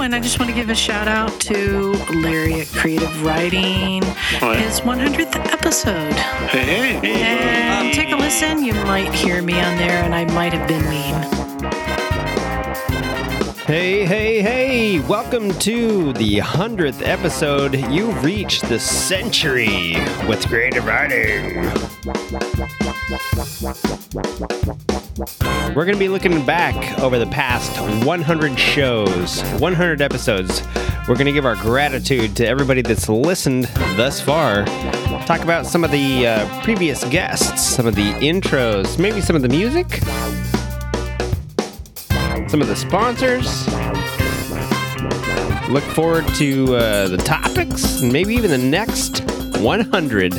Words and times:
Oh, 0.00 0.02
and 0.02 0.14
I 0.14 0.18
just 0.18 0.38
want 0.38 0.48
to 0.48 0.54
give 0.54 0.70
a 0.70 0.74
shout 0.74 1.08
out 1.08 1.38
to 1.42 1.92
Larry 2.22 2.62
at 2.62 2.68
Creative 2.68 3.22
Riding, 3.22 4.02
Oh, 4.40 4.52
yeah. 4.52 4.54
his 4.54 4.80
100th 4.80 5.36
episode. 5.52 6.14
Hey, 6.48 6.94
hey. 6.94 7.20
And 7.22 7.92
take 7.92 8.10
a 8.10 8.16
listen. 8.16 8.64
You 8.64 8.72
might 8.72 9.12
hear 9.12 9.42
me 9.42 9.60
on 9.60 9.76
there, 9.76 10.02
and 10.02 10.14
I 10.14 10.24
might 10.32 10.54
have 10.54 10.66
been 10.66 10.88
mean. 10.88 11.14
Hey, 13.66 14.06
hey, 14.06 14.40
hey! 14.40 15.00
Welcome 15.00 15.52
to 15.58 16.14
the 16.14 16.38
100th 16.38 17.06
episode. 17.06 17.74
You've 17.92 18.24
reached 18.24 18.70
the 18.70 18.78
century 18.78 19.96
with 20.26 20.46
creative 20.48 20.86
riding. 20.86 21.60
We're 25.20 25.84
going 25.84 25.94
to 25.94 25.98
be 25.98 26.08
looking 26.08 26.44
back 26.46 26.98
over 27.00 27.18
the 27.18 27.26
past 27.26 27.78
100 28.06 28.58
shows, 28.58 29.42
100 29.42 30.00
episodes. 30.00 30.62
We're 31.06 31.14
going 31.14 31.26
to 31.26 31.32
give 31.32 31.44
our 31.44 31.56
gratitude 31.56 32.36
to 32.36 32.46
everybody 32.46 32.80
that's 32.80 33.08
listened 33.08 33.64
thus 33.96 34.20
far. 34.20 34.64
Talk 35.26 35.42
about 35.42 35.66
some 35.66 35.84
of 35.84 35.90
the 35.90 36.26
uh, 36.26 36.62
previous 36.62 37.04
guests, 37.04 37.60
some 37.62 37.86
of 37.86 37.94
the 37.94 38.12
intros, 38.14 38.98
maybe 38.98 39.20
some 39.20 39.36
of 39.36 39.42
the 39.42 39.48
music, 39.48 39.96
some 42.48 42.62
of 42.62 42.68
the 42.68 42.76
sponsors. 42.76 43.68
Look 45.68 45.84
forward 45.84 46.26
to 46.36 46.76
uh, 46.76 47.08
the 47.08 47.18
topics 47.18 48.00
maybe 48.00 48.34
even 48.34 48.50
the 48.50 48.58
next 48.58 49.20
100. 49.60 50.34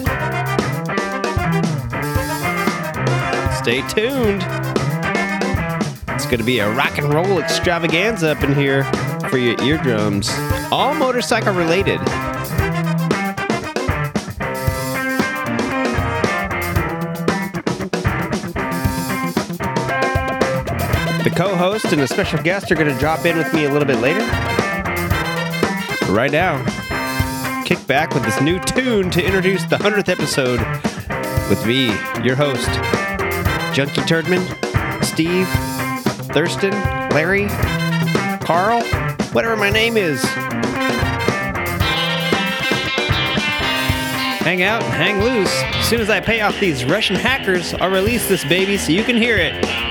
Stay 3.61 3.87
tuned. 3.87 4.60
Going 6.31 6.39
to 6.39 6.45
be 6.45 6.59
a 6.59 6.71
rock 6.71 6.97
and 6.97 7.13
roll 7.13 7.39
extravaganza 7.39 8.31
up 8.31 8.41
in 8.41 8.55
here 8.55 8.85
for 9.29 9.37
your 9.37 9.61
eardrums. 9.61 10.29
All 10.71 10.93
motorcycle 10.93 11.53
related. 11.53 11.99
The 21.19 21.33
co 21.35 21.53
host 21.53 21.91
and 21.91 21.99
a 21.99 22.07
special 22.07 22.41
guest 22.41 22.71
are 22.71 22.75
going 22.75 22.87
to 22.87 22.97
drop 22.97 23.25
in 23.25 23.37
with 23.37 23.53
me 23.53 23.65
a 23.65 23.69
little 23.69 23.85
bit 23.85 23.99
later. 23.99 24.25
Right 26.09 26.31
now, 26.31 26.63
kick 27.65 27.85
back 27.87 28.13
with 28.13 28.23
this 28.23 28.39
new 28.39 28.57
tune 28.57 29.11
to 29.11 29.21
introduce 29.21 29.65
the 29.65 29.75
100th 29.75 30.07
episode 30.07 30.61
with 31.49 31.65
me, 31.67 31.87
your 32.23 32.37
host, 32.37 32.69
Junkie 33.75 33.99
Turdman, 34.03 34.41
Steve, 35.03 35.49
Thurston, 36.33 36.71
Larry, 37.09 37.47
Carl, 38.39 38.81
whatever 39.33 39.57
my 39.57 39.69
name 39.69 39.97
is. 39.97 40.23
Hang 44.41 44.63
out, 44.63 44.81
hang 44.83 45.21
loose. 45.21 45.51
As 45.53 45.87
soon 45.87 45.99
as 46.01 46.09
I 46.09 46.19
pay 46.19 46.41
off 46.41 46.59
these 46.59 46.85
Russian 46.85 47.15
hackers, 47.15 47.73
I'll 47.75 47.91
release 47.91 48.27
this 48.27 48.43
baby 48.45 48.77
so 48.77 48.91
you 48.91 49.03
can 49.03 49.17
hear 49.17 49.37
it. 49.37 49.90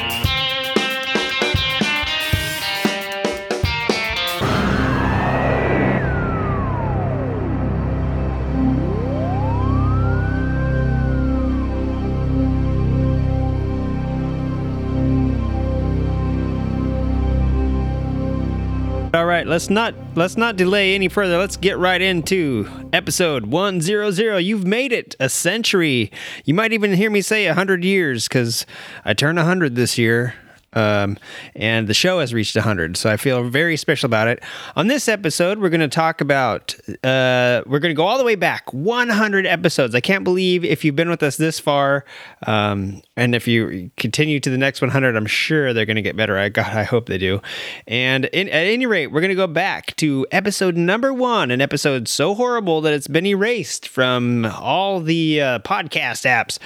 Let's 19.50 19.68
not 19.68 19.94
let's 20.14 20.36
not 20.36 20.54
delay 20.54 20.94
any 20.94 21.08
further. 21.08 21.36
Let's 21.36 21.56
get 21.56 21.76
right 21.76 22.00
into 22.00 22.68
episode 22.92 23.46
100. 23.46 24.38
You've 24.38 24.64
made 24.64 24.92
it 24.92 25.16
a 25.18 25.28
century. 25.28 26.12
You 26.44 26.54
might 26.54 26.72
even 26.72 26.92
hear 26.92 27.10
me 27.10 27.20
say 27.20 27.46
100 27.46 27.84
years 27.84 28.28
cuz 28.28 28.64
I 29.04 29.12
turn 29.12 29.34
100 29.34 29.74
this 29.74 29.98
year. 29.98 30.34
Um, 30.72 31.18
and 31.56 31.88
the 31.88 31.94
show 31.94 32.20
has 32.20 32.32
reached 32.32 32.54
100, 32.54 32.96
so 32.96 33.10
I 33.10 33.16
feel 33.16 33.42
very 33.48 33.76
special 33.76 34.06
about 34.06 34.28
it. 34.28 34.42
On 34.76 34.86
this 34.86 35.08
episode, 35.08 35.58
we're 35.58 35.68
going 35.68 35.80
to 35.80 35.88
talk 35.88 36.20
about, 36.20 36.74
uh, 37.02 37.62
we're 37.66 37.80
going 37.80 37.90
to 37.90 37.94
go 37.94 38.06
all 38.06 38.18
the 38.18 38.24
way 38.24 38.36
back 38.36 38.72
100 38.72 39.46
episodes. 39.46 39.94
I 39.94 40.00
can't 40.00 40.22
believe 40.22 40.64
if 40.64 40.84
you've 40.84 40.94
been 40.94 41.10
with 41.10 41.22
us 41.22 41.36
this 41.36 41.58
far, 41.58 42.04
um, 42.46 43.02
and 43.16 43.34
if 43.34 43.48
you 43.48 43.90
continue 43.96 44.38
to 44.40 44.50
the 44.50 44.58
next 44.58 44.80
100, 44.80 45.16
I'm 45.16 45.26
sure 45.26 45.72
they're 45.72 45.86
going 45.86 45.96
to 45.96 46.02
get 46.02 46.16
better. 46.16 46.38
I 46.38 46.48
God, 46.50 46.76
I 46.76 46.84
hope 46.84 47.06
they 47.06 47.18
do. 47.18 47.40
And 47.86 48.26
in, 48.26 48.48
at 48.48 48.66
any 48.66 48.86
rate, 48.86 49.08
we're 49.08 49.20
going 49.20 49.30
to 49.30 49.34
go 49.34 49.46
back 49.46 49.96
to 49.96 50.26
episode 50.30 50.76
number 50.76 51.12
one, 51.12 51.50
an 51.50 51.60
episode 51.60 52.06
so 52.06 52.34
horrible 52.34 52.80
that 52.82 52.92
it's 52.92 53.08
been 53.08 53.26
erased 53.26 53.88
from 53.88 54.46
all 54.46 55.00
the 55.00 55.40
uh, 55.40 55.58
podcast 55.60 56.24
apps 56.26 56.58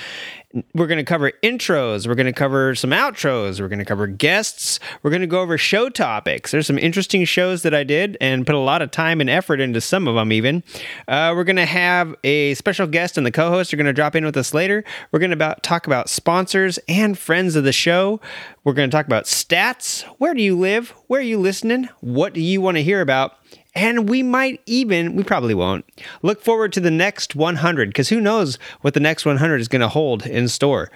we're 0.75 0.87
going 0.87 0.99
to 0.99 1.05
cover 1.05 1.33
intros. 1.43 2.07
We're 2.07 2.15
going 2.15 2.27
to 2.27 2.33
cover 2.33 2.75
some 2.75 2.91
outros. 2.91 3.61
We're 3.61 3.69
going 3.69 3.81
to 3.81 3.85
cover 3.85 4.07
guests. 4.07 4.79
We're 5.03 5.11
going 5.11 5.23
to 5.23 5.27
go 5.27 5.41
over 5.41 5.59
show 5.59 5.89
topics. 5.89 6.53
There's 6.53 6.67
some 6.67 6.79
interesting 6.79 7.25
shows 7.25 7.63
that 7.63 7.75
I 7.75 7.83
did 7.83 8.17
and 8.21 8.47
put 8.47 8.55
a 8.55 8.61
lot 8.61 8.83
of 8.83 8.91
time 8.91 9.21
and 9.21 9.29
effort 9.29 9.61
into 9.61 9.81
some 9.81 10.07
of 10.07 10.15
them, 10.15 10.33
even. 10.33 10.63
Uh, 11.09 11.33
we're 11.35 11.45
going 11.45 11.57
to 11.57 11.65
have 11.67 12.15
a 12.23 12.55
special 12.55 12.87
guest 12.87 13.17
and 13.19 13.27
the 13.27 13.33
co 13.33 13.51
hosts 13.51 13.73
are 13.73 13.77
going 13.77 13.87
to 13.87 13.93
drop 13.93 14.15
in 14.15 14.25
with 14.25 14.37
us 14.37 14.55
later. 14.55 14.85
We're 15.11 15.19
going 15.19 15.37
to 15.37 15.57
talk 15.63 15.87
about 15.87 16.09
sponsors 16.09 16.79
and 16.89 17.19
friends 17.19 17.57
of 17.57 17.65
the 17.65 17.73
show. 17.73 18.21
We're 18.63 18.75
going 18.75 18.89
to 18.89 18.97
talk 18.97 19.07
about 19.07 19.25
stats. 19.25 20.03
Where 20.19 20.35
do 20.35 20.43
you 20.43 20.57
live? 20.57 20.91
Where 21.09 21.21
are 21.21 21.25
you 21.25 21.39
listening? 21.39 21.89
What 22.01 22.33
do 22.33 22.41
you 22.41 22.61
want 22.61 22.77
to 22.77 22.83
hear 22.83 23.01
about? 23.01 23.39
And 23.75 24.09
we 24.09 24.23
might 24.23 24.61
even, 24.67 25.17
we 25.17 25.25
probably 25.25 25.55
won't, 25.55 25.85
look 26.23 26.43
forward 26.43 26.73
to 26.75 26.81
the 26.81 26.91
next 26.91 27.35
100 27.35 27.89
because 27.89 28.09
who 28.09 28.21
knows 28.21 28.59
what 28.83 28.95
the 28.95 29.01
next 29.01 29.27
100 29.27 29.61
is 29.61 29.69
going 29.69 29.81
to 29.81 29.89
hold 29.89 30.27
in 30.27 30.49
store. 30.49 30.91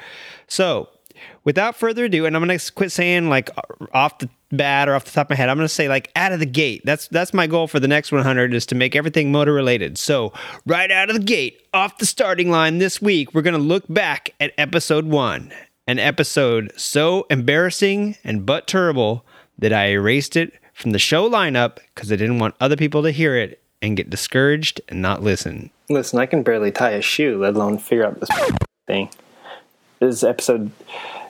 So, 0.47 0.89
without 1.45 1.77
further 1.77 2.05
ado, 2.05 2.25
and 2.25 2.37
I'm 2.37 2.45
going 2.45 2.57
to 2.57 2.73
quit 2.73 2.93
saying 2.93 3.29
like 3.29 3.51
off 3.93 4.19
the 4.19 4.29
bat 4.51 4.89
or 4.89 4.95
off 4.95 5.05
the 5.05 5.11
top 5.11 5.27
of 5.27 5.31
my 5.31 5.37
head, 5.37 5.49
I'm 5.49 5.57
going 5.57 5.67
to 5.67 5.75
say 5.75 5.89
like 5.89 6.11
out 6.15 6.33
of 6.33 6.39
the 6.39 6.47
gate. 6.47 6.83
That's 6.85 7.09
that's 7.09 7.35
my 7.35 7.47
goal 7.47 7.67
for 7.67 7.81
the 7.81 7.89
next 7.89 8.13
100 8.13 8.55
is 8.55 8.67
to 8.67 8.75
make 8.75 8.95
everything 8.95 9.33
motor 9.33 9.53
related. 9.53 9.99
So, 9.99 10.33
right 10.67 10.91
out 10.91 11.11
of 11.11 11.17
the 11.17 11.23
gate, 11.23 11.67
off 11.75 11.99
the 11.99 12.07
starting 12.07 12.51
line 12.51 12.79
this 12.79 13.03
week, 13.03 13.35
we're 13.35 13.43
going 13.43 13.55
to 13.55 13.61
look 13.61 13.85
back 13.89 14.31
at 14.39 14.53
episode 14.57 15.07
1, 15.07 15.53
an 15.87 15.99
episode 15.99 16.73
so 16.77 17.27
embarrassing 17.29 18.17
and 18.23 18.47
but 18.47 18.67
terrible 18.67 19.25
that 19.59 19.73
I 19.73 19.89
erased 19.89 20.37
it 20.37 20.53
from 20.79 20.93
the 20.93 20.99
show 20.99 21.29
lineup 21.29 21.79
because 21.93 22.13
I 22.13 22.17
didn't 22.17 22.39
want 22.39 22.55
other 22.61 22.77
people 22.77 23.03
to 23.03 23.11
hear 23.11 23.37
it 23.37 23.61
and 23.83 23.97
get 23.97 24.11
discouraged 24.11 24.81
and 24.89 25.03
not 25.03 25.23
listen. 25.23 25.71
Listen, 25.89 26.21
I 26.21 26.27
can 26.27 26.45
barely 26.45 26.71
tie 26.71 26.91
a 26.91 27.03
shoe, 27.03 27.39
let 27.39 27.57
alone 27.57 27.79
figure 27.79 28.07
out 28.07 28.21
this 28.21 28.29
thing. 28.87 29.11
This 29.99 30.17
is 30.17 30.25
episode 30.25 30.71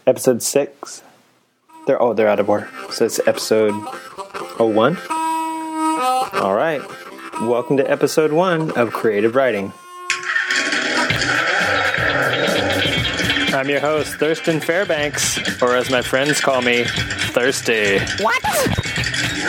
episode 0.07 0.43
six. 0.43 1.03
They're 1.87 2.01
oh 2.01 2.13
they're 2.13 2.29
out 2.29 2.41
of 2.41 2.51
order. 2.51 2.69
So 2.91 3.07
it's 3.07 3.27
episode 3.27 3.73
oh 4.59 4.71
one. 4.71 4.99
All 6.43 6.55
right. 6.55 6.83
Welcome 7.41 7.79
to 7.79 7.91
episode 7.91 8.33
one 8.33 8.71
of 8.73 8.93
Creative 8.93 9.35
Riding. 9.35 9.73
I'm 13.55 13.71
your 13.71 13.81
host, 13.81 14.17
Thurston 14.17 14.61
Fairbanks, 14.61 15.63
or 15.63 15.75
as 15.75 15.91
my 15.91 16.03
friends 16.03 16.39
call 16.39 16.61
me, 16.61 16.85
Thirsty. 16.85 17.99
What? 18.23 18.98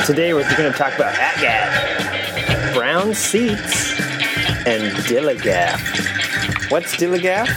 Today 0.06 0.34
we're 0.34 0.50
going 0.58 0.72
to 0.72 0.78
talk 0.78 0.96
about 0.96 1.14
ATGATT, 1.14 2.74
brown 2.74 3.14
seats, 3.14 4.00
and 4.66 4.92
Dilligaff. 5.06 6.72
What's 6.72 6.96
Dilligaff? 6.96 7.48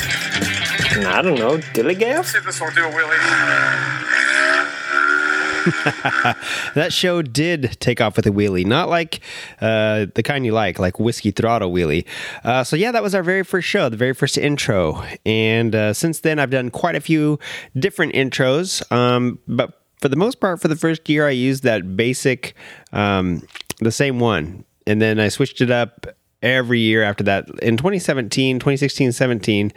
I 1.06 1.22
don't 1.22 1.38
know. 1.38 1.56
Dilligaff? 1.58 2.26
See 2.26 2.38
if 2.38 2.44
this 2.44 2.60
will 2.60 2.70
do 2.70 2.84
a 2.86 2.90
wheelie. 2.90 4.02
That 6.74 6.92
show 6.92 7.22
did 7.22 7.76
take 7.80 8.00
off 8.00 8.16
with 8.16 8.26
a 8.26 8.30
wheelie, 8.30 8.64
not 8.66 8.88
like 8.88 9.20
uh, 9.60 10.06
the 10.14 10.22
kind 10.22 10.44
you 10.44 10.52
like, 10.52 10.78
like 10.78 10.98
whiskey 10.98 11.30
throttle 11.30 11.70
wheelie. 11.70 12.06
Uh, 12.44 12.64
so 12.64 12.76
yeah, 12.76 12.90
that 12.92 13.02
was 13.02 13.14
our 13.14 13.22
very 13.22 13.44
first 13.44 13.68
show, 13.68 13.88
the 13.88 13.96
very 13.96 14.14
first 14.14 14.38
intro, 14.38 15.02
and 15.26 15.74
uh, 15.74 15.92
since 15.92 16.20
then 16.20 16.38
I've 16.38 16.50
done 16.50 16.70
quite 16.70 16.96
a 16.96 17.00
few 17.00 17.38
different 17.78 18.14
intros. 18.14 18.90
Um, 18.90 19.38
but 19.46 19.81
for 20.02 20.08
the 20.08 20.16
most 20.16 20.40
part, 20.40 20.60
for 20.60 20.68
the 20.68 20.76
first 20.76 21.08
year, 21.08 21.26
I 21.26 21.30
used 21.30 21.62
that 21.62 21.96
basic, 21.96 22.54
um, 22.92 23.46
the 23.78 23.92
same 23.92 24.18
one, 24.18 24.64
and 24.84 25.00
then 25.00 25.20
I 25.20 25.28
switched 25.28 25.60
it 25.60 25.70
up 25.70 26.08
every 26.42 26.80
year 26.80 27.04
after 27.04 27.22
that. 27.24 27.48
In 27.62 27.76
2017, 27.76 28.58
2016, 28.58 29.12
17, 29.12 29.72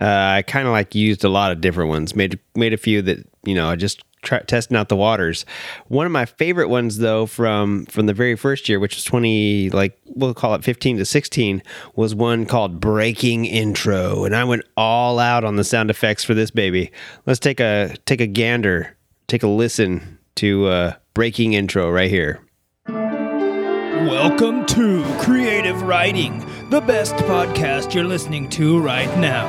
uh, 0.00 0.04
I 0.04 0.42
kind 0.42 0.66
of 0.66 0.72
like 0.72 0.94
used 0.94 1.24
a 1.24 1.30
lot 1.30 1.50
of 1.50 1.62
different 1.62 1.88
ones. 1.88 2.14
Made 2.14 2.38
made 2.54 2.74
a 2.74 2.76
few 2.76 3.00
that 3.02 3.26
you 3.44 3.54
know 3.54 3.70
I 3.70 3.76
just 3.76 4.04
try, 4.22 4.40
testing 4.40 4.76
out 4.76 4.90
the 4.90 4.96
waters. 4.96 5.46
One 5.88 6.04
of 6.04 6.12
my 6.12 6.26
favorite 6.26 6.68
ones 6.68 6.98
though 6.98 7.24
from 7.24 7.86
from 7.86 8.04
the 8.04 8.12
very 8.12 8.36
first 8.36 8.68
year, 8.68 8.78
which 8.78 8.96
was 8.96 9.04
20 9.04 9.70
like 9.70 9.98
we'll 10.04 10.34
call 10.34 10.54
it 10.54 10.62
15 10.62 10.98
to 10.98 11.06
16, 11.06 11.62
was 11.96 12.14
one 12.14 12.44
called 12.44 12.80
Breaking 12.80 13.46
Intro, 13.46 14.24
and 14.24 14.36
I 14.36 14.44
went 14.44 14.64
all 14.76 15.18
out 15.18 15.44
on 15.44 15.56
the 15.56 15.64
sound 15.64 15.90
effects 15.90 16.22
for 16.22 16.34
this 16.34 16.50
baby. 16.50 16.92
Let's 17.24 17.40
take 17.40 17.60
a 17.60 17.94
take 18.04 18.20
a 18.20 18.26
gander, 18.26 18.94
take 19.30 19.42
a 19.44 19.46
listen 19.46 20.18
to 20.34 20.66
uh, 20.66 20.92
Breaking 21.14 21.52
Intro 21.52 21.88
right 21.88 22.10
here. 22.10 22.44
Welcome 22.88 24.66
to 24.66 25.04
Creative 25.20 25.80
Riding, 25.82 26.44
the 26.70 26.80
best 26.80 27.14
podcast 27.14 27.94
you're 27.94 28.02
listening 28.02 28.48
to 28.50 28.80
right 28.80 29.16
now. 29.18 29.46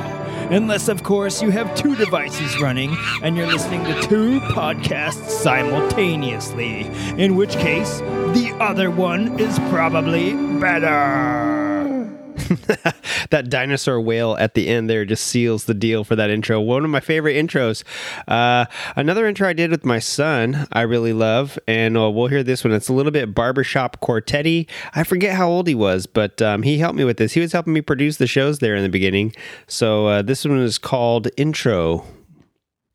Unless, 0.52 0.86
of 0.86 1.02
course, 1.02 1.42
you 1.42 1.50
have 1.50 1.74
two 1.74 1.96
devices 1.96 2.60
running 2.60 2.96
and 3.24 3.36
you're 3.36 3.48
listening 3.48 3.82
to 3.84 4.00
two 4.02 4.38
podcasts 4.40 5.30
simultaneously, 5.30 6.82
in 7.20 7.34
which 7.34 7.56
case, 7.56 7.98
the 7.98 8.56
other 8.60 8.88
one 8.88 9.40
is 9.40 9.58
probably 9.68 10.34
better. 10.60 12.21
that 13.30 13.48
dinosaur 13.48 14.00
whale 14.00 14.36
at 14.38 14.54
the 14.54 14.68
end 14.68 14.88
there 14.88 15.04
just 15.04 15.26
seals 15.26 15.64
the 15.64 15.74
deal 15.74 16.04
for 16.04 16.16
that 16.16 16.30
intro. 16.30 16.60
One 16.60 16.84
of 16.84 16.90
my 16.90 17.00
favorite 17.00 17.34
intros. 17.34 17.84
Uh, 18.28 18.66
another 18.96 19.26
intro 19.26 19.48
I 19.48 19.52
did 19.52 19.70
with 19.70 19.84
my 19.84 19.98
son, 19.98 20.66
I 20.72 20.82
really 20.82 21.12
love, 21.12 21.58
and 21.66 21.96
uh, 21.96 22.10
we'll 22.10 22.28
hear 22.28 22.42
this 22.42 22.64
one. 22.64 22.72
It's 22.72 22.88
a 22.88 22.92
little 22.92 23.12
bit 23.12 23.34
barbershop 23.34 24.00
quartetty. 24.00 24.68
I 24.94 25.04
forget 25.04 25.36
how 25.36 25.48
old 25.48 25.66
he 25.66 25.74
was, 25.74 26.06
but 26.06 26.40
um, 26.42 26.62
he 26.62 26.78
helped 26.78 26.96
me 26.96 27.04
with 27.04 27.16
this. 27.16 27.32
He 27.32 27.40
was 27.40 27.52
helping 27.52 27.72
me 27.72 27.80
produce 27.80 28.16
the 28.16 28.26
shows 28.26 28.58
there 28.58 28.74
in 28.74 28.82
the 28.82 28.88
beginning. 28.88 29.34
So 29.66 30.06
uh, 30.06 30.22
this 30.22 30.44
one 30.44 30.58
is 30.58 30.78
called 30.78 31.28
Intro. 31.36 32.04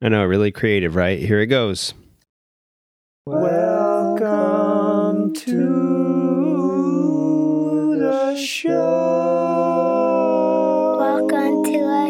I 0.02 0.10
know, 0.10 0.24
really 0.26 0.52
creative, 0.52 0.96
right? 0.96 1.20
Here 1.20 1.40
it 1.40 1.48
goes. 1.48 1.94
Welcome 3.26 5.34
to 5.34 5.88
the 8.00 8.38
show. 8.38 8.97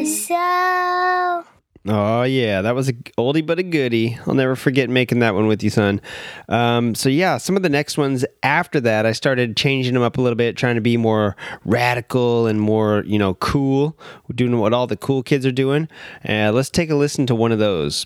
To 0.08 0.34
our 0.34 1.44
show. 1.44 1.48
Oh 1.90 2.24
yeah, 2.24 2.62
that 2.62 2.74
was 2.76 2.88
a 2.88 2.94
oldie 3.18 3.46
but 3.46 3.60
a 3.60 3.64
goodie. 3.64 4.18
I'll 4.26 4.36
never 4.36 4.56
forget 4.56 4.90
making 4.90 5.20
that 5.20 5.34
one 5.34 5.48
with 5.48 5.62
you, 5.64 5.70
son. 5.70 6.00
Um, 6.48 6.96
so 6.96 7.10
yeah, 7.10 7.38
some 7.38 7.58
of 7.58 7.64
the 7.64 7.70
next 7.70 7.98
ones 7.98 8.24
after 8.42 8.80
that, 8.82 9.06
I 9.06 9.12
started 9.12 9.58
changing 9.58 9.94
them 9.94 10.04
up 10.04 10.18
a 10.18 10.22
little 10.22 10.38
bit, 10.38 10.56
trying 10.56 10.76
to 10.76 10.82
be 10.82 10.96
more 10.96 11.36
radical 11.66 12.48
and 12.48 12.62
more, 12.62 13.04
you 13.06 13.20
know, 13.20 13.34
cool, 13.36 13.98
doing 14.34 14.58
what 14.60 14.74
all 14.74 14.88
the 14.88 14.96
cool 14.96 15.24
kids 15.24 15.46
are 15.46 15.52
doing. 15.52 15.90
Uh, 16.28 16.52
let's 16.54 16.70
take 16.70 16.90
a 16.90 16.96
listen 16.96 17.26
to 17.26 17.36
one 17.36 17.52
of 17.52 17.60
those. 17.60 18.06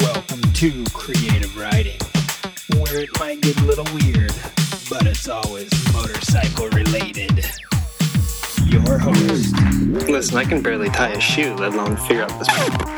Welcome 0.00 0.40
to 0.54 0.84
Creative 0.94 1.54
Riding, 1.54 2.00
where 2.78 3.00
it 3.00 3.10
might 3.18 3.42
get 3.42 3.60
a 3.60 3.64
little 3.64 3.86
weird, 3.94 4.32
but 4.88 5.06
it's 5.06 5.28
always 5.28 5.70
motorcycle 5.92 6.68
related. 6.70 7.27
Your 8.86 8.98
host, 8.98 9.54
Listen, 10.08 10.36
I 10.38 10.44
can 10.44 10.62
barely 10.62 10.88
tie 10.90 11.10
a 11.10 11.20
shoe, 11.20 11.54
let 11.54 11.72
alone 11.74 11.96
figure 11.96 12.22
out 12.22 12.38
this 12.38 12.48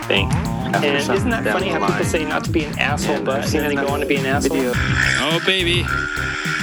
thing. 0.07 0.29
After 0.31 0.87
And 0.87 0.97
isn't 1.17 1.31
that 1.31 1.45
funny 1.45 1.69
how 1.69 1.85
people 1.87 2.05
say 2.05 2.25
not 2.25 2.45
to 2.45 2.51
be 2.51 2.65
an 2.65 2.79
asshole, 2.79 3.17
And 3.17 3.25
but 3.27 3.45
I've 3.45 3.51
then 3.51 3.65
they 3.65 3.73
enough 3.73 3.87
go 3.87 3.93
on 3.95 4.01
to 4.01 4.07
be 4.07 4.17
an 4.17 4.27
asshole? 4.27 4.57
video. 4.57 4.73
Oh, 4.77 5.41
baby. 5.47 5.85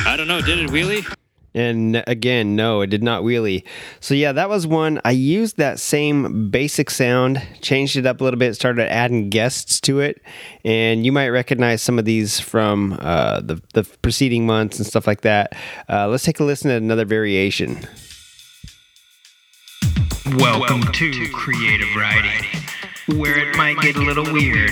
I 0.05 0.15
don't 0.17 0.27
know. 0.27 0.41
Did 0.41 0.59
it 0.59 0.69
wheelie? 0.69 1.05
And 1.53 2.03
again, 2.05 2.55
no, 2.55 2.81
it 2.81 2.87
did 2.87 3.01
not 3.01 3.23
wheelie. 3.23 3.63
So 3.99 4.13
yeah, 4.13 4.31
that 4.31 4.47
was 4.47 4.67
one. 4.67 5.01
I 5.03 5.11
used 5.11 5.57
that 5.57 5.79
same 5.79 6.49
basic 6.51 6.89
sound, 6.91 7.41
changed 7.61 7.95
it 7.97 8.05
up 8.05 8.21
a 8.21 8.23
little 8.23 8.37
bit, 8.37 8.53
started 8.53 8.91
adding 8.91 9.29
guests 9.29 9.81
to 9.81 9.99
it, 9.99 10.21
and 10.63 11.03
you 11.03 11.11
might 11.11 11.29
recognize 11.29 11.81
some 11.81 11.97
of 11.97 12.05
these 12.05 12.39
from 12.39 12.97
uh, 13.01 13.41
the 13.41 13.59
the 13.73 13.83
preceding 14.03 14.45
months 14.45 14.77
and 14.77 14.85
stuff 14.85 15.07
like 15.07 15.21
that. 15.21 15.53
Uh, 15.89 16.07
let's 16.07 16.23
take 16.23 16.39
a 16.39 16.43
listen 16.43 16.69
at 16.69 16.79
another 16.81 17.05
variation. 17.05 17.79
Welcome 20.35 20.81
to 20.81 21.29
Creative 21.29 21.87
Riding, 21.95 22.43
where 23.17 23.39
it 23.39 23.55
might 23.55 23.79
get 23.79 23.95
a 23.95 24.01
little 24.01 24.25
weird, 24.25 24.71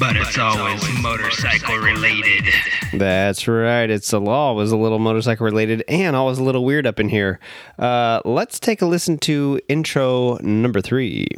but 0.00 0.16
it's 0.16 0.36
always 0.36 0.82
motorcycle 1.00 1.76
related. 1.78 2.52
That's 2.92 3.46
right. 3.46 3.88
It's 3.88 4.12
a 4.12 4.18
law 4.18 4.54
was 4.54 4.72
a 4.72 4.76
little 4.76 4.98
motorcycle 4.98 5.44
related 5.44 5.84
and 5.86 6.16
always 6.16 6.38
a 6.38 6.42
little 6.42 6.64
weird 6.64 6.84
up 6.84 6.98
in 6.98 7.08
here. 7.10 7.38
Uh, 7.78 8.20
let's 8.24 8.58
take 8.58 8.82
a 8.82 8.86
listen 8.86 9.18
to 9.18 9.60
intro 9.68 10.36
number 10.38 10.80
three. 10.80 11.28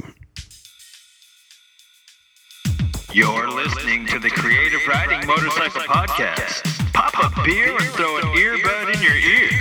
You're 3.13 3.51
listening 3.51 4.07
to 4.07 4.19
the 4.19 4.31
Creative 4.31 4.81
Riding 4.89 5.27
Motorcycle 5.27 5.83
Podcast. 5.83 6.93
Pop 6.95 7.13
a 7.37 7.43
beer 7.45 7.77
and 7.77 7.85
throw 7.91 8.17
an 8.17 8.23
earbud 8.23 8.95
in 8.95 9.03
your 9.03 9.17
ear. 9.17 9.60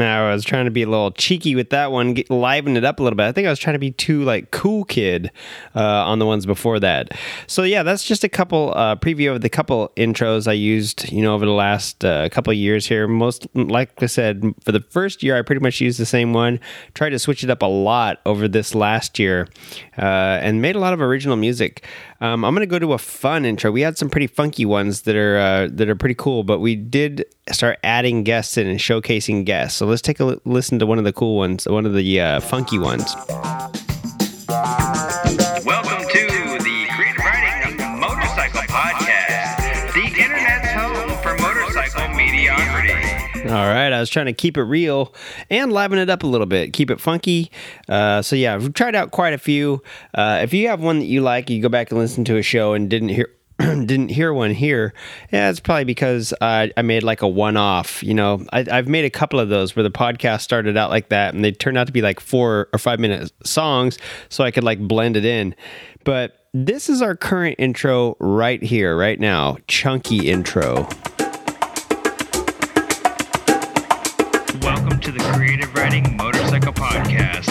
Now 0.00 0.28
I 0.28 0.32
was 0.32 0.44
trying 0.44 0.64
to 0.64 0.70
be 0.70 0.82
a 0.82 0.88
little 0.88 1.10
cheeky 1.10 1.54
with 1.54 1.70
that 1.70 1.92
one, 1.92 2.14
get, 2.14 2.30
liven 2.30 2.76
it 2.76 2.84
up 2.84 3.00
a 3.00 3.02
little 3.02 3.16
bit. 3.16 3.24
I 3.24 3.32
think 3.32 3.46
I 3.46 3.50
was 3.50 3.58
trying 3.58 3.74
to 3.74 3.78
be 3.78 3.90
too 3.90 4.22
like 4.24 4.50
cool 4.50 4.84
kid 4.84 5.30
uh, 5.76 5.80
on 5.80 6.18
the 6.18 6.26
ones 6.26 6.46
before 6.46 6.80
that. 6.80 7.12
So 7.46 7.62
yeah, 7.62 7.82
that's 7.82 8.04
just 8.04 8.24
a 8.24 8.28
couple 8.28 8.72
uh, 8.74 8.96
preview 8.96 9.34
of 9.34 9.42
the 9.42 9.50
couple 9.50 9.92
intros 9.96 10.48
I 10.48 10.54
used, 10.54 11.12
you 11.12 11.22
know, 11.22 11.34
over 11.34 11.44
the 11.44 11.52
last 11.52 12.04
uh, 12.04 12.28
couple 12.30 12.52
years 12.54 12.86
here. 12.86 13.06
Most, 13.06 13.46
like 13.54 14.02
I 14.02 14.06
said, 14.06 14.54
for 14.64 14.72
the 14.72 14.80
first 14.80 15.22
year, 15.22 15.36
I 15.36 15.42
pretty 15.42 15.60
much 15.60 15.80
used 15.80 16.00
the 16.00 16.06
same 16.06 16.32
one. 16.32 16.60
Tried 16.94 17.10
to 17.10 17.18
switch 17.18 17.44
it 17.44 17.50
up 17.50 17.60
a 17.60 17.66
lot 17.66 18.20
over 18.24 18.48
this 18.48 18.74
last 18.74 19.18
year, 19.18 19.48
and 20.04 20.62
made 20.62 20.76
a 20.76 20.78
lot 20.78 20.92
of 20.92 21.00
original 21.00 21.36
music. 21.36 21.84
Um, 22.20 22.44
I'm 22.44 22.54
gonna 22.54 22.66
go 22.66 22.78
to 22.78 22.92
a 22.92 22.98
fun 22.98 23.44
intro. 23.44 23.70
We 23.70 23.80
had 23.80 23.96
some 23.98 24.10
pretty 24.10 24.26
funky 24.26 24.64
ones 24.64 25.02
that 25.02 25.16
are 25.16 25.38
uh, 25.38 25.68
that 25.72 25.88
are 25.88 25.96
pretty 25.96 26.14
cool, 26.14 26.44
but 26.44 26.58
we 26.60 26.76
did 26.76 27.24
start 27.50 27.78
adding 27.82 28.24
guests 28.24 28.56
in 28.56 28.66
and 28.66 28.78
showcasing 28.78 29.44
guests. 29.44 29.78
So 29.78 29.86
let's 29.86 30.02
take 30.02 30.20
a 30.20 30.38
listen 30.44 30.78
to 30.78 30.86
one 30.86 30.98
of 30.98 31.04
the 31.04 31.12
cool 31.12 31.36
ones, 31.36 31.66
one 31.66 31.86
of 31.86 31.94
the 31.94 32.20
uh, 32.20 32.40
funky 32.40 32.78
ones. 32.78 33.14
All 43.50 43.56
right, 43.56 43.92
I 43.92 43.98
was 43.98 44.08
trying 44.08 44.26
to 44.26 44.32
keep 44.32 44.56
it 44.56 44.62
real 44.62 45.12
and 45.50 45.72
liven 45.72 45.98
it 45.98 46.08
up 46.08 46.22
a 46.22 46.26
little 46.26 46.46
bit, 46.46 46.72
keep 46.72 46.88
it 46.88 47.00
funky. 47.00 47.50
Uh, 47.88 48.22
so 48.22 48.36
yeah, 48.36 48.54
I've 48.54 48.74
tried 48.74 48.94
out 48.94 49.10
quite 49.10 49.32
a 49.32 49.38
few. 49.38 49.82
Uh, 50.14 50.38
if 50.40 50.54
you 50.54 50.68
have 50.68 50.80
one 50.80 51.00
that 51.00 51.06
you 51.06 51.20
like, 51.20 51.50
you 51.50 51.60
go 51.60 51.68
back 51.68 51.90
and 51.90 51.98
listen 51.98 52.24
to 52.26 52.36
a 52.36 52.42
show 52.42 52.74
and 52.74 52.88
didn't 52.88 53.08
hear. 53.08 53.28
didn't 53.58 54.08
hear 54.08 54.32
one 54.32 54.52
here 54.52 54.94
yeah 55.32 55.50
it's 55.50 55.60
probably 55.60 55.84
because 55.84 56.32
I 56.40 56.72
made 56.82 57.02
like 57.02 57.20
a 57.20 57.28
one-off 57.28 58.02
you 58.02 58.14
know 58.14 58.42
I, 58.54 58.64
i've 58.72 58.88
made 58.88 59.04
a 59.04 59.10
couple 59.10 59.38
of 59.38 59.50
those 59.50 59.76
where 59.76 59.82
the 59.82 59.90
podcast 59.90 60.40
started 60.40 60.78
out 60.78 60.88
like 60.88 61.10
that 61.10 61.34
and 61.34 61.44
they 61.44 61.52
turned 61.52 61.76
out 61.76 61.86
to 61.86 61.92
be 61.92 62.00
like 62.00 62.20
four 62.20 62.70
or 62.72 62.78
five 62.78 62.98
minute 62.98 63.30
songs 63.44 63.98
so 64.30 64.44
i 64.44 64.50
could 64.50 64.64
like 64.64 64.78
blend 64.78 65.14
it 65.14 65.26
in 65.26 65.54
but 66.04 66.46
this 66.54 66.88
is 66.88 67.02
our 67.02 67.14
current 67.14 67.56
intro 67.58 68.16
right 68.18 68.62
here 68.62 68.96
right 68.96 69.20
now 69.20 69.58
chunky 69.66 70.30
intro 70.30 70.88
to 75.10 75.18
the 75.18 75.32
Creative 75.32 75.74
Riding 75.74 76.16
Motorcycle 76.16 76.72
Podcast, 76.72 77.48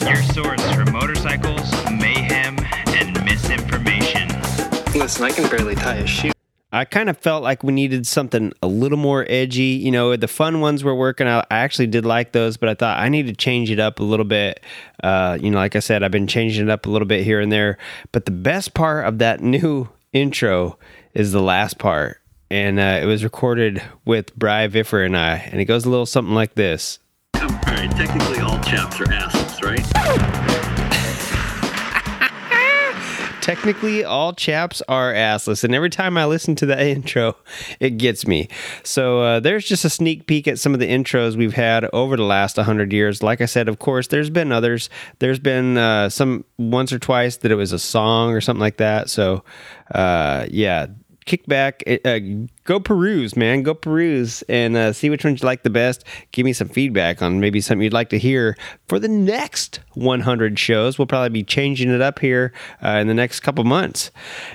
your 0.00 0.22
source 0.22 0.62
for 0.74 0.90
motorcycles, 0.90 1.70
mayhem, 1.90 2.58
and 2.88 3.24
misinformation. 3.24 4.28
Listen, 4.92 5.24
I 5.24 5.30
can 5.30 5.48
barely 5.48 5.74
tie 5.76 5.96
a 5.96 6.06
shoe. 6.06 6.32
I 6.72 6.84
kind 6.84 7.08
of 7.08 7.16
felt 7.16 7.44
like 7.44 7.62
we 7.62 7.72
needed 7.72 8.06
something 8.06 8.52
a 8.60 8.66
little 8.66 8.98
more 8.98 9.24
edgy. 9.28 9.78
You 9.80 9.92
know, 9.92 10.16
the 10.16 10.26
fun 10.26 10.60
ones 10.60 10.82
were 10.82 10.94
working 10.96 11.28
out. 11.28 11.46
I 11.50 11.58
actually 11.58 11.86
did 11.86 12.04
like 12.04 12.32
those, 12.32 12.56
but 12.56 12.68
I 12.68 12.74
thought 12.74 12.98
I 12.98 13.08
need 13.08 13.26
to 13.26 13.34
change 13.34 13.70
it 13.70 13.78
up 13.78 14.00
a 14.00 14.04
little 14.04 14.24
bit. 14.24 14.60
Uh, 15.02 15.38
you 15.40 15.50
know, 15.50 15.58
like 15.58 15.76
I 15.76 15.80
said, 15.80 16.02
I've 16.02 16.10
been 16.10 16.26
changing 16.26 16.64
it 16.64 16.70
up 16.70 16.86
a 16.86 16.90
little 16.90 17.06
bit 17.06 17.22
here 17.24 17.40
and 17.40 17.52
there. 17.52 17.78
But 18.10 18.24
the 18.24 18.32
best 18.32 18.74
part 18.74 19.06
of 19.06 19.18
that 19.18 19.40
new 19.42 19.88
intro 20.12 20.78
is 21.14 21.30
the 21.30 21.42
last 21.42 21.78
part. 21.78 22.20
And 22.50 22.78
uh, 22.78 23.00
it 23.02 23.06
was 23.06 23.24
recorded 23.24 23.82
with 24.04 24.34
Bri 24.36 24.68
Viffer 24.68 25.04
and 25.04 25.16
I. 25.16 25.36
And 25.36 25.60
it 25.60 25.64
goes 25.64 25.84
a 25.84 25.90
little 25.90 26.06
something 26.06 26.34
like 26.34 26.54
this. 26.54 26.98
All 27.34 27.48
right, 27.48 27.90
technically 27.90 28.40
all 28.40 28.58
chaps 28.60 29.00
are 29.00 29.12
assholes, 29.12 29.62
right? 29.62 30.06
Technically, 33.46 34.02
all 34.02 34.32
chaps 34.32 34.82
are 34.88 35.12
assless, 35.12 35.62
and 35.62 35.72
every 35.72 35.88
time 35.88 36.18
I 36.18 36.24
listen 36.24 36.56
to 36.56 36.66
that 36.66 36.80
intro, 36.84 37.36
it 37.78 37.90
gets 37.90 38.26
me. 38.26 38.48
So 38.82 39.20
uh, 39.20 39.38
there's 39.38 39.64
just 39.64 39.84
a 39.84 39.88
sneak 39.88 40.26
peek 40.26 40.48
at 40.48 40.58
some 40.58 40.74
of 40.74 40.80
the 40.80 40.88
intros 40.88 41.36
we've 41.36 41.54
had 41.54 41.88
over 41.92 42.16
the 42.16 42.24
last 42.24 42.56
100 42.56 42.92
years. 42.92 43.22
Like 43.22 43.40
I 43.40 43.44
said, 43.44 43.68
of 43.68 43.78
course, 43.78 44.08
there's 44.08 44.30
been 44.30 44.50
others. 44.50 44.90
There's 45.20 45.38
been 45.38 45.78
uh, 45.78 46.08
some 46.08 46.44
once 46.58 46.92
or 46.92 46.98
twice 46.98 47.36
that 47.36 47.52
it 47.52 47.54
was 47.54 47.70
a 47.70 47.78
song 47.78 48.32
or 48.32 48.40
something 48.40 48.60
like 48.60 48.78
that. 48.78 49.10
So 49.10 49.44
uh, 49.94 50.46
yeah, 50.50 50.86
kick 51.26 51.44
back, 51.46 51.82
uh, 52.04 52.20
go 52.64 52.80
peruse, 52.80 53.36
man, 53.36 53.62
go 53.62 53.74
peruse 53.74 54.42
and 54.42 54.76
uh, 54.76 54.92
see 54.92 55.10
which 55.10 55.24
ones 55.24 55.42
you 55.42 55.46
like 55.46 55.64
the 55.64 55.70
best. 55.70 56.04
Give 56.32 56.46
me 56.46 56.52
some 56.52 56.68
feedback 56.68 57.20
on 57.20 57.40
maybe 57.40 57.60
something 57.60 57.82
you'd 57.82 57.92
like 57.92 58.10
to 58.10 58.18
hear 58.18 58.56
for 58.88 58.98
the 58.98 59.08
next 59.08 59.80
100 59.94 60.58
shows. 60.58 60.98
We'll 60.98 61.06
probably 61.06 61.30
be 61.30 61.42
changing 61.42 61.90
it 61.90 62.00
up 62.00 62.20
here 62.20 62.52
uh, 62.82 62.98
in 63.00 63.08
the 63.08 63.14
next 63.14 63.40
couple 63.40 63.64
months. 63.64 64.10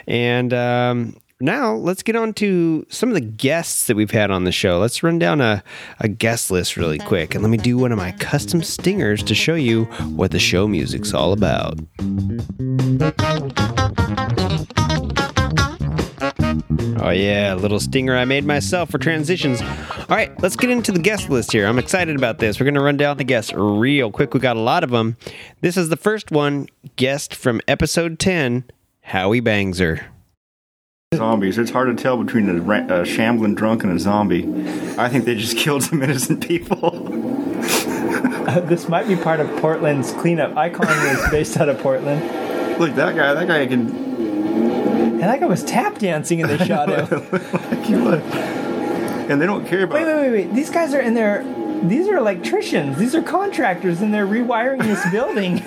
And 0.08 0.54
um, 0.54 1.18
now 1.42 1.74
let's 1.74 2.04
get 2.04 2.16
on 2.16 2.34
to 2.36 2.86
some 2.90 3.10
of 3.10 3.16
the 3.16 3.22
guests 3.22 3.88
that 3.88 3.98
we've 3.98 4.12
had 4.12 4.32
on 4.32 4.46
the 4.46 4.52
show. 4.52 4.80
Let's 4.80 5.04
run 5.04 5.20
down 5.20 5.42
a, 5.42 5.64
a 6.00 6.08
guest 6.08 6.52
list 6.52 6.78
really 6.78 7.00
quick 7.00 7.36
and 7.36 7.44
let 7.44 7.50
me 7.50 7.58
do 7.58 7.78
one 7.78 7.92
of 7.92 7.98
my 7.98 8.14
custom 8.14 8.64
stingers 8.64 9.22
to 9.24 9.36
show 9.36 9.56
you 9.56 9.86
what 10.16 10.32
the 10.32 10.40
show 10.40 10.68
music's 10.68 11.14
all 11.14 11.34
about. 11.34 11.80
Oh, 17.04 17.10
yeah, 17.10 17.54
a 17.54 17.56
little 17.56 17.80
stinger 17.80 18.16
I 18.16 18.26
made 18.26 18.46
myself 18.46 18.92
for 18.92 19.00
transitions. 19.00 19.60
All 19.62 20.06
right, 20.16 20.32
let's 20.42 20.56
get 20.56 20.70
into 20.70 20.92
the 20.92 21.00
guest 21.00 21.32
list 21.32 21.52
here. 21.52 21.66
I'm 21.66 21.80
excited 21.80 22.16
about 22.16 22.38
this. 22.38 22.60
We're 22.60 22.66
going 22.66 22.76
to 22.76 22.82
run 22.82 22.98
down 22.98 23.18
the 23.18 23.24
guests 23.24 23.52
real 23.54 24.12
quick. 24.12 24.36
We 24.36 24.40
got 24.40 24.56
a 24.56 24.60
lot 24.62 24.84
of 24.84 24.92
them. 24.92 25.18
This 25.62 25.78
is 25.78 25.90
the 25.90 25.98
first 25.98 26.30
one 26.30 26.68
guest 26.98 27.34
from 27.34 27.60
episode 27.68 28.20
10, 28.20 28.66
Howie 29.02 29.42
Bangser. 29.42 30.04
Zombies. 31.16 31.58
It's 31.58 31.72
hard 31.72 31.96
to 31.96 32.02
tell 32.02 32.24
between 32.24 32.48
a, 32.48 32.62
ra- 32.62 32.86
a 32.88 33.04
shambling 33.04 33.56
drunk 33.56 33.84
and 33.84 33.92
a 33.92 34.00
zombie. 34.00 34.44
I 34.98 35.10
think 35.10 35.26
they 35.26 35.36
just 35.36 35.58
killed 35.58 35.82
some 35.84 36.04
innocent 36.04 36.48
people. 36.48 37.08
Uh, 38.48 38.60
this 38.62 38.88
might 38.88 39.08
be 39.08 39.16
part 39.16 39.40
of 39.40 39.48
Portland's 39.60 40.14
cleanup. 40.14 40.56
Icon 40.56 40.86
was 40.88 41.30
based 41.32 41.58
out 41.58 41.68
of 41.68 41.80
Portland. 41.80 42.80
Look, 42.80 42.94
that 42.96 43.16
guy. 43.16 43.34
That 43.34 43.48
guy 43.48 43.66
can. 43.66 44.91
And 45.22 45.30
that 45.30 45.40
guy 45.40 45.46
was 45.46 45.64
tap 45.64 46.00
dancing 46.00 46.42
and 46.42 46.50
they 46.50 46.58
shot 46.66 46.90
him. 46.90 47.30
like. 47.32 48.24
And 49.30 49.40
they 49.40 49.46
don't 49.46 49.66
care 49.68 49.84
about. 49.84 49.96
Wait, 49.96 50.06
wait, 50.06 50.20
wait, 50.20 50.32
wait. 50.32 50.54
These 50.54 50.72
guys 50.72 50.94
are 50.94 51.00
in 51.00 51.14
there. 51.14 51.44
These 51.84 52.08
are 52.08 52.18
electricians. 52.18 52.98
These 52.98 53.16
are 53.16 53.22
contractors, 53.22 54.02
and 54.02 54.14
they're 54.14 54.28
rewiring 54.28 54.82
this 54.84 55.04
building. 55.12 55.64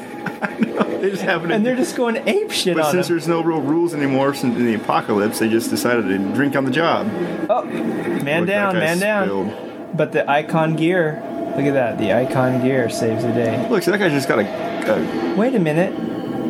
They 1.00 1.10
just 1.10 1.22
happen 1.22 1.48
to. 1.48 1.54
and 1.54 1.64
they're 1.64 1.76
just 1.76 1.96
going 1.96 2.16
ape 2.28 2.50
shit 2.50 2.76
but 2.76 2.86
on 2.86 2.90
since 2.92 3.08
there's 3.08 3.28
no 3.28 3.42
real 3.42 3.60
rules 3.60 3.94
anymore 3.94 4.34
since 4.34 4.56
in 4.56 4.64
the 4.66 4.74
apocalypse, 4.74 5.38
they 5.38 5.48
just 5.48 5.70
decided 5.70 6.08
to 6.08 6.18
drink 6.34 6.56
on 6.56 6.64
the 6.64 6.70
job. 6.70 7.06
Oh, 7.48 7.64
man 7.64 8.40
Look, 8.40 8.48
down, 8.48 8.74
man 8.74 8.98
down. 8.98 9.26
spilled. 9.26 9.96
But 9.96 10.12
the 10.12 10.28
icon 10.28 10.76
gear. 10.76 11.22
Look 11.56 11.66
at 11.66 11.74
that. 11.74 11.98
The 11.98 12.12
icon 12.12 12.60
gear 12.62 12.90
saves 12.90 13.22
the 13.22 13.32
day. 13.32 13.68
Look, 13.70 13.82
so 13.82 13.90
that 13.92 13.98
guy 13.98 14.08
just 14.08 14.28
got 14.28 14.40
a. 14.40 14.42
a 14.44 15.36
Wait 15.36 15.54
a 15.54 15.58
minute. 15.60 15.92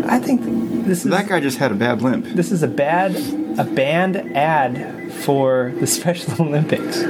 I 0.04 0.18
think 0.18 0.40
this 0.84 1.04
is 1.04 1.10
that 1.10 1.28
guy 1.28 1.40
just 1.40 1.58
had 1.58 1.72
a 1.72 1.74
bad 1.74 2.02
limp. 2.02 2.26
this 2.26 2.52
is 2.52 2.62
a 2.62 2.68
bad 2.68 3.14
a 3.58 3.64
banned 3.64 4.16
ad 4.36 5.12
for 5.12 5.72
the 5.78 5.86
Special 5.98 6.34
Olympics. 6.46 7.02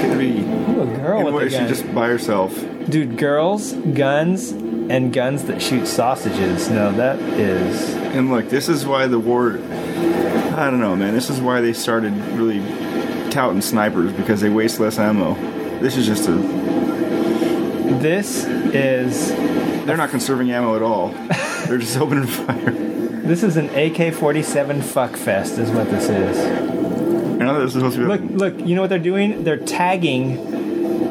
Could 0.00 0.18
be. 0.18 0.40
Ooh, 0.40 0.82
a 0.82 0.86
girl 0.96 1.24
with 1.32 1.46
a 1.46 1.50
she 1.50 1.66
just 1.66 1.92
by 1.94 2.08
herself. 2.08 2.54
Dude, 2.88 3.18
girls, 3.18 3.72
guns, 3.72 4.50
and 4.50 5.12
guns 5.12 5.44
that 5.44 5.60
shoot 5.60 5.86
sausages. 5.86 6.68
No, 6.70 6.92
that 6.92 7.18
is. 7.20 7.94
And 8.14 8.30
look, 8.30 8.48
this 8.48 8.68
is 8.68 8.86
why 8.86 9.06
the 9.06 9.18
war. 9.18 9.58
I 9.58 10.70
don't 10.70 10.80
know, 10.80 10.96
man. 10.96 11.14
This 11.14 11.30
is 11.30 11.40
why 11.40 11.60
they 11.60 11.72
started 11.72 12.12
really 12.34 12.60
touting 13.30 13.62
snipers 13.62 14.12
because 14.12 14.40
they 14.40 14.50
waste 14.50 14.80
less 14.80 14.98
ammo. 14.98 15.34
This 15.80 15.96
is 15.96 16.06
just 16.06 16.28
a. 16.28 16.32
This 18.00 18.44
is. 18.46 19.28
They're 19.86 19.96
not 19.96 20.10
conserving 20.10 20.50
ammo 20.50 20.76
at 20.76 20.82
all. 20.82 21.08
They're 21.66 21.78
just 21.78 21.96
opening 21.96 22.26
fire. 22.26 22.70
This 22.70 23.42
is 23.42 23.56
an 23.56 23.66
AK-47 23.66 24.82
fuck 24.82 25.16
fest, 25.16 25.58
is 25.58 25.70
what 25.70 25.90
this 25.90 26.08
is. 26.08 26.36
Know 27.38 27.58
this 27.60 27.68
is 27.68 27.72
supposed 27.74 27.96
to 27.96 28.02
be. 28.02 28.06
Look, 28.06 28.20
look. 28.56 28.66
You 28.66 28.74
know 28.74 28.82
what 28.82 28.90
they're 28.90 28.98
doing? 28.98 29.44
They're 29.44 29.56
tagging. 29.56 30.36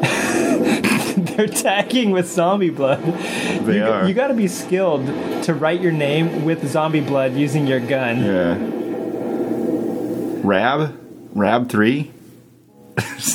they're 1.36 1.48
tagging 1.48 2.12
with 2.12 2.28
zombie 2.28 2.70
blood. 2.70 3.02
They 3.02 3.76
you, 3.76 3.84
are. 3.84 4.06
You 4.06 4.14
got 4.14 4.28
to 4.28 4.34
be 4.34 4.46
skilled 4.48 5.06
to 5.44 5.54
write 5.54 5.80
your 5.80 5.92
name 5.92 6.44
with 6.44 6.66
zombie 6.68 7.00
blood 7.00 7.34
using 7.34 7.66
your 7.66 7.80
gun. 7.80 8.24
Yeah. 8.24 8.56
Rab? 10.42 10.98
Rab 11.34 11.68
3? 11.68 12.10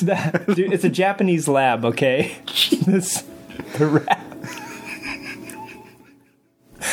That- 0.01 0.45
dude, 0.47 0.73
it's 0.73 0.83
a 0.83 0.89
Japanese 0.89 1.47
lab, 1.47 1.85
okay? 1.85 2.37
this, 2.85 3.23
the 3.77 3.87
rap. 3.87 4.21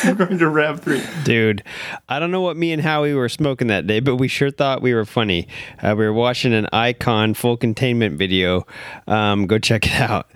I'm 0.05 0.17
going 0.17 0.39
to 0.39 0.49
rap 0.49 0.81
3. 0.81 1.01
Dude, 1.23 1.63
I 2.09 2.19
don't 2.19 2.31
know 2.33 2.41
what 2.41 2.57
me 2.57 2.73
and 2.73 2.83
Howie 2.83 3.15
were 3.15 3.29
smoking 3.29 3.69
that 3.69 3.87
day, 3.87 4.01
but 4.01 4.17
we 4.17 4.27
sure 4.27 4.51
thought 4.51 4.83
we 4.83 4.95
were 4.95 5.05
funny. 5.05 5.47
Uh, 5.81 5.95
we 5.97 6.05
were 6.05 6.13
watching 6.13 6.53
an 6.53 6.67
Icon 6.73 7.35
full 7.35 7.57
containment 7.57 8.19
video. 8.19 8.67
Um, 9.07 9.47
go 9.47 9.59
check 9.59 9.87
it 9.87 10.01
out 10.01 10.31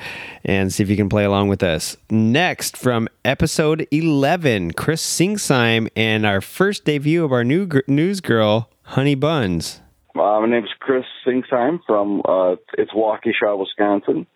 and 0.45 0.73
see 0.73 0.83
if 0.83 0.91
you 0.91 0.97
can 0.97 1.09
play 1.09 1.25
along 1.25 1.49
with 1.49 1.63
us. 1.63 1.97
Next, 2.11 2.77
from 2.77 3.09
episode 3.25 3.87
11, 3.91 4.73
Chris 4.75 5.03
Singsheim 5.03 5.89
and 5.97 6.25
our 6.25 6.41
first 6.41 6.85
debut 6.85 7.25
of 7.25 7.33
our 7.33 7.43
new 7.43 7.67
gr- 7.67 7.81
news 7.89 8.21
girl, 8.21 8.71
Honey 8.83 9.17
Buns. 9.17 9.81
Uh, 10.15 10.41
my 10.41 10.47
name's 10.47 10.71
Chris 10.79 11.05
Singsheim 11.27 11.81
from 11.87 12.23
uh, 12.25 12.57
it's 12.79 12.93
Waukesha, 12.93 13.59
Wisconsin. 13.59 14.27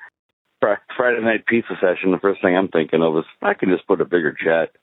Fri- 0.60 0.76
Friday 0.96 1.20
night 1.22 1.46
pizza 1.46 1.74
session. 1.80 2.10
The 2.10 2.18
first 2.18 2.42
thing 2.42 2.56
I'm 2.56 2.68
thinking 2.68 3.02
of 3.02 3.16
is 3.16 3.24
I 3.42 3.54
can 3.54 3.70
just 3.70 3.86
put 3.86 4.00
a 4.00 4.04
bigger 4.04 4.32
jet. 4.32 4.76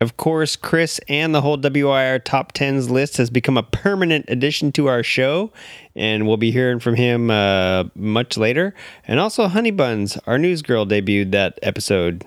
Of 0.00 0.16
course, 0.16 0.56
Chris 0.56 0.98
and 1.08 1.34
the 1.34 1.42
whole 1.42 1.58
WIR 1.58 2.20
top 2.20 2.54
10s 2.54 2.88
list 2.88 3.18
has 3.18 3.28
become 3.28 3.58
a 3.58 3.62
permanent 3.62 4.24
addition 4.28 4.72
to 4.72 4.86
our 4.86 5.02
show, 5.02 5.52
and 5.94 6.26
we'll 6.26 6.38
be 6.38 6.50
hearing 6.50 6.80
from 6.80 6.94
him 6.94 7.30
uh, 7.30 7.84
much 7.94 8.38
later. 8.38 8.74
And 9.06 9.20
also, 9.20 9.46
Honey 9.46 9.70
Buns, 9.70 10.16
our 10.26 10.38
news 10.38 10.62
girl, 10.62 10.86
debuted 10.86 11.32
that 11.32 11.58
episode. 11.62 12.24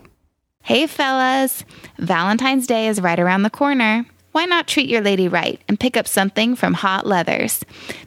Hey, 0.61 0.85
fellas. 0.85 1.65
Valentine's 1.97 2.67
Day 2.67 2.87
is 2.87 3.01
right 3.01 3.19
around 3.19 3.41
the 3.41 3.49
corner. 3.49 4.05
Why 4.33 4.45
not 4.45 4.67
treat 4.67 4.89
your 4.89 5.01
lady 5.01 5.27
right 5.27 5.61
and 5.67 5.79
pick 5.79 5.97
up 5.97 6.07
something 6.07 6.55
from 6.55 6.75
Hot 6.75 7.05
Leathers? 7.05 7.63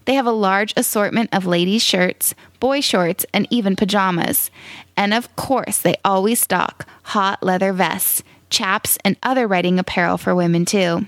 They 0.06 0.14
have 0.14 0.26
a 0.26 0.32
large 0.32 0.74
assortment 0.76 1.30
of 1.32 1.44
ladies' 1.44 1.84
shirts, 1.84 2.34
boy 2.60 2.80
shorts, 2.80 3.24
and 3.32 3.46
even 3.50 3.76
pajamas. 3.76 4.50
And 4.96 5.12
of 5.14 5.34
course, 5.36 5.78
they 5.78 5.96
always 6.04 6.40
stock 6.40 6.86
hot 7.02 7.42
leather 7.42 7.72
vests, 7.72 8.22
chaps, 8.50 8.98
and 9.04 9.16
other 9.22 9.46
writing 9.46 9.78
apparel 9.78 10.18
for 10.18 10.34
women, 10.34 10.64
too. 10.64 11.06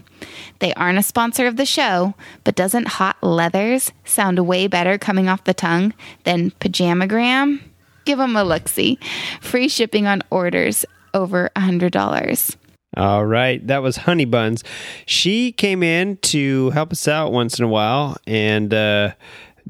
They 0.58 0.74
aren't 0.74 0.98
a 0.98 1.02
sponsor 1.02 1.46
of 1.46 1.56
the 1.56 1.66
show, 1.66 2.14
but 2.44 2.54
doesn't 2.54 2.88
hot 2.88 3.16
leathers 3.22 3.92
sound 4.04 4.38
way 4.46 4.66
better 4.66 4.98
coming 4.98 5.28
off 5.28 5.44
the 5.44 5.54
tongue 5.54 5.94
than 6.24 6.50
pajamagram? 6.52 7.60
Give 8.04 8.18
them 8.18 8.36
a 8.36 8.44
look 8.44 8.68
see. 8.68 8.98
Free 9.40 9.68
shipping 9.68 10.06
on 10.06 10.22
orders 10.30 10.84
over 11.14 11.46
a 11.54 11.60
$100. 11.60 12.56
All 12.96 13.26
right, 13.26 13.64
that 13.66 13.82
was 13.82 13.96
Honey 13.96 14.24
Buns. 14.24 14.64
She 15.04 15.52
came 15.52 15.82
in 15.82 16.16
to 16.18 16.70
help 16.70 16.90
us 16.90 17.06
out 17.06 17.32
once 17.32 17.58
in 17.58 17.64
a 17.64 17.68
while 17.68 18.16
and 18.26 18.72
uh, 18.72 19.12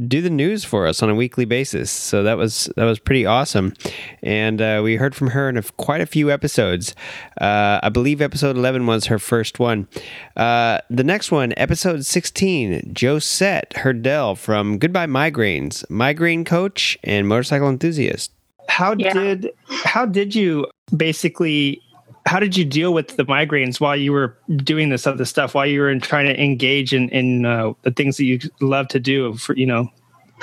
do 0.06 0.22
the 0.22 0.30
news 0.30 0.64
for 0.64 0.86
us 0.86 1.02
on 1.02 1.10
a 1.10 1.14
weekly 1.14 1.44
basis. 1.44 1.90
So 1.90 2.22
that 2.22 2.36
was 2.36 2.70
that 2.76 2.84
was 2.84 2.98
pretty 2.98 3.26
awesome, 3.26 3.74
and 4.22 4.60
uh, 4.60 4.80
we 4.84 4.96
heard 4.96 5.14
from 5.14 5.28
her 5.28 5.48
in 5.48 5.56
a, 5.56 5.62
quite 5.62 6.00
a 6.00 6.06
few 6.06 6.30
episodes. 6.30 6.94
Uh, 7.40 7.80
I 7.82 7.88
believe 7.88 8.20
episode 8.20 8.56
eleven 8.56 8.86
was 8.86 9.06
her 9.06 9.18
first 9.18 9.58
one. 9.58 9.88
Uh, 10.36 10.78
the 10.90 11.04
next 11.04 11.32
one, 11.32 11.52
episode 11.56 12.04
sixteen, 12.04 12.92
Josette 12.94 13.72
Herdell 13.74 14.36
from 14.36 14.78
Goodbye 14.78 15.06
Migraines, 15.06 15.88
migraine 15.90 16.44
coach 16.44 16.98
and 17.02 17.26
motorcycle 17.26 17.68
enthusiast. 17.68 18.32
How 18.68 18.94
did 18.94 19.50
how 19.84 20.06
did 20.06 20.34
you 20.34 20.66
basically 20.96 21.80
how 22.26 22.38
did 22.38 22.56
you 22.56 22.64
deal 22.64 22.92
with 22.92 23.16
the 23.16 23.24
migraines 23.24 23.80
while 23.80 23.96
you 23.96 24.12
were 24.12 24.36
doing 24.56 24.90
this 24.90 25.06
other 25.06 25.24
stuff 25.24 25.54
while 25.54 25.66
you 25.66 25.80
were 25.80 25.90
in, 25.90 26.00
trying 26.00 26.26
to 26.26 26.42
engage 26.42 26.92
in 26.92 27.08
in 27.10 27.46
uh, 27.46 27.72
the 27.82 27.90
things 27.90 28.16
that 28.16 28.24
you 28.24 28.38
love 28.60 28.88
to 28.88 29.00
do 29.00 29.34
for 29.34 29.56
you 29.56 29.66
know 29.66 29.90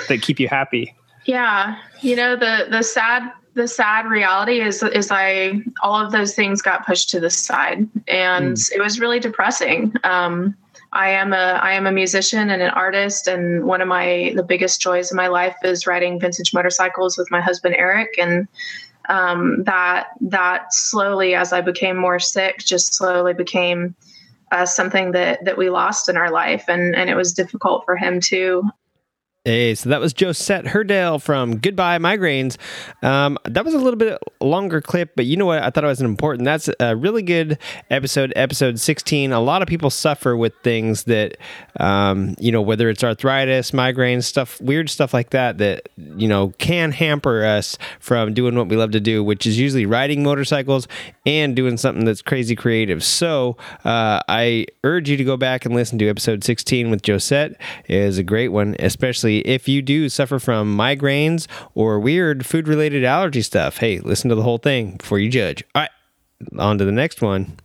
that 0.08 0.22
keep 0.22 0.40
you 0.40 0.48
happy? 0.48 0.94
Yeah, 1.24 1.76
you 2.00 2.16
know 2.16 2.36
the 2.36 2.66
the 2.70 2.82
sad 2.82 3.30
the 3.54 3.66
sad 3.66 4.06
reality 4.06 4.60
is 4.60 4.82
is 4.82 5.10
I 5.10 5.62
all 5.82 6.00
of 6.00 6.12
those 6.12 6.34
things 6.34 6.62
got 6.62 6.86
pushed 6.86 7.10
to 7.10 7.20
the 7.20 7.30
side, 7.30 7.88
and 8.06 8.56
it 8.74 8.80
was 8.80 9.00
really 9.00 9.18
depressing. 9.18 9.94
Um, 10.04 10.54
I 10.92 11.08
am 11.10 11.32
a 11.32 11.58
I 11.62 11.72
am 11.72 11.86
a 11.86 11.92
musician 11.92 12.50
and 12.50 12.62
an 12.62 12.70
artist, 12.70 13.26
and 13.28 13.64
one 13.64 13.80
of 13.80 13.88
my 13.88 14.32
the 14.36 14.42
biggest 14.42 14.80
joys 14.80 15.10
in 15.10 15.16
my 15.16 15.28
life 15.28 15.56
is 15.64 15.86
riding 15.86 16.20
vintage 16.20 16.54
motorcycles 16.54 17.18
with 17.18 17.30
my 17.30 17.40
husband 17.40 17.74
Eric, 17.76 18.10
and 18.18 18.46
um, 19.08 19.62
that 19.64 20.08
that 20.20 20.72
slowly 20.72 21.34
as 21.34 21.52
I 21.52 21.60
became 21.60 21.96
more 21.96 22.18
sick, 22.18 22.58
just 22.58 22.94
slowly 22.94 23.34
became 23.34 23.94
uh, 24.52 24.66
something 24.66 25.12
that 25.12 25.44
that 25.44 25.58
we 25.58 25.70
lost 25.70 26.08
in 26.08 26.16
our 26.16 26.30
life, 26.30 26.64
and 26.68 26.94
and 26.94 27.10
it 27.10 27.14
was 27.14 27.32
difficult 27.32 27.84
for 27.84 27.96
him 27.96 28.20
too. 28.20 28.62
Hey, 29.46 29.76
so 29.76 29.90
that 29.90 30.00
was 30.00 30.12
Josette 30.12 30.66
Herdale 30.66 31.20
from 31.20 31.58
Goodbye 31.58 31.98
Migraines. 31.98 32.56
Um, 33.00 33.38
that 33.44 33.64
was 33.64 33.74
a 33.74 33.78
little 33.78 33.96
bit 33.96 34.18
longer 34.40 34.80
clip, 34.80 35.12
but 35.14 35.24
you 35.24 35.36
know 35.36 35.46
what? 35.46 35.62
I 35.62 35.70
thought 35.70 35.84
it 35.84 35.86
was 35.86 36.00
important. 36.00 36.44
That's 36.44 36.68
a 36.80 36.96
really 36.96 37.22
good 37.22 37.56
episode, 37.88 38.32
episode 38.34 38.80
16. 38.80 39.30
A 39.30 39.38
lot 39.38 39.62
of 39.62 39.68
people 39.68 39.88
suffer 39.88 40.36
with 40.36 40.52
things 40.64 41.04
that, 41.04 41.36
um, 41.78 42.34
you 42.40 42.50
know, 42.50 42.60
whether 42.60 42.88
it's 42.88 43.04
arthritis, 43.04 43.70
migraines, 43.70 44.24
stuff, 44.24 44.60
weird 44.60 44.90
stuff 44.90 45.14
like 45.14 45.30
that, 45.30 45.58
that, 45.58 45.90
you 46.16 46.26
know, 46.26 46.48
can 46.58 46.90
hamper 46.90 47.44
us 47.44 47.78
from 48.00 48.34
doing 48.34 48.56
what 48.56 48.66
we 48.66 48.74
love 48.74 48.90
to 48.90 49.00
do, 49.00 49.22
which 49.22 49.46
is 49.46 49.60
usually 49.60 49.86
riding 49.86 50.24
motorcycles 50.24 50.88
and 51.24 51.54
doing 51.54 51.76
something 51.76 52.04
that's 52.04 52.20
crazy 52.20 52.56
creative. 52.56 53.04
So 53.04 53.56
uh, 53.84 54.22
I 54.28 54.66
urge 54.82 55.08
you 55.08 55.16
to 55.16 55.24
go 55.24 55.36
back 55.36 55.64
and 55.64 55.72
listen 55.72 56.00
to 56.00 56.08
episode 56.08 56.42
16 56.42 56.90
with 56.90 57.06
Josette. 57.06 57.52
It 57.84 57.94
is 57.94 58.18
a 58.18 58.24
great 58.24 58.48
one, 58.48 58.74
especially 58.80 59.35
if 59.40 59.68
you 59.68 59.82
do 59.82 60.08
suffer 60.08 60.38
from 60.38 60.76
migraines 60.76 61.46
or 61.74 61.98
weird 61.98 62.46
food 62.46 62.68
related 62.68 63.04
allergy 63.04 63.42
stuff. 63.42 63.78
Hey, 63.78 63.98
listen 64.00 64.28
to 64.30 64.34
the 64.34 64.42
whole 64.42 64.58
thing 64.58 64.96
before 64.96 65.18
you 65.18 65.28
judge. 65.28 65.64
All 65.74 65.82
right, 65.82 65.90
on 66.58 66.78
to 66.78 66.84
the 66.84 66.92
next 66.92 67.20
one. 67.20 67.58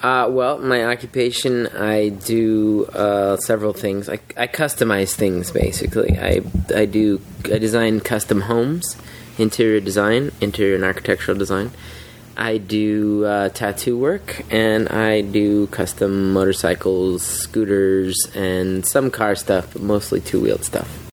Uh, 0.00 0.28
well, 0.30 0.58
my 0.58 0.84
occupation, 0.84 1.68
I 1.68 2.10
do 2.10 2.84
uh, 2.92 3.38
several 3.38 3.72
things. 3.72 4.10
I, 4.10 4.18
I 4.36 4.46
customize 4.46 5.14
things 5.14 5.50
basically. 5.50 6.18
I 6.18 6.42
I 6.74 6.84
do 6.84 7.20
I 7.46 7.58
design 7.58 8.00
custom 8.00 8.42
homes, 8.42 8.96
interior 9.38 9.80
design, 9.80 10.32
interior 10.40 10.74
and 10.74 10.84
architectural 10.84 11.38
design. 11.38 11.70
I 12.36 12.58
do 12.58 13.24
uh, 13.24 13.48
tattoo 13.48 13.98
work, 13.98 14.44
and 14.52 14.90
I 14.90 15.22
do 15.22 15.68
custom 15.68 16.34
motorcycles, 16.34 17.22
scooters, 17.22 18.14
and 18.34 18.84
some 18.84 19.10
car 19.10 19.34
stuff, 19.34 19.72
but 19.72 19.80
mostly 19.80 20.20
two 20.20 20.42
wheeled 20.42 20.64
stuff. 20.64 21.05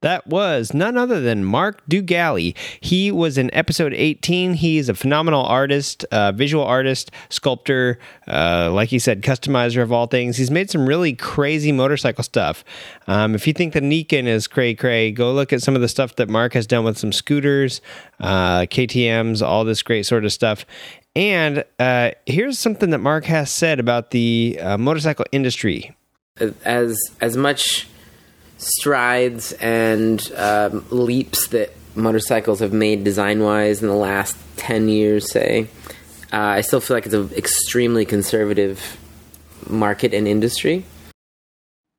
That 0.00 0.28
was 0.28 0.72
none 0.72 0.96
other 0.96 1.20
than 1.20 1.44
Mark 1.44 1.84
Dugali. 1.88 2.56
He 2.80 3.10
was 3.10 3.36
in 3.36 3.52
episode 3.52 3.92
18. 3.92 4.54
He's 4.54 4.88
a 4.88 4.94
phenomenal 4.94 5.44
artist, 5.44 6.04
uh, 6.12 6.30
visual 6.30 6.62
artist, 6.62 7.10
sculptor, 7.30 7.98
uh, 8.28 8.70
like 8.72 8.90
he 8.90 9.00
said, 9.00 9.22
customizer 9.22 9.82
of 9.82 9.90
all 9.90 10.06
things. 10.06 10.36
He's 10.36 10.52
made 10.52 10.70
some 10.70 10.86
really 10.86 11.14
crazy 11.14 11.72
motorcycle 11.72 12.22
stuff. 12.22 12.64
Um, 13.08 13.34
if 13.34 13.48
you 13.48 13.52
think 13.52 13.72
the 13.72 13.80
Niken 13.80 14.26
is 14.26 14.46
cray 14.46 14.72
cray, 14.72 15.10
go 15.10 15.32
look 15.32 15.52
at 15.52 15.62
some 15.62 15.74
of 15.74 15.80
the 15.80 15.88
stuff 15.88 16.14
that 16.14 16.28
Mark 16.28 16.52
has 16.52 16.68
done 16.68 16.84
with 16.84 16.96
some 16.96 17.10
scooters, 17.10 17.80
uh, 18.20 18.60
KTMs, 18.60 19.44
all 19.44 19.64
this 19.64 19.82
great 19.82 20.06
sort 20.06 20.24
of 20.24 20.32
stuff. 20.32 20.64
And 21.16 21.64
uh, 21.80 22.12
here's 22.24 22.56
something 22.56 22.90
that 22.90 22.98
Mark 22.98 23.24
has 23.24 23.50
said 23.50 23.80
about 23.80 24.12
the 24.12 24.60
uh, 24.62 24.78
motorcycle 24.78 25.24
industry. 25.32 25.96
As 26.64 26.96
as 27.20 27.36
much 27.36 27.88
strides 28.58 29.52
and 29.52 30.30
um, 30.36 30.84
leaps 30.90 31.48
that 31.48 31.74
motorcycles 31.94 32.60
have 32.60 32.72
made 32.72 33.04
design 33.04 33.42
wise 33.42 33.82
in 33.82 33.88
the 33.88 33.94
last 33.94 34.36
10 34.56 34.88
years, 34.88 35.30
say, 35.30 35.68
uh, 36.32 36.36
I 36.36 36.60
still 36.60 36.80
feel 36.80 36.96
like 36.96 37.06
it's 37.06 37.14
an 37.14 37.30
extremely 37.34 38.04
conservative 38.04 38.98
market 39.68 40.12
and 40.12 40.28
industry. 40.28 40.84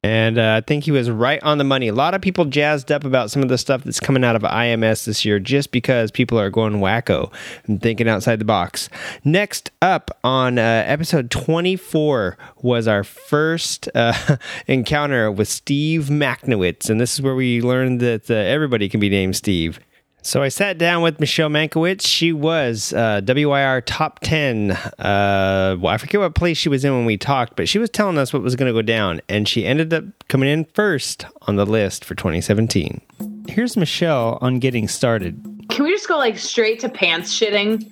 And 0.02 0.38
uh, 0.38 0.56
I 0.58 0.62
think 0.66 0.86
he 0.86 0.92
was 0.92 1.10
right 1.10 1.44
on 1.44 1.58
the 1.58 1.66
money. 1.66 1.90
A 1.90 1.94
lot 1.94 2.14
of 2.14 2.22
people 2.22 2.46
jazzed 2.46 2.90
up 2.90 3.04
about 3.04 3.32
some 3.32 3.44
of 3.44 3.50
the 3.50 3.58
stuff 3.58 3.84
that's 3.84 4.00
coming 4.00 4.24
out 4.24 4.38
of 4.38 4.44
IMS 4.44 5.06
this 5.06 5.26
year 5.26 5.40
just 5.40 5.72
because 5.72 6.10
people 6.10 6.40
are 6.40 6.50
going 6.50 6.76
wacko 6.76 7.32
and 7.66 7.82
thinking 7.82 8.08
outside 8.08 8.40
the 8.40 8.46
box. 8.46 8.90
Next 9.26 9.72
up 9.82 10.18
on 10.24 10.58
uh, 10.58 10.84
episode 10.86 11.30
24 11.30 12.38
was 12.62 12.88
our 12.88 13.04
first 13.04 13.90
uh, 13.94 14.38
encounter 14.68 15.30
with 15.30 15.50
Steve 15.50 16.06
Maknowitz. 16.06 16.90
And 16.90 17.02
this 17.02 17.14
is 17.16 17.22
where 17.22 17.36
we 17.36 17.62
learned 17.62 18.00
that 18.00 18.32
uh, 18.32 18.36
everybody 18.36 18.88
can 18.88 19.02
be 19.02 19.10
named 19.10 19.36
Steve. 19.36 19.82
So 20.22 20.44
I 20.44 20.50
sat 20.50 20.78
down 20.78 21.02
with 21.02 21.20
Michelle 21.20 21.50
Mankowitz. 21.50 22.06
She 22.06 22.34
was 22.34 22.94
uh, 22.94 23.22
WIR 23.26 23.82
top 23.82 24.20
10. 24.20 24.72
Uh, 24.72 25.78
well, 25.80 25.88
I 25.94 25.98
forget 25.98 26.20
what 26.20 26.36
place 26.36 26.58
she 26.58 26.70
was 26.70 26.84
in 26.84 26.94
when 26.94 27.06
we 27.06 27.18
talked, 27.18 27.56
but 27.56 27.70
she 27.70 27.80
was 27.80 27.90
telling 27.90 28.18
us 28.18 28.34
what 28.34 28.42
was 28.42 28.56
going 28.56 28.68
to 28.68 28.78
go 28.78 28.82
down, 28.82 29.22
and 29.30 29.48
she 29.48 29.66
ended 29.66 29.94
up 29.94 30.04
coming 30.28 30.50
in 30.50 30.66
first 30.74 31.26
on 31.44 31.56
the 31.56 31.66
list 31.66 32.04
for 32.04 32.16
2017. 32.16 33.02
Here's 33.48 33.78
Michelle 33.78 34.38
on 34.42 34.60
getting 34.60 34.88
started. 34.88 35.42
Can 35.70 35.86
we 35.86 35.92
just 35.92 36.08
go 36.08 36.18
like 36.18 36.38
straight 36.38 36.80
to 36.82 36.90
pants 36.90 37.38
shitting? 37.38 37.90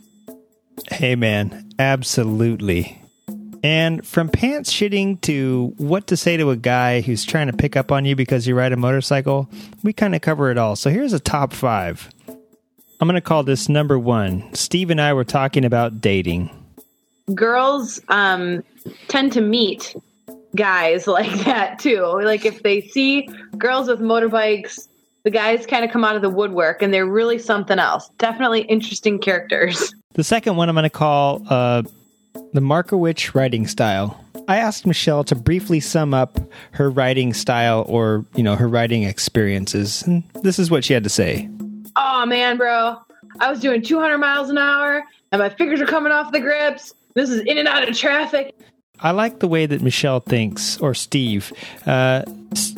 Hey, 0.91 1.15
man, 1.15 1.69
absolutely. 1.79 3.01
And 3.68 4.08
from 4.08 4.30
pants 4.30 4.72
shitting 4.72 5.20
to 5.24 5.74
what 5.76 6.08
to 6.08 6.16
say 6.16 6.38
to 6.38 6.52
a 6.52 6.56
guy 6.56 7.02
who's 7.02 7.26
trying 7.26 7.48
to 7.48 7.54
pick 7.54 7.76
up 7.76 7.92
on 7.92 8.06
you 8.06 8.16
because 8.16 8.48
you 8.48 8.56
ride 8.56 8.72
a 8.72 8.78
motorcycle, 8.78 9.50
we 9.84 9.92
kind 9.92 10.16
of 10.16 10.22
cover 10.22 10.50
it 10.50 10.58
all. 10.58 10.78
So 10.78 10.90
here's 10.90 11.12
a 11.12 11.20
top 11.20 11.52
five. 11.52 12.10
I'm 12.30 13.10
going 13.10 13.16
to 13.16 13.22
call 13.22 13.44
this 13.44 13.68
number 13.68 14.00
one. 14.00 14.54
Steve 14.54 14.90
and 14.90 15.02
I 15.02 15.12
were 15.12 15.26
talking 15.26 15.66
about 15.66 16.00
dating. 16.00 16.50
Girls 17.36 18.00
um, 18.08 18.64
tend 19.10 19.34
to 19.34 19.42
meet 19.42 19.98
guys 20.56 21.06
like 21.08 21.34
that 21.44 21.77
too. 21.77 22.06
Like 22.24 22.46
if 22.46 22.64
they 22.64 22.80
see 22.80 23.30
girls 23.58 23.90
with 23.90 24.00
motorbikes, 24.00 24.88
the 25.24 25.30
guys 25.30 25.66
kind 25.66 25.84
of 25.84 25.92
come 25.92 26.06
out 26.06 26.16
of 26.16 26.22
the 26.22 26.30
woodwork 26.30 26.82
and 26.82 26.94
they're 26.94 27.06
really 27.06 27.38
something 27.38 27.80
else. 27.80 28.10
Definitely 28.18 28.62
interesting 28.62 29.20
characters. 29.20 29.94
The 30.14 30.24
second 30.24 30.56
one 30.56 30.70
I'm 30.70 30.75
going 30.75 30.84
to 30.84 30.90
call 30.90 31.44
uh, 31.50 31.84
the 32.54 32.62
Markowitz 32.62 33.36
writing 33.36 33.68
style. 33.68 34.24
I 34.48 34.58
asked 34.58 34.86
Michelle 34.86 35.24
to 35.26 35.36
briefly 35.36 35.80
sum 35.80 36.14
up 36.14 36.40
her 36.72 36.90
writing 36.90 37.34
style 37.34 37.86
or, 37.88 38.26
you 38.36 38.44
know, 38.44 38.56
her 38.56 38.68
writing 38.68 39.04
experiences. 39.04 40.04
And 40.04 40.24
this 40.44 40.58
is 40.58 40.72
what 40.72 40.86
she 40.86 40.94
had 40.94 41.04
to 41.04 41.10
say. 41.10 41.50
Oh 41.96 42.26
man, 42.26 42.58
bro. 42.58 42.98
I 43.40 43.52
was 43.52 43.60
doing 43.60 43.82
200 43.82 44.18
miles 44.18 44.50
an 44.50 44.58
hour 44.58 45.04
and 45.32 45.40
my 45.40 45.50
fingers 45.50 45.82
are 45.82 45.86
coming 45.86 46.12
off 46.12 46.32
the 46.32 46.40
grips. 46.40 46.94
This 47.14 47.30
is 47.30 47.42
in 47.42 47.58
and 47.58 47.68
out 47.68 47.88
of 47.88 47.98
traffic. 47.98 48.56
I 49.00 49.12
like 49.12 49.40
the 49.40 49.48
way 49.48 49.66
that 49.68 49.82
Michelle 49.82 50.20
thinks, 50.20 50.80
or 50.80 50.96
Steve. 50.96 51.54
Uh, 51.86 52.24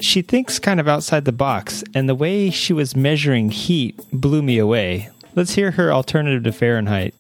she 0.02 0.22
thinks 0.22 0.60
kind 0.60 0.80
of 0.80 0.88
outside 0.88 1.24
the 1.24 1.32
box, 1.32 1.82
and 1.94 2.10
the 2.10 2.16
way 2.16 2.50
she 2.50 2.74
was 2.74 2.96
measuring 2.96 3.52
heat 3.52 3.98
blew 4.12 4.42
me 4.42 4.58
away. 4.58 5.10
Let's 5.36 5.56
hear 5.56 5.72
her 5.72 5.94
alternative 5.94 6.44
to 6.44 6.52
Fahrenheit. 6.52 7.16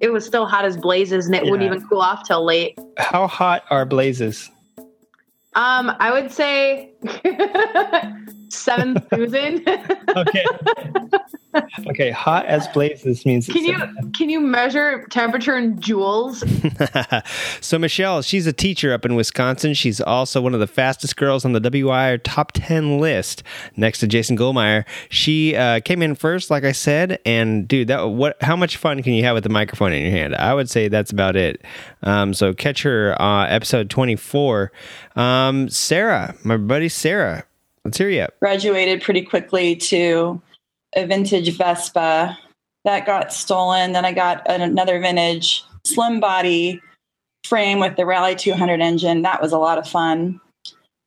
It 0.00 0.10
was 0.12 0.24
still 0.24 0.46
hot 0.46 0.64
as 0.64 0.76
blazes 0.76 1.26
and 1.26 1.34
it 1.34 1.44
Yeah. 1.44 1.50
wouldn't 1.50 1.66
even 1.72 1.86
cool 1.88 2.00
off 2.00 2.24
till 2.26 2.44
late. 2.44 2.78
How 2.98 3.26
hot 3.26 3.64
are 3.70 3.84
blazes? 3.84 4.50
Um, 5.54 5.90
I 5.98 6.12
would 6.12 6.30
say 6.30 6.92
seven 8.50 8.94
thousand. 9.10 9.68
Okay. 10.16 10.44
okay, 11.88 12.10
hot 12.10 12.46
as 12.46 12.68
blazes 12.68 13.24
means. 13.24 13.46
can 13.46 13.64
you 13.64 13.76
can 14.16 14.28
you 14.28 14.40
measure 14.40 15.06
temperature 15.10 15.56
in 15.56 15.78
joules? 15.78 16.44
so 17.62 17.78
Michelle, 17.78 18.22
she's 18.22 18.46
a 18.46 18.52
teacher 18.52 18.92
up 18.92 19.04
in 19.04 19.14
Wisconsin. 19.14 19.74
She's 19.74 20.00
also 20.00 20.40
one 20.40 20.54
of 20.54 20.60
the 20.60 20.66
fastest 20.66 21.16
girls 21.16 21.44
on 21.44 21.52
the 21.52 21.60
WIR 21.60 22.18
top 22.18 22.52
10 22.54 22.98
list 22.98 23.42
next 23.76 24.00
to 24.00 24.06
Jason 24.06 24.36
Goldmeyer. 24.36 24.84
She 25.08 25.56
uh, 25.56 25.80
came 25.80 26.02
in 26.02 26.14
first, 26.14 26.50
like 26.50 26.64
I 26.64 26.72
said, 26.72 27.18
and 27.24 27.66
dude, 27.66 27.88
that 27.88 28.10
what 28.10 28.36
how 28.42 28.56
much 28.56 28.76
fun 28.76 29.02
can 29.02 29.12
you 29.12 29.24
have 29.24 29.34
with 29.34 29.44
the 29.44 29.50
microphone 29.50 29.92
in 29.92 30.02
your 30.02 30.10
hand? 30.10 30.34
I 30.34 30.54
would 30.54 30.68
say 30.68 30.88
that's 30.88 31.10
about 31.10 31.36
it. 31.36 31.62
Um, 32.02 32.34
so 32.34 32.52
catch 32.54 32.82
her 32.82 33.20
uh, 33.20 33.46
episode 33.46 33.90
24. 33.90 34.72
Um, 35.16 35.68
Sarah, 35.68 36.34
my 36.44 36.56
buddy 36.56 36.88
Sarah, 36.88 37.44
let's 37.84 37.98
hear 37.98 38.08
you. 38.10 38.26
graduated 38.40 39.02
pretty 39.02 39.22
quickly 39.22 39.76
to 39.76 40.40
a 40.94 41.06
vintage 41.06 41.56
Vespa 41.56 42.38
that 42.84 43.06
got 43.06 43.32
stolen. 43.32 43.92
Then 43.92 44.04
I 44.04 44.12
got 44.12 44.48
an- 44.48 44.62
another 44.62 44.98
vintage 45.00 45.62
slim 45.84 46.20
body 46.20 46.80
frame 47.44 47.80
with 47.80 47.96
the 47.96 48.06
Rally 48.06 48.34
200 48.34 48.80
engine. 48.80 49.22
That 49.22 49.40
was 49.42 49.52
a 49.52 49.58
lot 49.58 49.78
of 49.78 49.88
fun. 49.88 50.40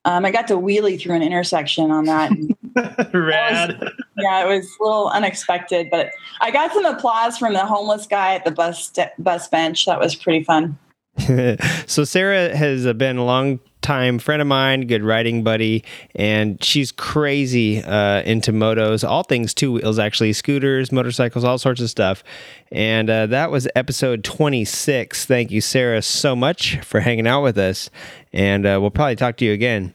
Um, 0.06 0.26
I 0.26 0.32
got 0.32 0.48
to 0.48 0.56
wheelie 0.56 1.00
through 1.00 1.16
an 1.16 1.22
intersection 1.22 1.92
on 1.92 2.06
that. 2.06 2.32
Rad. 3.14 3.80
yeah, 4.18 4.44
it 4.44 4.48
was 4.48 4.66
a 4.80 4.84
little 4.84 5.10
unexpected, 5.10 5.90
but 5.92 6.10
I 6.40 6.50
got 6.50 6.74
some 6.74 6.86
applause 6.86 7.38
from 7.38 7.54
the 7.54 7.66
homeless 7.66 8.08
guy 8.08 8.34
at 8.34 8.44
the 8.44 8.52
bus 8.52 8.92
bus 9.20 9.48
bench. 9.48 9.86
That 9.86 10.00
was 10.00 10.16
pretty 10.16 10.44
fun. 10.44 10.78
so 11.88 12.04
Sarah 12.04 12.56
has 12.56 12.86
uh, 12.86 12.94
been 12.94 13.18
a 13.18 13.26
long 13.26 13.60
time 13.82 14.20
friend 14.20 14.42
of 14.42 14.48
mine, 14.48 14.88
good 14.88 15.04
writing 15.04 15.44
buddy, 15.44 15.84
and 16.16 16.64
she's 16.64 16.92
crazy 16.92 17.84
uh, 17.84 18.22
into 18.24 18.52
motos, 18.52 19.08
all 19.08 19.24
things 19.24 19.54
two 19.54 19.74
wheels, 19.74 20.00
actually, 20.00 20.34
scooters, 20.34 20.92
motorcycles, 20.92 21.44
all 21.44 21.58
sorts 21.58 21.82
of 21.82 21.90
stuff. 21.90 22.24
And 22.72 23.10
uh, 23.10 23.26
that 23.28 23.52
was 23.52 23.68
episode 23.76 24.24
26. 24.24 25.26
Thank 25.26 25.52
you, 25.52 25.62
Sarah, 25.62 26.02
so 26.02 26.36
much 26.36 26.80
for 26.80 27.00
hanging 27.00 27.28
out 27.28 27.42
with 27.42 27.58
us, 27.58 27.90
and 28.32 28.66
uh, 28.66 28.78
we'll 28.80 28.92
probably 28.92 29.16
talk 29.16 29.38
to 29.38 29.46
you 29.46 29.54
again. 29.54 29.94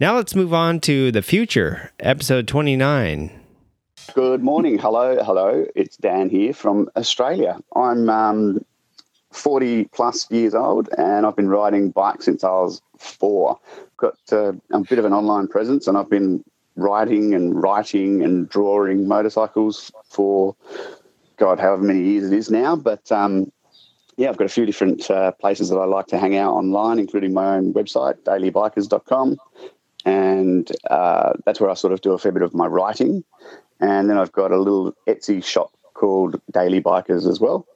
Now 0.00 0.16
let's 0.16 0.34
move 0.34 0.52
on 0.52 0.80
to 0.80 1.12
the 1.12 1.22
future, 1.22 1.92
episode 2.00 2.48
29. 2.48 3.30
Good 4.14 4.42
morning. 4.42 4.78
Hello, 4.78 5.22
hello. 5.22 5.66
It's 5.76 5.96
Dan 5.98 6.30
here 6.30 6.54
from 6.54 6.88
Australia. 6.96 7.58
I'm 7.76 8.08
um, 8.08 8.64
40 9.32 9.84
plus 9.86 10.30
years 10.30 10.54
old 10.54 10.88
and 10.96 11.26
I've 11.26 11.36
been 11.36 11.48
riding 11.48 11.90
bikes 11.90 12.24
since 12.24 12.44
I 12.44 12.50
was 12.50 12.80
four. 12.98 13.58
Got 13.96 14.18
uh, 14.32 14.52
a 14.70 14.80
bit 14.80 14.98
of 14.98 15.04
an 15.04 15.12
online 15.12 15.48
presence 15.48 15.86
and 15.86 15.98
I've 15.98 16.10
been 16.10 16.42
riding 16.76 17.34
and 17.34 17.60
writing 17.60 18.22
and 18.22 18.48
drawing 18.48 19.06
motorcycles 19.06 19.90
for 20.08 20.56
God, 21.36 21.60
however 21.60 21.82
many 21.82 22.02
years 22.02 22.30
it 22.30 22.36
is 22.36 22.50
now. 22.50 22.76
But 22.76 23.10
um, 23.12 23.52
yeah, 24.16 24.30
I've 24.30 24.36
got 24.36 24.46
a 24.46 24.50
few 24.50 24.66
different 24.66 25.10
uh, 25.10 25.32
places 25.32 25.68
that 25.68 25.76
I 25.76 25.84
like 25.84 26.06
to 26.08 26.18
hang 26.18 26.36
out 26.36 26.54
online, 26.54 26.98
including 26.98 27.32
my 27.34 27.56
own 27.56 27.74
website, 27.74 28.18
dailybikers.com. 28.24 29.36
And 30.04 30.72
uh, 30.90 31.34
that's 31.44 31.60
where 31.60 31.70
I 31.70 31.74
sort 31.74 31.92
of 31.92 32.00
do 32.00 32.12
a 32.12 32.18
fair 32.18 32.32
bit 32.32 32.42
of 32.42 32.54
my 32.54 32.66
writing. 32.66 33.24
And 33.80 34.08
then 34.08 34.18
I've 34.18 34.32
got 34.32 34.52
a 34.52 34.58
little 34.58 34.94
Etsy 35.06 35.44
shop 35.44 35.70
called 35.94 36.40
Daily 36.52 36.80
Bikers 36.80 37.28
as 37.28 37.40
well. 37.40 37.66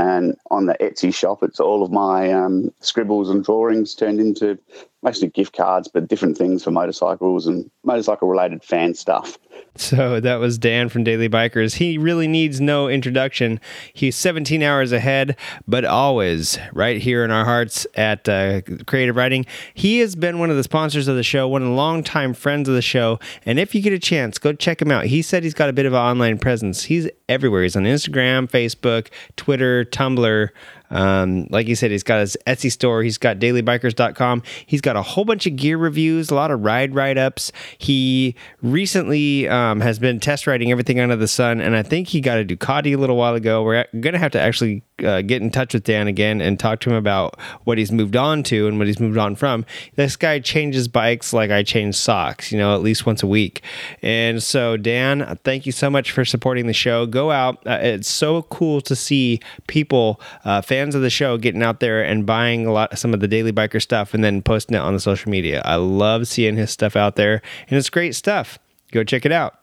And 0.00 0.34
on 0.50 0.64
the 0.64 0.74
Etsy 0.80 1.12
shop, 1.12 1.42
it's 1.42 1.60
all 1.60 1.82
of 1.82 1.92
my 1.92 2.32
um, 2.32 2.72
scribbles 2.80 3.28
and 3.28 3.44
drawings 3.44 3.94
turned 3.94 4.18
into 4.18 4.58
mostly 5.02 5.28
gift 5.28 5.56
cards, 5.56 5.88
but 5.88 6.08
different 6.08 6.36
things 6.36 6.62
for 6.62 6.70
motorcycles 6.70 7.46
and 7.46 7.70
motorcycle 7.84 8.28
related 8.28 8.62
fan 8.62 8.94
stuff. 8.94 9.38
So 9.76 10.20
that 10.20 10.36
was 10.36 10.58
Dan 10.58 10.88
from 10.88 11.04
Daily 11.04 11.28
Bikers. 11.28 11.74
He 11.76 11.96
really 11.96 12.26
needs 12.26 12.60
no 12.60 12.88
introduction. 12.88 13.60
He's 13.92 14.16
17 14.16 14.62
hours 14.62 14.90
ahead, 14.92 15.36
but 15.66 15.84
always 15.84 16.58
right 16.72 17.00
here 17.00 17.24
in 17.24 17.30
our 17.30 17.44
hearts 17.44 17.86
at 17.94 18.28
uh, 18.28 18.62
Creative 18.86 19.14
Riding. 19.14 19.46
He 19.72 20.00
has 20.00 20.16
been 20.16 20.38
one 20.38 20.50
of 20.50 20.56
the 20.56 20.64
sponsors 20.64 21.08
of 21.08 21.16
the 21.16 21.22
show, 21.22 21.46
one 21.46 21.62
of 21.62 21.68
the 21.68 21.74
longtime 21.74 22.34
friends 22.34 22.68
of 22.68 22.74
the 22.74 22.82
show. 22.82 23.20
And 23.46 23.58
if 23.58 23.74
you 23.74 23.80
get 23.80 23.92
a 23.92 23.98
chance, 23.98 24.38
go 24.38 24.52
check 24.52 24.82
him 24.82 24.90
out. 24.90 25.06
He 25.06 25.22
said 25.22 25.44
he's 25.44 25.54
got 25.54 25.68
a 25.68 25.72
bit 25.72 25.86
of 25.86 25.92
an 25.92 26.00
online 26.00 26.38
presence. 26.38 26.84
He's 26.84 27.08
everywhere. 27.28 27.62
He's 27.62 27.76
on 27.76 27.84
Instagram, 27.84 28.50
Facebook, 28.50 29.08
Twitter, 29.36 29.84
Tumblr. 29.84 30.50
Um, 30.90 31.46
like 31.50 31.68
you 31.68 31.74
said, 31.74 31.90
he's 31.90 32.02
got 32.02 32.20
his 32.20 32.36
Etsy 32.46 32.70
store. 32.70 33.02
He's 33.02 33.18
got 33.18 33.38
dailybikers.com. 33.38 34.42
He's 34.66 34.80
got 34.80 34.96
a 34.96 35.02
whole 35.02 35.24
bunch 35.24 35.46
of 35.46 35.56
gear 35.56 35.78
reviews, 35.78 36.30
a 36.30 36.34
lot 36.34 36.50
of 36.50 36.62
ride 36.62 36.94
write 36.94 37.18
ups. 37.18 37.52
He 37.78 38.34
recently 38.62 39.48
um, 39.48 39.80
has 39.80 39.98
been 39.98 40.20
test 40.20 40.46
riding 40.46 40.70
everything 40.70 41.00
under 41.00 41.16
the 41.16 41.28
sun, 41.28 41.60
and 41.60 41.76
I 41.76 41.82
think 41.82 42.08
he 42.08 42.20
got 42.20 42.38
a 42.38 42.44
Ducati 42.44 42.94
a 42.94 42.96
little 42.96 43.16
while 43.16 43.34
ago. 43.34 43.62
We're 43.62 43.86
going 43.92 44.12
to 44.12 44.18
have 44.18 44.32
to 44.32 44.40
actually 44.40 44.82
uh, 45.04 45.22
get 45.22 45.42
in 45.42 45.50
touch 45.50 45.74
with 45.74 45.84
Dan 45.84 46.08
again 46.08 46.40
and 46.40 46.58
talk 46.58 46.80
to 46.80 46.90
him 46.90 46.96
about 46.96 47.38
what 47.64 47.78
he's 47.78 47.92
moved 47.92 48.16
on 48.16 48.42
to 48.44 48.66
and 48.66 48.78
what 48.78 48.86
he's 48.86 49.00
moved 49.00 49.18
on 49.18 49.34
from. 49.36 49.64
This 49.96 50.16
guy 50.16 50.38
changes 50.40 50.88
bikes 50.88 51.32
like 51.32 51.50
I 51.50 51.62
change 51.62 51.94
socks, 51.96 52.52
you 52.52 52.58
know, 52.58 52.74
at 52.74 52.82
least 52.82 53.06
once 53.06 53.22
a 53.22 53.26
week. 53.26 53.62
And 54.02 54.42
so, 54.42 54.76
Dan, 54.76 55.38
thank 55.44 55.66
you 55.66 55.72
so 55.72 55.90
much 55.90 56.10
for 56.10 56.24
supporting 56.24 56.66
the 56.66 56.72
show. 56.72 57.06
Go 57.06 57.30
out. 57.30 57.66
Uh, 57.66 57.78
it's 57.80 58.08
so 58.08 58.42
cool 58.42 58.80
to 58.82 58.96
see 58.96 59.40
people, 59.66 60.20
uh, 60.44 60.62
of 60.80 61.02
the 61.02 61.10
show, 61.10 61.38
getting 61.38 61.62
out 61.62 61.80
there 61.80 62.02
and 62.02 62.26
buying 62.26 62.66
a 62.66 62.72
lot 62.72 62.98
some 62.98 63.14
of 63.14 63.20
the 63.20 63.28
Daily 63.28 63.52
Biker 63.52 63.80
stuff 63.80 64.14
and 64.14 64.24
then 64.24 64.42
posting 64.42 64.76
it 64.76 64.80
on 64.80 64.94
the 64.94 65.00
social 65.00 65.30
media. 65.30 65.62
I 65.64 65.76
love 65.76 66.26
seeing 66.26 66.56
his 66.56 66.70
stuff 66.70 66.96
out 66.96 67.16
there, 67.16 67.42
and 67.68 67.78
it's 67.78 67.90
great 67.90 68.14
stuff. 68.14 68.58
Go 68.92 69.04
check 69.04 69.24
it 69.24 69.32
out. 69.32 69.58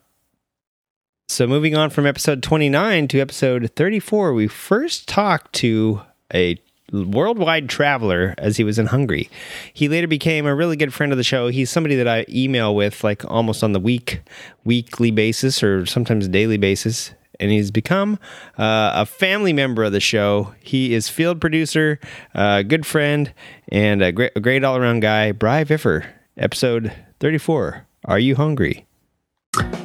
So, 1.30 1.46
moving 1.46 1.76
on 1.76 1.90
from 1.90 2.06
episode 2.06 2.42
29 2.42 3.10
to 3.10 3.20
episode 3.20 3.72
34, 3.76 4.34
we 4.34 4.48
first 4.48 5.10
talked 5.10 5.54
to 5.56 6.02
a 6.34 6.58
worldwide 6.92 7.68
traveler 7.68 8.34
as 8.38 8.58
he 8.58 8.64
was 8.64 8.80
in 8.80 8.86
Hungary. 8.88 9.30
He 9.74 9.90
later 9.90 10.08
became 10.08 10.46
a 10.46 10.56
really 10.56 10.78
good 10.78 10.94
friend 10.94 11.12
of 11.12 11.18
the 11.18 11.24
show. 11.24 11.50
He's 11.50 11.70
somebody 11.70 11.96
that 11.96 12.08
I 12.08 12.26
email 12.30 12.74
with 12.74 13.04
like 13.04 13.30
almost 13.30 13.64
on 13.64 13.74
the 13.74 13.80
week 13.80 14.22
weekly 14.64 15.12
basis 15.12 15.62
or 15.62 15.86
sometimes 15.86 16.28
daily 16.28 16.58
basis. 16.58 17.12
And 17.40 17.52
he's 17.52 17.72
become 17.72 18.20
uh, 18.58 18.92
a 18.96 19.06
family 19.06 19.54
member 19.54 19.84
of 19.84 19.92
the 19.92 20.00
show. 20.00 20.54
He 20.62 20.94
is 20.94 21.10
field 21.10 21.40
producer, 21.40 22.00
a 22.34 22.40
uh, 22.40 22.62
good 22.64 22.86
friend, 22.86 23.34
and 23.70 24.02
a 24.02 24.12
great, 24.12 24.32
a 24.36 24.40
great 24.40 24.64
all 24.64 24.78
around 24.78 25.02
guy. 25.02 25.32
Bry 25.32 25.64
Viffer, 25.64 26.06
episode 26.38 26.92
34. 27.20 27.86
Are 28.06 28.20
you 28.20 28.36
hungry? 28.36 28.86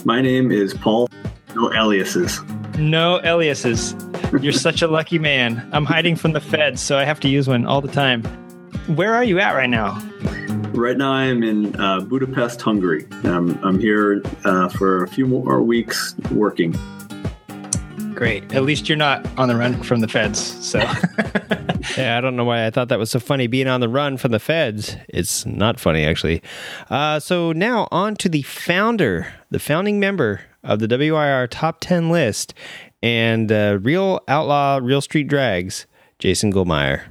My 0.05 0.21
name 0.21 0.51
is 0.51 0.75
Paul. 0.75 1.09
No 1.55 1.73
aliases. 1.75 2.41
No 2.79 3.21
aliases. 3.25 3.95
You're 4.41 4.53
such 4.53 4.81
a 4.81 4.89
lucky 4.89 5.19
man. 5.19 5.69
I'm 5.73 5.85
hiding 5.85 6.17
from 6.17 6.33
the 6.33 6.41
feds, 6.41 6.81
so 6.81 6.97
I 6.97 7.05
have 7.05 7.21
to 7.21 7.29
use 7.29 7.49
one 7.49 7.67
all 7.67 7.81
the 7.81 7.93
time. 7.93 8.23
Where 8.87 9.15
are 9.15 9.25
you 9.25 9.39
at 9.39 9.53
right 9.53 9.69
now? 9.69 10.01
Right 10.73 10.97
now, 10.97 11.13
I'm 11.13 11.43
in 11.43 11.79
uh, 11.79 12.01
Budapest, 12.01 12.63
Hungary. 12.63 13.07
Um, 13.25 13.59
I'm 13.63 13.79
here 13.79 14.23
uh, 14.45 14.71
for 14.71 15.05
a 15.05 15.09
few 15.09 15.27
more 15.27 15.63
weeks 15.63 16.15
working. 16.31 16.75
Great. 18.23 18.55
At 18.55 18.63
least 18.63 18.89
you're 18.89 18.97
not 18.97 19.27
on 19.37 19.49
the 19.49 19.57
run 19.57 19.83
from 19.83 19.99
the 19.99 20.07
feds. 20.07 20.39
So, 20.65 20.79
yeah, 21.99 22.17
I 22.17 22.21
don't 22.21 22.37
know 22.37 22.45
why 22.45 22.67
I 22.67 22.71
thought 22.71 22.89
that 22.91 23.01
was 23.01 23.11
so 23.11 23.19
funny. 23.19 23.49
Being 23.49 23.67
on 23.67 23.81
the 23.81 23.89
run 23.89 24.17
from 24.17 24.31
the 24.31 24.39
feds, 24.39 24.97
it's 25.09 25.45
not 25.45 25.81
funny 25.81 26.05
actually. 26.05 26.41
Uh, 26.89 27.19
so 27.19 27.51
now 27.51 27.89
on 27.91 28.15
to 28.15 28.29
the 28.29 28.43
founder, 28.43 29.35
the 29.51 29.59
founding 29.59 29.99
member 29.99 30.43
of 30.63 30.79
the 30.79 30.87
WIR 30.87 31.49
top 31.49 31.81
ten 31.81 32.11
list, 32.11 32.55
and 33.03 33.51
uh, 33.51 33.81
real 33.83 34.21
outlaw, 34.29 34.79
real 34.81 35.01
street 35.01 35.27
drags, 35.27 35.89
Jason 36.21 36.53
Goldmeyer. 36.53 37.03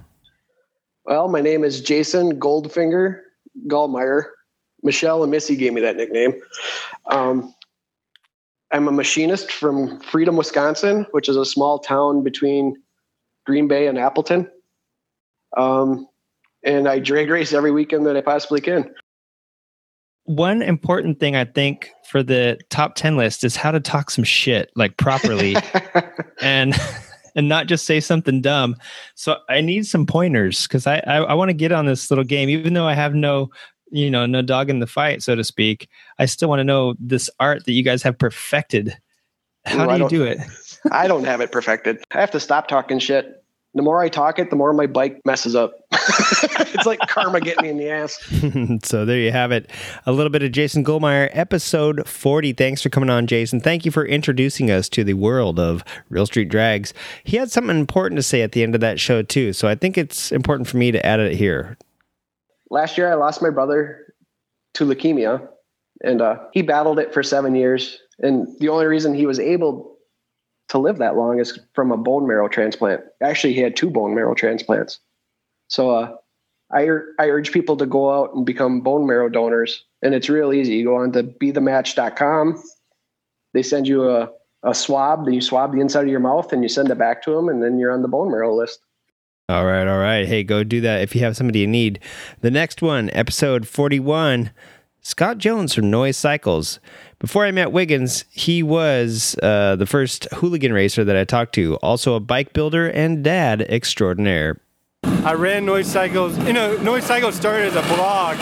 Well, 1.04 1.28
my 1.28 1.42
name 1.42 1.66
is 1.66 1.82
Jason 1.82 2.40
Goldfinger 2.40 3.20
Gallmeyer. 3.68 4.28
Michelle 4.82 5.24
and 5.24 5.32
Missy 5.32 5.58
gave 5.58 5.74
me 5.74 5.82
that 5.82 5.98
nickname. 5.98 6.42
Um, 7.08 7.54
I'm 8.72 8.88
a 8.88 8.92
machinist 8.92 9.52
from 9.52 10.00
Freedom, 10.00 10.38
Wisconsin, 10.38 11.06
which 11.12 11.28
is 11.28 11.36
a 11.36 11.46
small 11.46 11.80
town 11.80 12.24
between 12.24 12.76
Green 13.46 13.68
Bay 13.68 13.88
and 13.88 13.98
Appleton. 13.98 14.50
Um, 15.58 16.08
and 16.64 16.88
I 16.88 17.00
drag 17.00 17.30
race 17.30 17.54
every 17.54 17.72
weekend 17.72 18.06
that 18.06 18.16
I 18.16 18.22
possibly 18.22 18.62
can. 18.62 18.94
One 20.26 20.62
important 20.62 21.20
thing 21.20 21.36
I 21.36 21.46
think 21.46 21.90
for 22.10 22.24
the 22.24 22.60
top 22.70 22.96
10 22.96 23.18
list 23.18 23.44
is 23.44 23.56
how 23.56 23.72
to 23.72 23.80
talk 23.80 24.10
some 24.12 24.24
shit 24.24 24.72
like 24.76 24.98
properly 24.98 25.56
and 26.42 26.76
and 27.36 27.48
not 27.50 27.68
just 27.68 27.86
say 27.86 28.00
something 28.00 28.42
dumb. 28.42 28.76
So 29.16 29.38
I 29.50 29.62
need 29.62 29.86
some 29.86 30.06
pointers 30.06 30.68
because 30.68 30.86
I, 30.86 30.98
I, 31.08 31.18
I 31.18 31.34
want 31.34 31.50
to 31.50 31.54
get 31.54 31.72
on 31.72 31.86
this 31.86 32.12
little 32.12 32.26
game, 32.26 32.50
even 32.50 32.74
though 32.74 32.88
I 32.88 32.94
have 32.94 33.16
no 33.16 33.50
you 33.92 34.10
know, 34.10 34.26
no 34.26 34.42
dog 34.42 34.70
in 34.70 34.80
the 34.80 34.88
fight, 34.88 35.22
so 35.22 35.36
to 35.36 35.44
speak. 35.44 35.88
I 36.18 36.26
still 36.26 36.50
want 36.50 36.60
to 36.60 36.64
know 36.64 36.96
this 37.00 37.30
art 37.40 37.66
that 37.66 37.74
you 37.74 37.84
guys 37.84 38.02
have 38.04 38.18
perfected. 38.18 38.98
How 39.66 39.90
Ooh, 39.90 39.98
do 39.98 40.04
you 40.04 40.10
do 40.10 40.24
it? 40.24 40.40
I 40.92 41.08
don't 41.08 41.26
have 41.26 41.42
it 41.42 41.52
perfected. 41.52 42.00
I 42.12 42.20
have 42.20 42.32
to 42.32 42.40
stop 42.40 42.68
talking 42.68 43.00
shit. 43.00 43.38
The 43.74 43.82
more 43.82 44.02
I 44.02 44.10
talk 44.10 44.38
it, 44.38 44.50
the 44.50 44.58
more 44.58 44.74
my 44.74 44.86
bike 44.86 45.22
messes 45.24 45.56
up. 45.56 45.74
it's 45.92 46.86
like 46.86 47.00
karma 47.08 47.40
getting 47.40 47.64
me 47.64 47.70
in 47.70 47.78
the 47.78 47.90
ass. 47.90 48.18
so 48.84 49.06
there 49.06 49.18
you 49.18 49.32
have 49.32 49.54
it. 49.54 49.70
A 50.06 50.12
little 50.12 50.30
bit 50.30 50.44
of 50.44 50.52
Jason 50.52 50.84
Goldmeyer, 50.84 51.30
episode 51.32 52.06
40. 52.06 52.52
Thanks 52.52 52.82
for 52.82 52.90
coming 52.90 53.10
on, 53.10 53.28
Jason. 53.28 53.62
Thank 53.62 53.86
you 53.86 53.92
for 53.92 54.06
introducing 54.06 54.70
us 54.72 54.90
to 54.90 55.06
the 55.06 55.14
world 55.14 55.58
of 55.58 55.86
Real 56.10 56.26
Street 56.26 56.50
Drags. 56.50 56.94
He 57.24 57.38
had 57.38 57.50
something 57.50 57.80
important 57.80 58.18
to 58.18 58.24
say 58.24 58.42
at 58.42 58.52
the 58.52 58.62
end 58.62 58.76
of 58.76 58.82
that 58.82 59.00
show, 59.00 59.22
too. 59.22 59.54
So 59.54 59.70
I 59.70 59.76
think 59.76 59.98
it's 59.98 60.34
important 60.34 60.68
for 60.68 60.76
me 60.76 60.92
to 60.92 61.06
add 61.06 61.22
it 61.22 61.38
here 61.38 61.78
last 62.72 62.98
year 62.98 63.12
I 63.12 63.16
lost 63.16 63.42
my 63.42 63.52
brother 63.52 64.16
to 64.74 64.86
leukemia, 64.86 65.48
and 66.04 66.22
uh, 66.22 66.38
he 66.54 66.64
battled 66.64 66.98
it 66.98 67.14
for 67.14 67.22
seven 67.22 67.54
years. 67.54 68.00
And 68.20 68.48
the 68.60 68.70
only 68.70 68.86
reason 68.86 69.14
he 69.14 69.28
was 69.28 69.40
able 69.40 69.98
to 70.70 70.78
live 70.80 70.98
that 70.98 71.18
long 71.18 71.40
is 71.40 71.60
from 71.76 71.92
a 71.92 71.98
bone 71.98 72.28
marrow 72.28 72.48
transplant. 72.48 73.04
Actually, 73.22 73.54
he 73.54 73.60
had 73.60 73.76
two 73.76 73.90
bone 73.90 74.16
marrow 74.16 74.34
transplants. 74.34 75.00
So 75.68 75.92
uh, 75.92 76.16
I, 76.72 76.88
I 77.20 77.30
urge 77.30 77.52
people 77.52 77.76
to 77.78 77.86
go 77.86 78.12
out 78.12 78.34
and 78.34 78.46
become 78.46 78.82
bone 78.82 79.06
marrow 79.06 79.30
donors. 79.30 79.84
And 80.02 80.16
it's 80.16 80.30
real 80.30 80.54
easy. 80.54 80.76
You 80.76 80.86
go 80.86 80.96
on 80.96 81.12
to 81.12 81.24
bethematch.com. 81.24 82.64
They 83.54 83.64
send 83.64 83.88
you 83.88 84.10
a, 84.10 84.30
a 84.64 84.74
swab, 84.74 85.26
then 85.26 85.34
you 85.34 85.42
swab 85.42 85.74
the 85.74 85.82
inside 85.82 86.04
of 86.04 86.08
your 86.08 86.22
mouth 86.22 86.54
and 86.54 86.64
you 86.64 86.70
send 86.70 86.90
it 86.90 86.98
back 86.98 87.22
to 87.24 87.36
them, 87.36 87.50
and 87.50 87.62
then 87.62 87.78
you're 87.78 87.92
on 87.92 88.02
the 88.02 88.08
bone 88.08 88.32
marrow 88.32 88.56
list. 88.56 88.80
All 89.52 89.66
right, 89.66 89.86
all 89.86 89.98
right. 89.98 90.26
Hey, 90.26 90.46
go 90.46 90.64
do 90.64 90.80
that 90.80 91.02
if 91.02 91.14
you 91.14 91.20
have 91.26 91.36
somebody 91.36 91.60
you 91.60 91.68
need. 91.68 92.00
The 92.40 92.50
next 92.50 92.82
one, 92.82 93.10
episode 93.12 93.68
41, 93.68 94.52
Scott 95.02 95.40
Jones 95.40 95.74
from 95.74 95.92
Noise 95.92 96.16
Cycles. 96.16 96.80
Before 97.20 97.46
I 97.46 97.52
met 97.52 97.74
Wiggins, 97.74 98.24
he 98.32 98.64
was 98.64 99.36
uh, 99.44 99.76
the 99.76 99.86
first 99.86 100.26
hooligan 100.36 100.72
racer 100.72 101.04
that 101.04 101.18
I 101.18 101.26
talked 101.26 101.54
to, 101.56 101.76
also 101.84 102.14
a 102.14 102.22
bike 102.22 102.54
builder 102.54 102.88
and 102.88 103.26
dad 103.26 103.64
extraordinaire. 103.64 104.62
I 105.04 105.34
ran 105.34 105.66
Noise 105.66 105.88
Cycles. 105.88 106.38
You 106.48 106.54
know, 106.54 106.78
Noise 106.78 107.04
Cycles 107.04 107.36
started 107.36 107.74
as 107.74 107.76
a 107.76 107.82
blog. 107.94 108.38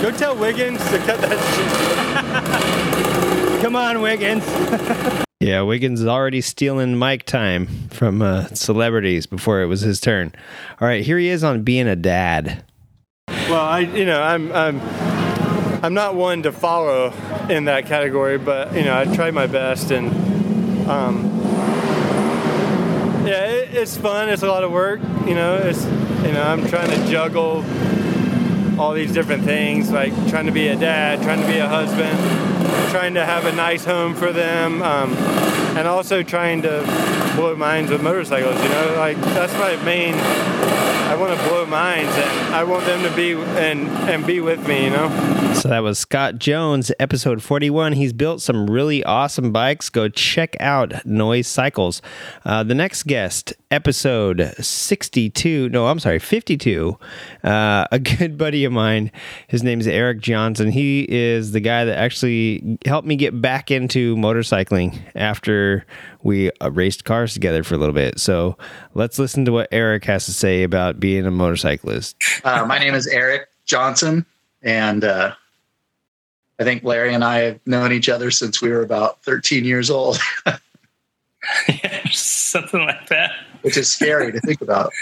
Go 0.00 0.16
tell 0.16 0.36
Wiggins 0.36 0.78
to 0.92 0.98
cut 0.98 1.20
that 1.22 1.40
shit. 3.50 3.62
Come 3.62 3.74
on, 3.74 4.00
Wiggins. 4.00 5.24
Yeah, 5.40 5.62
Wiggins 5.62 6.00
is 6.00 6.06
already 6.08 6.40
stealing 6.40 6.98
mic 6.98 7.24
time 7.24 7.68
from 7.90 8.22
uh, 8.22 8.48
celebrities 8.48 9.26
before 9.26 9.62
it 9.62 9.66
was 9.66 9.82
his 9.82 10.00
turn. 10.00 10.32
All 10.80 10.88
right, 10.88 11.04
here 11.04 11.16
he 11.16 11.28
is 11.28 11.44
on 11.44 11.62
being 11.62 11.86
a 11.86 11.94
dad. 11.94 12.64
Well, 13.28 13.60
I, 13.60 13.80
you 13.80 14.04
know, 14.04 14.20
I'm, 14.20 14.50
I'm, 14.50 14.80
I'm 15.84 15.94
not 15.94 16.16
one 16.16 16.42
to 16.42 16.50
follow 16.50 17.12
in 17.48 17.66
that 17.66 17.86
category, 17.86 18.36
but 18.36 18.74
you 18.74 18.82
know, 18.82 18.98
I 18.98 19.04
try 19.14 19.30
my 19.30 19.46
best, 19.46 19.92
and 19.92 20.08
um, 20.90 21.26
yeah, 23.24 23.44
it, 23.44 23.74
it's 23.76 23.96
fun. 23.96 24.30
It's 24.30 24.42
a 24.42 24.48
lot 24.48 24.64
of 24.64 24.72
work. 24.72 25.00
You 25.24 25.36
know, 25.36 25.56
it's, 25.58 25.84
you 25.84 26.32
know, 26.32 26.42
I'm 26.42 26.66
trying 26.66 26.90
to 26.90 27.08
juggle 27.08 27.64
all 28.76 28.92
these 28.92 29.12
different 29.12 29.44
things, 29.44 29.92
like 29.92 30.12
trying 30.30 30.46
to 30.46 30.52
be 30.52 30.66
a 30.66 30.74
dad, 30.74 31.22
trying 31.22 31.40
to 31.40 31.46
be 31.46 31.58
a 31.58 31.68
husband 31.68 32.57
trying 32.90 33.14
to 33.14 33.24
have 33.24 33.44
a 33.44 33.52
nice 33.52 33.84
home 33.84 34.14
for 34.14 34.32
them, 34.32 34.82
um, 34.82 35.12
and 35.76 35.86
also 35.86 36.22
trying 36.22 36.62
to 36.62 36.82
blow 37.36 37.54
minds 37.54 37.90
with 37.90 38.02
motorcycles. 38.02 38.60
You 38.62 38.68
know, 38.68 38.94
like 38.96 39.16
that's 39.20 39.52
my 39.54 39.76
main. 39.84 40.14
I 40.14 41.14
want 41.14 41.38
to 41.38 41.48
blow 41.48 41.64
minds, 41.66 42.14
and 42.16 42.54
I 42.54 42.64
want 42.64 42.84
them 42.84 43.02
to 43.02 43.14
be 43.16 43.32
and 43.32 43.88
and 44.08 44.26
be 44.26 44.40
with 44.40 44.66
me. 44.66 44.84
You 44.84 44.90
know. 44.90 45.38
So 45.54 45.68
that 45.70 45.80
was 45.80 45.98
Scott 45.98 46.38
Jones, 46.38 46.92
episode 47.00 47.42
41. 47.42 47.94
He's 47.94 48.12
built 48.12 48.40
some 48.40 48.70
really 48.70 49.02
awesome 49.02 49.50
bikes. 49.50 49.88
Go 49.88 50.08
check 50.08 50.56
out 50.60 51.04
Noise 51.04 51.48
Cycles. 51.48 52.00
Uh, 52.44 52.62
the 52.62 52.76
next 52.76 53.04
guest, 53.04 53.54
episode 53.70 54.54
62, 54.60 55.68
no, 55.70 55.88
I'm 55.88 55.98
sorry, 55.98 56.20
52. 56.20 56.96
Uh, 57.42 57.86
a 57.90 57.98
good 58.18 58.38
buddy 58.38 58.64
of 58.64 58.72
mine, 58.72 59.10
his 59.48 59.64
name 59.64 59.80
is 59.80 59.88
Eric 59.88 60.20
Johnson. 60.20 60.70
He 60.70 61.04
is 61.08 61.50
the 61.50 61.60
guy 61.60 61.84
that 61.84 61.98
actually 61.98 62.57
helped 62.84 63.06
me 63.06 63.16
get 63.16 63.40
back 63.40 63.70
into 63.70 64.16
motorcycling 64.16 64.98
after 65.14 65.84
we 66.22 66.50
uh, 66.60 66.70
raced 66.70 67.04
cars 67.04 67.32
together 67.34 67.62
for 67.62 67.74
a 67.74 67.78
little 67.78 67.94
bit. 67.94 68.18
So 68.20 68.56
let's 68.94 69.18
listen 69.18 69.44
to 69.46 69.52
what 69.52 69.68
Eric 69.72 70.04
has 70.04 70.26
to 70.26 70.32
say 70.32 70.62
about 70.62 71.00
being 71.00 71.26
a 71.26 71.30
motorcyclist. 71.30 72.16
Uh, 72.44 72.64
my 72.66 72.78
name 72.78 72.94
is 72.94 73.06
Eric 73.06 73.48
Johnson, 73.64 74.24
and 74.62 75.04
uh, 75.04 75.34
I 76.58 76.64
think 76.64 76.82
Larry 76.84 77.14
and 77.14 77.24
I 77.24 77.38
have 77.40 77.60
known 77.66 77.92
each 77.92 78.08
other 78.08 78.30
since 78.30 78.60
we 78.62 78.70
were 78.70 78.82
about 78.82 79.22
13 79.22 79.64
years 79.64 79.90
old, 79.90 80.18
Something 82.10 82.80
like 82.80 83.08
that. 83.08 83.30
which 83.62 83.76
is 83.76 83.90
scary 83.90 84.32
to 84.32 84.40
think 84.40 84.60
about. 84.60 84.92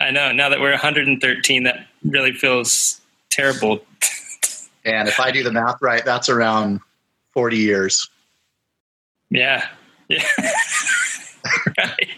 I 0.00 0.10
know. 0.10 0.32
Now 0.32 0.48
that 0.48 0.60
we're 0.60 0.70
113, 0.70 1.64
that 1.64 1.86
really 2.04 2.32
feels 2.32 3.00
terrible. 3.30 3.80
And 4.84 5.08
if 5.08 5.20
I 5.20 5.30
do 5.30 5.42
the 5.42 5.52
math 5.52 5.80
right, 5.82 6.04
that's 6.04 6.28
around 6.28 6.80
40 7.34 7.56
years. 7.58 8.08
Yeah. 9.30 9.66
Yeah. 10.08 10.24
right. 11.78 12.08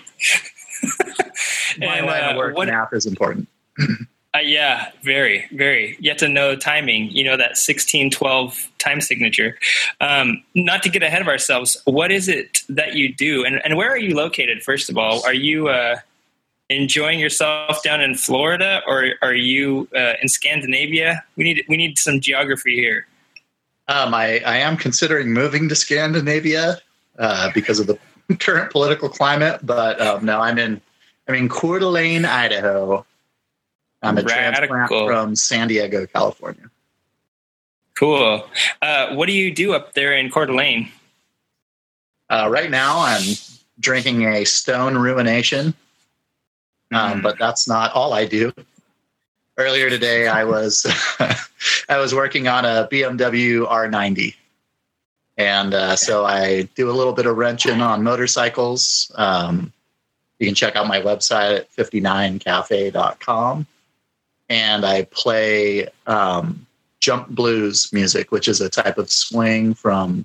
My 1.79 1.98
And, 1.98 2.07
line 2.07 2.25
uh, 2.25 2.31
of 2.31 2.37
work, 2.37 2.57
what- 2.57 2.68
math 2.68 2.92
is 2.92 3.07
important. 3.07 3.48
Uh, 4.35 4.38
yeah, 4.42 4.90
very, 5.03 5.46
very. 5.53 5.94
You 6.01 6.09
have 6.11 6.18
to 6.18 6.29
know 6.29 6.57
timing. 6.57 7.11
You 7.11 7.25
know 7.25 7.37
that 7.37 7.51
1612 7.51 8.70
time 8.79 9.03
signature. 9.03 9.59
Um, 10.01 10.42
not 10.55 10.83
to 10.85 10.88
get 10.88 11.03
ahead 11.03 11.20
of 11.20 11.29
ourselves, 11.29 11.77
what 11.85 12.11
is 12.11 12.29
it 12.29 12.62
that 12.70 12.94
you 12.94 13.12
do, 13.14 13.44
and, 13.44 13.61
and 13.64 13.77
where 13.77 13.90
are 13.90 13.98
you 13.98 14.14
located? 14.16 14.62
First 14.62 14.88
of 14.88 14.96
all, 14.96 15.22
are 15.27 15.35
you 15.35 15.68
uh, 15.68 15.96
enjoying 16.76 17.20
yourself 17.20 17.82
down 17.82 18.00
in 18.00 18.14
Florida, 18.14 18.82
or 18.87 19.12
are 19.22 19.35
you 19.35 19.88
uh, 19.94 20.14
in 20.22 20.28
Scandinavia? 20.28 21.24
We 21.37 21.44
need 21.44 21.64
we 21.68 21.76
need 21.76 21.98
some 21.98 22.20
geography 22.20 22.76
here. 22.76 23.06
Um, 23.88 24.14
I, 24.14 24.40
I 24.40 24.58
am 24.58 24.76
considering 24.76 25.32
moving 25.32 25.68
to 25.68 25.74
Scandinavia 25.74 26.78
uh, 27.18 27.50
because 27.52 27.80
of 27.80 27.87
the 27.87 27.98
current 28.38 28.70
political 28.70 29.08
climate, 29.08 29.61
but 29.62 30.00
um, 30.00 30.24
no, 30.24 30.40
I'm 30.40 30.58
in 30.58 30.80
I'm 31.28 31.35
in 31.35 31.48
Coeur 31.48 31.78
d'Alene, 31.78 32.24
Idaho. 32.24 33.04
I'm 34.02 34.18
a 34.18 34.22
transplant 34.22 34.88
from 34.88 35.37
San 35.37 35.68
Diego, 35.68 36.06
California. 36.06 36.70
Cool. 37.96 38.44
Uh, 38.80 39.14
what 39.14 39.26
do 39.26 39.32
you 39.32 39.54
do 39.54 39.74
up 39.74 39.94
there 39.94 40.12
in 40.12 40.30
Coeur 40.30 40.46
d'Alene? 40.46 40.90
Uh, 42.28 42.48
right 42.50 42.70
now, 42.70 42.98
I'm 42.98 43.22
drinking 43.78 44.24
a 44.24 44.44
Stone 44.44 44.98
Ruination, 44.98 45.74
um, 46.92 47.22
but 47.22 47.38
that's 47.38 47.68
not 47.68 47.92
all 47.92 48.12
I 48.12 48.26
do. 48.26 48.52
Earlier 49.59 49.90
today, 49.90 50.28
I 50.28 50.44
was 50.55 50.87
I 51.88 51.98
was 51.98 52.14
working 52.14 52.48
on 52.48 52.64
a 52.64 52.88
BMW 52.90 53.66
R90, 53.68 54.35
and 55.37 55.74
uh, 55.74 55.96
so 55.96 56.24
I 56.24 56.62
do 56.74 56.90
a 56.90 56.92
little 56.92 57.12
bit 57.12 57.26
of 57.26 57.37
wrenching 57.37 57.81
on 57.81 58.02
motorcycles. 58.02 59.11
Um, 59.14 59.72
you 60.38 60.46
can 60.46 60.55
check 60.55 60.74
out 60.74 60.87
my 60.88 61.00
website 61.00 61.57
at 61.59 61.72
59cafe.com, 61.76 63.66
and 64.48 64.85
I 64.85 65.05
play 65.05 65.88
um, 66.07 66.66
jump 67.00 67.28
blues 67.28 67.92
music, 67.92 68.33
which 68.33 68.48
is 68.48 68.61
a 68.61 68.68
type 68.68 68.98
of 68.98 69.11
swing 69.11 69.74
from 69.74 70.24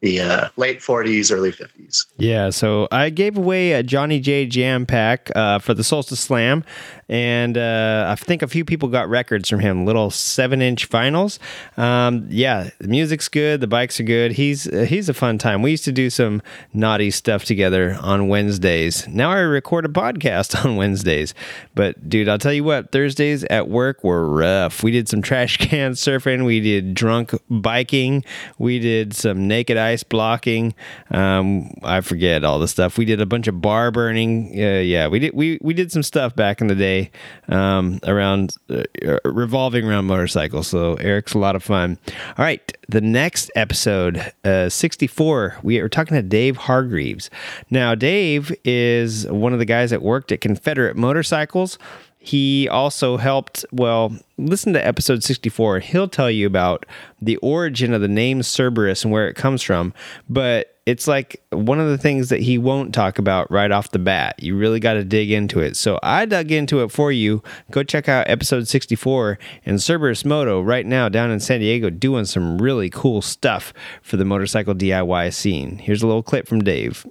the 0.00 0.20
uh, 0.20 0.48
late 0.56 0.80
40s, 0.80 1.32
early 1.32 1.52
50s. 1.52 2.06
Yeah, 2.16 2.50
so 2.50 2.88
I 2.90 3.10
gave 3.10 3.36
away 3.36 3.72
a 3.72 3.82
Johnny 3.82 4.18
J 4.20 4.46
Jam 4.46 4.86
pack 4.86 5.30
uh, 5.34 5.58
for 5.58 5.74
the 5.74 5.84
Solstice 5.84 6.20
Slam, 6.20 6.64
and 7.10 7.58
uh, 7.58 8.06
I 8.08 8.14
think 8.14 8.40
a 8.40 8.46
few 8.46 8.64
people 8.64 8.88
got 8.88 9.08
records 9.08 9.48
from 9.48 9.58
him, 9.58 9.84
little 9.84 10.12
seven-inch 10.12 10.88
vinyls. 10.88 11.40
Um, 11.76 12.28
yeah, 12.30 12.70
the 12.78 12.86
music's 12.86 13.28
good, 13.28 13.60
the 13.60 13.66
bikes 13.66 13.98
are 13.98 14.04
good. 14.04 14.32
He's 14.32 14.68
uh, 14.68 14.86
he's 14.88 15.08
a 15.08 15.14
fun 15.14 15.36
time. 15.36 15.60
We 15.60 15.72
used 15.72 15.84
to 15.86 15.92
do 15.92 16.08
some 16.08 16.40
naughty 16.72 17.10
stuff 17.10 17.44
together 17.44 17.98
on 18.00 18.28
Wednesdays. 18.28 19.08
Now 19.08 19.32
I 19.32 19.40
record 19.40 19.84
a 19.86 19.88
podcast 19.88 20.64
on 20.64 20.76
Wednesdays, 20.76 21.34
but 21.74 22.08
dude, 22.08 22.28
I'll 22.28 22.38
tell 22.38 22.52
you 22.52 22.62
what, 22.62 22.92
Thursdays 22.92 23.42
at 23.44 23.68
work 23.68 24.04
were 24.04 24.28
rough. 24.28 24.84
We 24.84 24.92
did 24.92 25.08
some 25.08 25.20
trash 25.20 25.56
can 25.56 25.92
surfing, 25.94 26.46
we 26.46 26.60
did 26.60 26.94
drunk 26.94 27.34
biking, 27.50 28.24
we 28.58 28.78
did 28.78 29.14
some 29.14 29.48
naked 29.48 29.76
ice 29.76 30.04
blocking. 30.04 30.76
Um, 31.10 31.74
I 31.82 32.02
forget 32.02 32.44
all 32.44 32.60
the 32.60 32.68
stuff. 32.68 32.96
We 32.96 33.04
did 33.04 33.20
a 33.20 33.26
bunch 33.26 33.48
of 33.48 33.60
bar 33.60 33.90
burning. 33.90 34.52
Uh, 34.54 34.78
yeah, 34.78 35.08
we 35.08 35.18
did 35.18 35.34
we 35.34 35.58
we 35.60 35.74
did 35.74 35.90
some 35.90 36.04
stuff 36.04 36.36
back 36.36 36.60
in 36.60 36.68
the 36.68 36.76
day 36.76 36.99
um, 37.48 38.00
around 38.06 38.56
uh, 38.68 38.82
revolving 39.24 39.84
around 39.86 40.06
motorcycles. 40.06 40.66
So 40.68 40.94
Eric's 40.94 41.34
a 41.34 41.38
lot 41.38 41.56
of 41.56 41.62
fun. 41.62 41.98
All 42.36 42.44
right, 42.44 42.76
the 42.88 43.00
next 43.00 43.50
episode, 43.54 44.32
uh, 44.44 44.68
sixty 44.68 45.06
four. 45.06 45.56
We 45.62 45.78
are 45.78 45.88
talking 45.88 46.16
to 46.16 46.22
Dave 46.22 46.56
Hargreaves. 46.56 47.30
Now, 47.70 47.94
Dave 47.94 48.52
is 48.64 49.26
one 49.28 49.52
of 49.52 49.58
the 49.58 49.64
guys 49.64 49.90
that 49.90 50.02
worked 50.02 50.32
at 50.32 50.40
Confederate 50.40 50.96
Motorcycles. 50.96 51.78
He 52.22 52.68
also 52.68 53.16
helped, 53.16 53.64
well, 53.72 54.14
listen 54.36 54.74
to 54.74 54.86
episode 54.86 55.24
64. 55.24 55.80
He'll 55.80 56.06
tell 56.06 56.30
you 56.30 56.46
about 56.46 56.84
the 57.20 57.38
origin 57.38 57.94
of 57.94 58.02
the 58.02 58.08
name 58.08 58.42
Cerberus 58.42 59.04
and 59.04 59.12
where 59.12 59.26
it 59.26 59.34
comes 59.34 59.62
from. 59.62 59.94
But 60.28 60.76
it's 60.84 61.06
like 61.06 61.42
one 61.50 61.80
of 61.80 61.88
the 61.88 61.96
things 61.96 62.28
that 62.28 62.40
he 62.40 62.58
won't 62.58 62.94
talk 62.94 63.18
about 63.18 63.50
right 63.50 63.70
off 63.70 63.92
the 63.92 63.98
bat. 63.98 64.42
You 64.42 64.54
really 64.54 64.80
got 64.80 64.94
to 64.94 65.04
dig 65.04 65.30
into 65.30 65.60
it. 65.60 65.76
So 65.76 65.98
I 66.02 66.26
dug 66.26 66.50
into 66.50 66.82
it 66.82 66.90
for 66.90 67.10
you. 67.10 67.42
Go 67.70 67.82
check 67.82 68.06
out 68.06 68.28
episode 68.28 68.68
64 68.68 69.38
and 69.64 69.80
Cerberus 69.80 70.24
Moto 70.24 70.60
right 70.60 70.84
now 70.84 71.08
down 71.08 71.30
in 71.30 71.40
San 71.40 71.60
Diego 71.60 71.88
doing 71.88 72.26
some 72.26 72.60
really 72.60 72.90
cool 72.90 73.22
stuff 73.22 73.72
for 74.02 74.18
the 74.18 74.26
motorcycle 74.26 74.74
DIY 74.74 75.32
scene. 75.32 75.78
Here's 75.78 76.02
a 76.02 76.06
little 76.06 76.22
clip 76.22 76.46
from 76.46 76.60
Dave. 76.60 77.06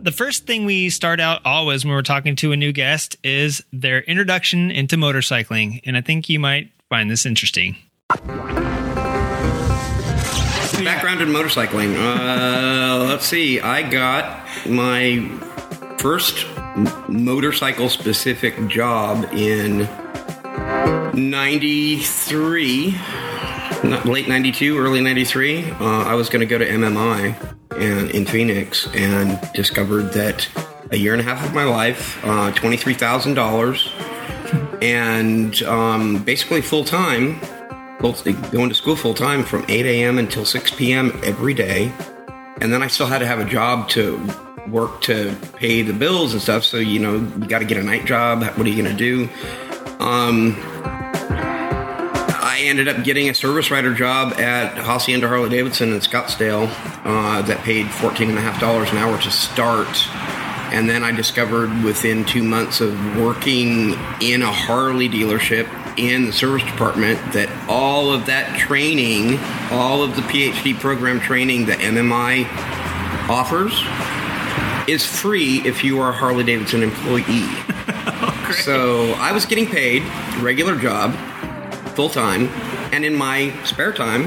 The 0.00 0.12
first 0.12 0.46
thing 0.46 0.64
we 0.64 0.90
start 0.90 1.20
out 1.20 1.42
always 1.44 1.84
when 1.84 1.92
we're 1.94 2.02
talking 2.02 2.36
to 2.36 2.52
a 2.52 2.56
new 2.56 2.72
guest 2.72 3.16
is 3.22 3.62
their 3.72 4.00
introduction 4.00 4.70
into 4.70 4.96
motorcycling. 4.96 5.80
And 5.84 5.96
I 5.96 6.00
think 6.00 6.28
you 6.28 6.40
might 6.40 6.70
find 6.88 7.10
this 7.10 7.26
interesting. 7.26 7.76
Background 10.82 11.20
in 11.20 11.28
motorcycling. 11.28 11.94
Uh, 11.96 13.04
let's 13.04 13.24
see. 13.26 13.60
I 13.60 13.82
got 13.88 14.46
my 14.66 15.28
first 15.98 16.46
motorcycle 17.08 17.88
specific 17.88 18.66
job 18.68 19.24
in 19.32 19.88
93, 21.14 22.90
not- 23.84 24.04
late 24.06 24.28
92, 24.28 24.78
early 24.78 25.00
93. 25.00 25.70
Uh, 25.70 25.74
I 26.04 26.14
was 26.14 26.28
going 26.28 26.40
to 26.40 26.46
go 26.46 26.58
to 26.58 26.66
MMI 26.68 27.54
and, 27.76 28.10
in 28.10 28.26
Phoenix 28.26 28.88
and 28.94 29.38
discovered 29.52 30.12
that 30.12 30.48
a 30.90 30.96
year 30.96 31.12
and 31.12 31.20
a 31.20 31.24
half 31.24 31.44
of 31.44 31.54
my 31.54 31.64
life, 31.64 32.24
uh, 32.24 32.50
$23,000, 32.52 34.82
and 34.82 35.62
um, 35.62 36.22
basically 36.24 36.60
full 36.60 36.84
time 36.84 37.40
going 38.50 38.68
to 38.68 38.74
school 38.74 38.96
full 38.96 39.14
time 39.14 39.42
from 39.42 39.64
8 39.66 39.86
a.m. 39.86 40.18
until 40.18 40.44
6 40.44 40.70
p.m. 40.72 41.18
every 41.24 41.54
day. 41.54 41.90
And 42.60 42.72
then 42.72 42.82
I 42.82 42.88
still 42.88 43.06
had 43.06 43.20
to 43.20 43.26
have 43.26 43.40
a 43.40 43.46
job 43.46 43.88
to 43.90 44.20
work 44.68 45.00
to 45.02 45.34
pay 45.56 45.82
the 45.82 45.92
bills 45.92 46.32
and 46.32 46.42
stuff. 46.42 46.64
So, 46.64 46.76
you 46.76 47.00
know, 47.00 47.14
you 47.14 47.48
got 47.48 47.60
to 47.60 47.64
get 47.64 47.78
a 47.78 47.82
night 47.82 48.04
job. 48.04 48.42
What 48.42 48.66
are 48.66 48.68
you 48.68 48.82
going 48.82 48.94
to 48.94 48.96
do? 48.96 49.28
Um, 50.00 50.54
I 52.54 52.60
ended 52.60 52.86
up 52.86 53.02
getting 53.02 53.28
a 53.28 53.34
service 53.34 53.72
writer 53.72 53.92
job 53.92 54.34
at 54.34 54.78
Hacienda 54.78 55.26
Harley 55.26 55.48
Davidson 55.50 55.92
in 55.92 55.98
Scottsdale 55.98 56.68
uh, 57.04 57.42
that 57.42 57.64
paid 57.64 57.86
$14.5 57.86 58.92
an 58.92 58.96
hour 58.96 59.20
to 59.20 59.30
start. 59.32 59.88
And 60.72 60.88
then 60.88 61.02
I 61.02 61.10
discovered 61.10 61.82
within 61.82 62.24
two 62.24 62.44
months 62.44 62.80
of 62.80 62.94
working 63.16 63.94
in 64.20 64.42
a 64.42 64.52
Harley 64.52 65.08
dealership 65.08 65.66
in 65.98 66.26
the 66.26 66.32
service 66.32 66.62
department 66.62 67.18
that 67.32 67.50
all 67.68 68.12
of 68.12 68.26
that 68.26 68.56
training, 68.56 69.36
all 69.72 70.04
of 70.04 70.14
the 70.14 70.22
PhD 70.22 70.78
program 70.78 71.18
training 71.18 71.66
that 71.66 71.80
MMI 71.80 72.46
offers, 73.28 73.72
is 74.88 75.04
free 75.04 75.60
if 75.66 75.82
you 75.82 75.98
are 75.98 76.10
a 76.10 76.12
Harley 76.12 76.44
Davidson 76.44 76.84
employee. 76.84 77.48
so 78.62 79.10
I 79.14 79.32
was 79.32 79.44
getting 79.44 79.66
paid, 79.66 80.04
regular 80.40 80.76
job, 80.76 81.16
full 81.94 82.08
time, 82.10 82.48
and 82.92 83.04
in 83.04 83.14
my 83.14 83.52
spare 83.64 83.92
time, 83.92 84.26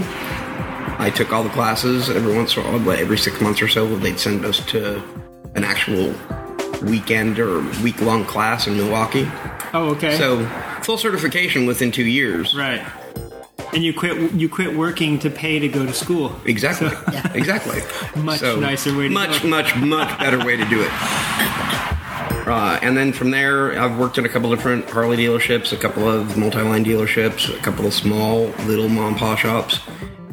I 1.00 1.12
took 1.14 1.32
all 1.32 1.44
the 1.44 1.50
classes. 1.50 2.10
Every 2.10 2.36
once 2.36 2.56
in 2.58 2.64
a 2.64 2.66
while, 2.68 2.80
but 2.80 3.00
every 3.00 3.18
six 3.18 3.40
months 3.42 3.62
or 3.62 3.68
so, 3.68 3.96
they'd 3.98 4.20
send 4.20 4.46
us 4.46 4.66
to 4.68 5.02
an 5.56 5.64
actual 5.64 6.14
weekend 6.84 7.40
or 7.40 7.62
week 7.84 8.02
long 8.02 8.26
class 8.26 8.68
in 8.68 8.78
Milwaukee. 8.78 9.28
Oh, 9.74 9.90
okay. 9.96 10.18
So 10.18 10.46
full 10.84 10.98
certification 10.98 11.66
within 11.66 11.92
two 11.92 12.06
years. 12.06 12.56
Right. 12.56 12.86
And 13.74 13.84
you 13.84 13.94
quit. 13.94 14.32
You 14.32 14.48
quit 14.50 14.76
working 14.76 15.20
to 15.20 15.30
pay 15.30 15.60
to 15.60 15.68
go 15.68 15.86
to 15.86 15.94
school. 15.94 16.36
Exactly. 16.46 16.90
Exactly. 17.38 17.82
Much 18.20 18.40
So, 18.40 18.60
nicer 18.60 18.98
way 18.98 19.10
to 19.10 19.14
much, 19.14 19.44
much, 19.44 19.76
much 19.76 20.18
better 20.18 20.44
way 20.44 20.56
to 20.56 20.66
do 20.66 20.82
it. 20.82 20.90
Uh, 22.50 22.80
and 22.82 22.96
then 22.96 23.12
from 23.12 23.32
there, 23.32 23.78
I've 23.78 24.00
worked 24.00 24.18
at 24.18 24.26
a 24.26 24.30
couple 24.30 24.50
different 24.50 24.90
Harley 24.90 25.18
dealerships, 25.18 25.74
a 25.74 25.78
couple 25.78 26.08
of 26.08 26.38
multi-line 26.38 26.86
dealerships, 26.86 27.54
a 27.54 27.62
couple 27.62 27.86
of 27.86 27.94
small 27.94 28.46
little 28.66 28.88
mom 28.88 29.08
and 29.08 29.18
pop 29.18 29.38
shops, 29.38 29.82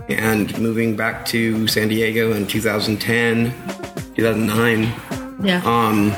and 0.08 0.56
moving 0.60 0.94
back 0.94 1.24
to 1.26 1.66
San 1.66 1.88
Diego 1.88 2.32
in 2.32 2.46
2010, 2.46 3.46
2009. 4.14 4.92
Yeah. 5.44 5.60
Um, 5.64 6.12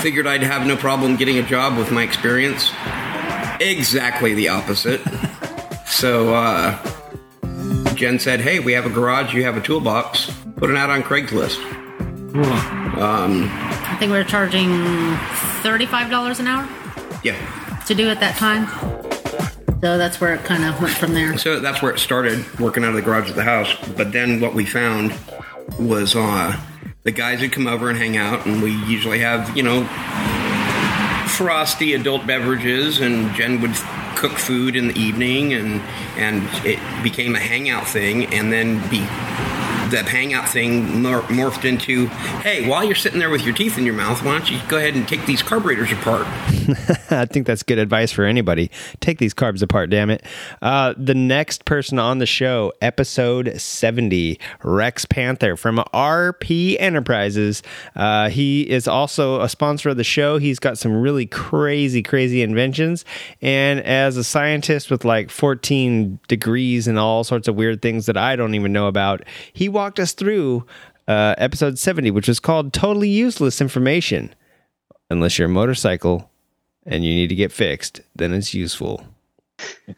figured 0.00 0.26
I'd 0.26 0.42
have 0.42 0.66
no 0.66 0.76
problem 0.76 1.16
getting 1.16 1.38
a 1.38 1.42
job 1.42 1.78
with 1.78 1.92
my 1.92 2.02
experience. 2.02 2.72
Exactly 3.60 4.34
the 4.34 4.48
opposite. 4.48 5.00
so 5.86 6.34
uh, 6.34 6.76
Jen 7.94 8.18
said, 8.18 8.40
"Hey, 8.40 8.58
we 8.58 8.72
have 8.72 8.86
a 8.86 8.90
garage. 8.90 9.32
You 9.34 9.44
have 9.44 9.56
a 9.56 9.60
toolbox. 9.60 10.32
Put 10.56 10.70
it 10.70 10.76
out 10.76 10.90
on 10.90 11.02
Craigslist." 11.02 11.62
Um, 12.98 13.48
I 13.86 13.96
think 13.96 14.12
we 14.12 14.18
were 14.18 14.24
charging 14.24 14.68
$35 15.62 16.40
an 16.40 16.46
hour 16.46 16.68
yeah. 17.22 17.80
to 17.86 17.94
do 17.94 18.08
at 18.08 18.20
that 18.20 18.36
time. 18.36 18.66
So 19.80 19.98
that's 19.98 20.20
where 20.20 20.34
it 20.34 20.44
kind 20.44 20.64
of 20.64 20.80
went 20.80 20.94
from 20.94 21.12
there. 21.12 21.36
So 21.36 21.60
that's 21.60 21.82
where 21.82 21.92
it 21.92 21.98
started, 21.98 22.58
working 22.58 22.84
out 22.84 22.90
of 22.90 22.94
the 22.96 23.02
garage 23.02 23.28
at 23.28 23.36
the 23.36 23.44
house. 23.44 23.74
But 23.96 24.12
then 24.12 24.40
what 24.40 24.54
we 24.54 24.64
found 24.64 25.14
was 25.78 26.16
uh, 26.16 26.58
the 27.02 27.12
guys 27.12 27.42
would 27.42 27.52
come 27.52 27.66
over 27.66 27.90
and 27.90 27.98
hang 27.98 28.16
out, 28.16 28.46
and 28.46 28.62
we 28.62 28.70
usually 28.86 29.18
have, 29.18 29.54
you 29.54 29.62
know, 29.62 29.84
frosty 31.28 31.92
adult 31.92 32.26
beverages, 32.26 33.00
and 33.00 33.34
Jen 33.34 33.60
would 33.60 33.74
cook 34.16 34.32
food 34.32 34.74
in 34.74 34.88
the 34.88 34.98
evening, 34.98 35.52
and 35.52 35.82
and 36.16 36.48
it 36.64 36.78
became 37.02 37.34
a 37.34 37.40
hangout 37.40 37.86
thing, 37.86 38.32
and 38.32 38.50
then 38.50 38.78
be 38.88 39.04
that 39.94 40.06
hangout 40.08 40.48
thing 40.48 41.02
mor- 41.02 41.22
morphed 41.22 41.64
into, 41.64 42.06
hey, 42.42 42.68
while 42.68 42.84
you're 42.84 42.94
sitting 42.94 43.18
there 43.18 43.30
with 43.30 43.42
your 43.42 43.54
teeth 43.54 43.78
in 43.78 43.84
your 43.84 43.94
mouth, 43.94 44.22
why 44.22 44.32
don't 44.38 44.50
you 44.50 44.60
go 44.68 44.76
ahead 44.76 44.94
and 44.94 45.06
take 45.08 45.24
these 45.26 45.42
carburetors 45.42 45.92
apart? 45.92 46.26
I 47.20 47.26
think 47.26 47.46
that's 47.46 47.62
good 47.62 47.78
advice 47.78 48.12
for 48.12 48.24
anybody. 48.24 48.70
Take 49.00 49.18
these 49.18 49.34
carbs 49.34 49.62
apart, 49.62 49.90
damn 49.90 50.10
it. 50.10 50.24
Uh, 50.62 50.94
the 50.96 51.14
next 51.14 51.64
person 51.64 51.98
on 51.98 52.18
the 52.18 52.26
show, 52.26 52.72
episode 52.80 53.60
70, 53.60 54.38
Rex 54.62 55.04
Panther 55.04 55.56
from 55.56 55.78
RP 55.94 56.76
Enterprises. 56.78 57.62
Uh, 57.94 58.28
he 58.28 58.68
is 58.68 58.88
also 58.88 59.40
a 59.40 59.48
sponsor 59.48 59.90
of 59.90 59.96
the 59.96 60.04
show. 60.04 60.38
He's 60.38 60.58
got 60.58 60.78
some 60.78 61.00
really 61.00 61.26
crazy, 61.26 62.02
crazy 62.02 62.42
inventions. 62.42 63.04
And 63.40 63.80
as 63.80 64.16
a 64.16 64.24
scientist 64.24 64.90
with 64.90 65.04
like 65.04 65.30
14 65.30 66.18
degrees 66.28 66.88
and 66.88 66.98
all 66.98 67.24
sorts 67.24 67.48
of 67.48 67.54
weird 67.54 67.82
things 67.82 68.06
that 68.06 68.16
I 68.16 68.36
don't 68.36 68.54
even 68.54 68.72
know 68.72 68.86
about, 68.86 69.22
he 69.52 69.68
walked 69.68 70.00
us 70.00 70.12
through 70.12 70.66
uh, 71.06 71.34
episode 71.38 71.78
70, 71.78 72.10
which 72.10 72.28
was 72.28 72.40
called 72.40 72.72
Totally 72.72 73.08
Useless 73.08 73.60
Information. 73.60 74.34
Unless 75.10 75.38
you're 75.38 75.46
a 75.46 75.50
motorcycle 75.50 76.30
and 76.86 77.04
you 77.04 77.14
need 77.14 77.28
to 77.28 77.34
get 77.34 77.52
fixed, 77.52 78.00
then 78.14 78.32
it's 78.32 78.54
useful. 78.54 79.04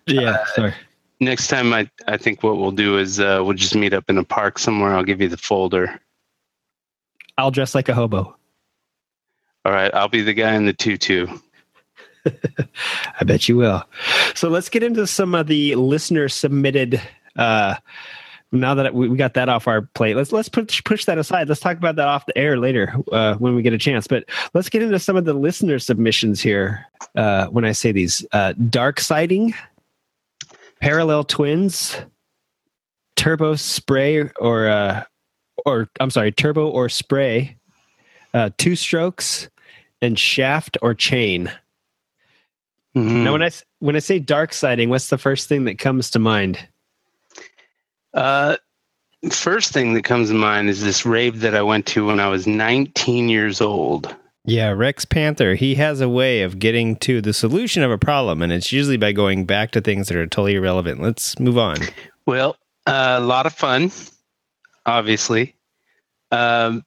Yeah, 0.06 0.44
sorry. 0.54 0.74
Next 1.20 1.48
time, 1.48 1.72
I 1.72 1.90
I 2.06 2.16
think 2.16 2.42
what 2.42 2.58
we'll 2.58 2.72
do 2.72 2.98
is 2.98 3.20
uh, 3.20 3.40
we'll 3.42 3.54
just 3.54 3.74
meet 3.74 3.94
up 3.94 4.04
in 4.08 4.18
a 4.18 4.24
park 4.24 4.58
somewhere. 4.58 4.94
I'll 4.94 5.04
give 5.04 5.20
you 5.20 5.28
the 5.28 5.36
folder. 5.36 6.00
I'll 7.38 7.50
dress 7.50 7.74
like 7.74 7.88
a 7.88 7.94
hobo. 7.94 8.36
All 9.64 9.72
right, 9.72 9.92
I'll 9.94 10.08
be 10.08 10.22
the 10.22 10.34
guy 10.34 10.54
in 10.54 10.66
the 10.66 10.72
tutu. 10.72 11.26
I 13.20 13.24
bet 13.24 13.48
you 13.48 13.56
will. 13.56 13.84
So 14.34 14.48
let's 14.48 14.68
get 14.68 14.82
into 14.82 15.06
some 15.06 15.34
of 15.34 15.46
the 15.46 15.74
listener 15.74 16.28
submitted. 16.28 17.00
Uh, 17.36 17.76
now 18.52 18.74
that 18.74 18.94
we 18.94 19.14
got 19.16 19.34
that 19.34 19.48
off 19.48 19.66
our 19.66 19.82
plate, 19.82 20.14
let's 20.14 20.32
let's 20.32 20.48
push 20.48 20.82
push 20.84 21.04
that 21.06 21.18
aside. 21.18 21.48
Let's 21.48 21.60
talk 21.60 21.76
about 21.76 21.96
that 21.96 22.06
off 22.06 22.26
the 22.26 22.36
air 22.38 22.56
later 22.56 22.94
uh, 23.12 23.34
when 23.34 23.54
we 23.54 23.62
get 23.62 23.72
a 23.72 23.78
chance. 23.78 24.06
But 24.06 24.24
let's 24.54 24.68
get 24.68 24.82
into 24.82 24.98
some 24.98 25.16
of 25.16 25.24
the 25.24 25.34
listener 25.34 25.78
submissions 25.78 26.40
here. 26.40 26.86
Uh, 27.16 27.46
when 27.46 27.64
I 27.64 27.72
say 27.72 27.92
these, 27.92 28.24
uh, 28.32 28.52
dark 28.70 29.00
sighting, 29.00 29.54
parallel 30.80 31.24
twins, 31.24 31.96
turbo 33.16 33.56
spray, 33.56 34.30
or 34.38 34.68
uh, 34.68 35.04
or 35.64 35.88
I'm 35.98 36.10
sorry, 36.10 36.30
turbo 36.30 36.68
or 36.68 36.88
spray, 36.88 37.56
uh, 38.32 38.50
two 38.58 38.76
strokes, 38.76 39.48
and 40.00 40.18
shaft 40.18 40.78
or 40.82 40.94
chain. 40.94 41.50
Now, 42.94 43.32
when 43.32 43.42
I 43.42 43.50
when 43.80 43.94
I 43.94 43.98
say 43.98 44.18
dark 44.18 44.54
sighting, 44.54 44.88
what's 44.88 45.10
the 45.10 45.18
first 45.18 45.48
thing 45.48 45.64
that 45.64 45.78
comes 45.78 46.10
to 46.12 46.18
mind? 46.18 46.66
Uh, 48.14 48.56
first 49.30 49.72
thing 49.72 49.94
that 49.94 50.04
comes 50.04 50.28
to 50.28 50.34
mind 50.34 50.68
is 50.68 50.82
this 50.82 51.06
rave 51.06 51.40
that 51.40 51.54
I 51.54 51.62
went 51.62 51.86
to 51.86 52.06
when 52.06 52.20
I 52.20 52.28
was 52.28 52.46
19 52.46 53.28
years 53.28 53.60
old. 53.60 54.14
Yeah, 54.44 54.68
Rex 54.70 55.04
Panther, 55.04 55.56
he 55.56 55.74
has 55.74 56.00
a 56.00 56.08
way 56.08 56.42
of 56.42 56.60
getting 56.60 56.94
to 56.98 57.20
the 57.20 57.32
solution 57.32 57.82
of 57.82 57.90
a 57.90 57.98
problem, 57.98 58.42
and 58.42 58.52
it's 58.52 58.70
usually 58.70 58.96
by 58.96 59.10
going 59.10 59.44
back 59.44 59.72
to 59.72 59.80
things 59.80 60.06
that 60.06 60.16
are 60.16 60.26
totally 60.26 60.54
irrelevant. 60.54 61.02
Let's 61.02 61.38
move 61.40 61.58
on. 61.58 61.78
Well, 62.26 62.56
uh, 62.86 63.16
a 63.18 63.24
lot 63.24 63.46
of 63.46 63.52
fun, 63.52 63.90
obviously. 64.84 65.56
Um, 66.30 66.84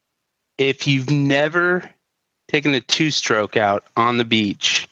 if 0.58 0.88
you've 0.88 1.10
never 1.10 1.90
taken 2.48 2.74
a 2.74 2.82
two 2.82 3.12
stroke 3.12 3.58
out 3.58 3.84
on 3.96 4.18
the 4.18 4.26
beach 4.26 4.88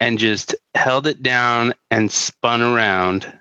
and 0.00 0.18
just 0.18 0.54
held 0.74 1.06
it 1.06 1.22
down 1.22 1.74
and 1.90 2.10
spun 2.10 2.62
around, 2.62 3.32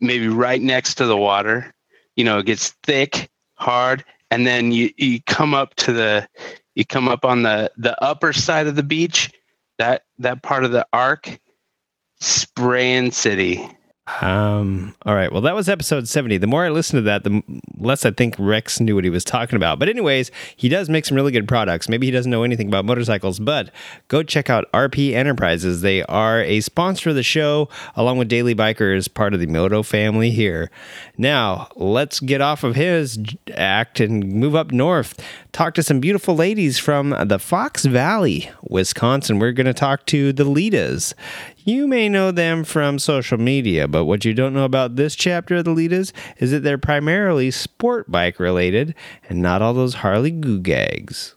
maybe 0.00 0.28
right 0.28 0.60
next 0.60 0.94
to 0.96 1.06
the 1.06 1.16
water, 1.16 1.72
you 2.16 2.24
know, 2.24 2.38
it 2.38 2.46
gets 2.46 2.70
thick, 2.82 3.30
hard, 3.54 4.04
and 4.30 4.46
then 4.46 4.72
you, 4.72 4.90
you 4.96 5.20
come 5.22 5.54
up 5.54 5.74
to 5.76 5.92
the 5.92 6.28
you 6.74 6.84
come 6.84 7.08
up 7.08 7.24
on 7.24 7.42
the 7.42 7.70
the 7.76 8.00
upper 8.02 8.32
side 8.32 8.66
of 8.66 8.76
the 8.76 8.82
beach, 8.82 9.30
that 9.78 10.02
that 10.18 10.42
part 10.42 10.64
of 10.64 10.72
the 10.72 10.86
arc, 10.92 11.38
spraying 12.20 13.10
city. 13.10 13.68
Um, 14.20 14.94
all 15.06 15.14
right. 15.14 15.32
Well, 15.32 15.40
that 15.42 15.54
was 15.54 15.68
episode 15.68 16.08
70. 16.08 16.38
The 16.38 16.46
more 16.46 16.64
I 16.64 16.68
listen 16.70 16.96
to 16.96 17.02
that, 17.02 17.24
the 17.24 17.42
less 17.78 18.04
I 18.04 18.10
think 18.10 18.34
Rex 18.38 18.80
knew 18.80 18.94
what 18.94 19.04
he 19.04 19.10
was 19.10 19.24
talking 19.24 19.56
about. 19.56 19.78
But, 19.78 19.88
anyways, 19.88 20.30
he 20.56 20.68
does 20.68 20.88
make 20.88 21.04
some 21.04 21.16
really 21.16 21.32
good 21.32 21.48
products. 21.48 21.88
Maybe 21.88 22.06
he 22.06 22.10
doesn't 22.10 22.30
know 22.30 22.42
anything 22.42 22.68
about 22.68 22.84
motorcycles, 22.84 23.38
but 23.38 23.70
go 24.08 24.22
check 24.22 24.50
out 24.50 24.70
RP 24.72 25.12
Enterprises. 25.14 25.80
They 25.80 26.02
are 26.04 26.42
a 26.42 26.60
sponsor 26.60 27.10
of 27.10 27.16
the 27.16 27.22
show, 27.22 27.68
along 27.96 28.18
with 28.18 28.28
Daily 28.28 28.54
Bikers, 28.54 29.12
part 29.12 29.34
of 29.34 29.40
the 29.40 29.46
Moto 29.46 29.82
family 29.82 30.30
here. 30.30 30.70
Now, 31.16 31.68
let's 31.76 32.20
get 32.20 32.40
off 32.40 32.64
of 32.64 32.76
his 32.76 33.18
act 33.54 34.00
and 34.00 34.32
move 34.32 34.54
up 34.54 34.72
north. 34.72 35.20
Talk 35.52 35.74
to 35.74 35.82
some 35.82 36.00
beautiful 36.00 36.34
ladies 36.36 36.78
from 36.78 37.14
the 37.26 37.38
Fox 37.38 37.84
Valley, 37.84 38.50
Wisconsin. 38.62 39.38
We're 39.38 39.52
going 39.52 39.66
to 39.66 39.74
talk 39.74 40.06
to 40.06 40.32
the 40.32 40.44
Litas. 40.44 41.14
You 41.70 41.86
may 41.86 42.08
know 42.08 42.32
them 42.32 42.64
from 42.64 42.98
social 42.98 43.38
media, 43.38 43.86
but 43.86 44.04
what 44.04 44.24
you 44.24 44.34
don't 44.34 44.52
know 44.52 44.64
about 44.64 44.96
this 44.96 45.14
chapter 45.14 45.54
of 45.54 45.64
the 45.64 45.70
Litas 45.70 46.10
is 46.38 46.50
that 46.50 46.64
they're 46.64 46.78
primarily 46.78 47.52
sport 47.52 48.10
bike 48.10 48.40
related 48.40 48.92
and 49.28 49.40
not 49.40 49.62
all 49.62 49.72
those 49.72 49.94
Harley 49.94 50.32
goo 50.32 50.58
gags. 50.58 51.36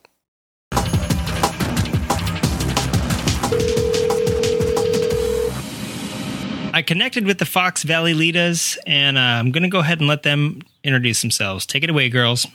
I 6.74 6.82
connected 6.84 7.28
with 7.28 7.38
the 7.38 7.46
Fox 7.46 7.84
Valley 7.84 8.16
Litas, 8.16 8.80
and 8.88 9.20
uh, 9.20 9.22
I'm 9.22 9.52
going 9.52 9.62
to 9.62 9.70
go 9.70 9.82
ahead 9.82 10.00
and 10.00 10.08
let 10.08 10.24
them 10.24 10.64
introduce 10.84 11.22
themselves. 11.22 11.68
Take 11.68 11.84
it 11.84 11.92
away, 11.92 12.10
girls. 12.10 12.48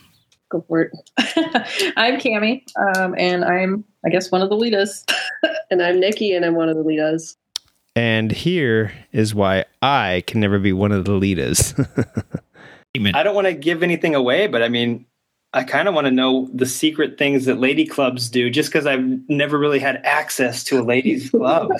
Go 0.49 0.65
for 0.67 0.81
it. 0.81 0.91
I'm 1.95 2.17
Cami, 2.19 2.61
um, 2.75 3.15
and 3.17 3.45
I'm, 3.45 3.85
I 4.05 4.09
guess, 4.09 4.31
one 4.31 4.41
of 4.41 4.49
the 4.49 4.57
leaders. 4.57 5.05
and 5.71 5.81
I'm 5.81 6.01
Nikki, 6.01 6.33
and 6.33 6.43
I'm 6.43 6.55
one 6.55 6.67
of 6.67 6.75
the 6.75 6.83
leaders. 6.83 7.37
And 7.99 8.31
here 8.31 8.93
is 9.11 9.35
why 9.35 9.65
I 9.81 10.23
can 10.25 10.39
never 10.39 10.57
be 10.57 10.71
one 10.71 10.93
of 10.93 11.03
the 11.03 11.11
Litas. 11.11 11.75
I 13.13 13.23
don't 13.23 13.35
want 13.35 13.47
to 13.47 13.53
give 13.53 13.83
anything 13.83 14.15
away, 14.15 14.47
but 14.47 14.63
I 14.63 14.69
mean, 14.69 15.05
I 15.51 15.65
kind 15.65 15.89
of 15.89 15.93
want 15.93 16.07
to 16.07 16.11
know 16.11 16.47
the 16.53 16.65
secret 16.65 17.17
things 17.17 17.43
that 17.43 17.59
lady 17.59 17.85
clubs 17.85 18.29
do, 18.29 18.49
just 18.49 18.69
because 18.69 18.85
I've 18.85 19.03
never 19.27 19.59
really 19.59 19.79
had 19.79 19.97
access 20.05 20.63
to 20.65 20.79
a 20.79 20.81
ladies' 20.81 21.29
club. 21.31 21.73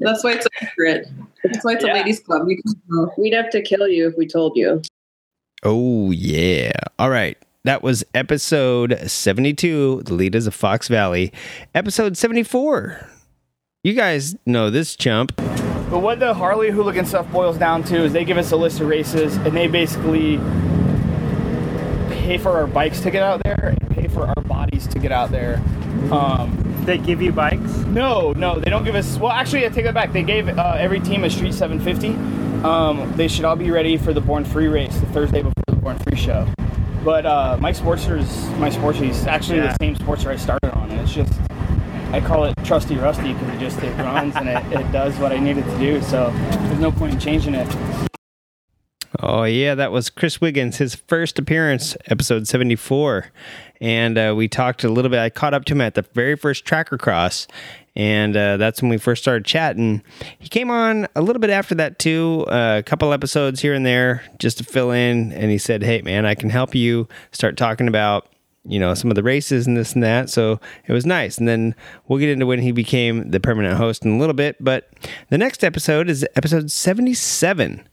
That's 0.00 0.24
why 0.24 0.32
it's 0.32 0.46
a 0.46 0.64
secret. 0.64 1.06
That's 1.44 1.62
why 1.62 1.74
it's 1.74 1.84
a 1.84 1.88
ladies' 1.88 2.20
club. 2.20 2.46
We 2.46 2.58
We'd 3.18 3.34
have 3.34 3.50
to 3.50 3.60
kill 3.60 3.88
you 3.88 4.08
if 4.08 4.14
we 4.16 4.26
told 4.26 4.56
you. 4.56 4.80
Oh, 5.64 6.12
yeah. 6.12 6.72
All 6.98 7.10
right. 7.10 7.36
That 7.64 7.82
was 7.82 8.04
episode 8.14 8.98
72, 9.06 10.04
The 10.04 10.14
Leaders 10.14 10.46
of 10.46 10.54
Fox 10.54 10.88
Valley. 10.88 11.30
Episode 11.74 12.16
74. 12.16 13.17
You 13.88 13.94
guys 13.94 14.36
know 14.44 14.68
this 14.68 14.96
chump. 14.96 15.34
But 15.36 16.00
what 16.00 16.20
the 16.20 16.34
Harley 16.34 16.70
hooligan 16.70 17.06
stuff 17.06 17.26
boils 17.32 17.56
down 17.56 17.82
to 17.84 18.04
is 18.04 18.12
they 18.12 18.22
give 18.26 18.36
us 18.36 18.52
a 18.52 18.56
list 18.56 18.80
of 18.80 18.86
races 18.86 19.36
and 19.38 19.56
they 19.56 19.66
basically 19.66 20.36
pay 22.10 22.36
for 22.36 22.50
our 22.58 22.66
bikes 22.66 23.00
to 23.00 23.10
get 23.10 23.22
out 23.22 23.42
there 23.44 23.74
and 23.80 23.90
pay 23.92 24.06
for 24.06 24.26
our 24.26 24.42
bodies 24.44 24.86
to 24.88 24.98
get 24.98 25.10
out 25.10 25.30
there. 25.30 25.62
Um, 26.12 26.82
they 26.84 26.98
give 26.98 27.22
you 27.22 27.32
bikes? 27.32 27.62
No, 27.86 28.32
no, 28.32 28.58
they 28.58 28.68
don't 28.68 28.84
give 28.84 28.94
us. 28.94 29.16
Well, 29.16 29.32
actually, 29.32 29.64
I 29.64 29.70
take 29.70 29.86
that 29.86 29.94
back. 29.94 30.12
They 30.12 30.22
gave 30.22 30.50
uh, 30.50 30.74
every 30.78 31.00
team 31.00 31.24
a 31.24 31.30
Street 31.30 31.54
750. 31.54 32.08
Um, 32.68 33.10
they 33.16 33.26
should 33.26 33.46
all 33.46 33.56
be 33.56 33.70
ready 33.70 33.96
for 33.96 34.12
the 34.12 34.20
Born 34.20 34.44
Free 34.44 34.68
race 34.68 34.94
the 35.00 35.06
Thursday 35.06 35.40
before 35.40 35.64
the 35.68 35.76
Born 35.76 35.98
Free 36.00 36.18
show. 36.18 36.46
But 37.02 37.24
uh, 37.24 37.56
Mike 37.58 37.76
is 37.76 37.80
my 37.80 38.68
Sportster's 38.68 39.26
actually 39.26 39.60
Yeah. 39.60 39.68
the 39.72 39.76
same 39.80 39.96
Sportster 39.96 40.26
I 40.26 40.36
started 40.36 40.74
on, 40.76 40.90
and 40.90 41.00
it's 41.00 41.14
just 41.14 41.32
I 42.10 42.20
call 42.20 42.44
it 42.44 42.54
trusty 42.64 42.96
rusty 42.96 43.34
because 43.34 43.54
it 43.54 43.58
just 43.60 43.82
it 43.82 43.94
runs 43.98 44.34
and 44.36 44.48
it, 44.48 44.80
it 44.80 44.90
does 44.92 45.18
what 45.18 45.30
I 45.30 45.38
need 45.38 45.58
it 45.58 45.64
to 45.64 45.78
do. 45.78 46.00
So 46.02 46.30
there's 46.30 46.80
no 46.80 46.90
point 46.90 47.14
in 47.14 47.20
changing 47.20 47.54
it. 47.54 47.68
Oh 49.20 49.44
yeah, 49.44 49.74
that 49.74 49.92
was 49.92 50.10
Chris 50.10 50.40
Wiggins, 50.40 50.76
his 50.76 50.94
first 50.94 51.38
appearance, 51.38 51.96
episode 52.06 52.46
seventy-four, 52.46 53.26
and 53.80 54.18
uh, 54.18 54.34
we 54.36 54.48
talked 54.48 54.84
a 54.84 54.88
little 54.88 55.10
bit. 55.10 55.18
I 55.18 55.30
caught 55.30 55.54
up 55.54 55.64
to 55.66 55.72
him 55.72 55.80
at 55.80 55.94
the 55.94 56.02
very 56.12 56.36
first 56.36 56.64
Tracker 56.64 56.98
Cross, 56.98 57.46
and 57.96 58.36
uh, 58.36 58.58
that's 58.58 58.80
when 58.80 58.90
we 58.90 58.98
first 58.98 59.22
started 59.22 59.44
chatting. 59.44 60.02
He 60.38 60.48
came 60.48 60.70
on 60.70 61.08
a 61.16 61.22
little 61.22 61.40
bit 61.40 61.50
after 61.50 61.74
that 61.76 61.98
too, 61.98 62.44
uh, 62.48 62.76
a 62.78 62.82
couple 62.82 63.12
episodes 63.12 63.60
here 63.60 63.74
and 63.74 63.84
there, 63.84 64.24
just 64.38 64.58
to 64.58 64.64
fill 64.64 64.90
in. 64.92 65.32
And 65.32 65.50
he 65.50 65.58
said, 65.58 65.82
"Hey 65.82 66.02
man, 66.02 66.24
I 66.26 66.34
can 66.34 66.50
help 66.50 66.74
you 66.74 67.08
start 67.32 67.56
talking 67.56 67.88
about." 67.88 68.28
You 68.64 68.78
know, 68.78 68.92
some 68.94 69.10
of 69.10 69.14
the 69.14 69.22
races 69.22 69.66
and 69.66 69.76
this 69.76 69.94
and 69.94 70.02
that. 70.02 70.28
So 70.30 70.60
it 70.86 70.92
was 70.92 71.06
nice. 71.06 71.38
And 71.38 71.48
then 71.48 71.74
we'll 72.06 72.18
get 72.18 72.28
into 72.28 72.46
when 72.46 72.60
he 72.60 72.72
became 72.72 73.30
the 73.30 73.40
permanent 73.40 73.76
host 73.78 74.04
in 74.04 74.12
a 74.12 74.18
little 74.18 74.34
bit. 74.34 74.56
But 74.60 74.90
the 75.30 75.38
next 75.38 75.64
episode 75.64 76.10
is 76.10 76.26
episode 76.36 76.70
77. 76.70 77.88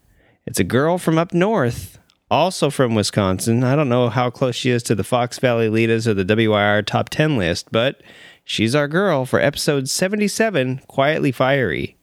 It's 0.46 0.60
a 0.60 0.64
girl 0.64 0.98
from 0.98 1.18
up 1.18 1.34
north, 1.34 1.98
also 2.30 2.70
from 2.70 2.94
Wisconsin. 2.94 3.64
I 3.64 3.76
don't 3.76 3.90
know 3.90 4.10
how 4.10 4.30
close 4.30 4.56
she 4.56 4.70
is 4.70 4.84
to 4.84 4.96
the 4.96 5.04
Fox 5.04 5.40
Valley 5.40 5.70
Litas 5.70 6.08
or 6.08 6.14
the 6.14 6.26
WIR 6.26 6.84
top 6.84 7.10
10 7.10 7.38
list, 7.38 7.72
but 7.72 8.02
she's 8.44 8.76
our 8.76 8.88
girl 8.88 9.26
for 9.26 9.40
episode 9.40 9.90
77 9.90 10.82
Quietly 10.88 11.32
Fiery. 11.32 11.98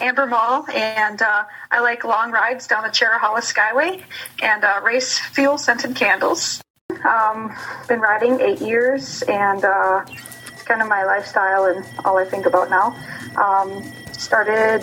Amber 0.00 0.26
Mall, 0.26 0.66
and 0.72 1.22
uh, 1.22 1.44
I 1.70 1.80
like 1.80 2.04
long 2.04 2.32
rides 2.32 2.66
down 2.66 2.82
the 2.82 2.88
Cherohala 2.88 3.40
Skyway 3.40 4.02
and 4.42 4.64
uh, 4.64 4.80
race 4.84 5.18
fuel 5.18 5.58
scented 5.58 5.94
candles. 5.94 6.62
Um, 7.04 7.54
been 7.88 8.00
riding 8.00 8.40
eight 8.40 8.60
years, 8.60 9.22
and 9.22 9.64
uh, 9.64 10.04
it's 10.06 10.62
kind 10.62 10.82
of 10.82 10.88
my 10.88 11.04
lifestyle 11.04 11.66
and 11.66 11.84
all 12.04 12.18
I 12.18 12.24
think 12.24 12.46
about 12.46 12.70
now. 12.70 12.96
Um, 13.36 13.82
started 14.12 14.82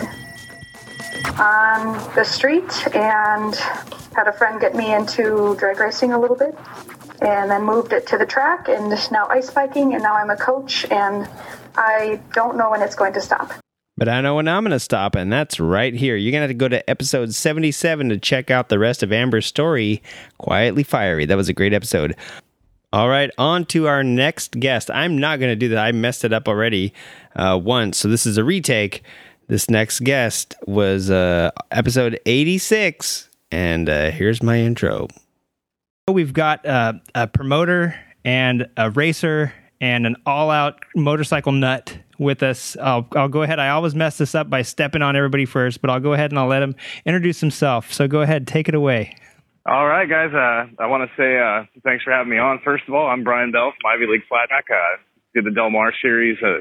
on 1.38 1.94
the 2.14 2.24
street 2.24 2.94
and 2.94 3.54
had 4.14 4.28
a 4.28 4.32
friend 4.32 4.60
get 4.60 4.74
me 4.74 4.94
into 4.94 5.56
drag 5.58 5.80
racing 5.80 6.12
a 6.12 6.18
little 6.18 6.36
bit 6.36 6.56
and 7.20 7.50
then 7.50 7.64
moved 7.64 7.92
it 7.92 8.06
to 8.08 8.18
the 8.18 8.26
track 8.26 8.68
and 8.68 8.90
now 9.10 9.26
ice 9.28 9.50
biking 9.50 9.94
and 9.94 10.02
now 10.02 10.14
I'm 10.14 10.30
a 10.30 10.36
coach 10.36 10.84
and 10.90 11.28
I 11.76 12.20
don't 12.34 12.56
know 12.56 12.70
when 12.70 12.82
it's 12.82 12.94
going 12.94 13.12
to 13.14 13.20
stop. 13.20 13.61
But 14.02 14.08
I 14.08 14.20
know 14.20 14.34
when 14.34 14.48
I'm 14.48 14.64
going 14.64 14.72
to 14.72 14.80
stop, 14.80 15.14
and 15.14 15.32
that's 15.32 15.60
right 15.60 15.94
here. 15.94 16.16
You're 16.16 16.32
going 16.32 16.40
to 16.40 16.48
have 16.48 16.50
to 16.50 16.54
go 16.54 16.66
to 16.66 16.90
episode 16.90 17.32
77 17.32 18.08
to 18.08 18.18
check 18.18 18.50
out 18.50 18.68
the 18.68 18.80
rest 18.80 19.04
of 19.04 19.12
Amber's 19.12 19.46
story, 19.46 20.02
Quietly 20.38 20.82
Fiery. 20.82 21.24
That 21.24 21.36
was 21.36 21.48
a 21.48 21.52
great 21.52 21.72
episode. 21.72 22.16
All 22.92 23.08
right, 23.08 23.30
on 23.38 23.64
to 23.66 23.86
our 23.86 24.02
next 24.02 24.58
guest. 24.58 24.90
I'm 24.90 25.18
not 25.18 25.38
going 25.38 25.52
to 25.52 25.56
do 25.56 25.68
that. 25.68 25.78
I 25.78 25.92
messed 25.92 26.24
it 26.24 26.32
up 26.32 26.48
already 26.48 26.92
uh, 27.36 27.60
once, 27.62 27.96
so 27.96 28.08
this 28.08 28.26
is 28.26 28.38
a 28.38 28.42
retake. 28.42 29.04
This 29.46 29.70
next 29.70 30.00
guest 30.00 30.56
was 30.66 31.08
uh, 31.08 31.52
episode 31.70 32.18
86, 32.26 33.28
and 33.52 33.88
uh, 33.88 34.10
here's 34.10 34.42
my 34.42 34.58
intro. 34.58 35.06
We've 36.08 36.32
got 36.32 36.66
uh, 36.66 36.94
a 37.14 37.28
promoter 37.28 37.94
and 38.24 38.66
a 38.76 38.90
racer 38.90 39.54
and 39.80 40.08
an 40.08 40.16
all-out 40.26 40.80
motorcycle 40.96 41.52
nut 41.52 41.96
with 42.22 42.42
us. 42.42 42.76
I'll, 42.78 43.06
I'll 43.12 43.28
go 43.28 43.42
ahead. 43.42 43.58
I 43.58 43.68
always 43.70 43.94
mess 43.94 44.18
this 44.18 44.34
up 44.34 44.48
by 44.48 44.62
stepping 44.62 45.02
on 45.02 45.16
everybody 45.16 45.44
first, 45.44 45.80
but 45.80 45.90
I'll 45.90 46.00
go 46.00 46.12
ahead 46.12 46.30
and 46.30 46.38
I'll 46.38 46.46
let 46.48 46.62
him 46.62 46.74
introduce 47.04 47.40
himself. 47.40 47.92
So 47.92 48.08
go 48.08 48.22
ahead, 48.22 48.46
take 48.46 48.68
it 48.68 48.74
away. 48.74 49.14
All 49.64 49.86
right, 49.86 50.08
guys. 50.08 50.34
Uh, 50.34 50.82
I 50.82 50.86
want 50.86 51.08
to 51.08 51.16
say 51.16 51.38
uh, 51.38 51.64
thanks 51.84 52.02
for 52.02 52.12
having 52.12 52.30
me 52.30 52.38
on. 52.38 52.60
First 52.64 52.84
of 52.88 52.94
all, 52.94 53.06
I'm 53.06 53.22
Brian 53.22 53.52
Bell 53.52 53.70
from 53.70 53.90
Ivy 53.94 54.10
League 54.10 54.26
Flat. 54.28 54.48
Uh, 54.50 54.98
did 55.34 55.44
the 55.44 55.52
Del 55.52 55.70
Mar 55.70 55.92
series. 56.02 56.36
Uh, 56.42 56.60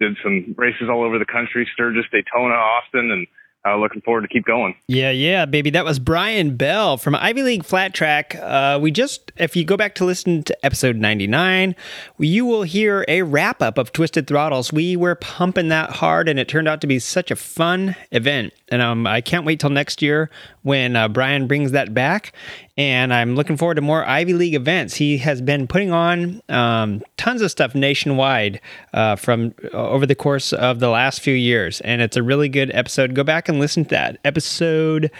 did 0.00 0.16
some 0.22 0.54
races 0.56 0.88
all 0.90 1.04
over 1.04 1.18
the 1.18 1.26
country: 1.26 1.68
Sturgis, 1.74 2.06
Daytona, 2.10 2.54
Austin, 2.54 3.10
and 3.10 3.26
uh, 3.66 3.76
looking 3.76 4.00
forward 4.00 4.22
to 4.22 4.28
keep 4.28 4.44
going. 4.44 4.74
Yeah, 4.86 5.10
yeah, 5.10 5.44
baby. 5.44 5.70
That 5.70 5.84
was 5.84 5.98
Brian 5.98 6.56
Bell 6.56 6.96
from 6.96 7.14
Ivy 7.14 7.42
League 7.42 7.64
Flat 7.64 7.92
Track. 7.92 8.34
Uh, 8.36 8.78
we 8.80 8.90
just, 8.90 9.32
if 9.36 9.54
you 9.54 9.64
go 9.64 9.76
back 9.76 9.94
to 9.96 10.04
listen 10.04 10.42
to 10.44 10.64
episode 10.64 10.96
99, 10.96 11.76
you 12.18 12.46
will 12.46 12.62
hear 12.62 13.04
a 13.06 13.22
wrap 13.22 13.60
up 13.60 13.76
of 13.76 13.92
Twisted 13.92 14.26
Throttles. 14.26 14.72
We 14.72 14.96
were 14.96 15.14
pumping 15.14 15.68
that 15.68 15.90
hard, 15.90 16.28
and 16.28 16.38
it 16.38 16.48
turned 16.48 16.68
out 16.68 16.80
to 16.80 16.86
be 16.86 16.98
such 16.98 17.30
a 17.30 17.36
fun 17.36 17.96
event. 18.12 18.54
And 18.68 18.80
um, 18.80 19.06
I 19.06 19.20
can't 19.20 19.44
wait 19.44 19.60
till 19.60 19.70
next 19.70 20.00
year 20.00 20.30
when 20.62 20.96
uh, 20.96 21.08
Brian 21.08 21.46
brings 21.46 21.72
that 21.72 21.92
back. 21.92 22.32
And 22.76 23.12
I'm 23.12 23.34
looking 23.34 23.56
forward 23.56 23.74
to 23.74 23.80
more 23.80 24.04
Ivy 24.06 24.32
League 24.32 24.54
events. 24.54 24.94
He 24.94 25.18
has 25.18 25.42
been 25.42 25.66
putting 25.66 25.92
on 25.92 26.40
um, 26.48 27.02
tons 27.16 27.42
of 27.42 27.50
stuff 27.50 27.74
nationwide 27.74 28.60
uh, 28.94 29.16
from 29.16 29.54
uh, 29.74 29.88
over 29.88 30.06
the 30.06 30.14
course 30.14 30.52
of 30.52 30.80
the 30.80 30.88
last 30.88 31.20
few 31.20 31.34
years, 31.34 31.80
and 31.82 32.00
it's 32.00 32.16
a 32.16 32.22
really 32.22 32.48
good 32.48 32.70
episode. 32.72 33.14
Go 33.14 33.24
back 33.24 33.48
and 33.48 33.58
listen 33.58 33.84
to 33.84 33.90
that 33.90 34.18
episode 34.24 35.10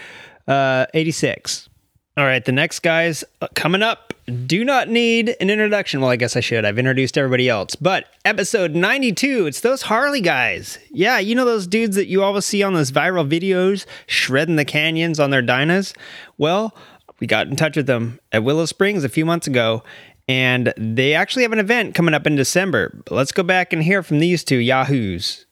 uh, 0.47 0.85
86. 0.93 1.69
All 2.17 2.25
right, 2.25 2.43
the 2.43 2.51
next 2.51 2.79
guys 2.79 3.23
uh, 3.41 3.47
coming 3.53 3.81
up 3.81 4.13
do 4.47 4.63
not 4.63 4.89
need 4.89 5.35
an 5.39 5.49
introduction. 5.49 6.01
Well, 6.01 6.09
I 6.09 6.15
guess 6.15 6.35
I 6.35 6.39
should. 6.39 6.65
I've 6.65 6.77
introduced 6.77 7.17
everybody 7.17 7.49
else. 7.49 7.75
But 7.75 8.05
episode 8.25 8.75
92, 8.75 9.47
it's 9.47 9.61
those 9.61 9.83
Harley 9.83 10.21
guys. 10.21 10.77
Yeah, 10.91 11.19
you 11.19 11.35
know 11.35 11.45
those 11.45 11.67
dudes 11.67 11.95
that 11.95 12.07
you 12.07 12.23
always 12.23 12.45
see 12.45 12.63
on 12.63 12.73
those 12.73 12.91
viral 12.91 13.27
videos 13.27 13.85
shredding 14.07 14.57
the 14.57 14.65
canyons 14.65 15.19
on 15.19 15.31
their 15.31 15.41
Dynas? 15.41 15.95
Well, 16.37 16.75
we 17.21 17.27
got 17.27 17.47
in 17.47 17.55
touch 17.55 17.77
with 17.77 17.85
them 17.85 18.19
at 18.33 18.43
Willow 18.43 18.65
Springs 18.65 19.05
a 19.05 19.09
few 19.09 19.25
months 19.25 19.47
ago, 19.47 19.83
and 20.27 20.73
they 20.75 21.13
actually 21.13 21.43
have 21.43 21.53
an 21.53 21.59
event 21.59 21.93
coming 21.95 22.15
up 22.15 22.25
in 22.27 22.35
December. 22.35 23.01
But 23.05 23.15
let's 23.15 23.31
go 23.31 23.43
back 23.43 23.71
and 23.71 23.83
hear 23.83 24.03
from 24.03 24.19
these 24.19 24.43
two 24.43 24.57
Yahoos, 24.57 25.45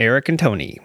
Eric 0.00 0.28
and 0.28 0.38
Tony. 0.38 0.78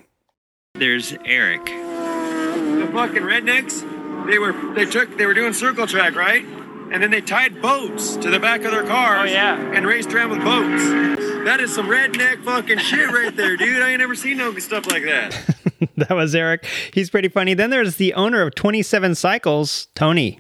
There's 0.76 1.14
Eric. 1.26 1.66
The 1.66 2.90
fucking 2.94 3.24
rednecks, 3.24 3.82
they 4.28 4.38
were 4.38 4.54
they 4.74 4.86
took 4.86 5.18
they 5.18 5.26
were 5.26 5.34
doing 5.34 5.52
circle 5.52 5.88
track, 5.88 6.16
right? 6.16 6.46
And 6.92 7.04
then 7.04 7.12
they 7.12 7.22
tied 7.22 7.62
boats 7.62 8.16
to 8.18 8.30
the 8.30 8.40
back 8.40 8.64
of 8.64 8.72
their 8.72 8.86
cars. 8.86 9.30
Oh 9.30 9.34
yeah. 9.34 9.56
And 9.74 9.86
raced 9.86 10.14
around 10.14 10.30
with 10.30 10.44
boats. 10.44 11.29
That 11.46 11.60
is 11.62 11.74
some 11.74 11.88
redneck 11.88 12.44
fucking 12.44 12.80
shit 12.80 13.10
right 13.10 13.36
there, 13.36 13.58
dude. 13.58 13.82
I 13.82 13.92
ain't 13.92 14.00
never 14.00 14.16
seen 14.16 14.38
no 14.38 14.58
stuff 14.60 14.88
like 14.88 15.04
that. 15.04 15.56
that 15.98 16.12
was 16.12 16.36
Eric. 16.36 16.66
He's 16.94 17.10
pretty 17.10 17.30
funny. 17.30 17.54
Then 17.54 17.70
there's 17.70 17.96
the 17.96 18.14
owner 18.14 18.42
of 18.42 18.56
27 18.56 19.16
Cycles, 19.16 19.88
Tony. 19.96 20.40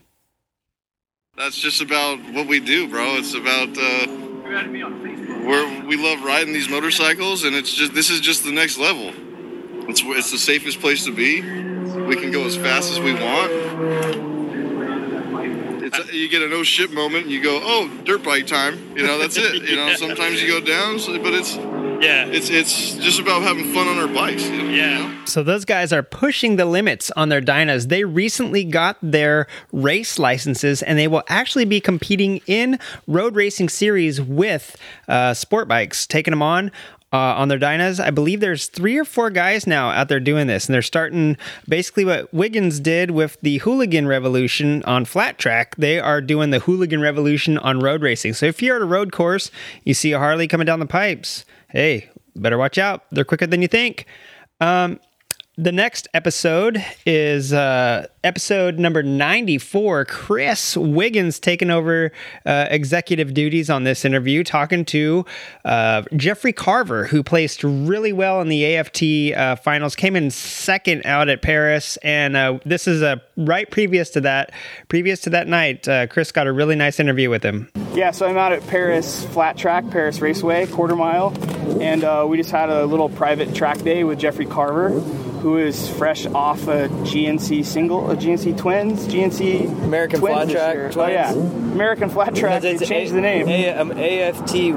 That's 1.37 1.57
just 1.57 1.81
about 1.81 2.19
what 2.33 2.47
we 2.47 2.59
do, 2.59 2.89
bro. 2.89 3.15
It's 3.15 3.33
about 3.33 3.69
uh, 3.77 4.07
where 5.47 5.85
we 5.85 5.95
love 5.95 6.21
riding 6.23 6.53
these 6.53 6.69
motorcycles, 6.69 7.45
and 7.45 7.55
it's 7.55 7.73
just 7.73 7.93
this 7.93 8.09
is 8.09 8.19
just 8.19 8.43
the 8.43 8.51
next 8.51 8.77
level. 8.77 9.13
It's 9.89 10.01
it's 10.03 10.31
the 10.31 10.37
safest 10.37 10.81
place 10.81 11.05
to 11.05 11.13
be. 11.13 11.41
We 11.41 12.15
can 12.17 12.31
go 12.31 12.45
as 12.45 12.57
fast 12.57 12.91
as 12.91 12.99
we 12.99 13.13
want. 13.13 14.38
It's 15.93 16.13
you 16.13 16.29
get 16.29 16.41
a 16.41 16.47
no 16.47 16.63
shit 16.63 16.91
moment, 16.91 17.23
and 17.23 17.31
you 17.31 17.41
go, 17.41 17.59
oh, 17.61 17.89
dirt 18.03 18.23
bike 18.23 18.47
time. 18.47 18.95
You 18.95 19.03
know, 19.05 19.17
that's 19.17 19.37
it. 19.37 19.63
You 19.63 19.75
know, 19.75 19.93
sometimes 19.97 20.41
you 20.41 20.47
go 20.47 20.65
down, 20.65 20.99
so, 20.99 21.17
but 21.21 21.33
it's 21.33 21.55
yeah, 22.01 22.25
it's 22.27 22.49
it's 22.49 22.95
just 22.95 23.19
about 23.19 23.41
having 23.41 23.73
fun 23.73 23.87
on 23.87 23.97
our 23.97 24.07
bikes. 24.07 24.43
You 24.47 24.63
know? 24.63 24.69
Yeah. 24.69 25.25
So 25.25 25.43
those 25.43 25.65
guys 25.65 25.91
are 25.91 26.03
pushing 26.03 26.55
the 26.55 26.65
limits 26.65 27.11
on 27.11 27.29
their 27.29 27.41
dynas. 27.41 27.89
They 27.89 28.03
recently 28.03 28.63
got 28.63 28.97
their 29.01 29.47
race 29.71 30.17
licenses, 30.17 30.81
and 30.81 30.97
they 30.97 31.07
will 31.07 31.23
actually 31.27 31.65
be 31.65 31.81
competing 31.81 32.41
in 32.47 32.79
road 33.07 33.35
racing 33.35 33.69
series 33.69 34.21
with 34.21 34.77
uh, 35.07 35.33
sport 35.33 35.67
bikes, 35.67 36.07
taking 36.07 36.31
them 36.31 36.41
on. 36.41 36.71
Uh, 37.11 37.33
on 37.33 37.47
their 37.47 37.57
dynas, 37.57 37.99
I 37.99 38.11
believe 38.11 38.39
there's 38.39 38.67
three 38.67 38.95
or 38.95 39.03
four 39.03 39.31
guys 39.31 39.65
now 39.65 39.89
out 39.89 40.09
there 40.09 40.19
doing 40.19 40.45
this, 40.45 40.67
and 40.67 40.75
they're 40.75 40.83
starting 40.83 41.37
basically 41.67 42.05
what 42.05 42.31
Wiggins 42.31 42.79
did 42.79 43.09
with 43.09 43.35
the 43.41 43.57
hooligan 43.57 44.07
revolution 44.07 44.83
on 44.83 45.05
flat 45.05 45.39
track. 45.39 45.75
They 45.77 45.99
are 45.99 46.21
doing 46.21 46.51
the 46.51 46.59
hooligan 46.59 47.01
revolution 47.01 47.57
on 47.57 47.79
road 47.79 48.03
racing. 48.03 48.33
So 48.33 48.45
if 48.45 48.61
you're 48.61 48.75
at 48.75 48.83
a 48.83 48.85
road 48.85 49.11
course, 49.11 49.49
you 49.83 49.95
see 49.95 50.11
a 50.11 50.19
Harley 50.19 50.47
coming 50.47 50.65
down 50.65 50.79
the 50.79 50.85
pipes, 50.85 51.45
hey, 51.69 52.09
better 52.35 52.59
watch 52.59 52.77
out. 52.77 53.05
They're 53.09 53.25
quicker 53.25 53.47
than 53.47 53.63
you 53.63 53.67
think. 53.67 54.05
Um, 54.61 54.99
the 55.59 55.73
next 55.73 56.07
episode 56.13 56.81
is 57.05 57.51
uh, 57.51 58.07
episode 58.23 58.79
number 58.79 59.03
94. 59.03 60.05
Chris 60.05 60.77
Wiggins 60.77 61.37
taking 61.37 61.69
over 61.69 62.13
uh, 62.45 62.67
executive 62.69 63.33
duties 63.33 63.69
on 63.69 63.83
this 63.83 64.05
interview, 64.05 64.45
talking 64.45 64.85
to 64.85 65.25
uh, 65.65 66.03
Jeffrey 66.15 66.53
Carver, 66.53 67.07
who 67.07 67.23
placed 67.23 67.65
really 67.65 68.13
well 68.13 68.39
in 68.39 68.47
the 68.47 68.73
AFT 68.77 69.37
uh, 69.37 69.57
finals, 69.57 69.97
came 69.97 70.15
in 70.15 70.31
second 70.31 71.05
out 71.05 71.27
at 71.27 71.41
Paris. 71.41 71.97
And 71.97 72.37
uh, 72.37 72.59
this 72.63 72.87
is 72.87 73.01
a 73.01 73.21
right 73.35 73.69
previous 73.69 74.11
to 74.11 74.21
that. 74.21 74.53
Previous 74.87 75.19
to 75.21 75.29
that 75.31 75.49
night, 75.49 75.85
uh, 75.89 76.07
Chris 76.07 76.31
got 76.31 76.47
a 76.47 76.53
really 76.53 76.77
nice 76.77 77.01
interview 77.01 77.29
with 77.29 77.43
him. 77.43 77.69
Yeah, 77.93 78.11
so 78.11 78.27
I'm 78.27 78.37
out 78.37 78.53
at 78.53 78.65
Paris 78.67 79.25
Flat 79.25 79.57
Track, 79.57 79.89
Paris 79.91 80.21
Raceway, 80.21 80.67
quarter 80.67 80.95
mile, 80.95 81.35
and 81.81 82.29
we 82.29 82.37
just 82.37 82.51
had 82.51 82.69
a 82.69 82.85
little 82.85 83.09
private 83.09 83.53
track 83.53 83.79
day 83.79 84.05
with 84.05 84.19
Jeffrey 84.19 84.45
Carver, 84.45 85.01
who 85.41 85.57
is 85.57 85.89
fresh 85.89 86.25
off 86.27 86.67
a 86.67 86.87
GNC 86.89 87.65
single, 87.65 88.09
a 88.11 88.15
GNC 88.15 88.57
Twins, 88.57 89.07
GNC 89.07 89.83
American 89.85 90.19
Twins 90.19 90.35
Flat 90.35 90.49
Track. 90.49 90.75
Twins? 90.93 90.97
Oh 90.97 91.07
yeah, 91.07 91.31
American 91.33 92.09
Flat 92.09 92.35
Track. 92.35 92.61
They 92.61 92.77
changed 92.77 93.11
A- 93.11 93.15
the 93.15 93.21
name. 93.21 93.47
A- 93.47 93.71
um, 93.73 93.91
AFT 93.91 94.73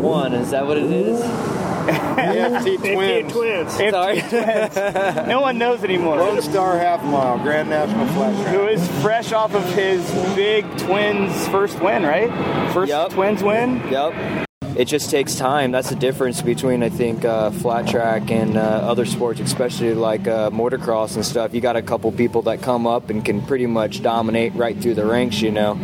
one. 0.00 0.32
Is 0.34 0.50
that 0.50 0.66
what 0.66 0.78
it 0.78 0.84
is? 0.90 1.20
AFT 1.90 2.78
Twins. 2.78 3.32
Twins. 3.32 3.72
Sorry. 3.72 4.20
Twins. 4.20 4.76
no 5.28 5.40
one 5.40 5.58
knows 5.58 5.82
anymore. 5.84 6.16
Lone 6.16 6.40
Star 6.42 6.78
Half 6.78 7.02
Mile, 7.04 7.38
Grand 7.38 7.68
National 7.70 8.06
Flat 8.08 8.34
Track. 8.42 8.54
Who 8.54 8.66
is 8.68 8.86
fresh 9.02 9.32
off 9.32 9.54
of 9.54 9.64
his 9.74 10.08
big 10.34 10.64
Twins 10.78 11.48
first 11.48 11.80
win, 11.80 12.02
right? 12.02 12.30
First 12.72 12.92
Twins 13.12 13.42
win. 13.42 13.76
Yep. 13.90 14.46
It 14.80 14.88
just 14.88 15.10
takes 15.10 15.34
time. 15.34 15.72
That's 15.72 15.90
the 15.90 15.94
difference 15.94 16.40
between, 16.40 16.82
I 16.82 16.88
think, 16.88 17.22
uh, 17.22 17.50
flat 17.50 17.86
track 17.86 18.30
and 18.30 18.56
uh, 18.56 18.60
other 18.60 19.04
sports, 19.04 19.38
especially 19.38 19.92
like 19.92 20.26
uh, 20.26 20.48
motocross 20.48 21.16
and 21.16 21.26
stuff. 21.26 21.52
You 21.52 21.60
got 21.60 21.76
a 21.76 21.82
couple 21.82 22.10
people 22.12 22.40
that 22.42 22.62
come 22.62 22.86
up 22.86 23.10
and 23.10 23.22
can 23.22 23.44
pretty 23.44 23.66
much 23.66 24.02
dominate 24.02 24.54
right 24.54 24.74
through 24.80 24.94
the 24.94 25.04
ranks, 25.04 25.42
you 25.42 25.50
know. 25.50 25.74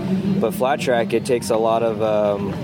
But 0.40 0.54
flat 0.54 0.80
track, 0.80 1.12
it 1.12 1.26
takes 1.26 1.50
a 1.50 1.58
lot 1.58 1.82
of 1.82 2.00
um, 2.00 2.54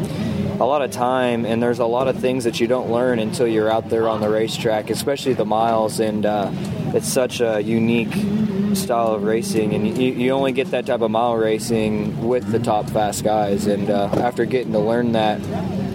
a 0.59 0.65
lot 0.65 0.81
of 0.81 0.91
time, 0.91 1.45
and 1.45 1.63
there's 1.63 1.81
a 1.81 1.85
lot 1.85 2.09
of 2.09 2.19
things 2.19 2.45
that 2.45 2.61
you 2.61 2.67
don't 2.67 2.91
learn 2.91 3.19
until 3.19 3.47
you're 3.47 3.71
out 3.71 3.91
there 3.91 4.09
on 4.09 4.23
the 4.23 4.31
racetrack, 4.31 4.89
especially 4.89 5.35
the 5.35 5.45
miles. 5.45 6.01
And 6.01 6.25
uh, 6.25 6.51
it's 6.95 7.09
such 7.09 7.43
a 7.43 7.61
unique 7.61 8.15
style 8.75 9.09
of 9.09 9.25
racing, 9.25 9.75
and 9.75 9.99
you, 9.99 10.13
you 10.15 10.31
only 10.31 10.53
get 10.53 10.71
that 10.71 10.87
type 10.87 11.03
of 11.03 11.11
mile 11.11 11.37
racing 11.37 12.27
with 12.27 12.51
the 12.51 12.59
top 12.59 12.89
fast 12.89 13.23
guys. 13.23 13.67
And 13.67 13.91
uh, 13.91 14.07
after 14.17 14.47
getting 14.47 14.73
to 14.73 14.79
learn 14.79 15.13
that 15.13 15.39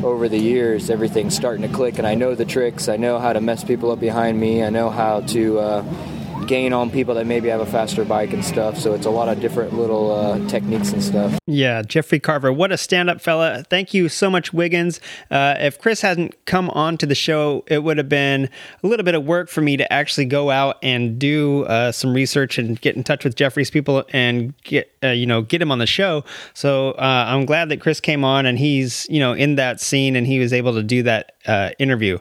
over 0.04 0.30
the 0.30 0.38
years, 0.38 0.90
everything's 0.90 1.36
starting 1.36 1.68
to 1.68 1.74
click, 1.74 1.98
and 1.98 2.08
I 2.08 2.16
know 2.16 2.36
the 2.36 2.46
tricks. 2.46 2.88
I 2.88 2.98
know 2.98 3.20
how 3.20 3.34
to 3.34 3.42
mess 3.42 3.64
people 3.64 3.92
up 3.92 4.00
behind 4.00 4.40
me. 4.40 4.64
I 4.64 4.70
know 4.70 4.90
how 4.90 5.22
to. 5.22 5.60
Uh, 5.60 6.17
gain 6.48 6.74
on 6.74 6.90
people 6.90 7.14
that 7.16 7.26
maybe 7.26 7.50
have 7.50 7.60
a 7.60 7.66
faster 7.66 8.04
bike 8.06 8.34
and 8.34 8.44
stuff 8.44 8.78
so 8.78 8.94
it's 8.94 9.06
a 9.06 9.10
lot 9.10 9.28
of 9.28 9.40
different 9.40 9.74
little 9.74 10.12
uh, 10.12 10.48
techniques 10.48 10.92
and 10.94 11.04
stuff 11.04 11.38
Yeah, 11.46 11.82
Jeffrey 11.82 12.20
Carver, 12.20 12.52
what 12.52 12.72
a 12.72 12.78
stand 12.78 13.10
up 13.10 13.22
fella. 13.22 13.64
Thank 13.70 13.94
you 13.94 14.10
so 14.10 14.30
much, 14.30 14.54
Wiggins. 14.54 15.00
Uh, 15.30 15.56
if 15.60 15.80
Chris 15.80 16.02
hadn't 16.02 16.36
come 16.46 16.70
on 16.72 16.98
to 16.98 17.06
the 17.06 17.16
show, 17.16 17.64
it 17.68 17.84
would 17.84 17.98
have 17.98 18.10
been 18.10 18.50
a 18.84 18.88
little 18.88 19.04
bit 19.04 19.16
of 19.16 19.26
work 19.26 19.50
for 19.50 19.62
me 19.62 19.78
to 19.78 19.92
actually 19.92 20.26
go 20.26 20.50
out 20.50 20.78
and 20.82 21.20
do 21.20 21.64
uh, 21.66 21.92
some 21.92 22.14
research 22.14 22.58
and 22.58 22.80
get 22.82 22.96
in 22.96 23.04
touch 23.04 23.24
with 23.24 23.36
Jeffrey's 23.36 23.72
people 23.72 24.06
and 24.14 24.54
get, 24.64 24.92
uh, 25.04 25.08
you 25.10 25.26
know, 25.26 25.42
get 25.42 25.62
him 25.62 25.72
on 25.72 25.80
the 25.80 25.88
show. 25.88 26.24
So 26.54 26.92
uh, 26.92 27.26
I'm 27.28 27.46
glad 27.46 27.70
that 27.70 27.82
Chris 27.82 28.00
came 28.00 28.24
on 28.24 28.46
and 28.46 28.58
he's, 28.58 29.08
you 29.10 29.20
know, 29.20 29.34
in 29.34 29.56
that 29.56 29.80
scene 29.80 30.16
and 30.16 30.28
he 30.28 30.40
was 30.40 30.54
able 30.54 30.74
to 30.74 30.84
do 30.84 31.04
that 31.04 31.34
uh, 31.46 31.72
interview. 31.80 32.20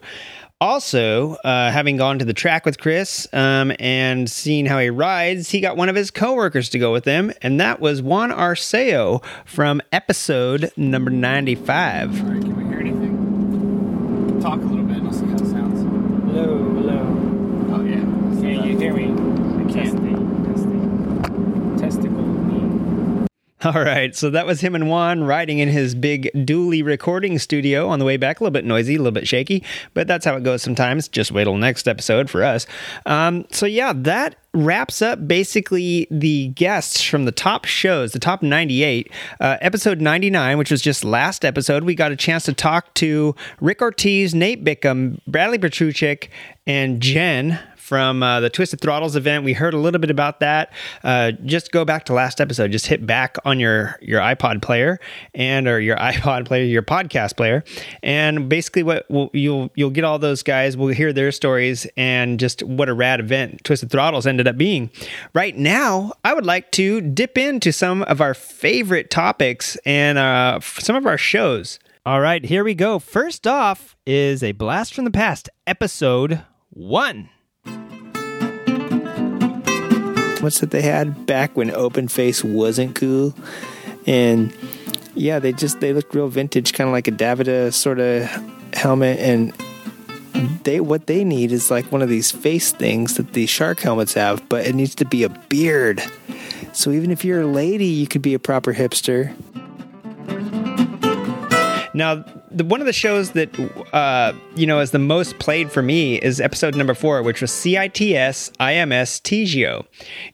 Also, 0.58 1.34
uh, 1.44 1.70
having 1.70 1.98
gone 1.98 2.18
to 2.18 2.24
the 2.24 2.32
track 2.32 2.64
with 2.64 2.78
Chris 2.78 3.28
um, 3.34 3.72
and 3.78 4.30
seen 4.30 4.64
how 4.64 4.78
he 4.78 4.88
rides, 4.88 5.50
he 5.50 5.60
got 5.60 5.76
one 5.76 5.90
of 5.90 5.94
his 5.96 6.10
coworkers 6.10 6.70
to 6.70 6.78
go 6.78 6.92
with 6.92 7.04
him, 7.04 7.30
and 7.42 7.60
that 7.60 7.78
was 7.78 8.00
Juan 8.00 8.30
Arceo 8.30 9.22
from 9.44 9.82
episode 9.92 10.72
number 10.74 11.10
95. 11.10 12.10
Can 12.10 12.56
we 12.56 12.64
hear 12.70 12.80
anything? 12.80 14.40
Talk 14.40 14.60
a 14.60 14.64
little 14.64 14.84
bit. 14.86 15.02
I'll 15.02 15.12
see 15.12 15.26
how 15.26 15.34
it 15.34 15.40
sounds. 15.40 15.82
Hello, 16.32 16.56
hello. 16.56 17.76
Oh 17.76 17.84
yeah. 17.84 18.00
Can 18.40 18.66
you 18.66 18.78
hear 18.78 18.94
me? 18.94 19.12
I 19.62 19.70
can't. 19.70 20.06
Testicle. 21.78 22.36
All 23.64 23.72
right, 23.72 24.14
so 24.14 24.28
that 24.28 24.44
was 24.44 24.60
him 24.60 24.74
and 24.74 24.86
Juan 24.86 25.24
riding 25.24 25.60
in 25.60 25.70
his 25.70 25.94
big 25.94 26.30
dually 26.34 26.84
recording 26.84 27.38
studio 27.38 27.88
on 27.88 27.98
the 27.98 28.04
way 28.04 28.18
back. 28.18 28.38
A 28.38 28.44
little 28.44 28.52
bit 28.52 28.66
noisy, 28.66 28.96
a 28.96 28.98
little 28.98 29.12
bit 29.12 29.26
shaky, 29.26 29.64
but 29.94 30.06
that's 30.06 30.26
how 30.26 30.36
it 30.36 30.42
goes 30.42 30.60
sometimes. 30.60 31.08
Just 31.08 31.32
wait 31.32 31.44
till 31.44 31.56
next 31.56 31.88
episode 31.88 32.28
for 32.28 32.44
us. 32.44 32.66
Um, 33.06 33.46
so, 33.50 33.64
yeah, 33.64 33.94
that 33.94 34.36
wraps 34.52 35.00
up 35.00 35.26
basically 35.26 36.06
the 36.10 36.48
guests 36.48 37.02
from 37.02 37.24
the 37.24 37.32
top 37.32 37.64
shows, 37.64 38.12
the 38.12 38.18
top 38.18 38.42
98. 38.42 39.10
Uh, 39.40 39.56
episode 39.62 40.02
99, 40.02 40.58
which 40.58 40.70
was 40.70 40.82
just 40.82 41.02
last 41.02 41.42
episode, 41.42 41.84
we 41.84 41.94
got 41.94 42.12
a 42.12 42.16
chance 42.16 42.44
to 42.44 42.52
talk 42.52 42.92
to 42.94 43.34
Rick 43.62 43.80
Ortiz, 43.80 44.34
Nate 44.34 44.64
Bickham, 44.64 45.18
Bradley 45.26 45.58
Petruchik, 45.58 46.28
and 46.66 47.00
Jen 47.00 47.58
from 47.86 48.20
uh, 48.20 48.40
the 48.40 48.50
Twisted 48.50 48.80
Throttles 48.80 49.14
event. 49.14 49.44
We 49.44 49.52
heard 49.52 49.72
a 49.72 49.78
little 49.78 50.00
bit 50.00 50.10
about 50.10 50.40
that. 50.40 50.72
Uh, 51.04 51.30
just 51.44 51.70
go 51.70 51.84
back 51.84 52.04
to 52.06 52.12
last 52.12 52.40
episode. 52.40 52.72
Just 52.72 52.88
hit 52.88 53.06
back 53.06 53.36
on 53.44 53.60
your 53.60 53.96
your 54.02 54.20
iPod 54.20 54.60
player 54.60 54.98
and 55.34 55.68
or 55.68 55.78
your 55.78 55.96
iPod 55.96 56.46
player, 56.46 56.64
your 56.64 56.82
podcast 56.82 57.36
player, 57.36 57.62
and 58.02 58.48
basically 58.48 58.82
what 58.82 59.06
we'll, 59.08 59.30
you'll 59.32 59.70
you'll 59.76 59.90
get 59.90 60.02
all 60.02 60.18
those 60.18 60.42
guys. 60.42 60.76
We'll 60.76 60.88
hear 60.88 61.12
their 61.12 61.30
stories 61.30 61.86
and 61.96 62.40
just 62.40 62.64
what 62.64 62.88
a 62.88 62.94
rad 62.94 63.20
event 63.20 63.62
Twisted 63.62 63.90
Throttles 63.90 64.26
ended 64.26 64.48
up 64.48 64.58
being. 64.58 64.90
Right 65.32 65.56
now, 65.56 66.12
I 66.24 66.34
would 66.34 66.46
like 66.46 66.72
to 66.72 67.00
dip 67.00 67.38
into 67.38 67.72
some 67.72 68.02
of 68.02 68.20
our 68.20 68.34
favorite 68.34 69.10
topics 69.10 69.76
and 69.86 70.18
uh, 70.18 70.58
some 70.60 70.96
of 70.96 71.06
our 71.06 71.18
shows. 71.18 71.78
All 72.04 72.20
right, 72.20 72.44
here 72.44 72.64
we 72.64 72.74
go. 72.74 72.98
First 72.98 73.46
off 73.46 73.96
is 74.04 74.42
a 74.42 74.52
blast 74.52 74.92
from 74.92 75.04
the 75.04 75.10
past, 75.12 75.48
episode 75.68 76.42
one 76.70 77.30
what's 80.40 80.60
that 80.60 80.70
they 80.70 80.82
had 80.82 81.26
back 81.26 81.56
when 81.56 81.70
open 81.70 82.08
face 82.08 82.42
wasn't 82.44 82.94
cool. 82.94 83.34
And 84.06 84.54
yeah 85.14 85.38
they 85.38 85.52
just 85.52 85.80
they 85.80 85.92
looked 85.92 86.14
real 86.14 86.28
vintage 86.28 86.72
kind 86.72 86.88
of 86.88 86.92
like 86.92 87.08
a 87.08 87.12
davida 87.12 87.72
sort 87.72 87.98
of 87.98 88.24
helmet. 88.74 89.18
And 89.18 89.52
they 90.64 90.80
what 90.80 91.06
they 91.06 91.24
need 91.24 91.52
is 91.52 91.70
like 91.70 91.90
one 91.90 92.02
of 92.02 92.08
these 92.08 92.30
face 92.30 92.72
things 92.72 93.16
that 93.16 93.32
the 93.32 93.46
shark 93.46 93.80
helmets 93.80 94.14
have 94.14 94.46
but 94.48 94.66
it 94.66 94.74
needs 94.74 94.94
to 94.96 95.04
be 95.04 95.24
a 95.24 95.28
beard. 95.28 96.02
So 96.72 96.90
even 96.90 97.10
if 97.10 97.24
you're 97.24 97.42
a 97.42 97.46
lady 97.46 97.86
you 97.86 98.06
could 98.06 98.22
be 98.22 98.34
a 98.34 98.38
proper 98.38 98.74
hipster 98.74 99.34
now, 101.96 102.22
the, 102.50 102.62
one 102.62 102.80
of 102.80 102.86
the 102.86 102.92
shows 102.92 103.30
that 103.30 103.58
uh, 103.94 104.34
you 104.54 104.66
know 104.66 104.80
is 104.80 104.90
the 104.90 104.98
most 104.98 105.38
played 105.38 105.72
for 105.72 105.80
me 105.80 106.16
is 106.16 106.42
episode 106.42 106.76
number 106.76 106.92
four, 106.92 107.22
which 107.22 107.40
was 107.40 107.50
CITS 107.50 108.50
IMS 108.60 109.22
TGO. 109.22 109.86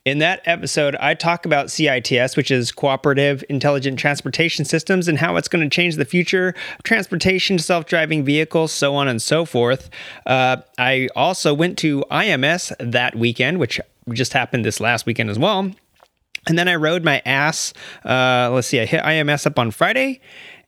In 0.04 0.18
that 0.18 0.42
episode, 0.44 0.96
I 0.96 1.14
talk 1.14 1.46
about 1.46 1.66
CITS, 1.70 2.36
which 2.36 2.50
is 2.50 2.72
Cooperative 2.72 3.44
Intelligent 3.48 3.96
Transportation 3.96 4.64
Systems, 4.64 5.06
and 5.06 5.18
how 5.18 5.36
it's 5.36 5.46
going 5.46 5.62
to 5.62 5.72
change 5.72 5.94
the 5.94 6.04
future 6.04 6.48
of 6.76 6.82
transportation, 6.82 7.60
self-driving 7.60 8.24
vehicles, 8.24 8.72
so 8.72 8.96
on 8.96 9.06
and 9.06 9.22
so 9.22 9.44
forth. 9.44 9.88
Uh, 10.26 10.56
I 10.78 11.10
also 11.14 11.54
went 11.54 11.78
to 11.78 12.04
IMS 12.10 12.74
that 12.80 13.14
weekend, 13.14 13.60
which 13.60 13.80
just 14.10 14.32
happened 14.32 14.64
this 14.64 14.80
last 14.80 15.06
weekend 15.06 15.30
as 15.30 15.38
well. 15.38 15.70
And 16.48 16.58
then 16.58 16.66
I 16.66 16.74
rode 16.74 17.04
my 17.04 17.22
ass. 17.24 17.72
Uh, 18.04 18.50
let's 18.52 18.66
see, 18.66 18.80
I 18.80 18.84
hit 18.84 19.04
IMS 19.04 19.46
up 19.46 19.60
on 19.60 19.70
Friday 19.70 20.20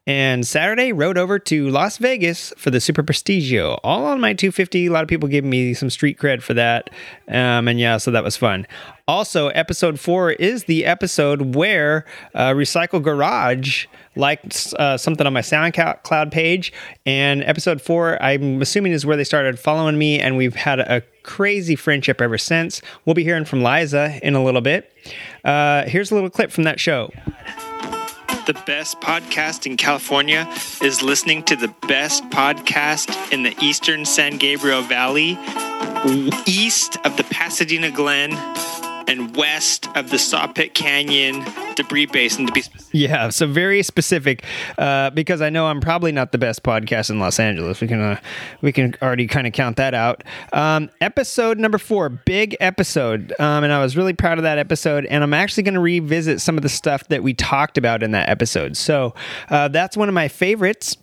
and 0.07 0.46
Saturday 0.46 0.92
rode 0.92 1.16
over 1.16 1.38
to 1.38 1.68
Las 1.70 1.96
Vegas 1.96 2.52
for 2.59 2.70
the 2.70 2.80
Super 2.80 3.02
Prestigio, 3.02 3.78
all 3.82 4.05
on 4.05 4.20
my 4.20 4.34
250. 4.34 4.86
A 4.86 4.92
lot 4.92 5.02
of 5.02 5.09
people 5.09 5.28
gave 5.28 5.44
me 5.44 5.72
some 5.72 5.88
street 5.88 6.18
cred 6.18 6.42
for 6.42 6.52
that, 6.55 6.90
um, 7.28 7.68
and 7.68 7.80
yeah, 7.80 7.96
so 7.96 8.11
that 8.11 8.22
was 8.22 8.36
fun. 8.36 8.66
Also, 9.09 9.48
episode 9.48 9.98
four 9.98 10.32
is 10.32 10.64
the 10.64 10.84
episode 10.84 11.55
where 11.55 12.05
uh, 12.34 12.50
Recycle 12.50 13.02
Garage 13.02 13.86
liked 14.16 14.74
uh, 14.78 14.96
something 14.96 15.26
on 15.26 15.32
my 15.32 15.40
SoundCloud 15.40 16.30
page, 16.30 16.72
and 17.07 17.42
episode 17.44 17.80
four, 17.80 18.22
I'm 18.22 18.61
assuming, 18.61 18.92
is 18.92 19.07
where 19.07 19.16
they 19.16 19.24
started 19.24 19.59
following 19.59 19.96
me, 19.96 20.20
and 20.20 20.36
we've 20.36 20.55
had 20.55 20.80
a 20.80 21.02
crazy 21.22 21.76
friendship 21.76 22.20
ever 22.20 22.36
since. 22.36 22.82
We'll 23.07 23.14
be 23.14 23.24
hearing 23.24 23.46
from 23.46 23.62
Liza 23.62 24.20
in 24.22 24.34
a 24.34 24.44
little 24.44 24.61
bit. 24.61 24.92
Uh, 25.44 25.84
here's 25.84 26.11
a 26.11 26.14
little 26.14 26.30
clip 26.30 26.50
from 26.50 26.64
that 26.64 26.78
show 26.78 27.11
the 28.47 28.55
best 28.66 29.01
podcast 29.01 29.66
in 29.66 29.76
California 29.76 30.47
is 30.82 31.03
listening 31.03 31.42
to 31.45 31.57
the 31.57 31.68
best 31.88 32.28
podcast 32.30 33.32
in 33.32 33.42
the 33.42 33.55
eastern 33.62 34.05
San 34.05 34.36
Gabriel 34.36 34.82
Valley, 34.82 35.38
east 36.47 36.99
of 37.05 37.16
the 37.16 37.24
Pasadena 37.24 37.90
Glen, 37.90 38.32
and 39.09 39.34
west 39.36 39.88
of 39.96 40.11
the 40.11 40.18
Sawpit 40.18 40.74
Canyon 40.74 41.44
debris 41.74 42.07
basin 42.07 42.46
to 42.46 42.52
be 42.52 42.62
specific. 42.62 42.90
Yeah, 42.92 43.28
so 43.28 43.46
very 43.46 43.82
specific, 43.82 44.44
uh, 44.78 45.11
because 45.11 45.42
I 45.42 45.50
know 45.50 45.66
I'm 45.66 45.80
probably 45.80 46.12
not 46.12 46.32
the 46.32 46.38
best 46.38 46.62
podcast 46.62 47.11
in 47.11 47.18
Los 47.18 47.40
Angeles. 47.40 47.80
We 47.80 47.88
can 47.88 48.00
uh, 48.00 48.20
we 48.61 48.72
can 48.72 48.94
already 49.02 49.26
kind 49.26 49.46
of 49.46 49.52
count 49.52 49.76
that 49.76 49.94
out. 49.94 50.24
Um, 50.52 50.90
episode 51.00 51.59
number 51.59 51.78
four, 51.78 52.09
big 52.09 52.57
episode, 52.61 53.32
um, 53.38 53.64
and 53.64 53.72
I 53.72 53.82
was 53.82 53.96
really 53.96 54.14
proud 54.14 54.38
of 54.38 54.44
that 54.44 54.59
episode. 54.59 55.07
And 55.07 55.22
I'm 55.22 55.34
actually 55.34 55.64
going 55.64 55.74
to 55.74 55.80
revisit 55.80 56.40
some 56.40 56.57
of 56.57 56.62
the 56.62 56.68
stuff 56.68 57.09
that 57.09 57.22
we 57.22 57.34
talked 57.34 57.78
about 57.78 58.02
in 58.02 58.12
that 58.12 58.28
episode. 58.28 58.76
So 58.76 59.14
uh, 59.50 59.68
that's 59.68 59.96
one 59.96 60.09
of 60.09 60.14
my 60.14 60.28
favorites. 60.28 60.96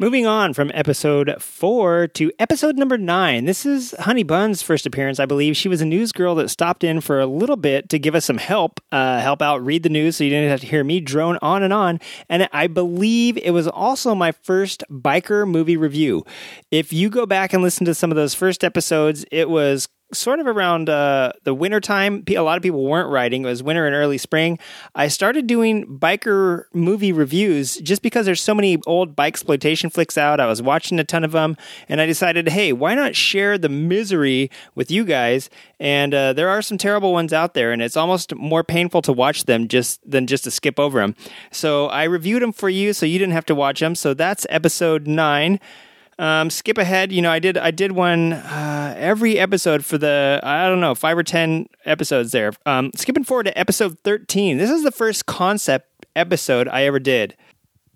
Moving 0.00 0.26
on 0.26 0.54
from 0.54 0.70
episode 0.72 1.30
four 1.42 2.06
to 2.14 2.32
episode 2.38 2.78
number 2.78 2.96
nine. 2.96 3.44
This 3.44 3.66
is 3.66 3.94
Honey 3.98 4.22
Bun's 4.22 4.62
first 4.62 4.86
appearance, 4.86 5.20
I 5.20 5.26
believe. 5.26 5.58
She 5.58 5.68
was 5.68 5.82
a 5.82 5.84
news 5.84 6.10
girl 6.10 6.34
that 6.36 6.48
stopped 6.48 6.82
in 6.82 7.02
for 7.02 7.20
a 7.20 7.26
little 7.26 7.58
bit 7.58 7.90
to 7.90 7.98
give 7.98 8.14
us 8.14 8.24
some 8.24 8.38
help, 8.38 8.80
uh, 8.92 9.20
help 9.20 9.42
out 9.42 9.62
read 9.62 9.82
the 9.82 9.90
news 9.90 10.16
so 10.16 10.24
you 10.24 10.30
didn't 10.30 10.48
have 10.48 10.60
to 10.60 10.66
hear 10.66 10.82
me 10.82 11.00
drone 11.00 11.38
on 11.42 11.62
and 11.62 11.74
on. 11.74 12.00
And 12.30 12.48
I 12.50 12.66
believe 12.66 13.36
it 13.36 13.50
was 13.50 13.68
also 13.68 14.14
my 14.14 14.32
first 14.32 14.82
biker 14.90 15.46
movie 15.46 15.76
review. 15.76 16.24
If 16.70 16.94
you 16.94 17.10
go 17.10 17.26
back 17.26 17.52
and 17.52 17.62
listen 17.62 17.84
to 17.84 17.94
some 17.94 18.10
of 18.10 18.16
those 18.16 18.32
first 18.32 18.64
episodes, 18.64 19.26
it 19.30 19.50
was 19.50 19.86
sort 20.12 20.40
of 20.40 20.46
around 20.46 20.88
uh, 20.88 21.32
the 21.44 21.54
winter 21.54 21.80
time. 21.80 22.24
A 22.28 22.38
lot 22.40 22.56
of 22.56 22.62
people 22.62 22.84
weren't 22.84 23.08
writing. 23.08 23.42
It 23.42 23.46
was 23.46 23.62
winter 23.62 23.86
and 23.86 23.94
early 23.94 24.18
spring. 24.18 24.58
I 24.94 25.08
started 25.08 25.46
doing 25.46 25.98
biker 25.98 26.64
movie 26.72 27.12
reviews 27.12 27.76
just 27.76 28.02
because 28.02 28.26
there's 28.26 28.42
so 28.42 28.54
many 28.54 28.78
old 28.86 29.16
bike 29.16 29.30
exploitation 29.30 29.90
flicks 29.90 30.18
out. 30.18 30.40
I 30.40 30.46
was 30.46 30.60
watching 30.60 30.98
a 30.98 31.04
ton 31.04 31.24
of 31.24 31.32
them, 31.32 31.56
and 31.88 32.00
I 32.00 32.06
decided, 32.06 32.48
hey, 32.48 32.72
why 32.72 32.94
not 32.94 33.14
share 33.14 33.56
the 33.56 33.68
misery 33.68 34.50
with 34.74 34.90
you 34.90 35.04
guys? 35.04 35.48
And 35.78 36.12
uh, 36.12 36.32
there 36.32 36.48
are 36.48 36.62
some 36.62 36.78
terrible 36.78 37.12
ones 37.12 37.32
out 37.32 37.54
there, 37.54 37.72
and 37.72 37.80
it's 37.80 37.96
almost 37.96 38.34
more 38.34 38.64
painful 38.64 39.02
to 39.02 39.12
watch 39.12 39.44
them 39.44 39.68
just 39.68 40.00
than 40.08 40.26
just 40.26 40.44
to 40.44 40.50
skip 40.50 40.78
over 40.78 41.00
them. 41.00 41.14
So 41.52 41.86
I 41.86 42.04
reviewed 42.04 42.42
them 42.42 42.52
for 42.52 42.68
you, 42.68 42.92
so 42.92 43.06
you 43.06 43.18
didn't 43.18 43.34
have 43.34 43.46
to 43.46 43.54
watch 43.54 43.80
them. 43.80 43.94
So 43.94 44.14
that's 44.14 44.46
episode 44.50 45.06
nine. 45.06 45.60
Um, 46.20 46.50
skip 46.50 46.76
ahead. 46.76 47.12
You 47.12 47.22
know, 47.22 47.30
I 47.30 47.38
did 47.38 47.56
I 47.56 47.70
did 47.70 47.92
one 47.92 48.34
uh, 48.34 48.94
every 48.98 49.38
episode 49.38 49.86
for 49.86 49.96
the 49.96 50.38
I 50.42 50.68
don't 50.68 50.80
know 50.80 50.94
five 50.94 51.16
or 51.16 51.22
ten 51.22 51.66
episodes 51.86 52.30
there. 52.32 52.52
Um, 52.66 52.90
skipping 52.94 53.24
forward 53.24 53.44
to 53.44 53.58
episode 53.58 53.98
thirteen. 54.04 54.58
This 54.58 54.70
is 54.70 54.82
the 54.82 54.92
first 54.92 55.24
concept 55.24 56.06
episode 56.14 56.68
I 56.68 56.84
ever 56.84 56.98
did. 56.98 57.36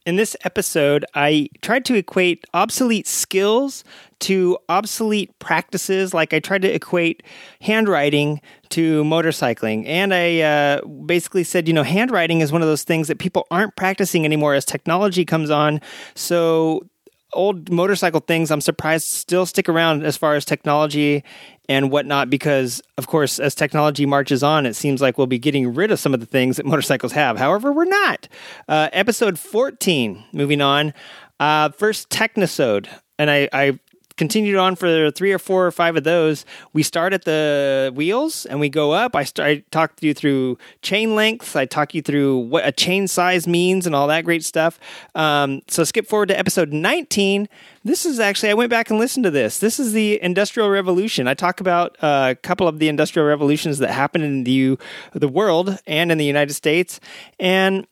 In 0.06 0.16
this 0.16 0.36
episode, 0.42 1.04
I 1.14 1.48
tried 1.60 1.84
to 1.86 1.94
equate 1.94 2.44
obsolete 2.54 3.06
skills 3.06 3.84
to 4.20 4.58
obsolete 4.70 5.38
practices. 5.38 6.14
Like 6.14 6.32
I 6.32 6.40
tried 6.40 6.62
to 6.62 6.74
equate 6.74 7.22
handwriting 7.60 8.40
to 8.70 9.04
motorcycling. 9.04 9.86
And 9.86 10.14
I 10.14 10.40
uh, 10.40 10.86
basically 11.06 11.44
said, 11.44 11.68
you 11.68 11.74
know, 11.74 11.82
handwriting 11.82 12.40
is 12.40 12.52
one 12.52 12.62
of 12.62 12.68
those 12.68 12.84
things 12.84 13.08
that 13.08 13.18
people 13.18 13.46
aren't 13.50 13.76
practicing 13.76 14.24
anymore 14.24 14.54
as 14.54 14.64
technology 14.64 15.24
comes 15.24 15.50
on. 15.50 15.80
So 16.14 16.86
old 17.34 17.70
motorcycle 17.70 18.20
things 18.20 18.50
I'm 18.50 18.60
surprised 18.60 19.06
still 19.06 19.46
stick 19.46 19.68
around 19.68 20.04
as 20.04 20.16
far 20.16 20.34
as 20.34 20.44
technology 20.44 21.22
and 21.68 21.90
whatnot 21.90 22.30
because 22.30 22.82
of 22.98 23.06
course 23.06 23.38
as 23.38 23.54
technology 23.54 24.06
marches 24.06 24.42
on 24.42 24.66
it 24.66 24.74
seems 24.74 25.00
like 25.02 25.18
we'll 25.18 25.26
be 25.26 25.38
getting 25.38 25.74
rid 25.74 25.90
of 25.90 25.98
some 25.98 26.14
of 26.14 26.20
the 26.20 26.26
things 26.26 26.56
that 26.56 26.66
motorcycles 26.66 27.12
have. 27.12 27.36
However 27.38 27.72
we're 27.72 27.84
not. 27.84 28.28
Uh, 28.68 28.88
episode 28.92 29.38
14 29.38 30.24
moving 30.32 30.60
on. 30.60 30.94
Uh, 31.40 31.70
first 31.70 32.08
technosode. 32.10 32.88
And 33.18 33.30
I, 33.30 33.48
I 33.52 33.78
continued 34.16 34.56
on 34.56 34.76
for 34.76 35.10
three 35.10 35.32
or 35.32 35.38
four 35.38 35.66
or 35.66 35.70
five 35.70 35.96
of 35.96 36.04
those. 36.04 36.44
We 36.72 36.82
start 36.82 37.12
at 37.12 37.24
the 37.24 37.92
wheels 37.94 38.46
and 38.46 38.60
we 38.60 38.68
go 38.68 38.92
up. 38.92 39.16
I, 39.16 39.24
start, 39.24 39.48
I 39.48 39.64
talked 39.70 40.02
you 40.02 40.14
through 40.14 40.58
chain 40.82 41.14
lengths. 41.14 41.56
I 41.56 41.66
talk 41.66 41.94
you 41.94 42.02
through 42.02 42.38
what 42.38 42.66
a 42.66 42.72
chain 42.72 43.08
size 43.08 43.46
means 43.46 43.86
and 43.86 43.94
all 43.94 44.06
that 44.08 44.24
great 44.24 44.44
stuff. 44.44 44.78
Um, 45.14 45.62
so 45.68 45.84
skip 45.84 46.06
forward 46.06 46.28
to 46.28 46.38
episode 46.38 46.72
19. 46.72 47.48
This 47.82 48.06
is 48.06 48.20
actually, 48.20 48.50
I 48.50 48.54
went 48.54 48.70
back 48.70 48.90
and 48.90 48.98
listened 48.98 49.24
to 49.24 49.30
this. 49.30 49.58
This 49.58 49.78
is 49.78 49.92
the 49.92 50.22
Industrial 50.22 50.70
Revolution. 50.70 51.28
I 51.28 51.34
talk 51.34 51.60
about 51.60 51.96
uh, 52.02 52.28
a 52.30 52.34
couple 52.34 52.68
of 52.68 52.78
the 52.78 52.88
Industrial 52.88 53.26
Revolutions 53.26 53.78
that 53.78 53.90
happened 53.90 54.24
in 54.24 54.44
the, 54.44 54.78
the 55.12 55.28
world 55.28 55.78
and 55.86 56.10
in 56.10 56.18
the 56.18 56.24
United 56.24 56.54
States. 56.54 57.00
And 57.38 57.86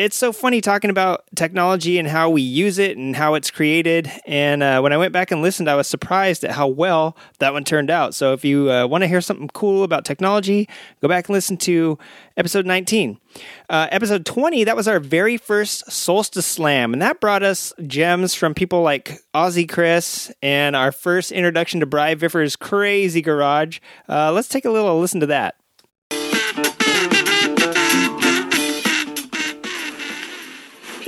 it's 0.00 0.16
so 0.16 0.32
funny 0.32 0.62
talking 0.62 0.88
about 0.88 1.24
technology 1.36 1.98
and 1.98 2.08
how 2.08 2.30
we 2.30 2.40
use 2.40 2.78
it 2.78 2.96
and 2.96 3.14
how 3.14 3.34
it's 3.34 3.50
created. 3.50 4.10
And 4.24 4.62
uh, 4.62 4.80
when 4.80 4.94
I 4.94 4.96
went 4.96 5.12
back 5.12 5.30
and 5.30 5.42
listened, 5.42 5.68
I 5.68 5.74
was 5.74 5.86
surprised 5.86 6.42
at 6.42 6.52
how 6.52 6.68
well 6.68 7.14
that 7.38 7.52
one 7.52 7.64
turned 7.64 7.90
out. 7.90 8.14
So 8.14 8.32
if 8.32 8.42
you 8.42 8.70
uh, 8.70 8.86
want 8.86 9.02
to 9.02 9.08
hear 9.08 9.20
something 9.20 9.48
cool 9.48 9.84
about 9.84 10.06
technology, 10.06 10.70
go 11.02 11.08
back 11.08 11.28
and 11.28 11.34
listen 11.34 11.58
to 11.58 11.98
episode 12.38 12.64
19. 12.64 13.20
Uh, 13.68 13.88
episode 13.90 14.24
20, 14.24 14.64
that 14.64 14.74
was 14.74 14.88
our 14.88 15.00
very 15.00 15.36
first 15.36 15.92
Solstice 15.92 16.46
Slam. 16.46 16.94
And 16.94 17.02
that 17.02 17.20
brought 17.20 17.42
us 17.42 17.74
gems 17.86 18.32
from 18.32 18.54
people 18.54 18.80
like 18.80 19.20
Ozzy 19.34 19.68
Chris 19.68 20.32
and 20.40 20.74
our 20.74 20.92
first 20.92 21.30
introduction 21.30 21.78
to 21.80 21.86
Bry 21.86 22.14
Viffer's 22.14 22.56
Crazy 22.56 23.20
Garage. 23.20 23.80
Uh, 24.08 24.32
let's 24.32 24.48
take 24.48 24.64
a 24.64 24.70
little 24.70 24.98
listen 24.98 25.20
to 25.20 25.26
that. 25.26 25.59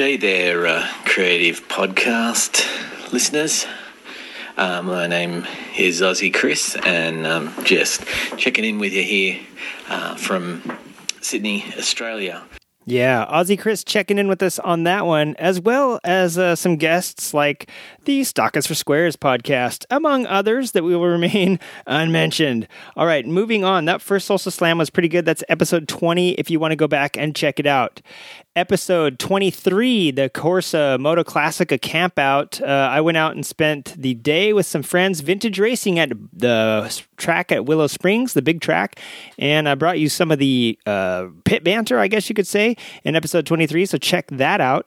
Hey 0.02 0.16
there, 0.16 0.66
uh, 0.66 0.84
creative 1.04 1.68
podcast 1.68 2.66
listeners. 3.12 3.66
Uh, 4.56 4.82
my 4.82 5.06
name 5.06 5.46
is 5.78 6.00
Ozzy 6.00 6.34
Chris, 6.34 6.76
and 6.84 7.24
um, 7.24 7.54
just 7.62 8.04
checking 8.36 8.64
in 8.64 8.80
with 8.80 8.92
you 8.92 9.04
here 9.04 9.38
uh, 9.88 10.16
from 10.16 10.76
Sydney, 11.20 11.64
Australia. 11.78 12.42
Yeah, 12.84 13.26
Ozzy 13.26 13.56
Chris 13.56 13.84
checking 13.84 14.18
in 14.18 14.26
with 14.26 14.42
us 14.42 14.58
on 14.58 14.82
that 14.82 15.06
one, 15.06 15.36
as 15.36 15.60
well 15.60 16.00
as 16.02 16.36
uh, 16.36 16.56
some 16.56 16.74
guests 16.74 17.32
like 17.32 17.70
the 18.06 18.24
Stock 18.24 18.56
is 18.56 18.66
for 18.66 18.74
Squares 18.74 19.14
podcast, 19.14 19.84
among 19.88 20.26
others 20.26 20.72
that 20.72 20.82
we 20.82 20.96
will 20.96 21.06
remain 21.06 21.60
unmentioned. 21.86 22.66
All 22.96 23.06
right, 23.06 23.24
moving 23.24 23.62
on. 23.62 23.84
That 23.84 24.02
first 24.02 24.26
Solstice 24.26 24.56
Slam 24.56 24.78
was 24.78 24.90
pretty 24.90 25.08
good. 25.08 25.24
That's 25.24 25.44
episode 25.48 25.86
20 25.86 26.32
if 26.32 26.50
you 26.50 26.58
want 26.58 26.72
to 26.72 26.76
go 26.76 26.88
back 26.88 27.16
and 27.16 27.36
check 27.36 27.60
it 27.60 27.66
out 27.66 28.02
episode 28.54 29.18
23, 29.18 30.10
the 30.10 30.28
Corsa 30.28 30.98
Moto 30.98 31.24
Classica 31.24 31.80
camp 31.80 32.18
out. 32.18 32.60
Uh, 32.60 32.66
I 32.66 33.00
went 33.00 33.16
out 33.16 33.34
and 33.34 33.44
spent 33.44 33.94
the 33.96 34.14
day 34.14 34.52
with 34.52 34.66
some 34.66 34.82
friends 34.82 35.20
vintage 35.20 35.58
racing 35.58 35.98
at 35.98 36.10
the 36.32 37.02
track 37.16 37.50
at 37.50 37.64
Willow 37.64 37.86
Springs, 37.86 38.34
the 38.34 38.42
big 38.42 38.60
track. 38.60 39.00
And 39.38 39.68
I 39.68 39.74
brought 39.74 39.98
you 39.98 40.08
some 40.08 40.30
of 40.30 40.38
the 40.38 40.78
uh, 40.86 41.28
pit 41.44 41.64
banter, 41.64 41.98
I 41.98 42.08
guess 42.08 42.28
you 42.28 42.34
could 42.34 42.46
say, 42.46 42.76
in 43.04 43.16
episode 43.16 43.46
23. 43.46 43.86
So 43.86 43.98
check 43.98 44.26
that 44.28 44.60
out. 44.60 44.86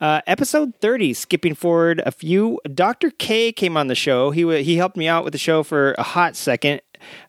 Uh, 0.00 0.20
episode 0.26 0.74
30, 0.80 1.12
skipping 1.14 1.54
forward 1.54 2.02
a 2.06 2.10
few, 2.10 2.58
Dr. 2.72 3.10
K 3.10 3.52
came 3.52 3.76
on 3.76 3.88
the 3.88 3.94
show. 3.94 4.30
He, 4.30 4.42
w- 4.42 4.64
he 4.64 4.76
helped 4.76 4.96
me 4.96 5.06
out 5.06 5.24
with 5.24 5.32
the 5.32 5.38
show 5.38 5.62
for 5.62 5.92
a 5.98 6.02
hot 6.02 6.36
second. 6.36 6.80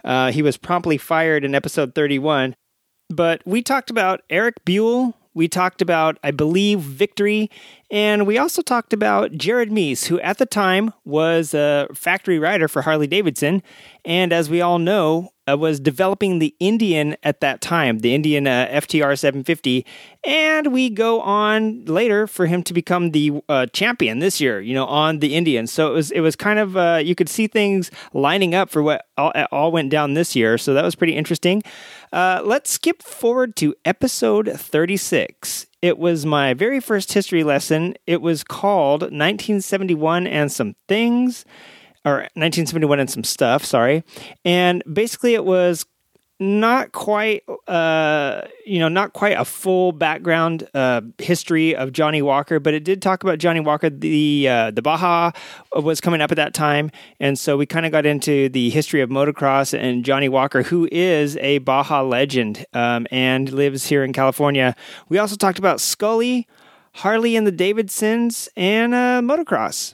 Uh, 0.04 0.32
he 0.32 0.42
was 0.42 0.58
promptly 0.58 0.98
fired 0.98 1.44
in 1.44 1.54
episode 1.54 1.94
31. 1.94 2.56
But 3.10 3.42
we 3.46 3.62
talked 3.62 3.90
about 3.90 4.22
Eric 4.30 4.64
Buell, 4.64 5.16
we 5.34 5.48
talked 5.48 5.82
about, 5.82 6.18
I 6.24 6.32
believe, 6.32 6.80
Victory, 6.80 7.50
and 7.90 8.26
we 8.26 8.38
also 8.38 8.62
talked 8.62 8.94
about 8.94 9.34
Jared 9.34 9.72
Mees, 9.72 10.06
who 10.06 10.20
at 10.22 10.38
the 10.38 10.46
time 10.46 10.94
was 11.04 11.54
a 11.54 11.88
factory 11.94 12.40
rider 12.40 12.68
for 12.68 12.82
Harley 12.82 13.08
Davidson, 13.08 13.62
and 14.06 14.32
as 14.32 14.50
we 14.50 14.62
all 14.62 14.80
know, 14.80 15.32
uh, 15.50 15.58
was 15.58 15.80
developing 15.80 16.40
the 16.40 16.56
Indian 16.60 17.16
at 17.24 17.42
that 17.42 17.62
time, 17.62 18.00
the 18.00 18.14
Indian 18.14 18.48
uh, 18.48 18.68
FTR 18.72 19.18
750. 19.18 19.86
And 20.24 20.72
we 20.72 20.90
go 20.90 21.20
on 21.22 21.84
later 21.86 22.28
for 22.28 22.46
him 22.46 22.64
to 22.64 22.74
become 22.74 23.12
the 23.12 23.42
uh, 23.50 23.66
champion 23.68 24.20
this 24.20 24.40
year, 24.40 24.62
you 24.62 24.74
know, 24.74 24.86
on 24.86 25.20
the 25.20 25.36
Indian. 25.36 25.68
So 25.68 25.92
it 25.92 25.94
was 25.94 26.12
it 26.12 26.22
was 26.22 26.36
kind 26.36 26.60
of 26.60 26.78
uh, 26.78 27.02
you 27.04 27.16
could 27.16 27.30
see 27.30 27.48
things 27.48 27.92
lining 28.14 28.54
up 28.54 28.70
for 28.70 28.84
what 28.84 29.08
all, 29.18 29.32
all, 29.52 29.72
went 29.72 29.90
down 29.90 30.14
this 30.14 30.36
year. 30.36 30.58
So 30.58 30.74
that 30.74 30.84
was 30.84 30.96
pretty 30.96 31.16
interesting. 31.16 31.64
Uh, 32.12 32.42
let's 32.44 32.72
skip 32.72 33.02
forward 33.02 33.56
to 33.56 33.74
episode 33.86 34.52
36. 34.54 35.68
It 35.82 35.98
was 35.98 36.26
my 36.26 36.54
very 36.54 36.80
first 36.80 37.14
history 37.14 37.44
lesson. 37.44 37.96
It 38.06 38.22
was 38.22 38.44
called 38.44 39.02
1971 39.02 40.28
and 40.28 40.52
Some 40.52 40.76
Things 40.88 41.46
or 42.04 42.14
1971 42.34 43.00
and 43.00 43.10
some 43.10 43.24
stuff, 43.24 43.64
sorry. 43.64 44.04
And 44.44 44.84
basically 44.92 45.36
it 45.36 45.46
was 45.46 45.86
not 46.42 46.92
quite 46.92 47.44
uh, 47.68 48.42
you 48.66 48.80
know 48.80 48.90
not 48.90 49.14
quite 49.14 49.38
a 49.38 49.46
full 49.46 49.92
background 49.92 50.68
uh, 50.74 51.02
history 51.20 51.76
of 51.76 51.94
Johnny 51.94 52.24
Walker, 52.24 52.60
but 52.60 52.74
it 52.74 52.84
did 52.84 53.00
talk 53.00 53.24
about 53.24 53.38
Johnny 53.38 53.60
Walker. 53.60 53.92
The 53.92 54.48
uh, 54.50 54.72
the 54.72 54.82
Baja 54.82 55.32
was 55.76 56.02
coming 56.02 56.20
up 56.20 56.32
at 56.32 56.38
that 56.38 56.56
time, 56.56 56.90
and 57.20 57.38
so 57.38 57.58
we 57.58 57.68
kind 57.68 57.86
of 57.86 57.92
got 57.92 58.08
into 58.08 58.50
the 58.50 58.72
history 58.72 59.02
of 59.02 59.12
motocross 59.12 59.78
and 59.78 60.04
Johnny 60.04 60.30
Walker, 60.30 60.64
who 60.64 60.90
is 60.92 61.38
a 61.38 61.60
Baja 61.60 62.02
legend 62.02 62.66
um, 62.74 63.06
and 63.12 63.52
lives 63.52 63.86
here 63.86 64.04
in 64.04 64.12
California. 64.12 64.76
We 65.10 65.20
also 65.20 65.36
talked 65.36 65.60
about 65.60 65.78
Skully, 65.78 66.46
Harley 66.96 67.36
and 67.36 67.46
the 67.46 67.52
Davidsons, 67.52 68.50
and 68.58 68.96
uh, 68.96 69.22
motocross. 69.22 69.94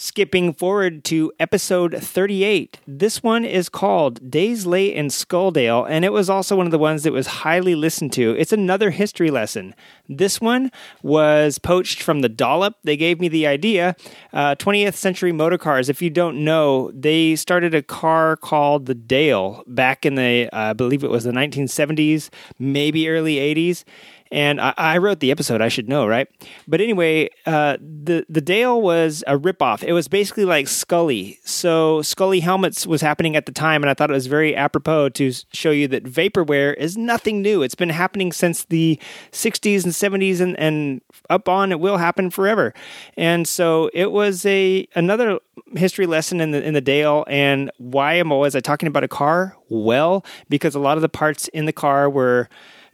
Skipping 0.00 0.52
forward 0.52 1.02
to 1.06 1.32
episode 1.40 1.92
38. 2.00 2.78
This 2.86 3.20
one 3.20 3.44
is 3.44 3.68
called 3.68 4.30
Days 4.30 4.64
Late 4.64 4.94
in 4.94 5.10
Skulldale, 5.10 5.84
and 5.86 6.04
it 6.04 6.12
was 6.12 6.30
also 6.30 6.54
one 6.54 6.66
of 6.66 6.70
the 6.70 6.78
ones 6.78 7.02
that 7.02 7.12
was 7.12 7.26
highly 7.26 7.74
listened 7.74 8.12
to. 8.12 8.30
It's 8.38 8.52
another 8.52 8.90
history 8.90 9.28
lesson. 9.28 9.74
This 10.08 10.40
one 10.40 10.70
was 11.02 11.58
poached 11.58 12.00
from 12.00 12.20
the 12.20 12.28
dollop. 12.28 12.76
They 12.84 12.96
gave 12.96 13.18
me 13.18 13.26
the 13.26 13.48
idea. 13.48 13.96
Uh, 14.32 14.54
20th 14.54 14.94
century 14.94 15.32
motor 15.32 15.58
cars, 15.58 15.88
if 15.88 16.00
you 16.00 16.10
don't 16.10 16.44
know, 16.44 16.92
they 16.92 17.34
started 17.34 17.74
a 17.74 17.82
car 17.82 18.36
called 18.36 18.86
the 18.86 18.94
Dale 18.94 19.64
back 19.66 20.06
in 20.06 20.14
the, 20.14 20.48
uh, 20.52 20.70
I 20.70 20.72
believe 20.74 21.02
it 21.02 21.10
was 21.10 21.24
the 21.24 21.32
1970s, 21.32 22.30
maybe 22.56 23.08
early 23.08 23.34
80s 23.34 23.82
and 24.30 24.60
I, 24.60 24.74
I, 24.76 24.98
wrote 24.98 25.20
the 25.20 25.30
episode. 25.30 25.60
I 25.60 25.68
should 25.68 25.88
know, 25.88 26.06
right? 26.06 26.28
But 26.66 26.80
anyway, 26.80 27.30
uh, 27.46 27.76
the 27.80 28.26
the 28.28 28.40
Dale 28.40 28.80
was 28.80 29.24
a 29.26 29.38
ripoff. 29.38 29.82
It 29.82 29.92
was 29.92 30.08
basically 30.08 30.44
like 30.44 30.66
Skully. 30.66 31.38
So 31.44 32.00
Skully 32.00 32.40
helmets 32.40 32.86
was 32.86 33.00
happening 33.00 33.36
at 33.36 33.46
the 33.46 33.52
time, 33.52 33.82
and 33.82 33.90
I 33.90 33.94
thought 33.94 34.10
it 34.10 34.14
was 34.14 34.26
very 34.26 34.54
apropos 34.54 35.10
to 35.10 35.32
show 35.52 35.70
you 35.70 35.88
that 35.88 36.04
vaporware 36.04 36.74
is 36.76 36.96
nothing 36.96 37.42
new. 37.42 37.62
It's 37.62 37.74
been 37.74 37.88
happening 37.88 38.32
since 38.32 38.64
the 38.64 38.98
'60s 39.32 39.84
and 39.84 39.92
'70s, 39.92 40.40
and, 40.40 40.58
and 40.58 41.00
up 41.30 41.48
on. 41.48 41.72
It 41.72 41.80
will 41.80 41.98
happen 41.98 42.30
forever. 42.30 42.74
And 43.16 43.46
so 43.46 43.90
it 43.94 44.12
was 44.12 44.44
a 44.46 44.86
another 44.94 45.38
history 45.76 46.06
lesson 46.06 46.40
in 46.40 46.50
the 46.50 46.62
in 46.62 46.74
the 46.74 46.80
Dale. 46.80 47.24
And 47.28 47.70
why 47.78 48.14
am 48.14 48.32
I 48.32 48.36
was 48.36 48.54
I 48.54 48.60
talking 48.60 48.86
about 48.86 49.04
a 49.04 49.08
car? 49.08 49.56
Well, 49.68 50.24
because 50.48 50.74
a 50.74 50.80
lot 50.80 50.96
of 50.96 51.02
the 51.02 51.08
parts 51.08 51.48
in 51.48 51.66
the 51.66 51.72
car 51.72 52.08
were 52.08 52.48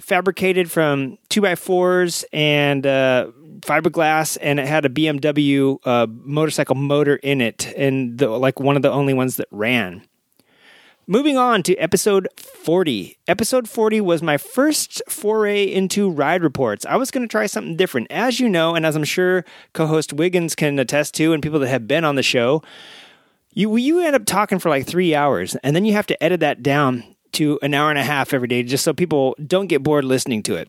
fabricated 0.05 0.71
from 0.71 1.19
two 1.31 1.41
by 1.41 1.55
fours 1.55 2.25
and 2.33 2.87
uh, 2.87 3.31
fiberglass, 3.61 4.37
and 4.41 4.61
it 4.61 4.67
had 4.67 4.85
a 4.85 4.89
BMW 4.89 5.79
uh, 5.85 6.07
motorcycle 6.11 6.75
motor 6.75 7.17
in 7.17 7.41
it, 7.41 7.73
and 7.77 8.19
the, 8.19 8.29
like 8.29 8.61
one 8.61 8.77
of 8.77 8.83
the 8.83 8.91
only 8.91 9.15
ones 9.15 9.37
that 9.37 9.49
ran. 9.51 10.07
Moving 11.07 11.37
on 11.37 11.63
to 11.65 11.77
episode 11.77 12.29
40. 12.37 13.19
Episode 13.29 13.69
40 13.69 14.01
was 14.01 14.23
my 14.23 14.39
first 14.39 15.03
foray 15.09 15.65
into 15.65 16.09
ride 16.11 16.43
reports. 16.43 16.87
I 16.87 16.97
was 16.97 17.11
going 17.11 17.27
to 17.27 17.31
try 17.31 17.45
something 17.47 17.77
different. 17.77 18.07
As 18.11 18.41
you 18.41 18.49
know, 18.49 18.75
and 18.75 18.87
as 18.87 18.97
I'm 18.97 19.05
sure 19.05 19.45
co 19.75 19.87
host 19.87 20.13
Wiggins 20.15 20.55
can 20.55 20.79
attest 20.79 21.15
to, 21.17 21.33
and 21.33 21.43
people 21.43 21.59
that 21.61 21.69
have 21.69 21.87
been 21.87 22.05
on 22.05 22.15
the 22.15 22.23
show, 22.23 22.63
you, 23.53 23.77
you 23.77 24.01
end 24.01 24.17
up 24.17 24.25
talking 24.25 24.59
for 24.59 24.71
like 24.71 24.87
three 24.87 25.15
hours, 25.15 25.57
and 25.57 25.77
then 25.77 25.85
you 25.85 25.93
have 25.93 26.07
to 26.07 26.23
edit 26.23 26.41
that 26.41 26.63
down 26.63 27.14
to 27.35 27.59
an 27.63 27.75
hour 27.75 27.91
and 27.91 27.99
a 27.99 28.05
half 28.05 28.33
every 28.33 28.49
day 28.49 28.63
just 28.63 28.85
so 28.85 28.93
people 28.93 29.37
don't 29.47 29.67
get 29.67 29.83
bored 29.83 30.05
listening 30.05 30.43
to 30.45 30.57
it. 30.57 30.69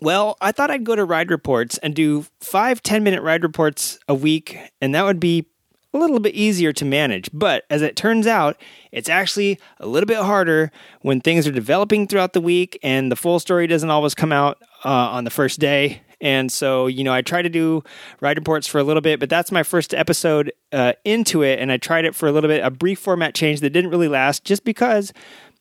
Well, 0.00 0.36
I 0.40 0.52
thought 0.52 0.70
I'd 0.70 0.84
go 0.84 0.96
to 0.96 1.04
ride 1.04 1.30
reports 1.30 1.78
and 1.78 1.94
do 1.94 2.26
five 2.40 2.82
10 2.82 3.04
minute 3.04 3.22
ride 3.22 3.42
reports 3.42 3.98
a 4.08 4.14
week, 4.14 4.58
and 4.80 4.94
that 4.94 5.04
would 5.04 5.20
be 5.20 5.46
a 5.94 5.98
little 5.98 6.18
bit 6.20 6.34
easier 6.34 6.72
to 6.72 6.84
manage. 6.84 7.28
But 7.32 7.64
as 7.70 7.82
it 7.82 7.96
turns 7.96 8.26
out, 8.26 8.56
it's 8.90 9.08
actually 9.08 9.60
a 9.78 9.86
little 9.86 10.06
bit 10.06 10.18
harder 10.18 10.72
when 11.02 11.20
things 11.20 11.46
are 11.46 11.52
developing 11.52 12.06
throughout 12.08 12.32
the 12.32 12.40
week 12.40 12.78
and 12.82 13.12
the 13.12 13.16
full 13.16 13.38
story 13.38 13.66
doesn't 13.66 13.90
always 13.90 14.14
come 14.14 14.32
out 14.32 14.58
uh, 14.84 14.88
on 14.88 15.24
the 15.24 15.30
first 15.30 15.60
day. 15.60 16.02
And 16.20 16.52
so, 16.52 16.86
you 16.86 17.02
know, 17.02 17.12
I 17.12 17.20
try 17.20 17.42
to 17.42 17.48
do 17.48 17.82
ride 18.20 18.38
reports 18.38 18.66
for 18.66 18.78
a 18.78 18.84
little 18.84 19.00
bit, 19.00 19.18
but 19.18 19.28
that's 19.28 19.50
my 19.50 19.64
first 19.64 19.92
episode 19.92 20.52
uh, 20.70 20.92
into 21.04 21.42
it. 21.42 21.58
And 21.58 21.70
I 21.72 21.76
tried 21.76 22.04
it 22.04 22.14
for 22.14 22.28
a 22.28 22.32
little 22.32 22.48
bit, 22.48 22.64
a 22.64 22.70
brief 22.70 23.00
format 23.00 23.34
change 23.34 23.60
that 23.60 23.70
didn't 23.70 23.90
really 23.90 24.08
last 24.08 24.44
just 24.44 24.64
because 24.64 25.12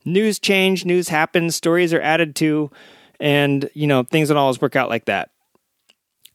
news 0.05 0.39
change, 0.39 0.85
news 0.85 1.09
happens, 1.09 1.55
stories 1.55 1.93
are 1.93 2.01
added 2.01 2.35
to, 2.37 2.71
and 3.19 3.69
you 3.73 3.87
know 3.87 4.03
things 4.03 4.29
don't 4.29 4.37
always 4.37 4.61
work 4.61 4.75
out 4.75 4.89
like 4.89 5.05
that. 5.05 5.29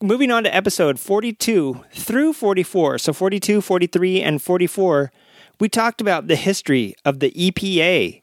Moving 0.02 0.30
on 0.30 0.44
to 0.44 0.54
episode 0.54 1.00
42 1.00 1.82
through 1.90 2.34
44, 2.34 2.98
so 2.98 3.12
42, 3.14 3.62
43, 3.62 4.20
and 4.20 4.42
44, 4.42 5.10
we 5.58 5.70
talked 5.70 6.02
about 6.02 6.26
the 6.26 6.36
history 6.36 6.94
of 7.04 7.20
the 7.20 7.30
EPA, 7.30 8.22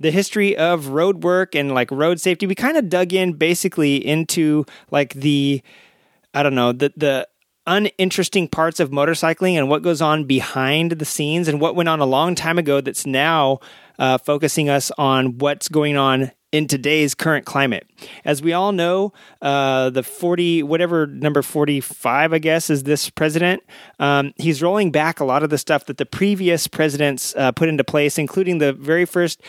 the 0.00 0.10
history 0.10 0.56
of 0.56 0.88
road 0.88 1.22
work 1.22 1.54
and 1.54 1.72
like 1.72 1.90
road 1.92 2.20
safety. 2.20 2.46
We 2.46 2.56
kind 2.56 2.76
of 2.76 2.88
dug 2.88 3.12
in 3.12 3.34
basically 3.34 4.04
into 4.04 4.66
like 4.90 5.14
the, 5.14 5.62
I 6.34 6.42
don't 6.42 6.56
know, 6.56 6.72
the 6.72 6.92
the 6.96 7.28
uninteresting 7.66 8.48
parts 8.48 8.80
of 8.80 8.90
motorcycling 8.90 9.54
and 9.54 9.68
what 9.68 9.82
goes 9.82 10.02
on 10.02 10.24
behind 10.24 10.92
the 10.92 11.04
scenes 11.04 11.48
and 11.48 11.60
what 11.60 11.76
went 11.76 11.88
on 11.88 12.00
a 12.00 12.06
long 12.06 12.34
time 12.34 12.58
ago 12.58 12.80
that's 12.80 13.06
now 13.06 13.60
uh, 13.98 14.18
focusing 14.18 14.68
us 14.68 14.90
on 14.98 15.38
what's 15.38 15.68
going 15.68 15.96
on 15.96 16.32
in 16.52 16.66
today's 16.66 17.14
current 17.14 17.46
climate. 17.46 17.86
As 18.26 18.42
we 18.42 18.52
all 18.52 18.72
know, 18.72 19.14
uh, 19.40 19.88
the 19.88 20.02
40, 20.02 20.62
whatever 20.62 21.06
number 21.06 21.40
45, 21.40 22.32
I 22.32 22.38
guess, 22.38 22.68
is 22.68 22.82
this 22.82 23.08
president, 23.08 23.62
um, 23.98 24.34
he's 24.36 24.62
rolling 24.62 24.92
back 24.92 25.18
a 25.18 25.24
lot 25.24 25.42
of 25.42 25.50
the 25.50 25.56
stuff 25.56 25.86
that 25.86 25.96
the 25.96 26.04
previous 26.04 26.66
presidents 26.66 27.34
uh, 27.36 27.52
put 27.52 27.70
into 27.70 27.84
place, 27.84 28.18
including 28.18 28.58
the 28.58 28.74
very 28.74 29.06
first 29.06 29.40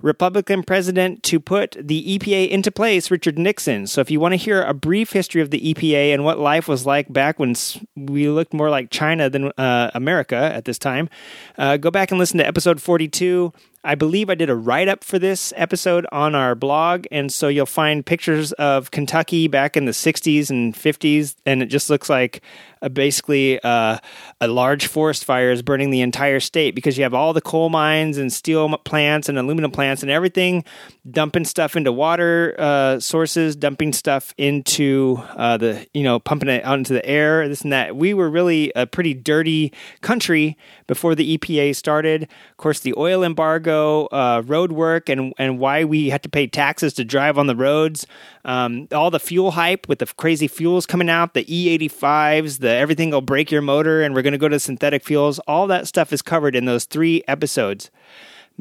Republican 0.00 0.62
president 0.62 1.22
to 1.24 1.40
put 1.40 1.76
the 1.80 2.18
EPA 2.18 2.48
into 2.48 2.70
place, 2.70 3.10
Richard 3.10 3.38
Nixon. 3.38 3.86
So, 3.86 4.00
if 4.00 4.10
you 4.10 4.20
want 4.20 4.32
to 4.32 4.36
hear 4.36 4.62
a 4.62 4.74
brief 4.74 5.12
history 5.12 5.42
of 5.42 5.50
the 5.50 5.74
EPA 5.74 6.14
and 6.14 6.24
what 6.24 6.38
life 6.38 6.68
was 6.68 6.86
like 6.86 7.12
back 7.12 7.38
when 7.38 7.54
we 7.96 8.28
looked 8.28 8.54
more 8.54 8.70
like 8.70 8.90
China 8.90 9.28
than 9.28 9.52
uh, 9.58 9.90
America 9.94 10.36
at 10.36 10.64
this 10.64 10.78
time, 10.78 11.08
uh, 11.56 11.76
go 11.76 11.90
back 11.90 12.10
and 12.10 12.18
listen 12.18 12.38
to 12.38 12.46
episode 12.46 12.80
42. 12.80 13.52
I 13.88 13.94
believe 13.94 14.28
I 14.28 14.34
did 14.34 14.50
a 14.50 14.54
write 14.54 14.86
up 14.86 15.02
for 15.02 15.18
this 15.18 15.50
episode 15.56 16.06
on 16.12 16.34
our 16.34 16.54
blog, 16.54 17.06
and 17.10 17.32
so 17.32 17.48
you'll 17.48 17.64
find 17.64 18.04
pictures 18.04 18.52
of 18.52 18.90
Kentucky 18.90 19.48
back 19.48 19.78
in 19.78 19.86
the 19.86 19.92
60s 19.92 20.50
and 20.50 20.74
50s, 20.74 21.36
and 21.46 21.62
it 21.62 21.66
just 21.66 21.88
looks 21.88 22.10
like 22.10 22.42
uh, 22.82 22.90
basically 22.90 23.58
uh, 23.62 23.96
a 24.42 24.46
large 24.46 24.88
forest 24.88 25.24
fire 25.24 25.50
is 25.50 25.62
burning 25.62 25.90
the 25.90 26.02
entire 26.02 26.38
state 26.38 26.74
because 26.74 26.98
you 26.98 27.02
have 27.02 27.14
all 27.14 27.32
the 27.32 27.40
coal 27.40 27.70
mines 27.70 28.18
and 28.18 28.30
steel 28.30 28.76
plants 28.78 29.26
and 29.26 29.38
aluminum 29.38 29.70
plants 29.70 30.02
and 30.02 30.10
everything 30.10 30.64
dumping 31.10 31.44
stuff 31.44 31.76
into 31.76 31.90
water 31.90 32.54
uh, 32.58 33.00
sources, 33.00 33.56
dumping 33.56 33.92
stuff 33.92 34.34
into 34.36 35.16
uh, 35.36 35.56
the, 35.56 35.86
you 35.94 36.02
know, 36.02 36.18
pumping 36.18 36.48
it 36.48 36.64
out 36.64 36.78
into 36.78 36.92
the 36.92 37.04
air, 37.06 37.48
this 37.48 37.62
and 37.62 37.72
that. 37.72 37.96
We 37.96 38.14
were 38.14 38.28
really 38.28 38.70
a 38.76 38.86
pretty 38.86 39.14
dirty 39.14 39.72
country 40.00 40.56
before 40.86 41.14
the 41.14 41.38
EPA 41.38 41.74
started. 41.74 42.24
Of 42.24 42.56
course, 42.58 42.80
the 42.80 42.94
oil 42.96 43.22
embargo, 43.22 43.77
uh, 44.06 44.42
road 44.46 44.72
work, 44.72 45.08
and, 45.08 45.32
and 45.38 45.58
why 45.58 45.84
we 45.84 46.10
had 46.10 46.22
to 46.22 46.28
pay 46.28 46.46
taxes 46.46 46.92
to 46.94 47.04
drive 47.04 47.38
on 47.38 47.46
the 47.46 47.56
roads. 47.56 48.06
Um, 48.44 48.88
all 48.92 49.10
the 49.10 49.20
fuel 49.20 49.52
hype 49.52 49.88
with 49.88 49.98
the 49.98 50.06
crazy 50.06 50.48
fuels 50.48 50.86
coming 50.86 51.10
out, 51.10 51.34
the 51.34 51.44
E85s, 51.44 52.60
the 52.60 52.70
everything 52.70 53.10
will 53.10 53.20
break 53.20 53.50
your 53.50 53.62
motor, 53.62 54.02
and 54.02 54.14
we're 54.14 54.22
going 54.22 54.32
to 54.32 54.38
go 54.38 54.48
to 54.48 54.60
synthetic 54.60 55.04
fuels. 55.04 55.38
All 55.40 55.66
that 55.66 55.86
stuff 55.86 56.12
is 56.12 56.22
covered 56.22 56.54
in 56.54 56.64
those 56.64 56.84
three 56.84 57.22
episodes. 57.28 57.90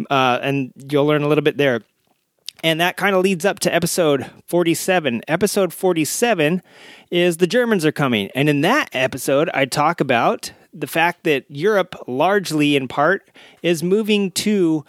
Uh, 0.10 0.40
and 0.42 0.74
you'll 0.90 1.06
learn 1.06 1.24
a 1.24 1.28
little 1.28 1.44
bit 1.44 1.58
there. 1.58 1.82
And 2.64 2.82
that 2.82 2.98
kind 2.98 3.16
of 3.16 3.22
leads 3.22 3.46
up 3.46 3.60
to 3.60 3.74
episode 3.74 4.32
47. 4.48 5.22
Episode 5.28 5.74
47 5.74 6.64
is 7.12 7.38
The 7.38 7.48
Germans 7.48 7.86
Are 7.86 7.92
Coming. 7.92 8.30
And 8.34 8.50
in 8.50 8.62
that 8.62 8.90
episode, 8.94 9.50
I 9.54 9.66
talk 9.66 10.02
about 10.02 10.52
the 10.74 10.88
fact 10.88 11.24
that 11.24 11.46
Europe, 11.50 11.96
largely 12.08 12.76
in 12.76 12.88
part, 12.88 13.30
is 13.62 13.84
moving 13.84 14.32
to 14.32 14.86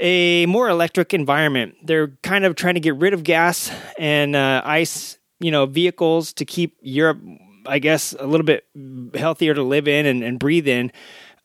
a 0.00 0.46
more 0.46 0.68
electric 0.68 1.14
environment. 1.14 1.74
They're 1.82 2.08
kind 2.22 2.44
of 2.44 2.56
trying 2.56 2.74
to 2.74 2.80
get 2.80 2.96
rid 2.96 3.14
of 3.14 3.24
gas 3.24 3.70
and 3.98 4.34
uh, 4.34 4.62
ice, 4.64 5.18
you 5.40 5.50
know, 5.50 5.66
vehicles 5.66 6.32
to 6.34 6.44
keep 6.44 6.76
Europe, 6.80 7.20
I 7.66 7.78
guess, 7.78 8.14
a 8.18 8.26
little 8.26 8.44
bit 8.44 8.66
healthier 9.14 9.54
to 9.54 9.62
live 9.62 9.88
in 9.88 10.06
and, 10.06 10.22
and 10.22 10.38
breathe 10.38 10.68
in. 10.68 10.92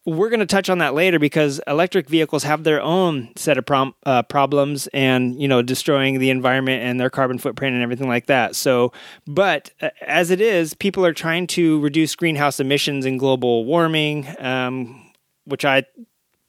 We're 0.10 0.30
going 0.30 0.40
to 0.40 0.46
touch 0.46 0.70
on 0.70 0.80
that 0.80 0.94
later 0.94 1.20
because 1.20 1.62
electric 1.68 2.10
vehicles 2.10 2.44
have 2.44 2.64
their 2.64 2.82
own 2.82 3.30
set 3.36 3.58
of 3.58 3.66
prom- 3.66 3.94
uh, 4.06 4.24
problems 4.24 4.88
and 4.88 5.40
you 5.40 5.48
know 5.48 5.62
destroying 5.62 6.20
the 6.20 6.30
environment 6.30 6.84
and 6.84 7.00
their 7.00 7.10
carbon 7.10 7.38
footprint 7.38 7.76
and 7.76 7.84
everything 7.84 8.08
like 8.08 8.26
that. 8.26 8.56
So, 8.56 8.92
but 9.28 9.72
uh, 9.82 9.90
as 10.02 10.32
it 10.32 10.42
is, 10.42 10.74
people 10.74 11.06
are 11.06 11.14
trying 11.14 11.48
to 11.48 11.80
reduce 11.82 12.16
greenhouse 12.16 12.60
emissions 12.60 13.06
and 13.06 13.20
global 13.20 13.66
warming, 13.66 14.28
um, 14.40 15.12
which 15.46 15.64
I 15.64 15.84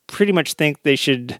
pretty 0.06 0.32
much 0.32 0.54
think 0.54 0.82
they 0.82 0.96
should 0.96 1.38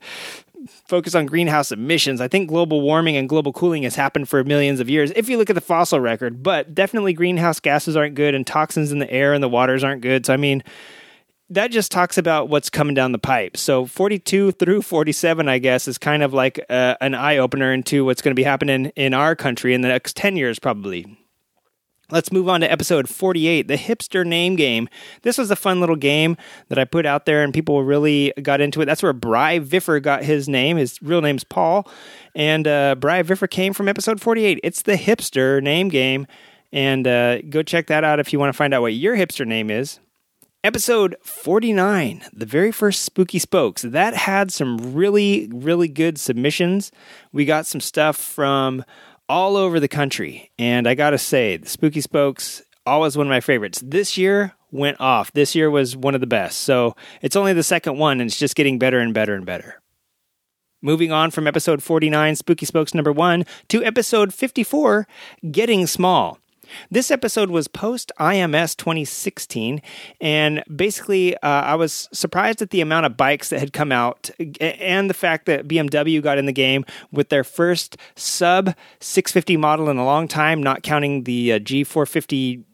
focus 0.87 1.15
on 1.15 1.27
greenhouse 1.27 1.73
emissions. 1.73 2.21
I 2.21 2.29
think 2.29 2.49
global 2.49 2.83
warming 2.83 3.17
and 3.17 3.29
global 3.29 3.53
cooling 3.53 3.85
has 3.85 3.95
happened 3.95 4.29
for 4.29 4.45
millions 4.45 4.81
of 4.81 4.91
years 4.91 5.11
if 5.17 5.29
you 5.29 5.39
look 5.39 5.51
at 5.51 5.55
the 5.55 5.61
fossil 5.61 6.01
record, 6.01 6.43
but 6.43 6.75
definitely 6.75 7.13
greenhouse 7.13 7.61
gases 7.61 7.97
aren't 7.97 8.15
good 8.15 8.35
and 8.35 8.47
toxins 8.47 8.93
in 8.93 8.99
the 8.99 9.11
air 9.11 9.33
and 9.33 9.43
the 9.43 9.49
waters 9.49 9.83
aren't 9.83 10.03
good. 10.03 10.27
So, 10.27 10.35
I 10.35 10.37
mean, 10.37 10.63
that 11.51 11.73
just 11.73 11.91
talks 11.91 12.17
about 12.17 12.49
what's 12.49 12.71
coming 12.71 12.95
down 12.95 13.13
the 13.13 13.19
pipe. 13.19 13.57
So 13.57 13.85
42 13.85 14.53
through 14.53 14.83
47, 14.83 15.49
I 15.49 15.59
guess, 15.59 15.89
is 15.89 15.99
kind 15.99 16.23
of 16.23 16.33
like 16.33 16.65
uh, 16.71 16.95
an 17.01 17.15
eye 17.15 17.39
opener 17.39 17.73
into 17.73 18.05
what's 18.05 18.23
going 18.23 18.31
to 18.31 18.41
be 18.41 18.45
happening 18.45 18.87
in 18.97 19.13
our 19.13 19.35
country 19.35 19.75
in 19.75 19.81
the 19.81 19.89
next 19.89 20.17
10 20.17 20.37
years, 20.37 20.61
probably. 20.61 21.19
Let's 22.13 22.33
move 22.33 22.49
on 22.49 22.61
to 22.61 22.71
episode 22.71 23.09
48, 23.09 23.69
the 23.69 23.77
hipster 23.77 24.27
name 24.27 24.57
game. 24.57 24.89
This 25.23 25.39
was 25.39 25.51
a 25.51 25.57
fun 25.57 25.79
little 25.81 25.97
game 25.97 26.37
that 26.69 26.79
I 26.79 26.85
put 26.85 27.07
out 27.07 27.25
there 27.25 27.43
and 27.43 27.55
people 27.55 27.85
really 27.85 28.33
got 28.43 28.61
into 28.61 28.81
it. 28.81 28.87
That's 28.87 29.03
where 29.03 29.13
Bry 29.13 29.61
Viffer 29.61 30.03
got 30.03 30.25
his 30.25 30.49
name. 30.49 30.77
His 30.77 31.01
real 31.03 31.21
name's 31.21 31.45
Paul. 31.45 31.89
And 32.35 32.67
uh, 32.67 32.97
Bry 32.97 33.23
Viffer 33.23 33.49
came 33.49 33.73
from 33.73 33.89
episode 33.89 34.21
48. 34.21 34.59
It's 34.65 34.83
the 34.83 34.95
hipster 34.95 35.63
name 35.63 35.89
game. 35.89 36.27
And 36.73 37.07
uh, 37.07 37.43
go 37.43 37.63
check 37.63 37.89
that 37.89 38.05
out 38.05 38.21
if 38.21 38.33
you 38.33 38.39
want 38.39 38.53
to 38.53 38.57
find 38.57 38.75
out 38.75 38.83
what 38.83 38.95
your 38.95 39.17
hipster 39.17 39.47
name 39.47 39.71
is. 39.71 40.01
Episode 40.63 41.17
49, 41.23 42.23
the 42.35 42.45
very 42.45 42.71
first 42.71 43.01
Spooky 43.01 43.39
Spokes, 43.39 43.81
that 43.81 44.15
had 44.15 44.53
some 44.53 44.93
really, 44.93 45.49
really 45.51 45.89
good 45.89 46.19
submissions. 46.19 46.93
We 47.33 47.47
got 47.47 47.65
some 47.65 47.81
stuff 47.81 48.19
from 48.19 48.85
all 49.27 49.57
over 49.57 49.81
the 49.81 49.89
country. 49.89 50.51
And 50.59 50.87
I 50.87 50.95
got 50.95 51.11
to 51.11 51.19
say, 51.19 51.57
the 51.57 51.67
Spooky 51.67 52.03
Spokes, 52.03 52.63
always 52.85 53.17
one 53.17 53.27
of 53.27 53.31
my 53.31 53.41
favorites. 53.41 53.83
This 53.83 54.19
year 54.19 54.53
went 54.71 55.01
off. 55.01 55.33
This 55.33 55.55
year 55.55 55.71
was 55.71 55.97
one 55.97 56.15
of 56.15 56.21
the 56.21 56.27
best. 56.27 56.61
So 56.61 56.95
it's 57.23 57.37
only 57.37 57.55
the 57.55 57.63
second 57.63 57.97
one, 57.97 58.21
and 58.21 58.29
it's 58.29 58.39
just 58.39 58.55
getting 58.55 58.79
better 58.79 58.99
and 58.99 59.15
better 59.15 59.35
and 59.35 59.47
better. 59.47 59.81
Moving 60.83 61.11
on 61.11 61.31
from 61.31 61.47
episode 61.47 61.83
49, 61.83 62.37
Spooky 62.37 62.67
Spokes 62.67 62.93
number 62.93 63.13
one, 63.13 63.47
to 63.69 63.83
episode 63.83 64.35
54, 64.35 65.07
Getting 65.51 65.87
Small. 65.87 66.39
This 66.91 67.11
episode 67.11 67.51
was 67.51 67.69
post 67.69 68.13
IMS 68.19 68.77
2016, 68.77 69.81
and 70.21 70.63
basically, 70.75 71.37
uh, 71.39 71.49
I 71.49 71.75
was 71.75 72.09
surprised 72.13 72.63
at 72.63 72.71
the 72.71 72.81
amount 72.81 73.07
of 73.07 73.17
bikes 73.17 73.51
that 73.51 73.61
had 73.61 73.73
come 73.73 73.93
out 73.93 74.31
and 74.61 75.09
the 75.11 75.15
fact 75.15 75.47
that 75.47 75.69
BMW 75.69 76.23
got 76.23 76.39
in 76.39 76.47
the 76.47 76.53
game 76.53 76.85
with 77.13 77.29
their 77.29 77.45
first 77.45 77.97
sub 78.17 78.75
650 79.01 79.57
model 79.57 79.89
in 79.89 79.97
a 79.99 80.05
long 80.05 80.29
time, 80.29 80.63
not 80.63 80.83
counting 80.83 81.25
the 81.25 81.55
uh, 81.55 81.59
G450 81.59 82.65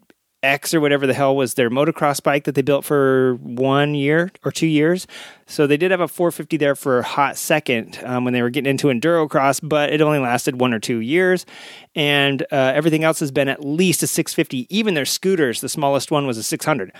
X 0.46 0.72
or 0.72 0.80
whatever 0.80 1.06
the 1.06 1.14
hell 1.14 1.36
was 1.36 1.54
their 1.54 1.70
motocross 1.70 2.22
bike 2.22 2.44
that 2.44 2.54
they 2.54 2.62
built 2.62 2.84
for 2.84 3.34
one 3.42 3.94
year 3.94 4.30
or 4.44 4.52
two 4.52 4.66
years. 4.66 5.06
So 5.46 5.66
they 5.66 5.76
did 5.76 5.90
have 5.90 6.00
a 6.00 6.08
450 6.08 6.56
there 6.56 6.74
for 6.74 7.00
a 7.00 7.02
hot 7.02 7.36
second 7.36 8.00
um, 8.04 8.24
when 8.24 8.32
they 8.32 8.42
were 8.42 8.50
getting 8.50 8.70
into 8.70 8.88
endurocross, 8.88 9.60
but 9.62 9.92
it 9.92 10.00
only 10.00 10.18
lasted 10.18 10.60
one 10.60 10.72
or 10.72 10.78
two 10.78 10.98
years. 10.98 11.46
And 11.94 12.42
uh, 12.50 12.72
everything 12.74 13.04
else 13.04 13.20
has 13.20 13.30
been 13.30 13.48
at 13.48 13.64
least 13.64 14.02
a 14.02 14.06
650. 14.06 14.66
Even 14.76 14.94
their 14.94 15.04
scooters, 15.04 15.60
the 15.60 15.68
smallest 15.68 16.10
one 16.10 16.26
was 16.26 16.38
a 16.38 16.42
600. 16.42 16.92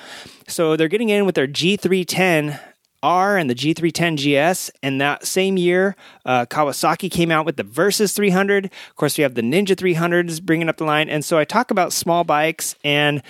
So 0.47 0.77
they're 0.77 0.89
getting 0.89 1.09
in 1.09 1.27
with 1.27 1.35
their 1.35 1.49
G310 1.49 2.61
R 3.03 3.37
and 3.37 3.49
the 3.49 3.55
G310 3.55 4.17
GS. 4.17 4.71
And 4.83 5.01
that 5.01 5.27
same 5.27 5.57
year, 5.57 5.97
uh, 6.25 6.47
Kawasaki 6.47 7.11
came 7.11 7.31
out 7.31 7.47
with 7.47 7.57
the 7.57 7.65
Versys 7.65 8.15
300. 8.15 8.67
Of 8.67 8.97
course, 8.97 9.19
we 9.19 9.23
have 9.23 9.35
the 9.35 9.43
Ninja 9.43 9.75
300s 9.77 10.43
bringing 10.43 10.69
up 10.69 10.77
the 10.77 10.85
line. 10.85 11.09
And 11.09 11.25
so 11.25 11.39
I 11.39 11.45
talk 11.45 11.71
about 11.71 11.93
small 11.93 12.25
bikes 12.25 12.75
and 12.85 13.23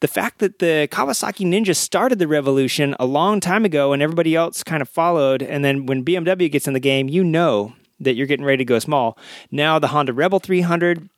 the 0.00 0.08
fact 0.08 0.38
that 0.38 0.60
the 0.60 0.88
Kawasaki 0.90 1.46
Ninja 1.46 1.74
started 1.74 2.18
the 2.18 2.28
revolution 2.28 2.94
a 3.00 3.06
long 3.06 3.40
time 3.40 3.64
ago 3.64 3.92
and 3.92 4.02
everybody 4.02 4.34
else 4.34 4.62
kind 4.62 4.80
of 4.80 4.88
followed. 4.88 5.42
And 5.42 5.64
then 5.64 5.86
when 5.86 6.04
BMW 6.04 6.50
gets 6.50 6.68
in 6.68 6.74
the 6.74 6.80
game, 6.80 7.08
you 7.08 7.24
know 7.24 7.74
that 8.00 8.14
you're 8.14 8.26
getting 8.26 8.46
ready 8.46 8.58
to 8.58 8.64
go 8.64 8.78
small. 8.78 9.18
Now 9.50 9.78
the 9.78 9.88
Honda 9.88 10.12
Rebel 10.12 10.38
300 10.38 11.08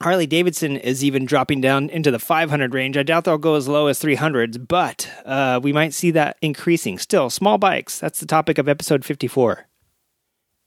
Harley 0.00 0.26
Davidson 0.26 0.76
is 0.76 1.02
even 1.02 1.24
dropping 1.24 1.60
down 1.60 1.90
into 1.90 2.10
the 2.10 2.20
500 2.20 2.72
range. 2.72 2.96
I 2.96 3.02
doubt 3.02 3.24
they'll 3.24 3.38
go 3.38 3.56
as 3.56 3.66
low 3.66 3.88
as 3.88 4.00
300s, 4.00 4.68
but 4.68 5.10
uh, 5.24 5.58
we 5.62 5.72
might 5.72 5.92
see 5.92 6.12
that 6.12 6.36
increasing. 6.40 6.98
Still, 6.98 7.30
small 7.30 7.58
bikes. 7.58 7.98
That's 7.98 8.20
the 8.20 8.26
topic 8.26 8.58
of 8.58 8.68
episode 8.68 9.04
54. 9.04 9.66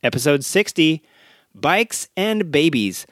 Episode 0.04 0.44
60 0.44 1.02
Bikes 1.56 2.10
and 2.18 2.52
Babies. 2.52 3.06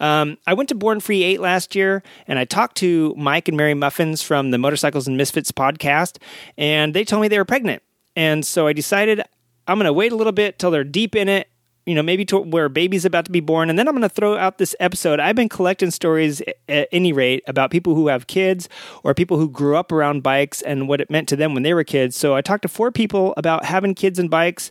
Um, 0.00 0.38
I 0.46 0.54
went 0.54 0.68
to 0.68 0.74
Born 0.74 1.00
Free 1.00 1.22
8 1.22 1.40
last 1.40 1.74
year 1.74 2.02
and 2.26 2.38
I 2.38 2.44
talked 2.44 2.76
to 2.78 3.14
Mike 3.16 3.48
and 3.48 3.56
Mary 3.56 3.74
Muffins 3.74 4.22
from 4.22 4.50
the 4.50 4.58
Motorcycles 4.58 5.06
and 5.08 5.16
Misfits 5.16 5.52
podcast, 5.52 6.18
and 6.58 6.94
they 6.94 7.04
told 7.04 7.22
me 7.22 7.28
they 7.28 7.38
were 7.38 7.44
pregnant. 7.44 7.82
And 8.16 8.44
so 8.44 8.66
I 8.66 8.72
decided 8.72 9.22
I'm 9.66 9.78
going 9.78 9.86
to 9.86 9.92
wait 9.92 10.12
a 10.12 10.16
little 10.16 10.32
bit 10.32 10.58
till 10.58 10.70
they're 10.70 10.84
deep 10.84 11.16
in 11.16 11.28
it 11.28 11.48
you 11.86 11.94
know, 11.94 12.02
maybe 12.02 12.24
to 12.26 12.38
where 12.38 12.66
a 12.66 12.70
baby's 12.70 13.04
about 13.04 13.26
to 13.26 13.30
be 13.30 13.40
born. 13.40 13.68
And 13.68 13.78
then 13.78 13.86
I'm 13.88 13.94
going 13.94 14.02
to 14.02 14.08
throw 14.08 14.36
out 14.36 14.58
this 14.58 14.74
episode. 14.80 15.20
I've 15.20 15.36
been 15.36 15.48
collecting 15.48 15.90
stories 15.90 16.42
at 16.68 16.88
any 16.92 17.12
rate 17.12 17.42
about 17.46 17.70
people 17.70 17.94
who 17.94 18.08
have 18.08 18.26
kids 18.26 18.68
or 19.02 19.14
people 19.14 19.38
who 19.38 19.50
grew 19.50 19.76
up 19.76 19.92
around 19.92 20.22
bikes 20.22 20.62
and 20.62 20.88
what 20.88 21.00
it 21.00 21.10
meant 21.10 21.28
to 21.28 21.36
them 21.36 21.52
when 21.52 21.62
they 21.62 21.74
were 21.74 21.84
kids. 21.84 22.16
So 22.16 22.34
I 22.34 22.40
talked 22.40 22.62
to 22.62 22.68
four 22.68 22.90
people 22.90 23.34
about 23.36 23.64
having 23.64 23.94
kids 23.94 24.18
and 24.18 24.30
bikes, 24.30 24.70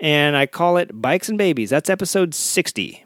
and 0.00 0.36
I 0.36 0.46
call 0.46 0.76
it 0.78 1.00
Bikes 1.00 1.28
and 1.28 1.36
Babies. 1.36 1.70
That's 1.70 1.90
episode 1.90 2.34
60. 2.34 3.04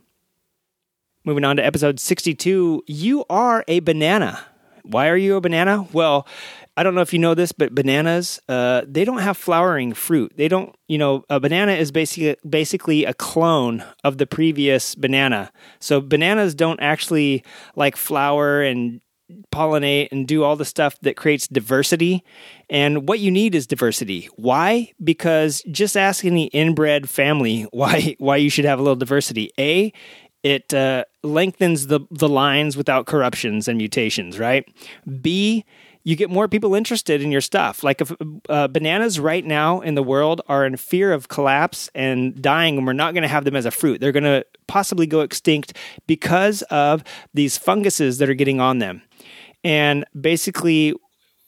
Moving 1.24 1.44
on 1.44 1.56
to 1.56 1.64
episode 1.64 2.00
62, 2.00 2.84
you 2.86 3.24
are 3.28 3.64
a 3.68 3.80
banana. 3.80 4.46
Why 4.84 5.08
are 5.08 5.16
you 5.16 5.36
a 5.36 5.40
banana? 5.40 5.86
Well, 5.92 6.26
I 6.78 6.84
don't 6.84 6.94
know 6.94 7.00
if 7.00 7.12
you 7.12 7.18
know 7.18 7.34
this, 7.34 7.50
but 7.50 7.74
bananas, 7.74 8.40
uh, 8.48 8.82
they 8.86 9.04
don't 9.04 9.18
have 9.18 9.36
flowering 9.36 9.94
fruit. 9.94 10.32
They 10.36 10.46
don't, 10.46 10.72
you 10.86 10.96
know, 10.96 11.24
a 11.28 11.40
banana 11.40 11.72
is 11.72 11.90
basically 11.90 12.36
basically 12.48 13.04
a 13.04 13.14
clone 13.14 13.84
of 14.04 14.18
the 14.18 14.28
previous 14.28 14.94
banana. 14.94 15.50
So 15.80 16.00
bananas 16.00 16.54
don't 16.54 16.78
actually 16.78 17.42
like 17.74 17.96
flower 17.96 18.62
and 18.62 19.00
pollinate 19.50 20.12
and 20.12 20.28
do 20.28 20.44
all 20.44 20.54
the 20.54 20.64
stuff 20.64 21.00
that 21.00 21.16
creates 21.16 21.48
diversity. 21.48 22.22
And 22.70 23.08
what 23.08 23.18
you 23.18 23.32
need 23.32 23.56
is 23.56 23.66
diversity. 23.66 24.28
Why? 24.36 24.92
Because 25.02 25.64
just 25.72 25.96
ask 25.96 26.24
any 26.24 26.46
inbred 26.46 27.08
family 27.10 27.62
why 27.72 28.14
why 28.20 28.36
you 28.36 28.50
should 28.50 28.66
have 28.66 28.78
a 28.78 28.82
little 28.82 28.94
diversity. 28.94 29.50
A, 29.58 29.92
it 30.44 30.72
uh, 30.72 31.06
lengthens 31.24 31.88
the 31.88 32.00
the 32.12 32.28
lines 32.28 32.76
without 32.76 33.06
corruptions 33.06 33.66
and 33.66 33.78
mutations, 33.78 34.38
right? 34.38 34.64
B, 35.20 35.64
you 36.08 36.16
get 36.16 36.30
more 36.30 36.48
people 36.48 36.74
interested 36.74 37.20
in 37.20 37.30
your 37.30 37.42
stuff. 37.42 37.84
Like 37.84 38.00
if 38.00 38.10
uh, 38.48 38.66
bananas 38.68 39.20
right 39.20 39.44
now 39.44 39.82
in 39.82 39.94
the 39.94 40.02
world 40.02 40.40
are 40.48 40.64
in 40.64 40.78
fear 40.78 41.12
of 41.12 41.28
collapse 41.28 41.90
and 41.94 42.40
dying, 42.40 42.78
and 42.78 42.86
we're 42.86 42.94
not 42.94 43.12
going 43.12 43.24
to 43.24 43.28
have 43.28 43.44
them 43.44 43.54
as 43.54 43.66
a 43.66 43.70
fruit. 43.70 44.00
They're 44.00 44.10
going 44.10 44.24
to 44.24 44.42
possibly 44.66 45.06
go 45.06 45.20
extinct 45.20 45.76
because 46.06 46.62
of 46.70 47.04
these 47.34 47.58
funguses 47.58 48.16
that 48.18 48.30
are 48.30 48.34
getting 48.34 48.58
on 48.58 48.78
them. 48.78 49.02
And 49.62 50.06
basically, 50.18 50.94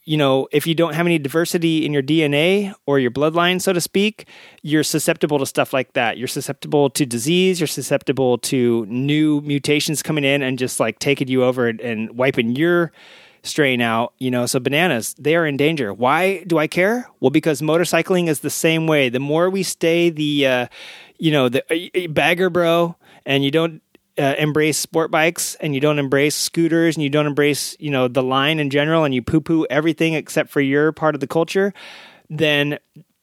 you 0.05 0.19
know, 0.19 0.47
if 0.53 0.67
you 0.67 0.75
don't 0.75 0.93
have 0.93 1.07
any 1.07 1.19
diversity 1.19 1.87
in 1.87 1.95
your 1.95 2.03
DNA 2.03 2.75
or 2.85 2.99
your 2.99 3.11
bloodline, 3.11 3.63
so 3.63 3.73
to 3.73 3.81
speak, 3.81 4.29
you're 4.61 4.85
susceptible 4.85 5.39
to 5.39 5.47
stuff 5.47 5.73
like 5.73 5.95
that. 5.95 6.19
You're 6.19 6.29
susceptible 6.29 6.91
to 6.91 7.07
disease. 7.07 7.61
You're 7.61 7.67
susceptible 7.67 8.37
to 8.37 8.85
new 8.91 9.41
mutations 9.41 10.03
coming 10.03 10.25
in 10.25 10.43
and 10.43 10.59
just 10.59 10.81
like 10.81 10.99
taking 10.99 11.29
you 11.29 11.45
over 11.45 11.67
and, 11.67 11.81
and 11.81 12.19
wiping 12.19 12.57
your 12.57 12.93
strain 13.43 13.81
out, 13.81 14.13
you 14.19 14.31
know, 14.31 14.47
so 14.47 14.61
bananas, 14.61 15.15
they 15.19 15.35
are 15.37 15.47
in 15.47 15.57
danger. 15.57 15.93
Why 15.93 16.45
do 16.45 16.59
I 16.59 16.67
care? 16.67 17.09
Well, 17.21 17.31
because 17.31 17.63
motorcycling 17.63 18.29
is 18.29 18.41
the 18.41 18.51
same 18.51 18.87
way. 18.87 19.09
The 19.09 19.21
more 19.21 19.51
we 19.51 19.63
stay 19.63 20.11
the, 20.11 20.47
uh, 20.47 20.67
you 21.19 21.33
know, 21.33 21.49
the 21.49 21.65
uh, 21.71 22.09
bagger 22.09 22.51
bro, 22.51 22.97
and 23.25 23.45
you 23.45 23.51
don't 23.51 23.83
uh, 24.19 24.35
embrace 24.39 24.79
sport 24.79 25.11
bikes 25.11 25.55
and 25.57 25.75
you 25.75 25.81
don't 25.81 25.99
embrace 25.99 26.35
scooters 26.35 26.97
and 26.97 27.03
you 27.03 27.11
don't 27.11 27.27
embrace, 27.27 27.77
you 27.79 27.91
know, 27.91 28.09
the 28.09 28.23
line 28.23 28.59
in 28.59 28.71
general 28.71 29.05
and 29.05 29.15
you 29.15 29.23
poo 29.23 29.41
poo 29.41 29.67
everything 29.71 30.15
except 30.15 30.51
for 30.51 30.61
your 30.61 30.93
part 30.93 31.15
of 31.15 31.21
the 31.21 31.27
culture, 31.27 31.73
then 32.29 32.79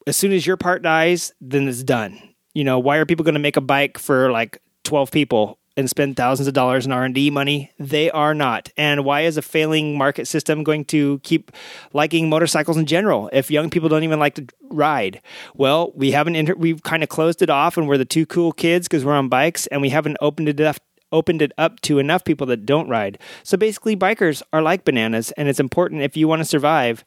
as 0.08 0.18
soon 0.18 0.32
as 0.32 0.48
your 0.48 0.58
part 0.58 0.82
dies, 0.82 1.34
then 1.42 1.68
it's 1.68 1.84
done. 1.84 2.20
You 2.54 2.64
know, 2.64 2.80
why 2.80 2.98
are 2.98 3.06
people 3.06 3.24
going 3.24 3.36
to 3.36 3.40
make 3.40 3.58
a 3.58 3.62
bike 3.62 3.98
for 3.98 4.32
like 4.32 4.62
12 4.84 5.12
people 5.12 5.60
and 5.78 5.88
spend 5.90 6.18
thousands 6.18 6.48
of 6.48 6.56
dollars 6.56 6.88
in 6.88 6.92
R&D 6.92 7.30
money. 7.30 7.72
They 7.80 8.10
are 8.10 8.34
not. 8.34 8.70
And 8.76 9.06
why 9.06 9.22
is 9.22 9.38
a 9.38 9.44
failing 9.44 9.96
market 9.96 10.28
system 10.28 10.64
going 10.64 10.84
to 10.86 11.20
keep 11.20 11.52
liking 11.94 12.28
motorcycles 12.28 12.78
in 12.78 12.88
general 12.88 13.30
if 13.32 13.52
young 13.52 13.70
people 13.70 13.88
don't 13.88 14.04
even 14.04 14.20
like 14.20 14.34
to 14.36 14.48
ride? 14.64 15.22
Well, 15.56 15.94
we 15.96 16.12
haven't 16.12 16.36
inter- 16.36 16.56
we've 16.56 16.82
kind 16.82 17.04
of 17.04 17.10
closed 17.10 17.44
it 17.44 17.52
off 17.52 17.78
and 17.78 17.88
we're 17.88 18.00
the 18.00 18.06
two 18.06 18.26
cool 18.26 18.52
kids 18.52 18.88
because 18.88 19.06
we're 19.06 19.14
on 19.14 19.30
bikes 19.30 19.68
and 19.68 19.82
we 19.82 19.90
haven't 19.90 20.18
opened 20.20 20.50
it 20.50 20.60
up 20.60 20.78
opened 21.10 21.42
it 21.42 21.54
up 21.58 21.80
to 21.80 22.00
enough 22.00 22.26
people 22.26 22.46
that 22.48 22.66
don't 22.66 22.90
ride. 22.90 23.18
So 23.44 23.56
basically 23.56 23.96
bikers 23.96 24.42
are 24.52 24.62
like 24.62 24.84
bananas 24.84 25.32
and 25.38 25.48
it's 25.48 25.60
important 25.60 26.02
if 26.02 26.18
you 26.18 26.28
want 26.28 26.42
to 26.42 26.46
survive 26.46 27.06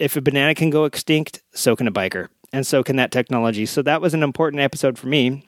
if 0.00 0.16
a 0.16 0.20
banana 0.20 0.54
can 0.54 0.70
go 0.70 0.84
extinct, 0.84 1.42
so 1.52 1.76
can 1.76 1.86
a 1.86 1.92
biker. 1.92 2.28
And 2.52 2.66
so 2.66 2.82
can 2.82 2.96
that 2.96 3.12
technology. 3.12 3.66
So 3.66 3.82
that 3.82 4.00
was 4.00 4.14
an 4.14 4.22
important 4.22 4.62
episode 4.62 4.98
for 4.98 5.06
me 5.06 5.47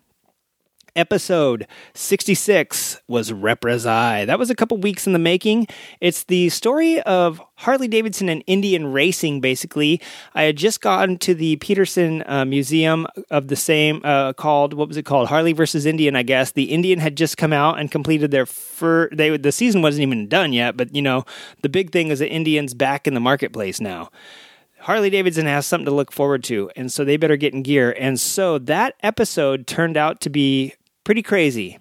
episode 0.97 1.67
66 1.95 3.01
was 3.09 3.33
Reprisai. 3.33 4.27
That 4.27 4.39
was 4.39 4.51
a 4.51 4.55
couple 4.55 4.77
weeks 4.79 5.07
in 5.07 5.13
the 5.13 5.19
making. 5.19 5.67
It's 6.01 6.25
the 6.25 6.49
story 6.49 7.01
of 7.03 7.41
Harley 7.57 7.89
Davidson 7.89 8.29
and 8.29 8.43
Indian 8.47 8.93
racing, 8.93 9.41
basically. 9.41 10.01
I 10.35 10.45
had 10.45 10.57
just 10.57 10.81
gotten 10.81 11.19
to 11.19 11.35
the 11.35 11.57
Petersen 11.57 12.23
uh, 12.27 12.45
Museum 12.45 13.07
of 13.31 13.49
the 13.49 13.57
same, 13.57 14.01
uh, 14.05 14.33
called, 14.33 14.75
what 14.75 14.89
was 14.89 14.97
it 14.97 15.05
called? 15.05 15.29
Harley 15.29 15.53
versus 15.53 15.87
Indian, 15.87 16.17
I 16.17 16.23
guess. 16.23 16.53
The 16.53 16.73
Indian 16.73 16.99
had 16.99 17.17
just 17.17 17.37
come 17.37 17.53
out 17.53 17.79
and 17.79 17.91
completed 17.91 18.31
their 18.31 18.47
first, 18.47 19.17
they, 19.17 19.37
the 19.37 19.53
season 19.53 19.83
wasn't 19.83 20.03
even 20.03 20.29
done 20.29 20.53
yet, 20.53 20.77
but 20.77 20.95
you 20.95 21.03
know, 21.03 21.25
the 21.63 21.69
big 21.69 21.93
thing 21.93 22.09
is 22.09 22.19
the 22.19 22.31
Indian's 22.31 22.75
back 22.75 23.07
in 23.07 23.15
the 23.15 23.21
marketplace 23.21 23.81
now. 23.81 24.11
Harley 24.81 25.11
Davidson 25.11 25.45
has 25.45 25.67
something 25.67 25.85
to 25.85 25.91
look 25.91 26.11
forward 26.11 26.43
to, 26.45 26.71
and 26.75 26.91
so 26.91 27.05
they 27.05 27.19
better 27.19 27.37
get 27.37 27.53
in 27.53 27.63
gear. 27.63 27.95
And 27.99 28.19
so 28.19 28.59
that 28.61 28.95
episode 29.03 29.67
turned 29.67 29.99
out 29.99 30.23
to 30.23 30.31
be 30.31 30.75
pretty 31.11 31.23
crazy. 31.23 31.77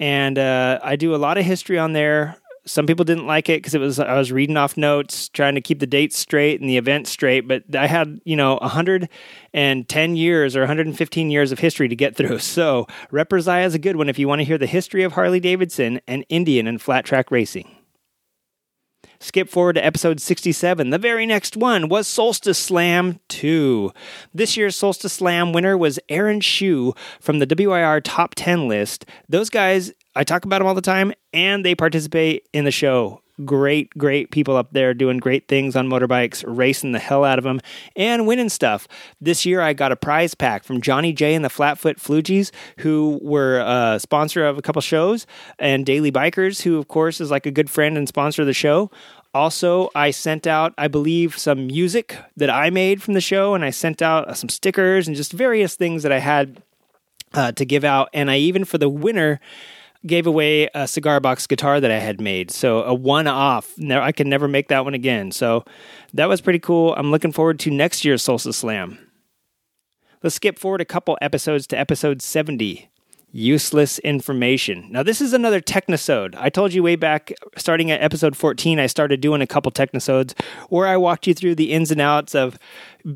And 0.00 0.36
uh, 0.36 0.80
I 0.82 0.96
do 0.96 1.14
a 1.14 1.16
lot 1.16 1.38
of 1.38 1.44
history 1.44 1.78
on 1.78 1.92
there. 1.92 2.34
Some 2.66 2.88
people 2.88 3.04
didn't 3.04 3.24
like 3.24 3.48
it 3.48 3.58
because 3.58 3.72
it 3.72 3.78
was 3.78 4.00
I 4.00 4.18
was 4.18 4.32
reading 4.32 4.56
off 4.56 4.76
notes, 4.76 5.28
trying 5.28 5.54
to 5.54 5.60
keep 5.60 5.78
the 5.78 5.86
dates 5.86 6.18
straight 6.18 6.60
and 6.60 6.68
the 6.68 6.76
events 6.76 7.10
straight. 7.10 7.46
But 7.46 7.62
I 7.76 7.86
had 7.86 8.20
you 8.24 8.34
know 8.34 8.56
110 8.56 10.16
years 10.16 10.56
or 10.56 10.60
115 10.62 11.30
years 11.30 11.52
of 11.52 11.60
history 11.60 11.86
to 11.86 11.94
get 11.94 12.16
through. 12.16 12.38
So 12.40 12.88
Reprisai 13.12 13.64
is 13.64 13.76
a 13.76 13.78
good 13.78 13.94
one 13.94 14.08
if 14.08 14.18
you 14.18 14.26
want 14.26 14.40
to 14.40 14.44
hear 14.44 14.58
the 14.58 14.66
history 14.66 15.04
of 15.04 15.12
Harley 15.12 15.38
Davidson 15.38 16.00
and 16.08 16.26
Indian 16.28 16.66
and 16.66 16.82
flat 16.82 17.04
track 17.04 17.30
racing. 17.30 17.83
Skip 19.18 19.48
forward 19.48 19.74
to 19.74 19.84
episode 19.84 20.20
67. 20.20 20.90
The 20.90 20.98
very 20.98 21.26
next 21.26 21.56
one 21.56 21.88
was 21.88 22.06
Solstice 22.06 22.58
Slam 22.58 23.20
2. 23.28 23.92
This 24.32 24.56
year's 24.56 24.76
Solstice 24.76 25.14
Slam 25.14 25.52
winner 25.52 25.76
was 25.76 25.98
Aaron 26.08 26.40
Shu 26.40 26.94
from 27.20 27.38
the 27.38 27.46
WIR 27.46 28.00
Top 28.00 28.34
10 28.34 28.68
list. 28.68 29.06
Those 29.28 29.50
guys, 29.50 29.92
I 30.14 30.24
talk 30.24 30.44
about 30.44 30.58
them 30.58 30.66
all 30.66 30.74
the 30.74 30.80
time, 30.80 31.12
and 31.32 31.64
they 31.64 31.74
participate 31.74 32.48
in 32.52 32.64
the 32.64 32.70
show 32.70 33.20
great, 33.44 33.90
great 33.98 34.30
people 34.30 34.56
up 34.56 34.72
there 34.72 34.94
doing 34.94 35.18
great 35.18 35.48
things 35.48 35.74
on 35.74 35.88
motorbikes, 35.88 36.44
racing 36.46 36.92
the 36.92 36.98
hell 36.98 37.24
out 37.24 37.38
of 37.38 37.44
them, 37.44 37.60
and 37.96 38.26
winning 38.26 38.48
stuff. 38.48 38.86
This 39.20 39.44
year, 39.44 39.60
I 39.60 39.72
got 39.72 39.92
a 39.92 39.96
prize 39.96 40.34
pack 40.34 40.64
from 40.64 40.80
Johnny 40.80 41.12
J 41.12 41.34
and 41.34 41.44
the 41.44 41.50
Flatfoot 41.50 41.98
Flugies, 41.98 42.50
who 42.78 43.18
were 43.22 43.58
a 43.58 43.98
sponsor 43.98 44.46
of 44.46 44.58
a 44.58 44.62
couple 44.62 44.82
shows, 44.82 45.26
and 45.58 45.84
Daily 45.84 46.12
Bikers, 46.12 46.62
who, 46.62 46.78
of 46.78 46.88
course, 46.88 47.20
is 47.20 47.30
like 47.30 47.46
a 47.46 47.50
good 47.50 47.70
friend 47.70 47.96
and 47.96 48.06
sponsor 48.08 48.42
of 48.42 48.46
the 48.46 48.54
show. 48.54 48.90
Also, 49.34 49.90
I 49.96 50.12
sent 50.12 50.46
out, 50.46 50.72
I 50.78 50.86
believe, 50.86 51.36
some 51.36 51.66
music 51.66 52.16
that 52.36 52.50
I 52.50 52.70
made 52.70 53.02
from 53.02 53.14
the 53.14 53.20
show, 53.20 53.54
and 53.54 53.64
I 53.64 53.70
sent 53.70 54.00
out 54.00 54.28
uh, 54.28 54.34
some 54.34 54.48
stickers 54.48 55.08
and 55.08 55.16
just 55.16 55.32
various 55.32 55.74
things 55.74 56.04
that 56.04 56.12
I 56.12 56.20
had 56.20 56.62
uh, 57.32 57.50
to 57.52 57.64
give 57.64 57.82
out. 57.82 58.10
And 58.14 58.30
I 58.30 58.36
even, 58.36 58.64
for 58.64 58.78
the 58.78 58.88
winner, 58.88 59.40
gave 60.06 60.26
away 60.26 60.68
a 60.74 60.86
cigar 60.86 61.20
box 61.20 61.46
guitar 61.46 61.80
that 61.80 61.90
I 61.90 61.98
had 61.98 62.20
made. 62.20 62.50
So 62.50 62.82
a 62.82 62.92
one 62.92 63.26
off. 63.26 63.72
I 63.80 64.12
can 64.12 64.28
never 64.28 64.48
make 64.48 64.68
that 64.68 64.84
one 64.84 64.94
again. 64.94 65.30
So 65.30 65.64
that 66.12 66.28
was 66.28 66.40
pretty 66.40 66.58
cool. 66.58 66.94
I'm 66.96 67.10
looking 67.10 67.32
forward 67.32 67.58
to 67.60 67.70
next 67.70 68.04
year's 68.04 68.22
Solstice 68.22 68.58
Slam. 68.58 68.98
Let's 70.22 70.36
skip 70.36 70.58
forward 70.58 70.80
a 70.80 70.86
couple 70.86 71.18
episodes 71.20 71.66
to 71.68 71.78
episode 71.78 72.22
70 72.22 72.88
useless 73.34 73.98
information. 73.98 74.86
Now, 74.90 75.02
this 75.02 75.20
is 75.20 75.32
another 75.32 75.60
technosode. 75.60 76.36
I 76.38 76.50
told 76.50 76.72
you 76.72 76.84
way 76.84 76.94
back, 76.94 77.32
starting 77.56 77.90
at 77.90 78.00
episode 78.00 78.36
14, 78.36 78.78
I 78.78 78.86
started 78.86 79.20
doing 79.20 79.42
a 79.42 79.46
couple 79.46 79.72
technosodes 79.72 80.40
where 80.68 80.86
I 80.86 80.96
walked 80.96 81.26
you 81.26 81.34
through 81.34 81.56
the 81.56 81.72
ins 81.72 81.90
and 81.90 82.00
outs 82.00 82.36
of 82.36 82.56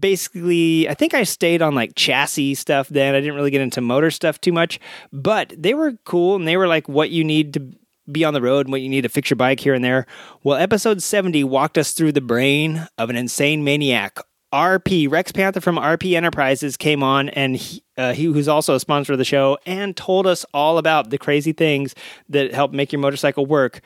basically, 0.00 0.88
I 0.88 0.94
think 0.94 1.14
I 1.14 1.22
stayed 1.22 1.62
on 1.62 1.76
like 1.76 1.94
chassis 1.94 2.56
stuff 2.56 2.88
then. 2.88 3.14
I 3.14 3.20
didn't 3.20 3.36
really 3.36 3.52
get 3.52 3.60
into 3.60 3.80
motor 3.80 4.10
stuff 4.10 4.40
too 4.40 4.52
much, 4.52 4.80
but 5.12 5.54
they 5.56 5.72
were 5.72 5.92
cool 6.04 6.34
and 6.34 6.48
they 6.48 6.56
were 6.56 6.66
like 6.66 6.88
what 6.88 7.10
you 7.10 7.22
need 7.22 7.54
to 7.54 7.70
be 8.10 8.24
on 8.24 8.34
the 8.34 8.42
road 8.42 8.66
and 8.66 8.72
what 8.72 8.80
you 8.80 8.88
need 8.88 9.02
to 9.02 9.08
fix 9.08 9.30
your 9.30 9.36
bike 9.36 9.60
here 9.60 9.74
and 9.74 9.84
there. 9.84 10.04
Well, 10.42 10.58
episode 10.58 11.00
70 11.00 11.44
walked 11.44 11.78
us 11.78 11.92
through 11.92 12.12
the 12.12 12.20
brain 12.20 12.88
of 12.98 13.08
an 13.08 13.14
insane 13.14 13.62
maniac 13.62 14.18
RP 14.52 15.10
Rex 15.10 15.32
Panther 15.32 15.60
from 15.60 15.76
RP 15.76 16.14
Enterprises 16.14 16.76
came 16.76 17.02
on, 17.02 17.28
and 17.30 17.56
he, 17.56 17.82
uh, 17.96 18.12
he 18.14 18.24
who's 18.24 18.48
also 18.48 18.74
a 18.74 18.80
sponsor 18.80 19.12
of 19.12 19.18
the 19.18 19.24
show, 19.24 19.58
and 19.66 19.96
told 19.96 20.26
us 20.26 20.46
all 20.54 20.78
about 20.78 21.10
the 21.10 21.18
crazy 21.18 21.52
things 21.52 21.94
that 22.28 22.54
help 22.54 22.72
make 22.72 22.92
your 22.92 23.00
motorcycle 23.00 23.44
work. 23.44 23.80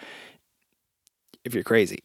If 1.44 1.54
you're 1.54 1.64
crazy, 1.64 2.04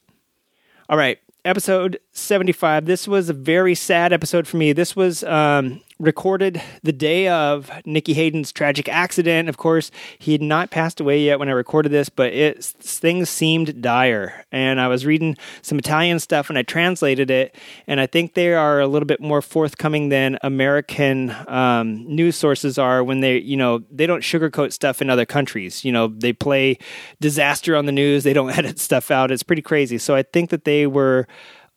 all 0.90 0.98
right. 0.98 1.20
Episode 1.46 2.00
75. 2.12 2.86
This 2.86 3.08
was 3.08 3.30
a 3.30 3.34
very 3.34 3.74
sad 3.74 4.12
episode 4.12 4.48
for 4.48 4.58
me. 4.58 4.74
This 4.74 4.98
was 4.98 5.24
um, 5.24 5.82
recorded 6.00 6.62
the 6.84 6.92
day 6.92 7.28
of 7.28 7.72
Nicky 7.86 8.14
Hayden's 8.14 8.52
tragic 8.52 8.88
accident. 8.90 9.50
Of 9.50 9.58
course, 9.58 9.92
he 10.20 10.32
had 10.32 10.42
not 10.42 10.70
passed 10.70 11.00
away 11.00 11.22
yet 11.22 11.40
when 11.40 11.50
I 11.50 11.54
recorded 11.54 11.92
this, 11.92 12.10
but 12.10 12.34
it 12.34 12.64
things 12.64 13.30
seemed 13.30 13.82
dire. 13.82 14.46
And 14.52 14.80
I 14.80 14.88
was 14.88 15.06
reading 15.06 15.38
some 15.62 15.80
Italian 15.80 16.20
stuff 16.20 16.50
and 16.50 16.58
I 16.58 16.64
translated 16.64 17.32
it, 17.32 17.56
and 17.88 18.00
I 18.00 18.06
think 18.06 18.34
they 18.34 18.54
are 18.54 18.80
a 18.80 18.88
little 18.88 19.08
bit 19.08 19.22
more 19.22 19.42
forthcoming 19.42 20.10
than 20.10 20.38
American 20.42 21.36
um, 21.48 22.04
news 22.08 22.36
sources 22.36 22.78
are 22.78 23.04
when 23.04 23.22
they, 23.22 23.40
you 23.40 23.58
know, 23.58 23.80
they 23.92 24.06
don't 24.06 24.24
sugarcoat 24.24 24.74
stuff 24.74 25.02
in 25.02 25.10
other 25.10 25.26
countries. 25.26 25.84
You 25.84 25.92
know, 25.92 26.08
they 26.08 26.34
play 26.34 26.78
disaster 27.20 27.76
on 27.76 27.86
the 27.86 27.92
news. 27.92 28.24
They 28.24 28.34
don't 28.34 28.50
edit 28.58 28.80
stuff 28.80 29.12
out. 29.12 29.32
It's 29.32 29.44
pretty 29.44 29.62
crazy. 29.62 29.98
So 29.98 30.16
I 30.16 30.24
think 30.24 30.50
that 30.50 30.66
they 30.66 30.88
were 30.88 31.28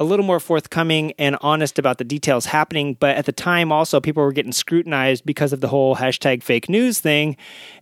a 0.01 0.05
little 0.05 0.25
more 0.25 0.41
forthcoming 0.41 1.13
and 1.19 1.37
honest 1.43 1.79
about 1.79 1.99
the 1.99 2.05
details 2.05 2.47
happening. 2.47 2.95
But 2.99 3.17
at 3.17 3.27
the 3.27 3.33
time, 3.33 3.71
also, 3.71 4.01
people 4.01 4.23
were 4.23 4.33
getting 4.33 4.51
scrutinized 4.51 5.27
because 5.27 5.53
of 5.53 5.61
the 5.61 5.69
whole 5.69 5.95
hashtag 5.97 6.43
fake 6.43 6.71
news 6.71 7.01
thing. 7.01 7.37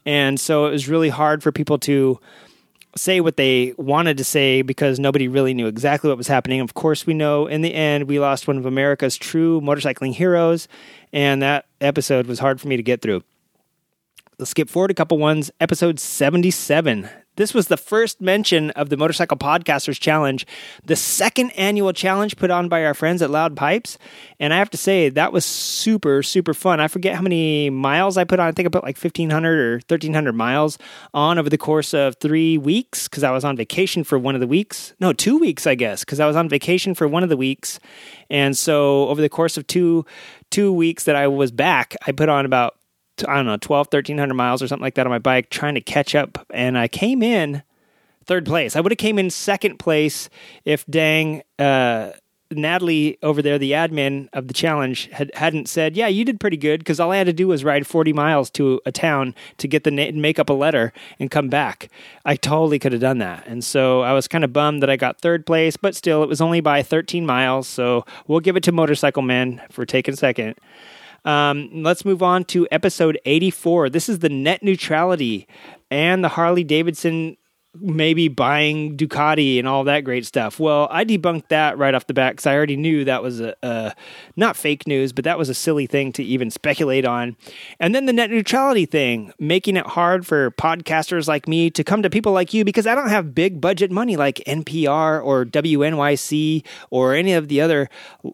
And 0.04 0.38
so 0.38 0.66
it 0.66 0.72
was 0.72 0.88
really 0.88 1.10
hard 1.10 1.44
for 1.44 1.52
people 1.52 1.78
to 1.78 2.18
say 2.96 3.20
what 3.20 3.36
they 3.36 3.72
wanted 3.78 4.16
to 4.18 4.24
say 4.24 4.62
because 4.62 4.98
nobody 4.98 5.28
really 5.28 5.54
knew 5.54 5.68
exactly 5.68 6.08
what 6.08 6.18
was 6.18 6.26
happening. 6.26 6.60
Of 6.60 6.74
course, 6.74 7.06
we 7.06 7.14
know 7.14 7.46
in 7.46 7.62
the 7.62 7.72
end, 7.72 8.08
we 8.08 8.18
lost 8.18 8.48
one 8.48 8.58
of 8.58 8.66
America's 8.66 9.16
true 9.16 9.60
motorcycling 9.60 10.12
heroes. 10.12 10.66
And 11.12 11.40
that 11.42 11.66
episode 11.80 12.26
was 12.26 12.40
hard 12.40 12.60
for 12.60 12.66
me 12.66 12.76
to 12.76 12.82
get 12.82 13.00
through. 13.00 13.22
Let's 14.38 14.50
skip 14.50 14.68
forward 14.68 14.90
a 14.90 14.94
couple 14.94 15.18
ones. 15.18 15.52
Episode 15.60 16.00
77. 16.00 17.08
This 17.38 17.54
was 17.54 17.68
the 17.68 17.76
first 17.76 18.20
mention 18.20 18.70
of 18.70 18.88
the 18.88 18.96
Motorcycle 18.96 19.36
Podcasters 19.36 20.00
Challenge, 20.00 20.44
the 20.84 20.96
second 20.96 21.52
annual 21.52 21.92
challenge 21.92 22.36
put 22.36 22.50
on 22.50 22.68
by 22.68 22.84
our 22.84 22.94
friends 22.94 23.22
at 23.22 23.30
Loud 23.30 23.56
Pipes. 23.56 23.96
And 24.40 24.52
I 24.52 24.58
have 24.58 24.70
to 24.70 24.76
say, 24.76 25.08
that 25.10 25.32
was 25.32 25.44
super, 25.44 26.24
super 26.24 26.52
fun. 26.52 26.80
I 26.80 26.88
forget 26.88 27.14
how 27.14 27.22
many 27.22 27.70
miles 27.70 28.16
I 28.16 28.24
put 28.24 28.40
on. 28.40 28.48
I 28.48 28.50
think 28.50 28.66
I 28.66 28.70
put 28.70 28.82
like 28.82 28.98
1,500 28.98 29.60
or 29.60 29.74
1,300 29.74 30.32
miles 30.32 30.78
on 31.14 31.38
over 31.38 31.48
the 31.48 31.56
course 31.56 31.94
of 31.94 32.16
three 32.16 32.58
weeks 32.58 33.06
because 33.06 33.22
I 33.22 33.30
was 33.30 33.44
on 33.44 33.56
vacation 33.56 34.02
for 34.02 34.18
one 34.18 34.34
of 34.34 34.40
the 34.40 34.48
weeks. 34.48 34.94
No, 34.98 35.12
two 35.12 35.38
weeks, 35.38 35.64
I 35.64 35.76
guess, 35.76 36.00
because 36.00 36.18
I 36.18 36.26
was 36.26 36.34
on 36.34 36.48
vacation 36.48 36.92
for 36.92 37.06
one 37.06 37.22
of 37.22 37.28
the 37.28 37.36
weeks. 37.36 37.78
And 38.28 38.58
so 38.58 39.06
over 39.06 39.20
the 39.20 39.28
course 39.28 39.56
of 39.56 39.64
two, 39.68 40.04
two 40.50 40.72
weeks 40.72 41.04
that 41.04 41.14
I 41.14 41.28
was 41.28 41.52
back, 41.52 41.94
I 42.04 42.10
put 42.10 42.28
on 42.28 42.46
about 42.46 42.77
I 43.26 43.36
don't 43.36 43.46
know, 43.46 43.56
12, 43.56 43.88
1300 43.90 44.34
miles 44.34 44.62
or 44.62 44.68
something 44.68 44.82
like 44.82 44.94
that 44.94 45.06
on 45.06 45.10
my 45.10 45.18
bike 45.18 45.50
trying 45.50 45.74
to 45.74 45.80
catch 45.80 46.14
up. 46.14 46.46
And 46.50 46.76
I 46.76 46.88
came 46.88 47.22
in 47.22 47.62
third 48.24 48.44
place. 48.44 48.76
I 48.76 48.80
would 48.80 48.92
have 48.92 48.98
came 48.98 49.18
in 49.18 49.30
second 49.30 49.78
place 49.78 50.28
if 50.64 50.84
dang, 50.86 51.42
uh, 51.58 52.12
Natalie 52.50 53.18
over 53.22 53.42
there, 53.42 53.58
the 53.58 53.72
admin 53.72 54.28
of 54.32 54.48
the 54.48 54.54
challenge, 54.54 55.10
had, 55.12 55.30
hadn't 55.34 55.68
said, 55.68 55.96
"Yeah, 55.96 56.06
you 56.06 56.24
did 56.24 56.40
pretty 56.40 56.56
good," 56.56 56.80
because 56.80 56.98
all 56.98 57.12
I 57.12 57.18
had 57.18 57.26
to 57.26 57.32
do 57.32 57.46
was 57.46 57.62
ride 57.62 57.86
forty 57.86 58.12
miles 58.12 58.48
to 58.52 58.80
a 58.86 58.92
town 58.92 59.34
to 59.58 59.68
get 59.68 59.84
the 59.84 59.90
make 59.90 60.38
up 60.38 60.48
a 60.48 60.54
letter 60.54 60.92
and 61.18 61.30
come 61.30 61.48
back. 61.48 61.90
I 62.24 62.36
totally 62.36 62.78
could 62.78 62.92
have 62.92 63.02
done 63.02 63.18
that, 63.18 63.46
and 63.46 63.62
so 63.62 64.00
I 64.00 64.12
was 64.12 64.28
kind 64.28 64.44
of 64.44 64.52
bummed 64.52 64.82
that 64.82 64.88
I 64.88 64.96
got 64.96 65.20
third 65.20 65.44
place, 65.44 65.76
but 65.76 65.94
still, 65.94 66.22
it 66.22 66.28
was 66.28 66.40
only 66.40 66.60
by 66.60 66.82
thirteen 66.82 67.26
miles. 67.26 67.68
So 67.68 68.06
we'll 68.26 68.40
give 68.40 68.56
it 68.56 68.62
to 68.62 68.72
Motorcycle 68.72 69.22
Man 69.22 69.60
for 69.70 69.84
taking 69.84 70.16
second. 70.16 70.54
Um, 71.28 71.68
let's 71.82 72.06
move 72.06 72.22
on 72.22 72.46
to 72.46 72.66
episode 72.70 73.20
84. 73.26 73.90
This 73.90 74.08
is 74.08 74.20
the 74.20 74.30
net 74.30 74.62
neutrality 74.62 75.46
and 75.90 76.24
the 76.24 76.28
Harley 76.28 76.64
Davidson 76.64 77.36
maybe 77.74 78.28
buying 78.28 78.96
Ducati 78.96 79.58
and 79.58 79.68
all 79.68 79.84
that 79.84 80.00
great 80.00 80.24
stuff. 80.24 80.58
Well, 80.58 80.88
I 80.90 81.04
debunked 81.04 81.48
that 81.48 81.76
right 81.76 81.94
off 81.94 82.06
the 82.06 82.14
bat 82.14 82.32
because 82.32 82.46
I 82.46 82.54
already 82.54 82.76
knew 82.76 83.04
that 83.04 83.22
was 83.22 83.40
a, 83.40 83.94
not 84.36 84.56
fake 84.56 84.86
news, 84.86 85.12
but 85.12 85.24
that 85.24 85.38
was 85.38 85.48
a 85.48 85.54
silly 85.54 85.86
thing 85.86 86.12
to 86.12 86.24
even 86.24 86.50
speculate 86.50 87.04
on. 87.04 87.36
And 87.78 87.94
then 87.94 88.06
the 88.06 88.12
net 88.12 88.30
neutrality 88.30 88.86
thing, 88.86 89.32
making 89.38 89.76
it 89.76 89.86
hard 89.86 90.26
for 90.26 90.50
podcasters 90.52 91.28
like 91.28 91.46
me 91.46 91.70
to 91.70 91.84
come 91.84 92.02
to 92.02 92.10
people 92.10 92.32
like 92.32 92.54
you 92.54 92.64
because 92.64 92.86
I 92.86 92.94
don't 92.94 93.10
have 93.10 93.34
big 93.34 93.60
budget 93.60 93.90
money 93.90 94.16
like 94.16 94.36
NPR 94.46 95.22
or 95.22 95.44
WNYC 95.44 96.64
or 96.90 97.14
any 97.14 97.34
of 97.34 97.48
the 97.48 97.60
other, 97.60 97.90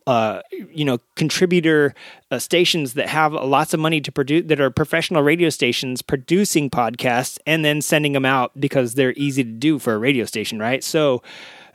uh, 0.06 0.40
you 0.72 0.84
know, 0.84 0.98
contributor 1.16 1.94
uh, 2.34 2.38
stations 2.38 2.94
that 2.94 3.08
have 3.08 3.32
lots 3.32 3.74
of 3.74 3.80
money 3.80 4.00
to 4.00 4.12
produce 4.12 4.46
that 4.46 4.60
are 4.60 4.70
professional 4.70 5.22
radio 5.22 5.48
stations 5.48 6.02
producing 6.02 6.68
podcasts 6.70 7.38
and 7.46 7.64
then 7.64 7.80
sending 7.80 8.12
them 8.12 8.24
out 8.24 8.52
because 8.58 8.94
they're 8.94 9.14
easy 9.16 9.44
to 9.44 9.50
do 9.50 9.78
for 9.78 9.94
a 9.94 9.98
radio 9.98 10.24
station, 10.24 10.58
right? 10.58 10.82
So 10.82 11.22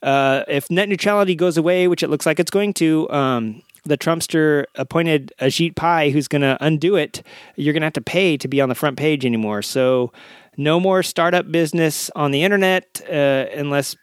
uh, 0.04 0.44
if 0.48 0.70
net 0.70 0.90
neutrality 0.90 1.36
goes 1.36 1.58
away, 1.58 1.88
which 1.88 2.04
it 2.04 2.10
looks 2.10 2.26
like 2.26 2.40
it's 2.40 2.52
going 2.52 2.74
to, 2.76 3.10
um, 3.10 3.62
the 3.86 3.98
Trumpster 3.98 4.66
appointed 4.76 5.34
Ajit 5.40 5.76
Pai, 5.76 6.12
who's 6.12 6.28
going 6.28 6.42
to 6.42 6.58
undo 6.60 6.96
it. 6.96 7.24
You're 7.56 7.74
going 7.74 7.82
to 7.82 7.88
have 7.88 7.94
to 7.94 8.02
pay 8.02 8.38
to 8.38 8.48
be 8.48 8.62
on 8.62 8.70
the 8.70 8.76
front 8.76 8.98
page 8.98 9.26
anymore. 9.26 9.62
So 9.62 10.12
no 10.58 10.80
more 10.80 11.04
startup 11.04 11.52
business 11.52 12.12
on 12.16 12.32
the 12.32 12.44
internet 12.44 13.02
uh, 13.10 13.46
unless 13.56 13.96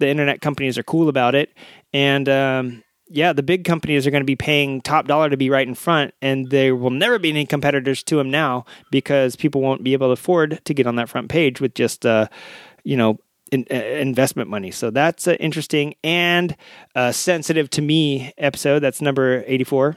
the 0.00 0.08
internet 0.08 0.40
companies 0.40 0.76
are 0.76 0.82
cool 0.82 1.08
about 1.08 1.34
it. 1.34 1.50
And 1.92 2.28
um, 2.28 2.82
yeah, 3.12 3.32
the 3.32 3.42
big 3.42 3.64
companies 3.64 4.06
are 4.06 4.10
going 4.12 4.22
to 4.22 4.26
be 4.26 4.36
paying 4.36 4.80
top 4.80 5.08
dollar 5.08 5.28
to 5.28 5.36
be 5.36 5.50
right 5.50 5.66
in 5.66 5.74
front, 5.74 6.14
and 6.22 6.48
there 6.50 6.76
will 6.76 6.90
never 6.90 7.18
be 7.18 7.30
any 7.30 7.44
competitors 7.44 8.04
to 8.04 8.16
them 8.16 8.30
now 8.30 8.64
because 8.92 9.34
people 9.34 9.60
won't 9.60 9.82
be 9.82 9.92
able 9.92 10.08
to 10.08 10.12
afford 10.12 10.60
to 10.64 10.72
get 10.72 10.86
on 10.86 10.94
that 10.94 11.08
front 11.08 11.28
page 11.28 11.60
with 11.60 11.74
just, 11.74 12.06
uh, 12.06 12.28
you 12.84 12.96
know, 12.96 13.18
in, 13.50 13.66
uh, 13.68 13.74
investment 13.74 14.48
money. 14.48 14.70
So 14.70 14.90
that's 14.90 15.26
an 15.26 15.36
interesting 15.36 15.96
and 16.04 16.56
uh, 16.94 17.10
sensitive 17.10 17.68
to 17.70 17.82
me 17.82 18.32
episode. 18.38 18.78
That's 18.78 19.02
number 19.02 19.42
84. 19.46 19.96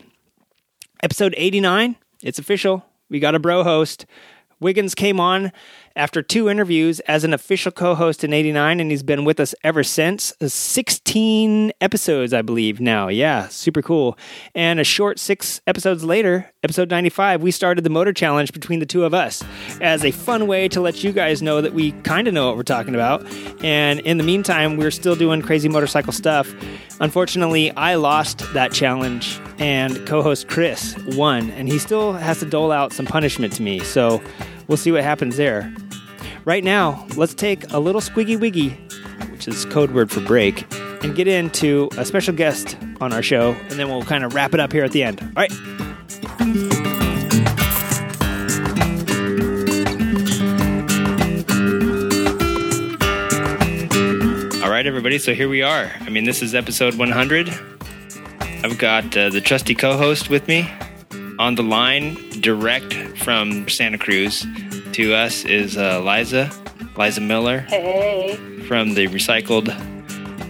Episode 1.03 1.35
89, 1.37 1.95
it's 2.23 2.39
official. 2.39 2.83
We 3.09 3.19
got 3.19 3.35
a 3.35 3.39
bro 3.39 3.63
host. 3.63 4.07
Wiggins 4.59 4.95
came 4.95 5.19
on 5.19 5.51
After 5.95 6.23
two 6.23 6.49
interviews 6.49 7.01
as 7.01 7.23
an 7.23 7.35
official 7.35 7.71
co 7.71 7.93
host 7.93 8.23
in 8.23 8.33
89, 8.33 8.79
and 8.79 8.89
he's 8.89 9.03
been 9.03 9.25
with 9.25 9.39
us 9.39 9.53
ever 9.63 9.83
since. 9.83 10.33
Uh, 10.41 10.47
16 10.47 11.71
episodes, 11.81 12.33
I 12.33 12.41
believe, 12.41 12.81
now. 12.81 13.09
Yeah, 13.09 13.47
super 13.49 13.83
cool. 13.83 14.17
And 14.55 14.79
a 14.79 14.83
short 14.83 15.19
six 15.19 15.61
episodes 15.67 16.03
later, 16.03 16.51
episode 16.63 16.89
95, 16.89 17.43
we 17.43 17.51
started 17.51 17.83
the 17.83 17.91
Motor 17.91 18.11
Challenge 18.11 18.51
between 18.51 18.79
the 18.79 18.87
two 18.87 19.03
of 19.05 19.13
us 19.13 19.43
as 19.81 20.03
a 20.03 20.09
fun 20.09 20.47
way 20.47 20.67
to 20.69 20.81
let 20.81 21.03
you 21.03 21.11
guys 21.11 21.43
know 21.43 21.61
that 21.61 21.73
we 21.73 21.91
kind 22.01 22.27
of 22.27 22.33
know 22.33 22.47
what 22.47 22.57
we're 22.57 22.63
talking 22.63 22.95
about. 22.95 23.23
And 23.63 23.99
in 23.99 24.17
the 24.17 24.23
meantime, 24.23 24.77
we're 24.77 24.89
still 24.89 25.15
doing 25.15 25.43
crazy 25.43 25.69
motorcycle 25.69 26.11
stuff. 26.11 26.51
Unfortunately, 27.01 27.69
I 27.71 27.95
lost 27.95 28.51
that 28.53 28.71
challenge, 28.71 29.39
and 29.59 30.07
co 30.07 30.23
host 30.23 30.47
Chris 30.47 30.97
won, 31.09 31.51
and 31.51 31.69
he 31.69 31.77
still 31.77 32.13
has 32.13 32.39
to 32.39 32.47
dole 32.47 32.71
out 32.71 32.93
some 32.93 33.05
punishment 33.05 33.53
to 33.53 33.61
me. 33.61 33.77
So 33.81 34.23
we'll 34.67 34.77
see 34.77 34.91
what 34.91 35.03
happens 35.03 35.37
there. 35.37 35.71
Right 36.45 36.63
now, 36.63 37.07
let's 37.15 37.33
take 37.33 37.71
a 37.71 37.79
little 37.79 38.01
squiggy 38.01 38.37
wiggy, 38.37 38.71
which 39.31 39.47
is 39.47 39.63
code 39.65 39.91
word 39.91 40.11
for 40.11 40.19
break, 40.19 40.65
and 41.01 41.15
get 41.15 41.25
into 41.25 41.87
a 41.97 42.03
special 42.03 42.33
guest 42.33 42.75
on 42.99 43.13
our 43.13 43.23
show, 43.23 43.53
and 43.69 43.79
then 43.79 43.87
we'll 43.87 44.03
kind 44.03 44.25
of 44.25 44.33
wrap 44.33 44.53
it 44.53 44.59
up 44.59 44.73
here 44.73 44.83
at 44.83 44.91
the 44.91 45.03
end. 45.03 45.21
All 45.21 45.29
right. 45.37 45.51
All 54.61 54.69
right, 54.69 54.85
everybody. 54.85 55.19
So 55.19 55.33
here 55.33 55.47
we 55.47 55.61
are. 55.61 55.89
I 56.01 56.09
mean, 56.09 56.25
this 56.25 56.41
is 56.41 56.53
episode 56.53 56.95
100. 56.95 57.53
I've 58.65 58.77
got 58.77 59.15
uh, 59.15 59.29
the 59.29 59.39
trusty 59.39 59.75
co 59.75 59.95
host 59.95 60.29
with 60.29 60.49
me 60.49 60.69
on 61.39 61.55
the 61.55 61.63
line, 61.63 62.15
direct 62.41 62.93
from 63.17 63.69
Santa 63.69 63.97
Cruz 63.97 64.45
to 64.93 65.13
us 65.13 65.43
is 65.45 65.77
uh, 65.77 66.01
Liza, 66.03 66.49
Liza 66.97 67.21
Miller 67.21 67.59
Hey. 67.61 68.35
from 68.67 68.93
the 68.93 69.07
recycled 69.07 69.67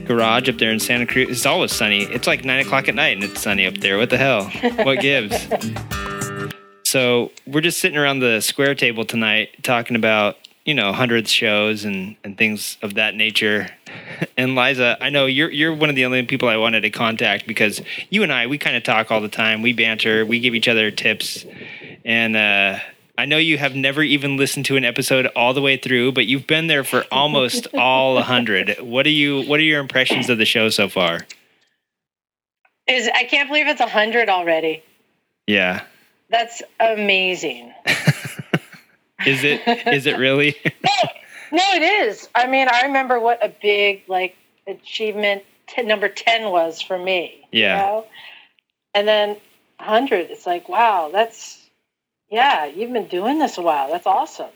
garage 0.06 0.50
up 0.50 0.58
there 0.58 0.72
in 0.72 0.80
Santa 0.80 1.06
Cruz. 1.06 1.30
It's 1.30 1.46
always 1.46 1.72
sunny. 1.72 2.04
It's 2.04 2.28
like 2.28 2.44
nine 2.44 2.66
o'clock 2.66 2.88
at 2.88 2.96
night 2.96 3.16
and 3.16 3.24
it's 3.24 3.42
sunny 3.42 3.66
up 3.66 3.76
there. 3.78 3.98
What 3.98 4.10
the 4.10 4.18
hell? 4.18 4.50
What 4.86 5.00
gives? 5.00 5.36
so 6.84 7.32
we're 7.48 7.62
just 7.62 7.80
sitting 7.80 7.98
around 7.98 8.20
the 8.20 8.42
square 8.42 8.76
table 8.76 9.06
tonight 9.06 9.50
talking 9.64 9.96
about 9.96 10.36
you 10.66 10.74
know 10.74 10.94
hundreds 10.94 11.30
shows 11.32 11.84
and 11.86 12.16
and 12.24 12.38
things 12.38 12.78
of 12.82 12.96
that 12.96 13.16
nature. 13.16 13.68
And 14.36 14.56
Liza, 14.56 14.98
I 15.00 15.10
know 15.12 15.28
you're 15.28 15.52
you're 15.52 15.74
one 15.76 15.90
of 15.90 15.96
the 15.96 16.06
only 16.06 16.24
people 16.24 16.48
I 16.50 16.58
wanted 16.58 16.82
to 16.82 16.90
contact 16.90 17.46
because 17.46 17.82
you 18.10 18.24
and 18.24 18.34
I 18.34 18.48
we 18.48 18.58
kind 18.58 18.76
of 18.76 18.82
talk 18.84 19.12
all 19.12 19.22
the 19.22 19.28
time. 19.30 19.62
We 19.62 19.74
banter. 19.74 20.26
We 20.26 20.40
give 20.40 20.56
each 20.56 20.68
other 20.68 20.90
tips, 20.90 21.46
and 22.04 22.36
uh, 22.36 22.80
I 23.18 23.26
know 23.26 23.38
you 23.38 23.58
have 23.60 23.76
never 23.76 24.02
even 24.02 24.38
listened 24.38 24.66
to 24.66 24.76
an 24.76 24.84
episode 24.84 25.28
all 25.36 25.54
the 25.54 25.62
way 25.62 25.78
through, 25.78 26.14
but 26.14 26.26
you've 26.26 26.48
been 26.48 26.68
there 26.68 26.84
for 26.84 27.06
almost 27.12 27.68
all 27.76 28.18
a 28.18 28.24
hundred. 28.24 28.78
What 28.80 29.06
are 29.06 29.12
you? 29.12 29.44
What 29.44 29.60
are 29.60 29.64
your 29.64 29.80
impressions 29.80 30.30
of 30.30 30.38
the 30.38 30.46
show 30.46 30.70
so 30.70 30.90
far? 30.90 31.22
Is 32.88 33.08
I 33.14 33.24
can't 33.26 33.48
believe 33.50 33.68
it's 33.68 33.82
a 33.82 33.88
hundred 33.88 34.30
already. 34.30 34.84
Yeah, 35.46 35.84
That's 36.30 36.62
amazing. 36.80 37.74
is 39.26 39.44
it? 39.44 39.62
Is 39.88 40.06
it 40.06 40.18
really? 40.18 40.56
No, 41.54 41.62
it 41.76 41.84
is. 41.84 42.28
I 42.34 42.48
mean, 42.48 42.68
I 42.68 42.82
remember 42.82 43.20
what 43.20 43.46
a 43.46 43.48
big 43.62 44.02
like 44.08 44.36
achievement 44.66 45.44
t- 45.68 45.84
number 45.84 46.10
ten 46.10 46.50
was 46.50 46.82
for 46.82 46.98
me. 46.98 47.48
Yeah. 47.52 47.76
You 47.76 47.86
know? 47.86 48.06
And 48.96 49.08
then 49.08 49.38
hundred, 49.80 50.32
it's 50.32 50.48
like, 50.48 50.68
wow, 50.68 51.12
that's 51.14 51.63
yeah, 52.34 52.66
you've 52.66 52.92
been 52.92 53.08
doing 53.08 53.38
this 53.40 53.58
a 53.58 53.62
while. 53.62 53.92
That's 53.92 54.08
awesome. 54.08 54.50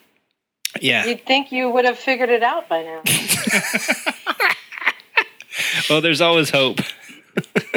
Yeah. 0.82 1.06
You'd 1.06 1.26
think 1.26 1.52
you 1.52 1.70
would 1.70 1.86
have 1.86 1.98
figured 1.98 2.30
it 2.30 2.44
out 2.44 2.68
by 2.68 2.84
now. 2.84 3.02
Well, 5.90 6.02
there's 6.02 6.22
always 6.22 6.50
hope. 6.50 6.80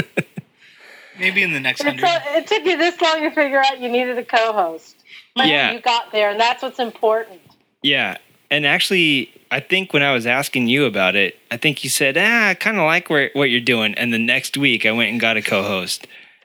Maybe 1.19 1.43
in 1.43 1.53
the 1.53 1.61
next 1.61 1.81
It 1.81 1.87
hundred. 1.87 2.01
took- 2.07 2.23
it 2.37 2.47
took 2.47 2.65
you 2.65 2.77
this 2.77 3.01
long 3.01 3.21
to 3.21 3.31
figure 3.31 3.59
out 3.65 3.81
you 3.81 3.89
needed 3.89 4.19
a 4.19 4.25
co-host. 4.25 4.97
But 5.37 5.47
Yeah. 5.47 5.73
you 5.73 5.81
got 5.81 6.11
there, 6.13 6.31
and 6.31 6.41
that's 6.41 6.63
what's 6.63 6.79
important. 6.79 7.41
Yeah. 7.83 8.17
And 8.51 8.67
actually, 8.67 9.31
I 9.51 9.61
think 9.61 9.93
when 9.93 10.03
I 10.03 10.13
was 10.13 10.27
asking 10.27 10.67
you 10.69 10.87
about 10.87 11.15
it, 11.15 11.37
I 11.51 11.57
think 11.57 11.85
you 11.85 11.91
said, 11.91 12.17
ah, 12.19 12.49
I 12.49 12.55
kind 12.55 12.79
of 12.79 12.85
like 12.85 13.09
where, 13.11 13.31
what 13.35 13.49
you're 13.51 13.61
doing. 13.61 13.95
And 13.95 14.13
the 14.13 14.19
next 14.19 14.57
week, 14.57 14.85
I 14.87 14.93
went 14.93 15.11
and 15.11 15.21
got 15.21 15.37
a 15.37 15.43
co 15.43 15.63
host. 15.63 16.07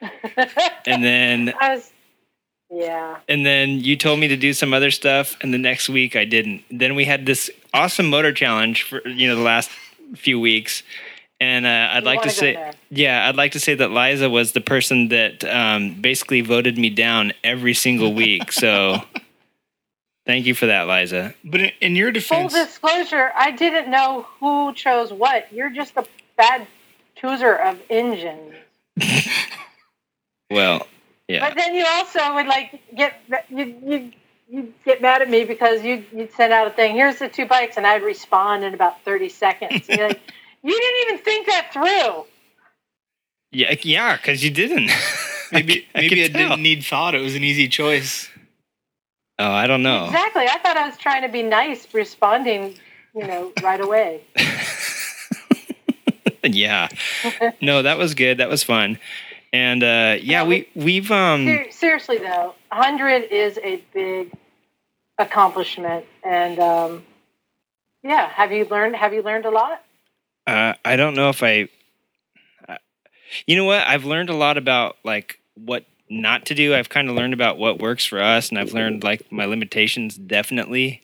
and 0.86 1.02
then. 1.04 1.52
I 1.60 1.74
was, 1.74 1.90
yeah. 2.70 3.18
And 3.28 3.44
then 3.46 3.80
you 3.80 3.96
told 3.96 4.18
me 4.20 4.28
to 4.28 4.36
do 4.36 4.52
some 4.52 4.72
other 4.74 4.90
stuff, 4.90 5.36
and 5.40 5.52
the 5.54 5.58
next 5.58 5.88
week 5.88 6.16
I 6.16 6.24
didn't. 6.24 6.62
Then 6.70 6.94
we 6.94 7.04
had 7.04 7.26
this 7.26 7.50
awesome 7.74 8.08
motor 8.10 8.32
challenge 8.32 8.82
for 8.82 9.06
you 9.08 9.28
know 9.28 9.36
the 9.36 9.42
last 9.42 9.70
few 10.14 10.38
weeks, 10.40 10.82
and 11.40 11.66
uh, 11.66 11.88
I'd 11.92 12.02
You 12.02 12.06
like 12.06 12.22
to 12.22 12.30
say, 12.30 12.54
there. 12.54 12.72
yeah, 12.90 13.28
I'd 13.28 13.36
like 13.36 13.52
to 13.52 13.60
say 13.60 13.74
that 13.74 13.90
Liza 13.90 14.28
was 14.30 14.52
the 14.52 14.60
person 14.60 15.08
that 15.08 15.44
um, 15.44 16.00
basically 16.00 16.40
voted 16.40 16.78
me 16.78 16.90
down 16.90 17.32
every 17.44 17.74
single 17.74 18.12
week. 18.14 18.52
So, 18.52 19.02
thank 20.26 20.46
you 20.46 20.54
for 20.54 20.66
that, 20.66 20.86
Liza. 20.88 21.34
But 21.44 21.60
in, 21.60 21.70
in 21.80 21.96
your 21.96 22.08
Full 22.12 22.48
defense, 22.48 22.52
disclosure, 22.54 23.32
I 23.34 23.50
didn't 23.50 23.90
know 23.90 24.26
who 24.40 24.72
chose 24.74 25.12
what. 25.12 25.52
You're 25.52 25.70
just 25.70 25.96
a 25.96 26.04
bad 26.36 26.66
chooser 27.16 27.54
of 27.54 27.80
engines. 27.90 28.54
Well, 30.50 30.86
yeah, 31.28 31.48
But 31.48 31.56
then 31.56 31.74
you 31.74 31.84
also 31.86 32.34
would 32.34 32.46
like 32.46 32.80
get 32.96 33.14
you 33.48 33.76
you 33.84 34.12
you 34.48 34.72
get 34.84 35.02
mad 35.02 35.22
at 35.22 35.30
me 35.30 35.44
because 35.44 35.82
you 35.82 36.04
you'd 36.12 36.32
send 36.32 36.52
out 36.52 36.66
a 36.66 36.70
thing. 36.70 36.94
Here's 36.94 37.18
the 37.18 37.28
two 37.28 37.46
bikes, 37.46 37.76
and 37.76 37.86
I'd 37.86 38.02
respond 38.02 38.64
in 38.64 38.74
about 38.74 39.02
thirty 39.04 39.28
seconds. 39.28 39.88
You're 39.88 40.08
like, 40.08 40.20
you 40.62 40.72
didn't 40.72 41.10
even 41.10 41.24
think 41.24 41.46
that 41.46 41.72
through. 41.72 42.24
yeah, 43.52 43.74
yeah, 43.82 44.16
because 44.16 44.44
you 44.44 44.50
didn't. 44.50 44.90
maybe 45.52 45.86
I 45.94 46.00
maybe 46.02 46.08
could 46.10 46.18
it 46.18 46.32
tell. 46.32 46.50
didn't 46.50 46.62
need 46.62 46.84
thought. 46.84 47.14
It 47.14 47.20
was 47.22 47.34
an 47.34 47.44
easy 47.44 47.68
choice. 47.68 48.28
Oh, 49.38 49.50
I 49.50 49.66
don't 49.66 49.82
know. 49.82 50.06
Exactly. 50.06 50.46
I 50.48 50.58
thought 50.58 50.76
I 50.78 50.88
was 50.88 50.96
trying 50.96 51.20
to 51.22 51.28
be 51.28 51.42
nice, 51.42 51.86
responding, 51.92 52.74
you 53.14 53.26
know, 53.26 53.52
right 53.62 53.80
away. 53.80 54.22
yeah, 56.44 56.88
no, 57.60 57.82
that 57.82 57.98
was 57.98 58.14
good. 58.14 58.38
That 58.38 58.48
was 58.48 58.62
fun, 58.62 58.98
and 59.56 59.82
uh, 59.82 60.16
yeah, 60.20 60.44
we 60.44 60.68
we've 60.74 61.10
um. 61.10 61.46
Ser- 61.46 61.70
seriously 61.70 62.18
though, 62.18 62.54
hundred 62.70 63.32
is 63.32 63.58
a 63.62 63.82
big 63.94 64.32
accomplishment, 65.16 66.04
and 66.22 66.58
um, 66.58 67.04
yeah, 68.02 68.28
have 68.28 68.52
you 68.52 68.66
learned? 68.66 68.96
Have 68.96 69.14
you 69.14 69.22
learned 69.22 69.46
a 69.46 69.50
lot? 69.50 69.82
Uh, 70.46 70.74
I 70.84 70.96
don't 70.96 71.14
know 71.14 71.30
if 71.30 71.42
I. 71.42 71.68
Uh, 72.68 72.76
you 73.46 73.56
know 73.56 73.64
what? 73.64 73.86
I've 73.86 74.04
learned 74.04 74.28
a 74.28 74.36
lot 74.36 74.58
about 74.58 74.98
like 75.04 75.40
what 75.54 75.86
not 76.10 76.44
to 76.46 76.54
do. 76.54 76.74
I've 76.74 76.90
kind 76.90 77.08
of 77.08 77.16
learned 77.16 77.32
about 77.32 77.56
what 77.56 77.78
works 77.78 78.04
for 78.04 78.20
us, 78.20 78.50
and 78.50 78.58
I've 78.58 78.74
learned 78.74 79.04
like 79.04 79.32
my 79.32 79.46
limitations 79.46 80.16
definitely. 80.16 81.02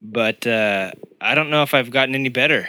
But 0.00 0.46
uh, 0.46 0.92
I 1.20 1.34
don't 1.34 1.50
know 1.50 1.62
if 1.62 1.74
I've 1.74 1.90
gotten 1.90 2.14
any 2.14 2.30
better. 2.30 2.66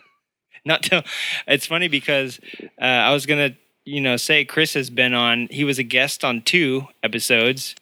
not 0.66 0.82
to. 0.84 1.02
It's 1.46 1.64
funny 1.64 1.88
because 1.88 2.38
uh, 2.78 2.84
I 2.84 3.14
was 3.14 3.24
gonna, 3.24 3.56
you 3.88 4.00
know, 4.00 4.16
say 4.16 4.44
Chris 4.44 4.74
has 4.74 4.90
been 4.90 5.14
on. 5.14 5.48
He 5.50 5.64
was 5.64 5.78
a 5.78 5.82
guest 5.82 6.24
on 6.24 6.42
two 6.42 6.88
episodes. 7.02 7.74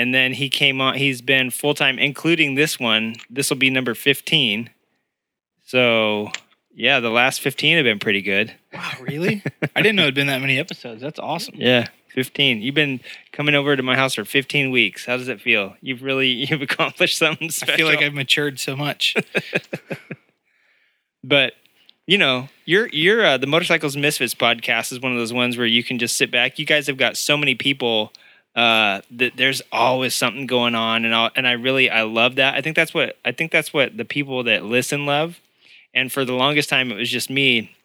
And 0.00 0.14
then 0.14 0.34
he 0.34 0.48
came 0.48 0.80
on. 0.80 0.94
He's 0.94 1.20
been 1.20 1.50
full 1.50 1.74
time, 1.74 1.98
including 1.98 2.54
this 2.54 2.78
one. 2.78 3.16
This 3.28 3.50
will 3.50 3.56
be 3.56 3.68
number 3.68 3.94
fifteen. 3.94 4.70
So 5.64 6.30
yeah, 6.78 7.00
the 7.00 7.10
last 7.10 7.40
15 7.40 7.76
have 7.76 7.84
been 7.84 7.98
pretty 7.98 8.22
good. 8.22 8.54
Wow, 8.72 8.92
really? 9.00 9.42
I 9.74 9.82
didn't 9.82 9.96
know 9.96 10.02
it'd 10.02 10.14
been 10.14 10.28
that 10.28 10.40
many 10.40 10.60
episodes. 10.60 11.02
That's 11.02 11.18
awesome. 11.18 11.56
Yeah, 11.58 11.88
15. 12.14 12.62
You've 12.62 12.76
been 12.76 13.00
coming 13.32 13.56
over 13.56 13.74
to 13.74 13.82
my 13.82 13.96
house 13.96 14.14
for 14.14 14.24
15 14.24 14.70
weeks. 14.70 15.04
How 15.04 15.16
does 15.16 15.26
it 15.26 15.40
feel? 15.40 15.74
You've 15.80 16.04
really 16.04 16.28
you've 16.48 16.62
accomplished 16.62 17.18
something 17.18 17.50
special. 17.50 17.74
I 17.74 17.76
feel 17.78 17.86
like 17.88 18.00
I've 18.00 18.14
matured 18.14 18.60
so 18.60 18.76
much. 18.76 19.16
but 21.24 21.54
you 22.08 22.16
know, 22.16 22.48
you're 22.64 22.88
you're 22.88 23.24
uh, 23.24 23.36
the 23.36 23.46
Motorcycles 23.46 23.94
Misfits 23.94 24.34
podcast 24.34 24.92
is 24.92 24.98
one 24.98 25.12
of 25.12 25.18
those 25.18 25.32
ones 25.32 25.58
where 25.58 25.66
you 25.66 25.84
can 25.84 25.98
just 25.98 26.16
sit 26.16 26.30
back. 26.30 26.58
You 26.58 26.64
guys 26.64 26.86
have 26.86 26.96
got 26.96 27.18
so 27.18 27.36
many 27.36 27.54
people 27.54 28.14
uh, 28.56 29.02
that 29.10 29.36
there's 29.36 29.60
always 29.70 30.14
something 30.14 30.46
going 30.46 30.74
on, 30.74 31.04
and 31.04 31.14
I 31.14 31.30
and 31.36 31.46
I 31.46 31.52
really 31.52 31.90
I 31.90 32.02
love 32.04 32.36
that. 32.36 32.54
I 32.54 32.62
think 32.62 32.76
that's 32.76 32.94
what 32.94 33.18
I 33.26 33.32
think 33.32 33.52
that's 33.52 33.74
what 33.74 33.94
the 33.94 34.06
people 34.06 34.42
that 34.44 34.64
listen 34.64 35.04
love. 35.04 35.38
And 35.92 36.10
for 36.10 36.24
the 36.24 36.32
longest 36.32 36.70
time, 36.70 36.90
it 36.90 36.96
was 36.96 37.10
just 37.10 37.28
me 37.28 37.76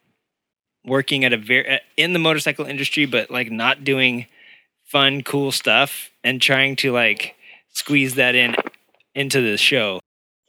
working 0.85 1.25
at 1.25 1.33
a 1.33 1.37
very 1.37 1.81
in 1.97 2.13
the 2.13 2.19
motorcycle 2.19 2.65
industry, 2.65 3.05
but 3.05 3.29
like 3.29 3.51
not 3.51 3.83
doing 3.83 4.27
fun, 4.85 5.21
cool 5.23 5.51
stuff, 5.51 6.11
and 6.23 6.41
trying 6.41 6.77
to 6.77 6.93
like 6.93 7.35
squeeze 7.73 8.15
that 8.15 8.35
in 8.35 8.55
into 9.13 9.41
the 9.41 9.57
show. 9.57 9.99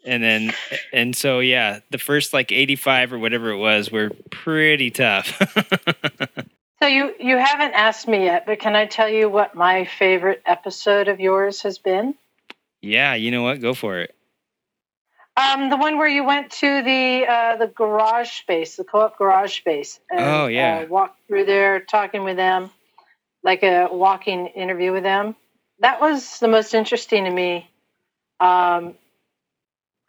And 0.04 0.22
then, 0.22 0.52
and 0.92 1.16
so, 1.16 1.40
yeah, 1.40 1.80
the 1.90 1.98
first 1.98 2.32
like 2.32 2.52
85 2.52 3.14
or 3.14 3.18
whatever 3.18 3.50
it 3.50 3.56
was 3.58 3.90
were 3.90 4.10
pretty 4.30 4.90
tough. 4.90 5.40
So 6.82 6.88
you 6.88 7.14
you 7.18 7.38
haven't 7.38 7.72
asked 7.72 8.06
me 8.06 8.24
yet, 8.24 8.44
but 8.44 8.58
can 8.58 8.76
I 8.76 8.84
tell 8.84 9.08
you 9.08 9.30
what 9.30 9.54
my 9.54 9.86
favorite 9.86 10.42
episode 10.44 11.08
of 11.08 11.18
yours 11.18 11.62
has 11.62 11.78
been? 11.78 12.14
yeah, 12.82 13.14
you 13.14 13.30
know 13.30 13.42
what? 13.42 13.62
Go 13.62 13.72
for 13.72 14.00
it. 14.00 14.14
Um, 15.34 15.70
the 15.70 15.78
one 15.78 15.96
where 15.96 16.08
you 16.08 16.24
went 16.24 16.50
to 16.52 16.82
the 16.82 17.24
uh, 17.26 17.56
the 17.56 17.68
garage 17.68 18.30
space, 18.30 18.76
the 18.76 18.84
co-op 18.84 19.16
garage 19.16 19.56
space. 19.56 19.98
And, 20.10 20.20
Oh, 20.20 20.46
yeah. 20.48 20.80
Uh, 20.80 20.86
walked 20.88 21.26
through 21.26 21.46
there, 21.46 21.80
talking 21.80 22.22
with 22.22 22.36
them, 22.36 22.70
like 23.42 23.62
a 23.62 23.88
walking 23.90 24.48
interview 24.48 24.92
with 24.92 25.04
them. 25.04 25.36
That 25.78 26.02
was 26.02 26.38
the 26.38 26.48
most 26.48 26.74
interesting 26.74 27.24
to 27.24 27.30
me, 27.30 27.70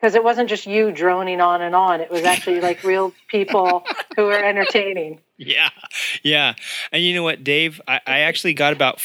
because 0.06 0.14
it 0.14 0.24
wasn't 0.24 0.48
just 0.48 0.68
you 0.68 0.92
droning 0.92 1.42
on 1.42 1.64
and 1.64 1.74
on. 1.74 2.00
It 2.00 2.12
was 2.12 2.26
actually 2.26 2.62
like 2.62 2.84
real 2.84 3.12
people 3.28 3.84
who 4.16 4.26
were 4.26 4.38
entertaining. 4.38 5.20
Yeah, 5.38 5.70
yeah. 6.22 6.54
And 6.92 7.02
you 7.02 7.16
know 7.16 7.24
what, 7.24 7.44
Dave? 7.44 7.82
I, 7.88 8.00
I 8.06 8.20
actually 8.20 8.54
got 8.54 8.72
about 8.72 9.02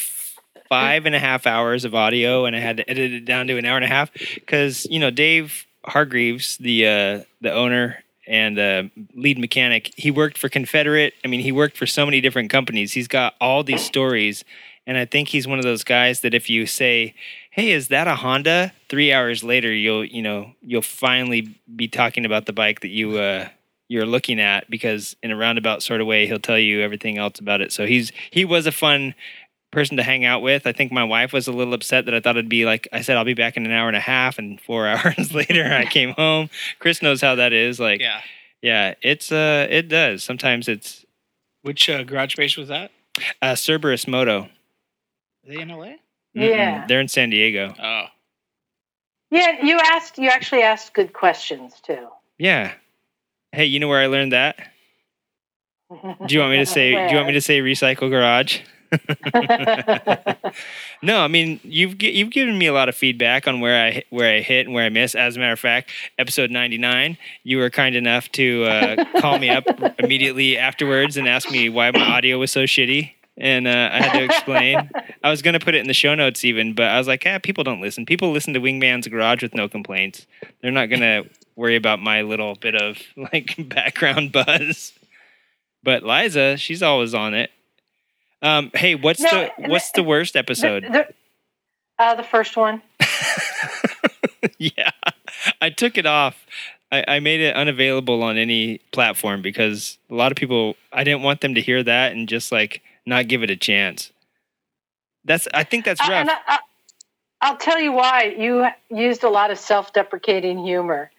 five 0.69 1.07
and 1.07 1.15
a 1.15 1.19
half 1.19 1.47
hours 1.47 1.85
of 1.85 1.95
audio, 1.95 2.45
and 2.45 2.55
I 2.55 2.59
had 2.59 2.77
to 2.77 2.87
edit 2.87 3.13
it 3.13 3.25
down 3.25 3.47
to 3.47 3.57
an 3.57 3.65
hour 3.65 3.77
and 3.77 3.83
a 3.83 3.87
half 3.87 4.13
because 4.35 4.85
you 4.91 4.99
know 4.99 5.09
Dave 5.09 5.65
Hargreaves, 5.85 6.57
the 6.57 6.85
uh, 6.85 7.23
the 7.41 7.51
owner 7.51 8.03
and 8.27 8.59
uh, 8.59 8.83
lead 9.15 9.39
mechanic, 9.39 9.91
he 9.97 10.11
worked 10.11 10.37
for 10.37 10.49
Confederate. 10.49 11.15
I 11.25 11.27
mean, 11.27 11.39
he 11.39 11.51
worked 11.51 11.77
for 11.77 11.87
so 11.87 12.05
many 12.05 12.21
different 12.21 12.51
companies. 12.51 12.93
He's 12.93 13.07
got 13.07 13.33
all 13.41 13.63
these 13.63 13.83
stories, 13.83 14.45
and 14.85 14.99
I 14.99 15.05
think 15.05 15.29
he's 15.29 15.47
one 15.47 15.57
of 15.57 15.65
those 15.65 15.83
guys 15.83 16.21
that 16.21 16.35
if 16.35 16.47
you 16.47 16.67
say, 16.67 17.15
"Hey, 17.51 17.71
is 17.71 17.87
that 17.89 18.07
a 18.07 18.15
Honda?" 18.15 18.73
Three 18.89 19.13
hours 19.13 19.43
later, 19.43 19.71
you'll 19.73 20.03
you 20.05 20.21
know 20.21 20.53
you'll 20.61 20.81
finally 20.81 21.55
be 21.75 21.87
talking 21.87 22.25
about 22.25 22.45
the 22.45 22.53
bike 22.53 22.81
that 22.81 22.89
you. 22.89 23.17
Uh, 23.17 23.49
you're 23.89 24.05
looking 24.05 24.39
at 24.39 24.69
because 24.69 25.17
in 25.21 25.31
a 25.31 25.35
roundabout 25.35 25.83
sort 25.83 25.99
of 25.99 26.07
way 26.07 26.25
he'll 26.25 26.39
tell 26.39 26.57
you 26.57 26.79
everything 26.79 27.17
else 27.17 27.39
about 27.39 27.59
it 27.59 27.73
so 27.73 27.85
he's 27.85 28.09
he 28.31 28.45
was 28.45 28.65
a 28.65 28.71
fun 28.71 29.13
person 29.69 29.97
to 29.97 30.03
hang 30.03 30.23
out 30.23 30.41
with 30.41 30.65
i 30.65 30.71
think 30.71 30.93
my 30.93 31.03
wife 31.03 31.33
was 31.33 31.45
a 31.45 31.51
little 31.51 31.73
upset 31.73 32.05
that 32.05 32.13
i 32.13 32.21
thought 32.21 32.37
it'd 32.37 32.47
be 32.47 32.63
like 32.63 32.87
i 32.93 33.01
said 33.01 33.17
i'll 33.17 33.25
be 33.25 33.33
back 33.33 33.57
in 33.57 33.65
an 33.65 33.71
hour 33.73 33.89
and 33.89 33.97
a 33.97 33.99
half 33.99 34.39
and 34.39 34.61
four 34.61 34.87
hours 34.87 35.33
later 35.33 35.65
i 35.73 35.83
came 35.97 36.11
home 36.11 36.49
chris 36.79 37.01
knows 37.01 37.19
how 37.19 37.35
that 37.35 37.51
is 37.51 37.81
like 37.81 37.99
Yeah. 37.99 38.21
yeah 38.61 38.93
it's 39.01 39.29
uh 39.29 39.67
it 39.69 39.89
does 39.89 40.23
sometimes 40.23 40.69
it's 40.69 41.05
Which 41.61 41.89
uh, 41.89 42.03
garage 42.03 42.31
space 42.31 42.55
was 42.55 42.69
that? 42.69 42.91
uh 43.41 43.55
cerberus 43.55 44.07
moto 44.07 44.43
Are 44.43 44.49
they 45.53 45.59
in 45.59 45.67
LA? 45.67 45.95
Yeah. 46.33 46.83
Mm-mm, 46.83 46.87
they're 46.87 47.01
in 47.01 47.07
san 47.07 47.29
diego 47.29 47.73
Oh. 47.81 48.05
Yeah, 49.31 49.63
you 49.63 49.79
asked. 49.79 50.17
You 50.17 50.27
actually 50.29 50.61
asked 50.63 50.93
good 50.93 51.13
questions 51.13 51.79
too. 51.81 52.07
yeah 52.37 52.73
hey 53.53 53.65
you 53.65 53.79
know 53.79 53.87
where 53.89 53.99
i 54.01 54.07
learned 54.07 54.31
that 54.31 54.55
do 56.25 56.33
you 56.33 56.39
want 56.39 56.51
me 56.51 56.57
to 56.57 56.65
say 56.65 56.91
do 57.07 57.11
you 57.11 57.15
want 57.17 57.27
me 57.27 57.33
to 57.33 57.41
say 57.41 57.59
recycle 57.59 58.09
garage 58.09 58.59
no, 61.01 61.21
I 61.23 61.27
mean 61.29 61.61
you've 61.63 62.01
you've 62.03 62.29
given 62.31 62.57
me 62.57 62.65
a 62.67 62.73
lot 62.73 62.89
of 62.89 62.95
feedback 62.95 63.47
on 63.47 63.61
where 63.61 63.85
I 63.87 63.91
hit- 63.91 64.07
where 64.09 64.35
I 64.35 64.41
hit 64.41 64.65
and 64.65 64.75
where 64.75 64.83
I 64.85 64.89
miss. 64.89 65.15
As 65.15 65.37
a 65.37 65.39
matter 65.39 65.53
of 65.53 65.59
fact, 65.61 65.91
episode 66.19 66.51
ninety 66.51 66.77
nine, 66.77 67.17
you 67.43 67.57
were 67.57 67.69
kind 67.69 67.95
enough 67.95 68.29
to 68.33 68.65
uh, 68.65 69.05
call 69.21 69.39
me 69.39 69.49
up 69.49 69.63
immediately 69.99 70.57
afterwards 70.57 71.15
and 71.15 71.25
ask 71.27 71.49
me 71.49 71.69
why 71.69 71.89
my 71.91 72.01
audio 72.01 72.37
was 72.37 72.51
so 72.51 72.63
shitty, 72.65 73.11
and 73.41 73.67
uh, 73.67 73.89
I 73.91 74.01
had 74.03 74.19
to 74.19 74.23
explain. 74.23 74.89
I 75.23 75.31
was 75.31 75.41
going 75.41 75.55
to 75.55 75.59
put 75.59 75.73
it 75.73 75.79
in 75.79 75.87
the 75.87 75.95
show 75.95 76.13
notes 76.13 76.45
even, 76.45 76.73
but 76.73 76.85
I 76.85 76.99
was 76.99 77.07
like, 77.07 77.25
yeah, 77.25 77.39
people 77.39 77.63
don't 77.63 77.81
listen. 77.81 78.05
People 78.05 78.31
listen 78.31 78.53
to 78.53 78.59
Wingman's 78.59 79.07
Garage 79.07 79.41
with 79.41 79.55
no 79.55 79.67
complaints. 79.67 80.27
They're 80.61 80.71
not 80.71 80.85
going 80.89 81.01
to 81.01 81.27
worry 81.55 81.75
about 81.75 81.99
my 81.99 82.21
little 82.21 82.53
bit 82.55 82.75
of 82.75 82.99
like 83.17 83.55
background 83.69 84.31
buzz. 84.31 84.93
But 85.83 86.03
Liza, 86.03 86.57
she's 86.57 86.83
always 86.83 87.15
on 87.15 87.33
it. 87.33 87.49
Um, 88.43 88.69
hey, 88.75 88.93
what's 88.93 89.21
No, 89.21 89.49
the 89.57 89.69
what's 89.69 89.91
the 89.91 90.03
worst 90.03 90.35
episode? 90.35 90.83
The, 90.83 91.07
uh, 91.97 92.15
the 92.15 92.23
first 92.23 92.55
one. 92.55 92.83
yeah, 94.59 94.91
I 95.59 95.71
took 95.71 95.97
it 95.97 96.05
off. 96.05 96.45
I, 96.91 97.03
I 97.07 97.19
made 97.19 97.39
it 97.39 97.55
unavailable 97.55 98.21
on 98.21 98.37
any 98.37 98.79
platform 98.91 99.41
because 99.41 99.97
a 100.11 100.15
lot 100.15 100.31
of 100.31 100.35
people. 100.37 100.75
I 100.93 101.03
didn't 101.03 101.23
want 101.23 101.41
them 101.41 101.55
to 101.55 101.61
hear 101.61 101.81
that 101.83 102.11
and 102.11 102.27
just 102.27 102.51
like 102.51 102.81
not 103.05 103.27
give 103.27 103.43
it 103.43 103.49
a 103.49 103.55
chance. 103.55 104.11
That's. 105.25 105.47
I 105.53 105.63
think 105.63 105.85
that's 105.85 106.01
rough. 106.01 106.27
I, 106.27 106.37
I, 106.47 106.59
I'll 107.41 107.57
tell 107.57 107.79
you 107.79 107.91
why. 107.91 108.35
You 108.37 108.67
used 108.89 109.23
a 109.23 109.29
lot 109.29 109.51
of 109.51 109.57
self-deprecating 109.57 110.63
humor, 110.63 111.11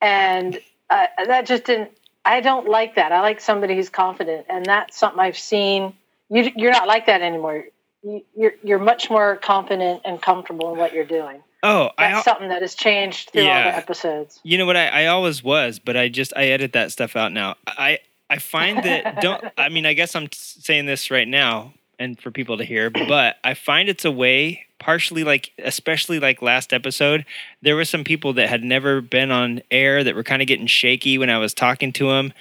and 0.00 0.58
uh, 0.90 1.06
that 1.26 1.46
just 1.46 1.64
didn't. 1.64 1.90
I 2.24 2.40
don't 2.40 2.68
like 2.68 2.96
that. 2.96 3.12
I 3.12 3.20
like 3.20 3.40
somebody 3.40 3.74
who's 3.74 3.88
confident, 3.88 4.46
and 4.48 4.66
that's 4.66 4.98
something 4.98 5.20
I've 5.20 5.38
seen. 5.38 5.94
You, 6.28 6.50
you're 6.56 6.72
not 6.72 6.86
like 6.86 7.06
that 7.06 7.22
anymore. 7.22 7.64
You, 8.02 8.22
you're 8.36 8.54
you're 8.62 8.78
much 8.78 9.08
more 9.10 9.36
confident 9.36 10.02
and 10.04 10.20
comfortable 10.20 10.72
in 10.72 10.78
what 10.78 10.92
you're 10.92 11.04
doing. 11.04 11.42
oh, 11.62 11.90
I. 11.98 12.12
That's 12.12 12.24
something 12.24 12.48
that 12.48 12.62
has 12.62 12.74
changed 12.74 13.30
through 13.30 13.48
all 13.48 13.62
the 13.64 13.76
episodes. 13.76 14.40
You 14.42 14.58
know 14.58 14.66
what? 14.66 14.76
I, 14.76 15.04
I 15.04 15.06
always 15.06 15.42
was, 15.42 15.78
but 15.78 15.96
I 15.96 16.08
just 16.08 16.32
I 16.36 16.46
edit 16.46 16.74
that 16.74 16.92
stuff 16.92 17.16
out 17.16 17.32
now. 17.32 17.56
I 17.66 17.98
I 18.30 18.38
find 18.38 18.82
that 18.84 19.20
don't. 19.20 19.44
I 19.58 19.68
mean, 19.68 19.86
I 19.86 19.94
guess 19.94 20.14
I'm 20.14 20.28
saying 20.32 20.86
this 20.86 21.10
right 21.10 21.28
now 21.28 21.72
and 21.98 22.20
for 22.20 22.30
people 22.30 22.58
to 22.58 22.64
hear, 22.64 22.90
but 22.90 23.36
I 23.42 23.54
find 23.54 23.88
it's 23.88 24.04
a 24.04 24.12
way. 24.12 24.64
Partially, 24.78 25.24
like 25.24 25.50
especially 25.58 26.20
like 26.20 26.40
last 26.40 26.72
episode, 26.72 27.24
there 27.62 27.74
were 27.74 27.84
some 27.84 28.04
people 28.04 28.32
that 28.34 28.48
had 28.48 28.62
never 28.62 29.00
been 29.00 29.32
on 29.32 29.60
air 29.72 30.04
that 30.04 30.14
were 30.14 30.22
kind 30.22 30.40
of 30.40 30.46
getting 30.46 30.68
shaky 30.68 31.18
when 31.18 31.30
I 31.30 31.38
was 31.38 31.52
talking 31.52 31.92
to 31.94 32.10
them, 32.10 32.32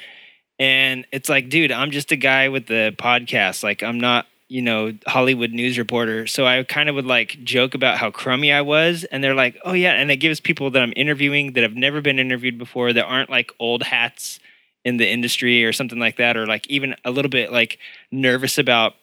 and 0.60 1.08
it's 1.12 1.30
like, 1.30 1.50
dude, 1.50 1.72
I'm 1.72 1.90
just 1.90 2.12
a 2.12 2.16
guy 2.16 2.50
with 2.50 2.68
the 2.68 2.94
podcast. 3.00 3.64
Like, 3.64 3.82
I'm 3.82 4.00
not 4.00 4.28
you 4.50 4.62
know, 4.62 4.94
Hollywood 5.06 5.52
news 5.52 5.78
reporter. 5.78 6.26
So 6.26 6.46
I 6.46 6.64
kind 6.64 6.88
of 6.88 6.96
would 6.96 7.06
like 7.06 7.44
joke 7.44 7.76
about 7.76 7.98
how 7.98 8.12
crummy 8.12 8.52
I 8.52 8.62
was. 8.62 9.04
And 9.04 9.24
they're 9.24 9.36
like, 9.36 9.58
oh, 9.66 9.74
yeah. 9.74 9.92
And 9.92 10.10
it 10.10 10.18
gives 10.18 10.40
people 10.40 10.72
that 10.72 10.82
I'm 10.82 10.94
interviewing 10.96 11.54
that 11.54 11.64
have 11.64 11.76
never 11.76 12.00
been 12.02 12.18
interviewed 12.18 12.58
before 12.58 12.94
that 12.94 13.04
aren't 13.04 13.30
like 13.30 13.52
old 13.60 13.84
hats 13.84 14.40
in 14.88 14.96
the 14.96 15.10
industry 15.10 15.66
or 15.66 15.74
something 15.74 16.00
like 16.00 16.16
that, 16.16 16.38
or 16.38 16.48
like 16.48 16.66
even 16.68 16.96
a 17.04 17.12
little 17.12 17.30
bit 17.30 17.52
like 17.52 17.78
nervous 18.10 18.58
about 18.58 18.96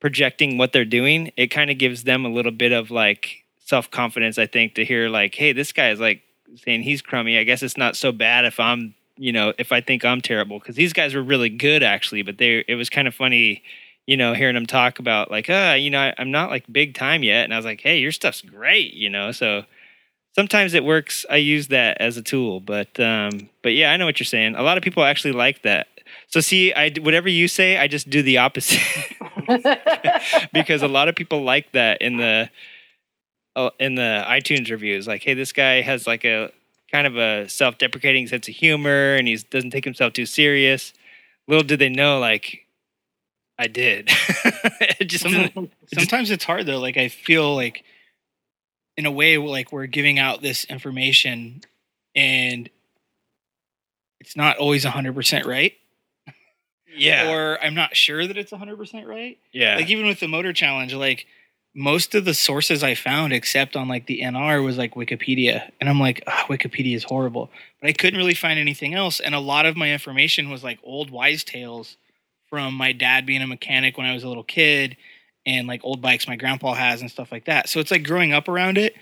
projecting 0.00 0.56
what 0.56 0.72
they're 0.72 0.84
doing. 0.84 1.32
It 1.36 1.48
kind 1.48 1.68
of 1.68 1.78
gives 1.78 2.04
them 2.04 2.24
a 2.24 2.28
little 2.28 2.52
bit 2.52 2.70
of 2.70 2.92
like 2.92 3.44
self 3.58 3.90
confidence, 3.90 4.38
I 4.38 4.46
think, 4.46 4.76
to 4.76 4.84
hear 4.84 5.08
like, 5.08 5.34
hey, 5.34 5.52
this 5.52 5.72
guy 5.72 5.90
is 5.90 5.98
like 5.98 6.22
saying 6.54 6.82
he's 6.82 7.02
crummy. 7.02 7.38
I 7.38 7.42
guess 7.42 7.60
it's 7.64 7.76
not 7.76 7.96
so 7.96 8.12
bad 8.12 8.44
if 8.44 8.60
I'm, 8.60 8.94
you 9.16 9.32
know, 9.32 9.52
if 9.58 9.72
I 9.72 9.80
think 9.80 10.04
I'm 10.04 10.20
terrible. 10.20 10.60
Because 10.60 10.76
these 10.76 10.92
guys 10.92 11.12
were 11.12 11.24
really 11.24 11.50
good 11.50 11.82
actually, 11.82 12.22
but 12.22 12.38
they, 12.38 12.64
it 12.68 12.76
was 12.76 12.88
kind 12.88 13.08
of 13.08 13.14
funny 13.14 13.64
you 14.06 14.16
know, 14.16 14.34
hearing 14.34 14.54
them 14.54 14.66
talk 14.66 14.98
about 14.98 15.30
like, 15.30 15.48
uh, 15.48 15.76
you 15.78 15.88
know, 15.90 16.00
I, 16.00 16.14
I'm 16.18 16.32
not 16.32 16.50
like 16.50 16.64
big 16.72 16.94
time 16.94 17.22
yet. 17.22 17.44
And 17.44 17.54
I 17.54 17.56
was 17.56 17.64
like, 17.64 17.80
hey, 17.80 17.98
your 17.98 18.10
stuff's 18.10 18.40
great, 18.40 18.94
you 18.94 19.08
know. 19.08 19.30
So 19.30 19.64
sometimes 20.34 20.74
it 20.74 20.84
works. 20.84 21.24
I 21.30 21.36
use 21.36 21.68
that 21.68 21.98
as 22.00 22.16
a 22.16 22.22
tool, 22.22 22.60
but 22.60 22.98
um, 23.00 23.48
but 23.62 23.70
yeah, 23.74 23.92
I 23.92 23.96
know 23.96 24.06
what 24.06 24.18
you're 24.20 24.24
saying. 24.24 24.54
A 24.54 24.62
lot 24.62 24.76
of 24.78 24.84
people 24.84 25.04
actually 25.04 25.32
like 25.32 25.62
that. 25.62 25.86
So 26.28 26.40
see, 26.40 26.72
I 26.72 26.90
whatever 27.00 27.28
you 27.28 27.48
say, 27.48 27.76
I 27.76 27.86
just 27.86 28.10
do 28.10 28.22
the 28.22 28.38
opposite 28.38 28.80
because 30.52 30.82
a 30.82 30.88
lot 30.88 31.08
of 31.08 31.14
people 31.14 31.42
like 31.42 31.72
that 31.72 32.00
in 32.02 32.16
the 32.16 32.50
uh, 33.56 33.70
in 33.78 33.94
the 33.96 34.24
iTunes 34.26 34.70
reviews. 34.70 35.06
Like, 35.06 35.22
hey, 35.22 35.34
this 35.34 35.52
guy 35.52 35.80
has 35.82 36.06
like 36.06 36.24
a 36.24 36.50
kind 36.90 37.06
of 37.06 37.16
a 37.16 37.48
self-deprecating 37.48 38.26
sense 38.26 38.48
of 38.48 38.54
humor, 38.54 39.14
and 39.14 39.28
he 39.28 39.36
doesn't 39.36 39.70
take 39.70 39.84
himself 39.84 40.12
too 40.12 40.26
serious. 40.26 40.92
Little 41.46 41.64
did 41.64 41.78
they 41.78 41.88
know, 41.88 42.18
like 42.18 42.66
I 43.58 43.66
did. 43.66 44.10
It 44.98 45.06
just 45.06 45.24
Some- 45.24 45.70
sometimes 45.94 46.30
it's 46.30 46.44
hard 46.44 46.66
though. 46.66 46.78
Like 46.78 46.96
I 46.98 47.08
feel 47.08 47.54
like, 47.56 47.84
in 49.00 49.06
a 49.06 49.10
way, 49.10 49.38
like 49.38 49.72
we're 49.72 49.86
giving 49.86 50.18
out 50.18 50.42
this 50.42 50.64
information, 50.64 51.62
and 52.14 52.68
it's 54.20 54.36
not 54.36 54.58
always 54.58 54.84
hundred 54.84 55.14
percent 55.14 55.46
right. 55.46 55.72
Yeah. 56.94 57.32
Or 57.32 57.58
I'm 57.62 57.74
not 57.74 57.96
sure 57.96 58.26
that 58.26 58.36
it's 58.36 58.52
hundred 58.52 58.76
percent 58.76 59.06
right. 59.06 59.38
Yeah. 59.52 59.76
Like 59.76 59.88
even 59.88 60.06
with 60.06 60.20
the 60.20 60.28
motor 60.28 60.52
challenge, 60.52 60.92
like 60.92 61.26
most 61.74 62.14
of 62.14 62.26
the 62.26 62.34
sources 62.34 62.82
I 62.82 62.94
found, 62.94 63.32
except 63.32 63.74
on 63.74 63.88
like 63.88 64.04
the 64.04 64.20
NR, 64.20 64.62
was 64.62 64.76
like 64.76 64.94
Wikipedia, 64.94 65.70
and 65.80 65.88
I'm 65.88 65.98
like, 65.98 66.22
"Ah, 66.26 66.44
Wikipedia 66.50 66.94
is 66.94 67.04
horrible. 67.04 67.50
But 67.80 67.88
I 67.88 67.92
couldn't 67.94 68.18
really 68.18 68.34
find 68.34 68.58
anything 68.58 68.92
else, 68.92 69.18
and 69.18 69.34
a 69.34 69.40
lot 69.40 69.64
of 69.64 69.78
my 69.78 69.90
information 69.90 70.50
was 70.50 70.62
like 70.62 70.78
old 70.82 71.10
wise 71.10 71.42
tales 71.42 71.96
from 72.50 72.74
my 72.74 72.92
dad 72.92 73.24
being 73.24 73.40
a 73.40 73.46
mechanic 73.46 73.96
when 73.96 74.06
I 74.06 74.12
was 74.12 74.24
a 74.24 74.28
little 74.28 74.44
kid, 74.44 74.98
and 75.46 75.66
like 75.66 75.80
old 75.84 76.00
bikes 76.00 76.28
my 76.28 76.36
grandpa 76.36 76.74
has 76.74 77.00
and 77.00 77.10
stuff 77.10 77.32
like 77.32 77.46
that. 77.46 77.68
So 77.68 77.80
it's 77.80 77.90
like 77.90 78.04
growing 78.04 78.32
up 78.32 78.48
around 78.48 78.78
it. 78.78 78.94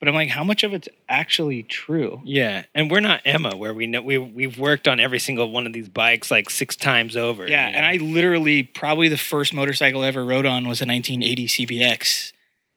But 0.00 0.08
I'm 0.08 0.14
like, 0.14 0.30
how 0.30 0.42
much 0.42 0.64
of 0.64 0.72
it's 0.72 0.88
actually 1.10 1.62
true? 1.62 2.22
Yeah, 2.24 2.64
and 2.74 2.90
we're 2.90 3.00
not 3.00 3.20
Emma, 3.26 3.54
where 3.54 3.74
we 3.74 3.86
know 3.86 4.00
we 4.00 4.16
we've 4.16 4.58
worked 4.58 4.88
on 4.88 4.98
every 4.98 5.18
single 5.18 5.50
one 5.52 5.66
of 5.66 5.74
these 5.74 5.90
bikes 5.90 6.30
like 6.30 6.48
six 6.48 6.74
times 6.74 7.18
over. 7.18 7.46
Yeah, 7.46 7.68
and 7.68 7.84
I 7.84 7.96
literally 7.96 8.62
probably 8.62 9.08
the 9.08 9.18
first 9.18 9.52
motorcycle 9.52 10.00
I 10.00 10.06
ever 10.06 10.24
rode 10.24 10.46
on 10.46 10.66
was 10.66 10.80
a 10.80 10.86
1980 10.86 11.46
CBX, 11.48 12.32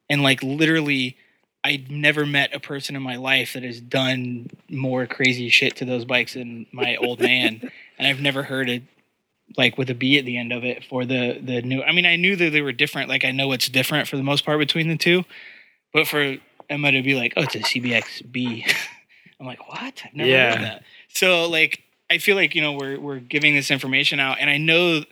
and 0.10 0.22
like 0.22 0.44
literally, 0.44 1.16
I'd 1.64 1.90
never 1.90 2.26
met 2.26 2.54
a 2.54 2.60
person 2.60 2.94
in 2.94 3.02
my 3.02 3.16
life 3.16 3.54
that 3.54 3.64
has 3.64 3.80
done 3.80 4.50
more 4.70 5.08
crazy 5.08 5.48
shit 5.48 5.78
to 5.78 5.86
those 5.86 6.04
bikes 6.04 6.34
than 6.34 6.66
my 6.74 6.98
old 6.98 7.22
man, 7.22 7.72
and 7.98 8.06
I've 8.06 8.20
never 8.20 8.44
heard 8.44 8.70
it 8.70 8.84
like 9.58 9.78
with 9.78 9.90
a 9.90 9.94
B 9.96 10.18
at 10.18 10.26
the 10.26 10.38
end 10.38 10.52
of 10.52 10.64
it 10.64 10.84
for 10.84 11.06
the 11.06 11.40
the 11.42 11.62
new. 11.62 11.82
I 11.84 11.92
mean, 11.92 12.06
I 12.06 12.16
knew 12.16 12.36
that 12.36 12.50
they 12.52 12.62
were 12.62 12.72
different. 12.72 13.10
Like 13.10 13.26
I 13.26 13.32
know 13.32 13.52
it's 13.52 13.68
different 13.70 14.08
for 14.08 14.18
the 14.18 14.24
most 14.24 14.46
part 14.46 14.60
between 14.60 14.88
the 14.88 14.98
two, 14.98 15.24
but 15.94 16.08
for 16.08 16.38
Emma 16.70 16.92
to 16.92 17.02
be 17.04 17.16
like, 17.16 17.34
oh, 17.38 17.44
it's 17.44 17.56
a 17.56 17.60
CBX 17.60 18.32
B. 18.32 18.66
I'm 18.68 18.76
I'm 19.42 19.46
like, 19.48 19.68
what? 19.70 20.02
I've 20.06 20.14
never 20.14 20.30
Yeah. 20.30 20.56
heard 20.56 20.64
that. 20.66 20.84
So 21.10 21.50
like, 21.50 21.82
I 22.10 22.18
feel 22.18 22.36
like 22.36 22.56
you 22.56 22.62
know 22.62 22.74
we're 22.74 23.00
we're 23.00 23.20
giving 23.20 23.54
this 23.56 23.70
information 23.72 24.20
out, 24.20 24.38
and 24.40 24.50
I 24.50 24.58
know 24.58 25.04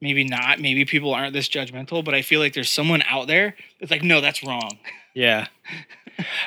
maybe 0.00 0.24
not, 0.24 0.60
maybe 0.60 0.84
people 0.84 1.14
aren't 1.14 1.32
this 1.32 1.48
judgmental, 1.48 2.04
but 2.04 2.14
I 2.14 2.20
feel 2.22 2.38
like 2.40 2.52
there's 2.52 2.68
someone 2.70 3.02
out 3.08 3.26
there 3.26 3.56
that's 3.80 3.90
like, 3.90 4.02
no, 4.02 4.20
that's 4.20 4.42
wrong. 4.44 4.78
Yeah. 5.14 5.46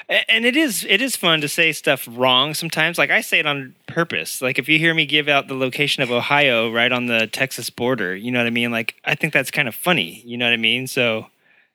A- 0.09 0.31
and 0.31 0.45
it 0.45 0.55
is 0.55 0.85
it 0.89 1.01
is 1.01 1.15
fun 1.15 1.41
to 1.41 1.47
say 1.47 1.71
stuff 1.71 2.07
wrong 2.11 2.53
sometimes. 2.53 2.97
Like 2.97 3.09
I 3.09 3.21
say 3.21 3.39
it 3.39 3.45
on 3.45 3.75
purpose. 3.87 4.41
Like 4.41 4.59
if 4.59 4.67
you 4.69 4.79
hear 4.79 4.93
me 4.93 5.05
give 5.05 5.27
out 5.27 5.47
the 5.47 5.53
location 5.55 6.03
of 6.03 6.11
Ohio 6.11 6.71
right 6.71 6.91
on 6.91 7.07
the 7.07 7.27
Texas 7.27 7.69
border, 7.69 8.15
you 8.15 8.31
know 8.31 8.39
what 8.39 8.47
I 8.47 8.51
mean? 8.51 8.71
Like 8.71 8.95
I 9.05 9.15
think 9.15 9.33
that's 9.33 9.51
kind 9.51 9.67
of 9.67 9.75
funny. 9.75 10.21
You 10.25 10.37
know 10.37 10.45
what 10.45 10.53
I 10.53 10.57
mean? 10.57 10.87
So 10.87 11.27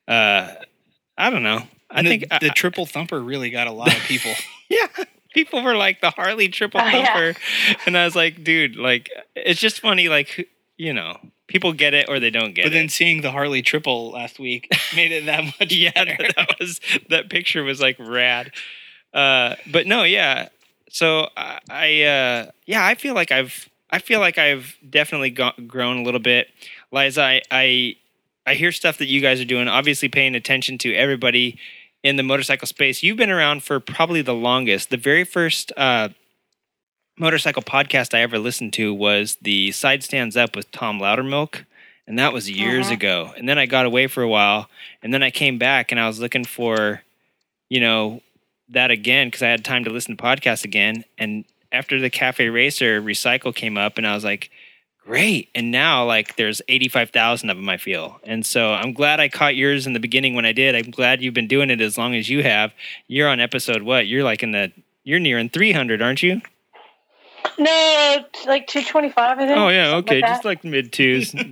uh 0.08 0.52
I 1.18 1.30
don't 1.30 1.42
know. 1.42 1.62
I 1.90 1.98
And 1.98 2.06
the, 2.06 2.18
think 2.18 2.40
the 2.40 2.50
triple 2.50 2.86
thumper 2.86 3.20
really 3.20 3.50
got 3.50 3.66
a 3.66 3.72
lot 3.72 3.88
of 3.94 4.00
people. 4.04 4.32
yeah. 4.70 4.86
People 5.34 5.62
were 5.62 5.74
like 5.76 6.00
the 6.00 6.10
Harley 6.10 6.48
triple 6.48 6.80
Oh, 6.80 6.84
yeah. 6.86 7.04
thumper. 7.32 7.38
And 7.86 7.96
I 7.96 8.04
was 8.04 8.16
like, 8.16 8.42
dude, 8.44 8.76
like 8.76 9.10
it's 9.34 9.60
just 9.60 9.80
funny 9.80 10.08
like 10.08 10.48
you 10.78 10.92
know, 10.94 11.18
people 11.52 11.72
get 11.72 11.94
it 11.94 12.08
or 12.08 12.18
they 12.18 12.30
don't 12.30 12.54
get 12.54 12.62
it. 12.62 12.70
but 12.70 12.72
it. 12.72 12.78
then 12.78 12.88
seeing 12.88 13.20
the 13.20 13.30
Harley 13.30 13.62
triple 13.62 14.10
last 14.10 14.38
week 14.38 14.68
made 14.96 15.12
it 15.12 15.26
that 15.26 15.44
much 15.44 15.72
yeah, 15.72 15.92
better. 15.92 16.16
that 16.36 16.56
was 16.58 16.80
that 17.10 17.28
picture 17.30 17.62
was 17.62 17.80
like 17.80 17.96
rad. 17.98 18.52
Uh, 19.12 19.56
but 19.70 19.86
no, 19.86 20.02
yeah. 20.04 20.48
So 20.88 21.28
I, 21.36 21.58
I 21.70 22.02
uh, 22.02 22.50
yeah, 22.66 22.84
I 22.84 22.94
feel 22.94 23.14
like 23.14 23.30
I've 23.30 23.68
I 23.90 23.98
feel 23.98 24.20
like 24.20 24.38
I've 24.38 24.76
definitely 24.88 25.30
go- 25.30 25.52
grown 25.66 25.98
a 25.98 26.02
little 26.02 26.20
bit. 26.20 26.48
Liza, 26.90 27.22
I, 27.22 27.42
I 27.50 27.96
I 28.46 28.54
hear 28.54 28.72
stuff 28.72 28.98
that 28.98 29.06
you 29.06 29.20
guys 29.20 29.40
are 29.40 29.44
doing. 29.44 29.68
Obviously, 29.68 30.08
paying 30.08 30.34
attention 30.34 30.78
to 30.78 30.94
everybody 30.94 31.58
in 32.02 32.16
the 32.16 32.22
motorcycle 32.22 32.66
space. 32.66 33.02
You've 33.02 33.16
been 33.16 33.30
around 33.30 33.62
for 33.62 33.78
probably 33.78 34.22
the 34.22 34.34
longest. 34.34 34.90
The 34.90 34.96
very 34.96 35.24
first 35.24 35.72
uh, 35.76 36.08
motorcycle 37.18 37.62
podcast 37.62 38.14
I 38.16 38.20
ever 38.22 38.38
listened 38.38 38.72
to 38.74 38.92
was 38.94 39.36
the 39.42 39.70
Side 39.72 40.02
Stands 40.02 40.36
Up 40.36 40.56
with 40.56 40.70
Tom 40.72 40.98
Loudermilk, 40.98 41.64
and 42.06 42.18
that 42.18 42.32
was 42.32 42.50
years 42.50 42.86
Uh-huh. 42.86 42.94
ago. 42.94 43.34
And 43.36 43.48
then 43.48 43.58
I 43.58 43.66
got 43.66 43.86
away 43.86 44.06
for 44.06 44.22
a 44.22 44.28
while, 44.28 44.68
and 45.02 45.12
then 45.12 45.22
I 45.22 45.30
came 45.30 45.58
back 45.58 45.92
and 45.92 46.00
I 46.00 46.06
was 46.06 46.20
looking 46.20 46.44
for, 46.44 47.02
you 47.68 47.80
know, 47.80 48.22
that 48.68 48.90
again 48.90 49.28
because 49.28 49.42
I 49.42 49.48
had 49.48 49.64
time 49.64 49.84
to 49.84 49.90
listen 49.90 50.16
to 50.16 50.22
podcasts 50.22 50.64
again. 50.64 51.04
And 51.18 51.44
after 51.70 52.00
the 52.00 52.10
Cafe 52.10 52.48
Racer 52.48 53.00
recycle 53.02 53.54
came 53.54 53.76
up, 53.76 53.98
and 53.98 54.06
I 54.06 54.14
was 54.14 54.24
like, 54.24 54.50
great. 55.04 55.48
And 55.54 55.70
now 55.70 56.04
like 56.06 56.36
there's 56.36 56.62
85,000 56.68 57.50
of 57.50 57.56
them, 57.56 57.68
I 57.68 57.76
feel. 57.76 58.20
And 58.24 58.46
so 58.46 58.72
I'm 58.72 58.92
glad 58.92 59.18
I 59.20 59.28
caught 59.28 59.56
yours 59.56 59.86
in 59.86 59.92
the 59.94 60.00
beginning 60.00 60.34
when 60.34 60.46
I 60.46 60.52
did. 60.52 60.74
I'm 60.76 60.90
glad 60.92 61.20
you've 61.20 61.34
been 61.34 61.48
doing 61.48 61.70
it 61.70 61.80
as 61.80 61.98
long 61.98 62.14
as 62.14 62.28
you 62.28 62.42
have. 62.44 62.72
You're 63.08 63.28
on 63.28 63.40
episode 63.40 63.82
what? 63.82 64.06
You're 64.06 64.22
like 64.24 64.42
in 64.42 64.52
the 64.52 64.72
you're 65.04 65.18
nearing 65.18 65.48
300, 65.48 66.00
aren't 66.00 66.22
you? 66.22 66.40
No, 67.58 68.24
like 68.46 68.66
225, 68.66 69.38
I 69.38 69.46
think. 69.46 69.58
Oh 69.58 69.68
yeah, 69.68 69.96
okay, 69.96 70.20
like 70.20 70.30
just 70.30 70.44
like 70.44 70.64
mid 70.64 70.92
twos. 70.92 71.34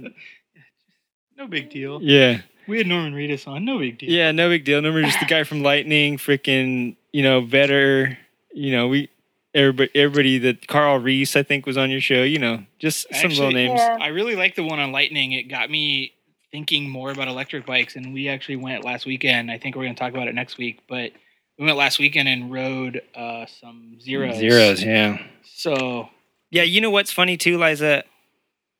No 1.36 1.46
big 1.46 1.70
deal. 1.70 2.00
yeah. 2.02 2.42
We 2.68 2.76
had 2.76 2.86
Norman 2.86 3.14
Reedus 3.14 3.48
on. 3.48 3.64
No 3.64 3.78
big 3.78 3.96
deal. 3.98 4.10
Yeah, 4.10 4.30
no 4.30 4.50
big 4.50 4.64
deal. 4.64 4.76
Remember 4.76 5.00
just 5.02 5.18
the 5.20 5.26
guy 5.26 5.42
from 5.44 5.62
Lightning, 5.62 6.18
freaking, 6.18 6.96
you 7.12 7.22
know, 7.22 7.40
better, 7.40 8.18
you 8.52 8.72
know, 8.72 8.88
we 8.88 9.08
everybody 9.54 9.90
everybody 9.94 10.38
that 10.38 10.68
Carl 10.68 10.98
Reese 10.98 11.34
I 11.34 11.42
think 11.42 11.64
was 11.64 11.78
on 11.78 11.90
your 11.90 12.02
show, 12.02 12.22
you 12.22 12.38
know, 12.38 12.64
just 12.78 13.06
some 13.14 13.30
little 13.30 13.46
Actually, 13.46 13.68
names. 13.68 13.80
I 13.80 14.08
really 14.08 14.36
like 14.36 14.54
the 14.54 14.62
one 14.62 14.78
on 14.78 14.92
Lightning. 14.92 15.32
It 15.32 15.44
got 15.44 15.70
me 15.70 16.12
thinking 16.52 16.88
more 16.88 17.10
about 17.10 17.26
electric 17.28 17.64
bikes, 17.64 17.96
and 17.96 18.12
we 18.12 18.28
actually 18.28 18.56
went 18.56 18.84
last 18.84 19.06
weekend. 19.06 19.50
I 19.50 19.58
think 19.58 19.76
we're 19.76 19.84
going 19.84 19.94
to 19.94 19.98
talk 19.98 20.12
about 20.12 20.28
it 20.28 20.34
next 20.34 20.58
week, 20.58 20.80
but 20.88 21.12
we 21.60 21.66
went 21.66 21.76
last 21.76 21.98
weekend 21.98 22.26
and 22.26 22.50
rode 22.50 23.02
uh, 23.14 23.44
some 23.60 24.00
zeros. 24.00 24.38
Zeros, 24.38 24.82
yeah. 24.82 25.18
So 25.44 26.08
Yeah, 26.50 26.62
you 26.62 26.80
know 26.80 26.88
what's 26.90 27.12
funny 27.12 27.36
too, 27.36 27.58
Liza? 27.58 28.02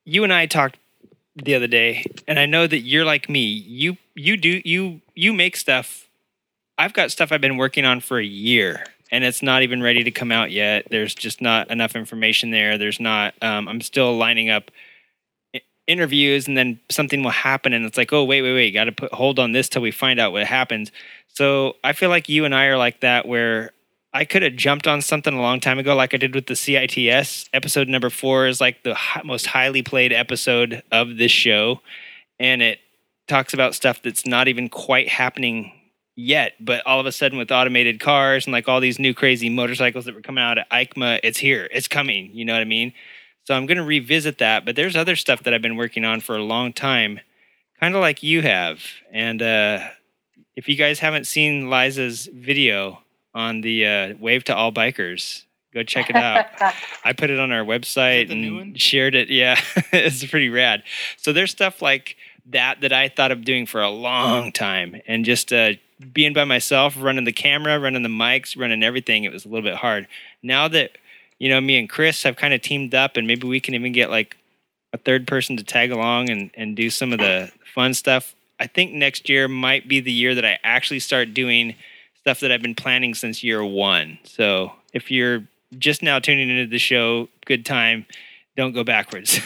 You 0.07 0.25
and 0.25 0.33
I 0.33 0.47
talked 0.47 0.79
the 1.37 1.55
other 1.55 1.67
day, 1.67 2.05
and 2.27 2.39
I 2.39 2.47
know 2.47 2.67
that 2.67 2.79
you're 2.81 3.05
like 3.05 3.29
me. 3.29 3.45
You 3.45 3.99
you 4.15 4.39
do 4.39 4.63
you 4.65 5.03
you 5.15 5.35
make 5.35 5.57
stuff. 5.57 6.09
I've 6.79 6.95
got 6.95 7.11
stuff 7.11 7.33
I've 7.33 7.43
been 7.43 7.59
working 7.59 7.85
on 7.85 8.01
for 8.01 8.19
a 8.19 8.25
year, 8.25 8.87
and 9.13 9.25
it's 9.25 9.43
not 9.43 9.63
even 9.63 9.83
ready 9.83 10.03
to 10.03 10.11
come 10.11 10.33
out 10.33 10.51
yet. 10.51 10.87
There's 10.91 11.15
just 11.15 11.43
not 11.43 11.71
enough 11.71 11.95
information 11.95 12.51
there. 12.51 12.79
There's 12.79 12.99
not. 12.99 13.35
Um, 13.43 13.69
I'm 13.69 13.83
still 13.83 14.17
lining 14.17 14.49
up 14.49 14.71
i- 14.71 14.73
interviews, 15.91 16.47
and 16.47 16.57
then 16.57 16.81
something 16.89 17.23
will 17.23 17.31
happen, 17.31 17.73
and 17.73 17.85
it's 17.85 17.99
like, 17.99 18.13
oh 18.13 18.25
wait, 18.25 18.43
wait, 18.43 18.55
wait, 18.55 18.71
got 18.71 18.85
to 18.85 18.93
put 18.93 19.13
hold 19.13 19.39
on 19.39 19.53
this 19.53 19.69
till 19.69 19.83
we 19.83 19.91
find 19.91 20.21
out 20.21 20.33
what 20.33 20.47
happens. 20.47 20.93
So 21.29 21.77
I 21.83 21.93
feel 21.93 22.09
like 22.09 22.29
you 22.29 22.45
and 22.45 22.55
I 22.55 22.67
are 22.67 22.79
like 22.79 23.01
that, 23.01 23.27
where 23.27 23.73
I 24.13 24.25
could 24.25 24.43
have 24.43 24.57
jumped 24.57 24.87
on 24.87 25.03
something 25.03 25.35
a 25.35 25.41
long 25.41 25.61
time 25.61 25.79
ago, 25.79 25.95
like 25.95 26.15
I 26.15 26.17
did 26.17 26.35
with 26.35 26.47
the 26.47 26.55
CITS. 26.55 27.49
Episode 27.53 27.89
number 27.89 28.11
four 28.11 28.47
is 28.47 28.61
like 28.61 28.83
the 28.83 28.97
most 29.25 29.47
highly 29.47 29.83
played 29.83 30.13
episode 30.13 30.83
of 30.91 31.17
this 31.17 31.33
show, 31.33 31.81
and 32.39 32.63
it 32.63 32.79
talks 33.29 33.55
about 33.55 33.75
stuff 33.75 34.03
that's 34.03 34.27
not 34.27 34.49
even 34.49 34.69
quite 34.69 35.09
happening 35.09 35.73
yet. 36.17 36.55
But 36.61 36.85
all 36.87 37.01
of 37.01 37.07
a 37.07 37.13
sudden, 37.13 37.39
with 37.39 37.51
automated 37.51 38.01
cars 38.01 38.47
and 38.47 38.53
like 38.53 38.69
all 38.69 38.81
these 38.81 38.99
new 38.99 39.15
crazy 39.15 39.49
motorcycles 39.49 40.05
that 40.05 40.15
were 40.15 40.23
coming 40.23 40.43
out 40.43 40.59
at 40.59 40.71
EICMA, 40.71 41.21
it's 41.23 41.39
here, 41.39 41.69
it's 41.73 41.89
coming. 41.89 42.31
You 42.33 42.45
know 42.45 42.53
what 42.53 42.63
I 42.63 42.65
mean? 42.67 42.93
So 43.51 43.57
I'm 43.57 43.67
going 43.67 43.79
to 43.79 43.85
revisit 43.85 44.39
that. 44.39 44.65
But 44.65 44.77
there's 44.77 44.95
other 44.95 45.17
stuff 45.17 45.43
that 45.43 45.53
I've 45.53 45.61
been 45.61 45.75
working 45.75 46.05
on 46.05 46.21
for 46.21 46.37
a 46.37 46.43
long 46.45 46.73
time, 46.73 47.19
kind 47.81 47.97
of 47.97 48.01
like 48.01 48.23
you 48.23 48.43
have. 48.43 48.81
And 49.11 49.43
uh, 49.43 49.89
if 50.55 50.69
you 50.69 50.77
guys 50.77 51.01
haven't 51.01 51.27
seen 51.27 51.69
Liza's 51.69 52.29
video 52.33 53.03
on 53.35 53.63
the 53.63 53.85
uh, 53.85 54.15
Wave 54.21 54.45
to 54.45 54.55
All 54.55 54.71
Bikers, 54.71 55.47
go 55.75 55.83
check 55.83 56.11
it 56.11 56.15
out. 56.15 56.47
I 57.05 57.13
put 57.13 57.31
it 57.31 57.41
on 57.41 57.51
our 57.51 57.65
website 57.65 58.31
and 58.31 58.81
shared 58.81 59.17
it. 59.17 59.31
Yeah, 59.31 59.61
it's 59.93 60.25
pretty 60.27 60.49
rad. 60.49 60.85
So 61.17 61.33
there's 61.33 61.51
stuff 61.51 61.83
like 61.83 62.17
that 62.51 62.83
that 62.83 62.93
I 62.93 63.09
thought 63.09 63.33
of 63.33 63.45
doing 63.45 63.67
for 63.67 63.83
a 63.83 63.91
long 63.91 64.53
time, 64.53 65.03
and 65.09 65.25
just 65.25 65.53
uh, 65.53 65.73
being 66.13 66.35
by 66.35 66.45
myself, 66.45 66.95
running 66.97 67.25
the 67.25 67.33
camera, 67.33 67.81
running 67.81 68.05
the 68.05 68.09
mics, 68.09 68.57
running 68.57 68.85
everything. 68.85 69.25
It 69.25 69.33
was 69.33 69.45
a 69.45 69.49
little 69.49 69.69
bit 69.69 69.79
hard. 69.79 70.07
Now 70.41 70.69
that 70.69 70.99
you 71.41 71.49
know, 71.49 71.61
me 71.61 71.79
and 71.79 71.89
Chris 71.89 72.23
have 72.23 72.37
kind 72.37 72.55
of 72.55 72.61
teamed 72.61 72.95
up, 72.95 73.17
and 73.17 73.27
maybe 73.27 73.49
we 73.49 73.59
can 73.59 73.75
even 73.75 73.91
get 73.91 74.11
like 74.11 74.37
a 74.93 74.99
third 74.99 75.27
person 75.27 75.57
to 75.57 75.65
tag 75.65 75.91
along 75.91 76.31
and 76.31 76.51
and 76.55 76.77
do 76.77 76.91
some 76.91 77.13
of 77.13 77.19
the 77.19 77.51
fun 77.75 77.95
stuff. 77.95 78.37
I 78.61 78.67
think 78.67 78.93
next 78.93 79.29
year 79.29 79.49
might 79.49 79.89
be 79.89 80.01
the 80.01 80.13
year 80.13 80.35
that 80.35 80.45
I 80.45 80.59
actually 80.63 81.01
start 81.01 81.35
doing 81.35 81.75
stuff 82.21 82.41
that 82.41 82.53
I've 82.53 82.63
been 82.63 82.75
planning 82.75 83.15
since 83.15 83.43
year 83.43 83.65
one. 83.65 84.19
So 84.25 84.73
if 84.93 85.11
you're 85.11 85.45
just 85.79 86.03
now 86.03 86.19
tuning 86.19 86.51
into 86.51 86.71
the 86.71 86.79
show, 86.79 87.29
good 87.47 87.65
time. 87.65 88.05
Don't 88.57 88.73
go 88.73 88.85
backwards. 88.85 89.41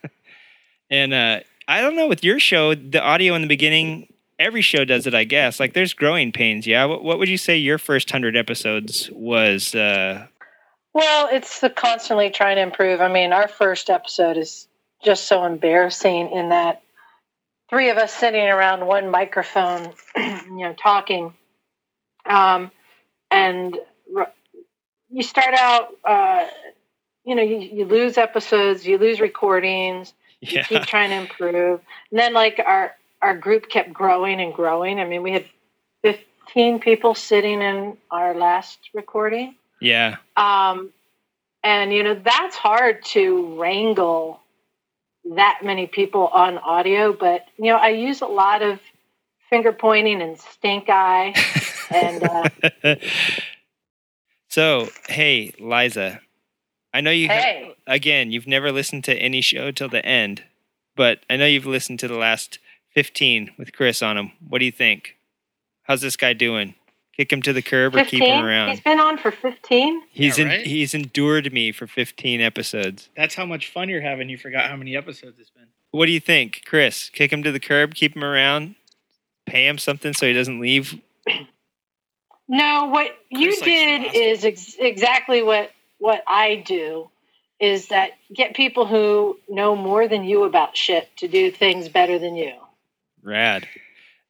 and 0.90 1.14
uh, 1.14 1.40
I 1.66 1.80
don't 1.80 1.96
know 1.96 2.06
with 2.06 2.22
your 2.22 2.38
show, 2.38 2.74
the 2.74 3.00
audio 3.02 3.34
in 3.34 3.40
the 3.40 3.48
beginning, 3.48 4.12
every 4.38 4.60
show 4.60 4.84
does 4.84 5.06
it, 5.06 5.14
I 5.14 5.24
guess. 5.24 5.58
Like 5.58 5.72
there's 5.72 5.94
growing 5.94 6.30
pains. 6.30 6.66
Yeah. 6.66 6.84
What, 6.84 7.02
what 7.02 7.18
would 7.18 7.30
you 7.30 7.38
say 7.38 7.56
your 7.56 7.78
first 7.78 8.10
hundred 8.10 8.36
episodes 8.36 9.08
was? 9.12 9.74
Uh, 9.74 10.26
Well, 10.98 11.28
it's 11.30 11.60
the 11.60 11.70
constantly 11.70 12.30
trying 12.30 12.56
to 12.56 12.62
improve. 12.62 13.00
I 13.00 13.06
mean, 13.06 13.32
our 13.32 13.46
first 13.46 13.88
episode 13.88 14.36
is 14.36 14.66
just 15.00 15.28
so 15.28 15.44
embarrassing 15.44 16.32
in 16.32 16.48
that 16.48 16.82
three 17.70 17.90
of 17.90 17.98
us 17.98 18.12
sitting 18.12 18.44
around 18.44 18.84
one 18.84 19.08
microphone, 19.08 19.92
you 20.16 20.56
know, 20.56 20.72
talking. 20.72 21.34
Um, 22.26 22.72
and 23.30 23.78
you 25.08 25.22
start 25.22 25.54
out, 25.54 25.94
uh, 26.04 26.48
you 27.24 27.36
know, 27.36 27.44
you, 27.44 27.58
you 27.58 27.84
lose 27.84 28.18
episodes, 28.18 28.84
you 28.84 28.98
lose 28.98 29.20
recordings, 29.20 30.12
you 30.40 30.64
keep 30.64 30.82
trying 30.82 31.10
to 31.10 31.16
improve. 31.16 31.80
And 32.10 32.18
then, 32.18 32.34
like, 32.34 32.58
our, 32.58 32.92
our 33.22 33.36
group 33.36 33.68
kept 33.68 33.92
growing 33.92 34.40
and 34.40 34.52
growing. 34.52 34.98
I 34.98 35.04
mean, 35.04 35.22
we 35.22 35.30
had 35.30 35.44
15 36.02 36.80
people 36.80 37.14
sitting 37.14 37.62
in 37.62 37.96
our 38.10 38.34
last 38.34 38.90
recording. 38.92 39.54
Yeah. 39.80 40.16
Um, 40.36 40.90
and 41.64 41.92
you 41.92 42.02
know 42.02 42.14
that's 42.14 42.56
hard 42.56 43.04
to 43.06 43.58
wrangle 43.58 44.40
that 45.34 45.60
many 45.62 45.86
people 45.86 46.28
on 46.28 46.58
audio. 46.58 47.12
But 47.12 47.46
you 47.58 47.66
know, 47.66 47.76
I 47.76 47.88
use 47.90 48.20
a 48.20 48.26
lot 48.26 48.62
of 48.62 48.80
finger 49.50 49.72
pointing 49.72 50.22
and 50.22 50.38
stink 50.38 50.88
eye, 50.88 51.34
and 51.90 52.22
uh, 52.22 52.94
so, 54.48 54.88
hey, 55.08 55.52
Liza, 55.58 56.20
I 56.92 57.00
know 57.00 57.10
you, 57.10 57.28
Hey. 57.28 57.74
again, 57.86 58.30
you've 58.30 58.46
never 58.46 58.72
listened 58.72 59.04
to 59.04 59.14
any 59.14 59.40
show 59.40 59.70
till 59.70 59.88
the 59.88 60.04
end, 60.04 60.44
but 60.96 61.20
I 61.28 61.36
know 61.36 61.46
you've 61.46 61.66
listened 61.66 61.98
to 62.00 62.08
the 62.08 62.16
last 62.16 62.58
15 62.94 63.52
with 63.58 63.72
Chris 63.72 64.02
on 64.02 64.16
them. 64.16 64.32
What 64.46 64.58
do 64.60 64.64
you 64.64 64.72
think? 64.72 65.16
How's 65.82 66.00
this 66.00 66.16
guy 66.16 66.32
doing? 66.32 66.74
Kick 67.18 67.32
him 67.32 67.42
to 67.42 67.52
the 67.52 67.62
curb 67.62 67.96
or 67.96 68.04
keep 68.04 68.22
him 68.22 68.44
around? 68.44 68.70
He's 68.70 68.80
been 68.80 69.00
on 69.00 69.18
for 69.18 69.32
fifteen. 69.32 70.02
He's 70.12 70.38
Yeah, 70.38 70.44
en- 70.52 70.64
he's 70.64 70.94
endured 70.94 71.52
me 71.52 71.72
for 71.72 71.88
15 71.88 72.40
episodes. 72.40 73.08
that's 73.16 73.34
how 73.34 73.44
much 73.44 73.70
fun 73.72 73.88
you're 73.88 74.00
having. 74.00 74.28
You 74.28 74.38
forgot 74.38 74.70
how 74.70 74.76
many 74.76 74.96
episodes 74.96 75.38
it's 75.40 75.50
been. 75.50 75.66
What 75.90 76.06
do 76.06 76.12
you 76.12 76.20
think, 76.20 76.62
Chris? 76.64 77.08
Kick 77.10 77.32
him 77.32 77.42
to 77.42 77.50
the 77.50 77.58
curb, 77.58 77.94
keep 77.96 78.14
him 78.14 78.22
around, 78.22 78.76
pay 79.46 79.66
him 79.66 79.78
something 79.78 80.14
so 80.14 80.26
he 80.28 80.32
doesn't 80.32 80.60
leave. 80.60 80.94
No, 82.48 82.86
what 82.86 83.10
you 83.30 83.48
Chris 83.48 83.60
likes 83.62 83.64
did 83.72 84.14
is 84.14 84.44
ex- 84.44 84.76
exactly 84.78 85.42
what 85.42 85.70
what 85.98 86.22
I 86.26 86.56
do. 86.64 87.10
Is 87.60 87.88
that 87.88 88.12
get 88.32 88.54
people 88.54 88.86
who 88.86 89.36
know 89.48 89.74
more 89.74 90.06
than 90.06 90.22
you 90.22 90.44
about 90.44 90.76
shit 90.76 91.08
to 91.16 91.26
do 91.26 91.50
things 91.50 91.88
better 91.88 92.16
than 92.20 92.36
you. 92.36 92.54
Rad. 93.24 93.66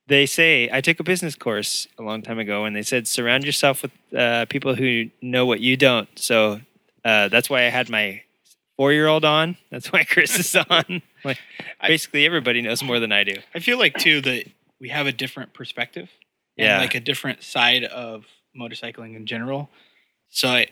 They 0.09 0.26
say 0.26 0.70
I 0.72 0.80
took 0.80 1.01
a 1.01 1.05
business 1.05 1.35
course 1.35 1.86
a 1.98 2.02
long 2.02 2.22
time 2.22 2.39
ago, 2.39 2.64
and 2.64 2.74
they 2.74 2.82
said 2.82 3.06
surround 3.06 3.44
yourself 3.44 3.82
with 3.82 3.93
uh, 4.16 4.47
people 4.47 4.74
who 4.74 5.10
know 5.20 5.44
what 5.47 5.60
you 5.60 5.76
don't. 5.76 6.09
So 6.18 6.60
uh, 7.05 7.28
that's 7.28 7.48
why 7.51 7.66
I 7.66 7.68
had 7.68 7.90
my 7.90 8.22
four-year-old 8.76 9.24
on. 9.24 9.56
That's 9.70 9.93
why 9.93 10.05
Chris 10.09 10.39
is 10.39 10.56
on. 10.56 11.02
like 11.24 11.39
basically, 11.86 12.24
everybody 12.24 12.62
knows 12.62 12.82
more 12.82 12.98
than 12.98 13.12
I 13.12 13.24
do. 13.24 13.35
I 13.55 13.59
feel 13.60 13.78
like 13.78 13.98
too 13.98 14.20
that 14.22 14.47
we 14.80 14.89
have 14.89 15.06
a 15.06 15.12
different 15.12 15.52
perspective. 15.52 16.09
Yeah. 16.56 16.78
Like 16.78 16.94
a 16.94 17.01
different 17.01 17.43
side 17.43 17.85
of 17.85 18.24
motorcycling 18.59 19.14
in 19.14 19.26
general. 19.26 19.70
So 20.30 20.48
I, 20.48 20.66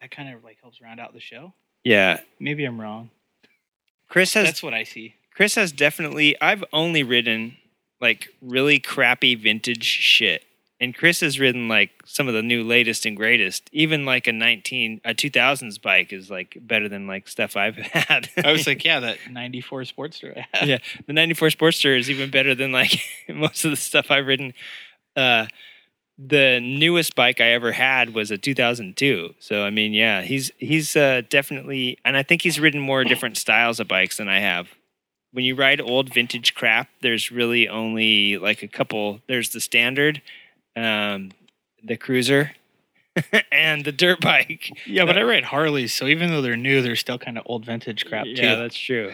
that 0.00 0.10
kind 0.10 0.32
of 0.34 0.44
like 0.44 0.58
helps 0.60 0.80
round 0.80 1.00
out 1.00 1.14
the 1.14 1.20
show. 1.20 1.52
Yeah, 1.82 2.20
Maybe 2.40 2.64
I'm 2.64 2.80
wrong. 2.80 3.10
Chris 4.08 4.34
has. 4.34 4.44
That's 4.44 4.62
what 4.62 4.74
I 4.74 4.82
see. 4.82 5.14
Chris 5.34 5.54
has 5.54 5.72
definitely. 5.72 6.40
I've 6.40 6.64
only 6.72 7.02
ridden 7.02 7.56
like 8.00 8.28
really 8.42 8.78
crappy 8.78 9.34
vintage 9.34 9.84
shit, 9.84 10.44
and 10.80 10.94
Chris 10.94 11.20
has 11.20 11.40
ridden 11.40 11.68
like 11.68 11.90
some 12.04 12.28
of 12.28 12.34
the 12.34 12.42
new 12.42 12.62
latest 12.62 13.06
and 13.06 13.16
greatest. 13.16 13.68
Even 13.72 14.04
like 14.04 14.26
a 14.26 14.32
nineteen 14.32 15.00
a 15.04 15.14
two 15.14 15.30
thousands 15.30 15.78
bike 15.78 16.12
is 16.12 16.30
like 16.30 16.56
better 16.60 16.88
than 16.88 17.06
like 17.06 17.28
stuff 17.28 17.56
I've 17.56 17.76
had. 17.76 18.28
I 18.44 18.52
was 18.52 18.66
like, 18.66 18.84
yeah, 18.84 19.00
that 19.00 19.18
94 19.30 19.82
Sportster 19.82 20.36
I 20.36 20.46
had. 20.52 20.68
yeah, 20.68 20.78
the 21.06 21.12
'94 21.12 21.48
Sportster 21.48 21.98
is 21.98 22.10
even 22.10 22.30
better 22.30 22.54
than 22.54 22.72
like 22.72 23.00
most 23.28 23.64
of 23.64 23.70
the 23.70 23.76
stuff 23.76 24.10
I've 24.10 24.26
ridden. 24.26 24.52
Uh, 25.14 25.46
the 26.18 26.60
newest 26.60 27.14
bike 27.14 27.40
I 27.42 27.48
ever 27.52 27.72
had 27.72 28.14
was 28.14 28.30
a 28.30 28.38
2002. 28.38 29.34
So 29.38 29.64
I 29.64 29.70
mean, 29.70 29.92
yeah, 29.92 30.22
he's 30.22 30.50
he's 30.58 30.96
uh, 30.96 31.22
definitely, 31.28 31.98
and 32.04 32.16
I 32.16 32.22
think 32.22 32.42
he's 32.42 32.58
ridden 32.58 32.80
more 32.80 33.04
different 33.04 33.36
styles 33.36 33.80
of 33.80 33.88
bikes 33.88 34.16
than 34.16 34.28
I 34.28 34.40
have. 34.40 34.68
When 35.36 35.44
you 35.44 35.54
ride 35.54 35.82
old 35.82 36.14
vintage 36.14 36.54
crap, 36.54 36.88
there's 37.02 37.30
really 37.30 37.68
only 37.68 38.38
like 38.38 38.62
a 38.62 38.68
couple. 38.68 39.20
There's 39.26 39.50
the 39.50 39.60
standard, 39.60 40.22
um, 40.74 41.32
the 41.84 41.98
cruiser, 41.98 42.52
and 43.52 43.84
the 43.84 43.92
dirt 43.92 44.22
bike. 44.22 44.70
Yeah, 44.86 45.04
but 45.04 45.18
I 45.18 45.22
ride 45.24 45.44
Harleys, 45.44 45.92
so 45.92 46.06
even 46.06 46.30
though 46.30 46.40
they're 46.40 46.56
new, 46.56 46.80
they're 46.80 46.96
still 46.96 47.18
kind 47.18 47.36
of 47.36 47.44
old 47.44 47.66
vintage 47.66 48.06
crap 48.06 48.24
too. 48.24 48.30
Yeah, 48.32 48.54
that's 48.54 48.78
true. 48.78 49.12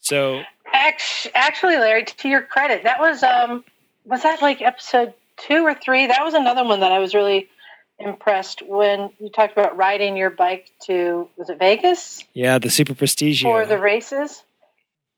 So 0.00 0.42
Actually, 0.72 1.76
Larry, 1.76 2.04
to 2.04 2.28
your 2.28 2.40
credit, 2.40 2.84
that 2.84 2.98
was 2.98 3.22
um 3.22 3.62
was 4.06 4.22
that 4.22 4.40
like 4.40 4.62
episode 4.62 5.12
two 5.36 5.66
or 5.66 5.74
three? 5.74 6.06
That 6.06 6.24
was 6.24 6.32
another 6.32 6.64
one 6.64 6.80
that 6.80 6.92
I 6.92 6.98
was 6.98 7.14
really 7.14 7.50
impressed 7.98 8.62
when 8.62 9.10
you 9.18 9.28
talked 9.28 9.52
about 9.52 9.76
riding 9.76 10.16
your 10.16 10.30
bike 10.30 10.70
to 10.86 11.28
was 11.36 11.50
it 11.50 11.58
Vegas 11.58 12.24
yeah, 12.32 12.58
the 12.58 12.70
Super 12.70 12.94
prestige 12.94 13.42
for 13.42 13.66
the 13.66 13.76
races. 13.76 14.42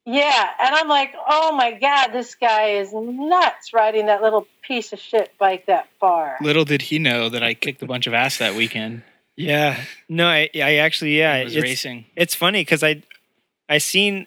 Yeah, 0.04 0.48
and 0.60 0.74
I'm 0.74 0.88
like, 0.88 1.14
oh 1.28 1.54
my 1.56 1.72
god, 1.72 2.08
this 2.08 2.34
guy 2.34 2.70
is 2.70 2.92
nuts 2.92 3.72
riding 3.72 4.06
that 4.06 4.20
little 4.20 4.48
piece 4.62 4.92
of 4.92 4.98
shit 4.98 5.32
bike 5.38 5.66
that 5.66 5.88
far. 6.00 6.36
Little 6.40 6.64
did 6.64 6.82
he 6.82 6.98
know 6.98 7.28
that 7.28 7.42
I 7.42 7.54
kicked 7.54 7.82
a 7.82 7.86
bunch 7.86 8.06
of 8.06 8.14
ass 8.14 8.38
that 8.38 8.54
weekend. 8.54 9.02
Yeah. 9.36 9.80
No, 10.08 10.26
I, 10.26 10.50
I 10.56 10.76
actually, 10.76 11.18
yeah, 11.18 11.36
It 11.36 11.44
was 11.44 11.56
it's, 11.56 11.62
racing. 11.62 12.06
It's 12.16 12.34
funny 12.34 12.62
because 12.62 12.82
I, 12.82 13.02
I 13.68 13.78
seen 13.78 14.26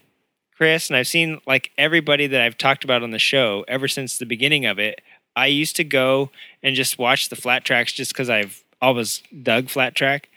Chris 0.55 0.89
and 0.89 0.95
I've 0.97 1.07
seen 1.07 1.41
like 1.45 1.71
everybody 1.77 2.27
that 2.27 2.41
I've 2.41 2.57
talked 2.57 2.83
about 2.83 3.03
on 3.03 3.11
the 3.11 3.19
show 3.19 3.65
ever 3.67 3.87
since 3.87 4.17
the 4.17 4.25
beginning 4.25 4.65
of 4.65 4.79
it. 4.79 5.01
I 5.35 5.47
used 5.47 5.75
to 5.75 5.83
go 5.83 6.31
and 6.63 6.75
just 6.75 6.97
watch 6.97 7.29
the 7.29 7.35
flat 7.35 7.65
tracks 7.65 7.91
just 7.91 8.13
because 8.13 8.29
I've 8.29 8.63
always 8.81 9.21
dug 9.43 9.69
flat 9.69 9.93
track, 9.93 10.29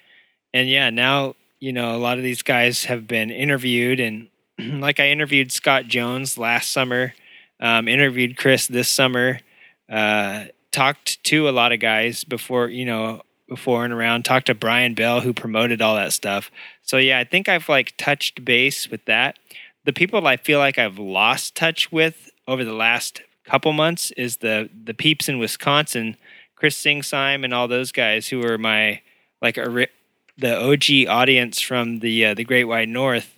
and 0.52 0.69
yeah, 0.69 0.90
now 0.90 1.36
you 1.60 1.73
know 1.73 1.94
a 1.94 1.98
lot 1.98 2.19
of 2.19 2.24
these 2.24 2.43
guys 2.43 2.85
have 2.86 3.06
been 3.06 3.31
interviewed 3.31 4.01
and 4.01 4.28
like 4.81 5.01
I 5.01 5.09
interviewed 5.09 5.53
Scott 5.53 5.87
Jones 5.87 6.37
last 6.37 6.73
summer, 6.73 7.15
um, 7.61 7.89
interviewed 7.89 8.37
Chris 8.37 8.67
this 8.67 8.89
summer, 8.89 9.41
uh, 9.89 10.47
talked 10.73 11.23
to 11.25 11.49
a 11.49 11.51
lot 11.51 11.73
of 11.73 11.81
guys 11.81 12.25
before 12.25 12.69
you 12.69 12.85
know 12.85 13.23
before 13.49 13.85
and 13.85 13.93
around. 13.93 14.25
Talked 14.25 14.47
to 14.47 14.55
Brian 14.55 14.95
Bell 14.95 15.21
who 15.21 15.33
promoted 15.33 15.81
all 15.81 15.95
that 15.95 16.13
stuff. 16.13 16.51
So 16.83 16.97
yeah, 16.97 17.19
I 17.19 17.25
think 17.25 17.49
I've 17.49 17.69
like 17.69 17.95
touched 17.97 18.45
base 18.45 18.91
with 18.91 19.05
that. 19.05 19.39
The 19.85 19.93
people 19.93 20.27
I 20.27 20.37
feel 20.37 20.59
like 20.59 20.79
I've 20.79 20.99
lost 20.99 21.55
touch 21.55 21.93
with 21.93 22.31
over 22.47 22.65
the 22.65 22.75
last 22.75 23.23
couple 23.45 23.73
months 23.73 24.11
is 24.13 24.39
the 24.39 24.69
the 24.85 24.95
peeps 24.95 25.29
in 25.29 25.39
Wisconsin, 25.39 26.17
Chris 26.57 26.77
Singsime 26.77 27.45
and 27.45 27.55
all 27.55 27.69
those 27.69 27.93
guys 27.93 28.29
who 28.29 28.41
were 28.41 28.59
my 28.59 29.03
like 29.41 29.57
ori- 29.57 29.89
the 30.37 30.57
OG 30.61 31.09
audience 31.09 31.61
from 31.61 32.01
the 32.01 32.27
uh, 32.27 32.35
the 32.35 32.45
Great 32.45 32.65
White 32.65 32.89
North 32.89 33.38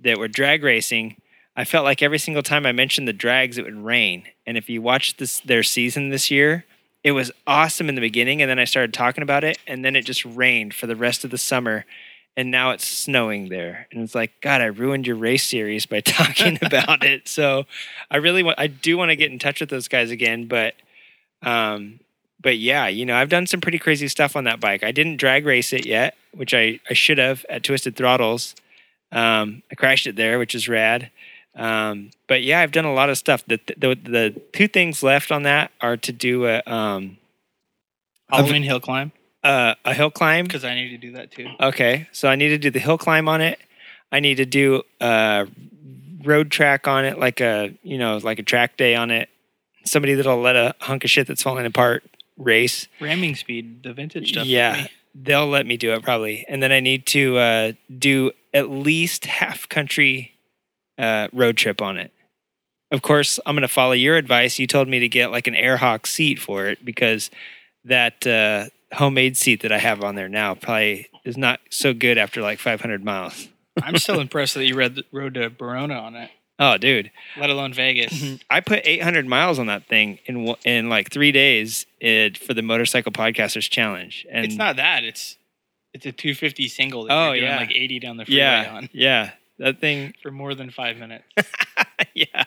that 0.00 0.18
were 0.18 0.28
drag 0.28 0.62
racing. 0.62 1.16
I 1.56 1.64
felt 1.64 1.84
like 1.84 2.02
every 2.02 2.18
single 2.18 2.42
time 2.42 2.66
I 2.66 2.72
mentioned 2.72 3.08
the 3.08 3.12
drags, 3.12 3.56
it 3.56 3.64
would 3.64 3.82
rain. 3.82 4.24
And 4.46 4.56
if 4.56 4.68
you 4.68 4.82
watched 4.82 5.18
this 5.18 5.40
their 5.40 5.62
season 5.62 6.10
this 6.10 6.30
year, 6.30 6.64
it 7.02 7.12
was 7.12 7.30
awesome 7.46 7.88
in 7.88 7.94
the 7.94 8.00
beginning, 8.00 8.42
and 8.42 8.50
then 8.50 8.58
I 8.58 8.64
started 8.64 8.92
talking 8.92 9.22
about 9.22 9.44
it, 9.44 9.58
and 9.66 9.84
then 9.84 9.94
it 9.94 10.04
just 10.04 10.24
rained 10.24 10.74
for 10.74 10.88
the 10.88 10.96
rest 10.96 11.24
of 11.24 11.30
the 11.30 11.38
summer. 11.38 11.84
And 12.36 12.50
now 12.50 12.72
it's 12.72 12.86
snowing 12.86 13.48
there, 13.48 13.86
and 13.90 14.02
it's 14.02 14.14
like, 14.14 14.32
God, 14.40 14.60
I 14.60 14.66
ruined 14.66 15.06
your 15.06 15.14
race 15.14 15.44
series 15.44 15.86
by 15.86 16.00
talking 16.04 16.58
about 16.62 17.04
it. 17.04 17.28
So, 17.28 17.64
I 18.10 18.16
really 18.16 18.42
want, 18.42 18.58
I 18.58 18.66
do 18.66 18.98
want 18.98 19.10
to 19.10 19.16
get 19.16 19.30
in 19.30 19.38
touch 19.38 19.60
with 19.60 19.70
those 19.70 19.86
guys 19.86 20.10
again, 20.10 20.48
but, 20.48 20.74
um, 21.42 22.00
but 22.40 22.58
yeah, 22.58 22.88
you 22.88 23.06
know, 23.06 23.16
I've 23.16 23.28
done 23.28 23.46
some 23.46 23.60
pretty 23.60 23.78
crazy 23.78 24.08
stuff 24.08 24.34
on 24.34 24.44
that 24.44 24.58
bike. 24.58 24.82
I 24.82 24.90
didn't 24.90 25.16
drag 25.16 25.46
race 25.46 25.72
it 25.72 25.86
yet, 25.86 26.16
which 26.32 26.52
I 26.52 26.80
I 26.90 26.94
should 26.94 27.18
have 27.18 27.46
at 27.48 27.62
Twisted 27.62 27.96
Throttles. 27.96 28.54
Um, 29.12 29.62
I 29.70 29.74
crashed 29.74 30.06
it 30.06 30.16
there, 30.16 30.38
which 30.38 30.54
is 30.54 30.68
rad. 30.68 31.10
Um, 31.54 32.10
but 32.26 32.42
yeah, 32.42 32.60
I've 32.60 32.72
done 32.72 32.84
a 32.84 32.92
lot 32.92 33.08
of 33.08 33.16
stuff. 33.16 33.44
The, 33.46 33.58
the 33.76 33.94
the 33.94 34.42
two 34.52 34.68
things 34.68 35.02
left 35.02 35.32
on 35.32 35.44
that 35.44 35.70
are 35.80 35.96
to 35.96 36.12
do 36.12 36.46
a 36.46 36.62
um, 36.66 37.16
Halloween 38.28 38.62
hill 38.62 38.80
climb 38.80 39.12
uh, 39.46 39.74
a 39.84 39.94
hill 39.94 40.10
climb. 40.10 40.44
because 40.44 40.64
I 40.64 40.74
need 40.74 40.90
to 40.90 40.98
do 40.98 41.12
that 41.12 41.30
too. 41.30 41.48
Okay, 41.60 42.08
so 42.12 42.28
I 42.28 42.36
need 42.36 42.48
to 42.48 42.58
do 42.58 42.70
the 42.70 42.78
hill 42.78 42.98
climb 42.98 43.28
on 43.28 43.40
it. 43.40 43.58
I 44.10 44.20
need 44.20 44.36
to 44.36 44.46
do 44.46 44.82
a 45.00 45.46
road 46.24 46.50
track 46.50 46.88
on 46.88 47.04
it, 47.04 47.18
like 47.18 47.40
a 47.40 47.76
you 47.82 47.98
know 47.98 48.18
like 48.18 48.38
a 48.38 48.42
track 48.42 48.76
day 48.76 48.94
on 48.94 49.10
it. 49.10 49.28
Somebody 49.84 50.14
that'll 50.14 50.40
let 50.40 50.56
a 50.56 50.74
hunk 50.80 51.04
of 51.04 51.10
shit 51.10 51.28
that's 51.28 51.42
falling 51.42 51.64
apart 51.64 52.04
race. 52.36 52.88
Ramming 53.00 53.36
speed, 53.36 53.84
the 53.84 53.92
vintage 53.92 54.30
stuff. 54.30 54.46
Yeah. 54.46 54.86
They'll 55.22 55.46
let 55.46 55.66
me 55.66 55.76
do 55.76 55.92
it 55.92 56.02
probably, 56.02 56.44
and 56.48 56.62
then 56.62 56.72
I 56.72 56.80
need 56.80 57.06
to 57.06 57.38
uh, 57.38 57.72
do 57.98 58.32
at 58.52 58.70
least 58.70 59.26
half 59.26 59.68
country 59.68 60.32
uh, 60.98 61.28
road 61.32 61.56
trip 61.56 61.80
on 61.80 61.96
it. 61.98 62.12
Of 62.90 63.02
course, 63.02 63.40
I'm 63.44 63.54
going 63.54 63.62
to 63.62 63.68
follow 63.68 63.92
your 63.92 64.16
advice. 64.16 64.58
You 64.58 64.66
told 64.66 64.88
me 64.88 65.00
to 65.00 65.08
get 65.08 65.30
like 65.30 65.46
an 65.46 65.54
Airhawk 65.54 66.06
seat 66.06 66.38
for 66.38 66.66
it 66.66 66.84
because 66.84 67.30
that 67.84 68.26
uh, 68.26 68.66
homemade 68.94 69.36
seat 69.36 69.62
that 69.62 69.72
I 69.72 69.78
have 69.78 70.02
on 70.02 70.14
there 70.14 70.28
now 70.28 70.54
probably 70.54 71.08
is 71.24 71.36
not 71.36 71.60
so 71.70 71.92
good 71.92 72.18
after 72.18 72.40
like 72.42 72.58
500 72.58 73.04
miles. 73.04 73.48
I'm 73.82 73.96
still 73.96 74.20
impressed 74.20 74.54
that 74.54 74.64
you 74.64 74.74
read 74.74 74.94
the 74.94 75.04
road 75.12 75.34
to 75.34 75.48
Verona 75.50 75.94
on 75.94 76.14
it, 76.14 76.30
Oh, 76.58 76.78
dude, 76.78 77.10
let 77.38 77.50
alone 77.50 77.74
Vegas. 77.74 78.38
I 78.48 78.60
put 78.60 78.80
800 78.84 79.26
miles 79.26 79.58
on 79.58 79.66
that 79.66 79.86
thing 79.86 80.18
in 80.24 80.54
in 80.64 80.88
like 80.88 81.10
three 81.10 81.30
days 81.32 81.84
it, 82.00 82.38
for 82.38 82.54
the 82.54 82.62
Motorcycle 82.62 83.12
Podcasters 83.12 83.68
Challenge, 83.68 84.26
and 84.30 84.44
it's 84.46 84.56
not 84.56 84.76
that. 84.76 85.04
It's 85.04 85.36
it's 85.92 86.06
a 86.06 86.12
250 86.12 86.68
single 86.68 87.04
that 87.04 87.12
Oh, 87.12 87.26
you're 87.32 87.40
doing 87.40 87.50
yeah. 87.52 87.56
like 87.58 87.72
80 87.72 87.98
down 88.00 88.16
the 88.16 88.24
freeway 88.24 88.38
yeah, 88.40 88.70
on 88.74 88.88
yeah, 88.92 89.30
that 89.58 89.80
thing. 89.80 90.14
for 90.22 90.30
more 90.30 90.54
than 90.54 90.70
five 90.70 90.96
minutes. 90.96 91.24
yeah. 92.14 92.44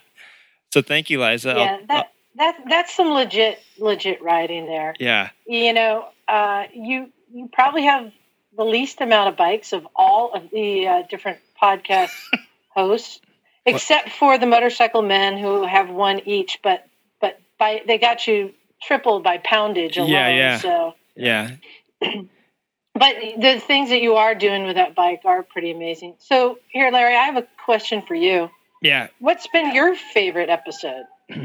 So 0.73 0.81
thank 0.81 1.09
you, 1.09 1.21
Liza. 1.23 1.51
I'll- 1.51 1.57
yeah, 1.59 1.77
that 1.87 2.11
that 2.35 2.55
that's 2.67 2.95
some 2.95 3.09
legit 3.09 3.59
legit 3.77 4.21
riding 4.23 4.65
there. 4.65 4.95
yeah. 4.99 5.29
You 5.47 5.73
know, 5.73 6.07
uh, 6.27 6.63
you 6.73 7.09
you 7.31 7.47
probably 7.53 7.83
have 7.83 8.11
the 8.57 8.63
least 8.63 9.01
amount 9.01 9.29
of 9.29 9.37
bikes 9.37 9.71
of 9.73 9.87
all 9.95 10.33
of 10.33 10.49
the 10.51 10.87
uh, 10.87 11.01
different 11.09 11.39
podcast 11.61 12.11
hosts, 12.69 13.19
except 13.65 14.09
for 14.09 14.37
the 14.37 14.45
motorcycle 14.45 15.01
men 15.01 15.37
who 15.37 15.65
have 15.65 15.89
one 15.89 16.21
each. 16.25 16.59
But 16.63 16.87
but 17.19 17.39
by 17.57 17.81
they 17.85 17.97
got 17.97 18.27
you 18.27 18.53
tripled 18.81 19.23
by 19.23 19.37
poundage 19.37 19.97
alone. 19.97 20.09
Yeah, 20.09 20.29
yeah. 20.29 20.57
So, 20.59 20.95
Yeah. 21.15 21.51
but 21.99 23.15
the 23.37 23.59
things 23.59 23.89
that 23.89 24.01
you 24.01 24.15
are 24.15 24.35
doing 24.35 24.65
with 24.65 24.75
that 24.75 24.95
bike 24.95 25.21
are 25.25 25.43
pretty 25.43 25.71
amazing. 25.71 26.15
So 26.19 26.59
here, 26.69 26.91
Larry, 26.91 27.15
I 27.15 27.25
have 27.25 27.37
a 27.37 27.47
question 27.65 28.01
for 28.01 28.15
you. 28.15 28.49
Yeah. 28.81 29.07
What's 29.19 29.47
been 29.47 29.75
your 29.75 29.95
favorite 29.95 30.49
episode? 30.49 31.03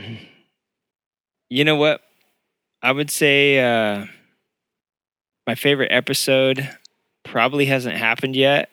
You 1.51 1.65
know 1.65 1.77
what? 1.77 2.01
I 2.83 2.91
would 2.91 3.11
say 3.11 3.61
uh, 3.61 4.07
my 5.47 5.55
favorite 5.55 5.93
episode 5.93 6.69
probably 7.23 7.67
hasn't 7.67 7.97
happened 7.97 8.35
yet. 8.35 8.71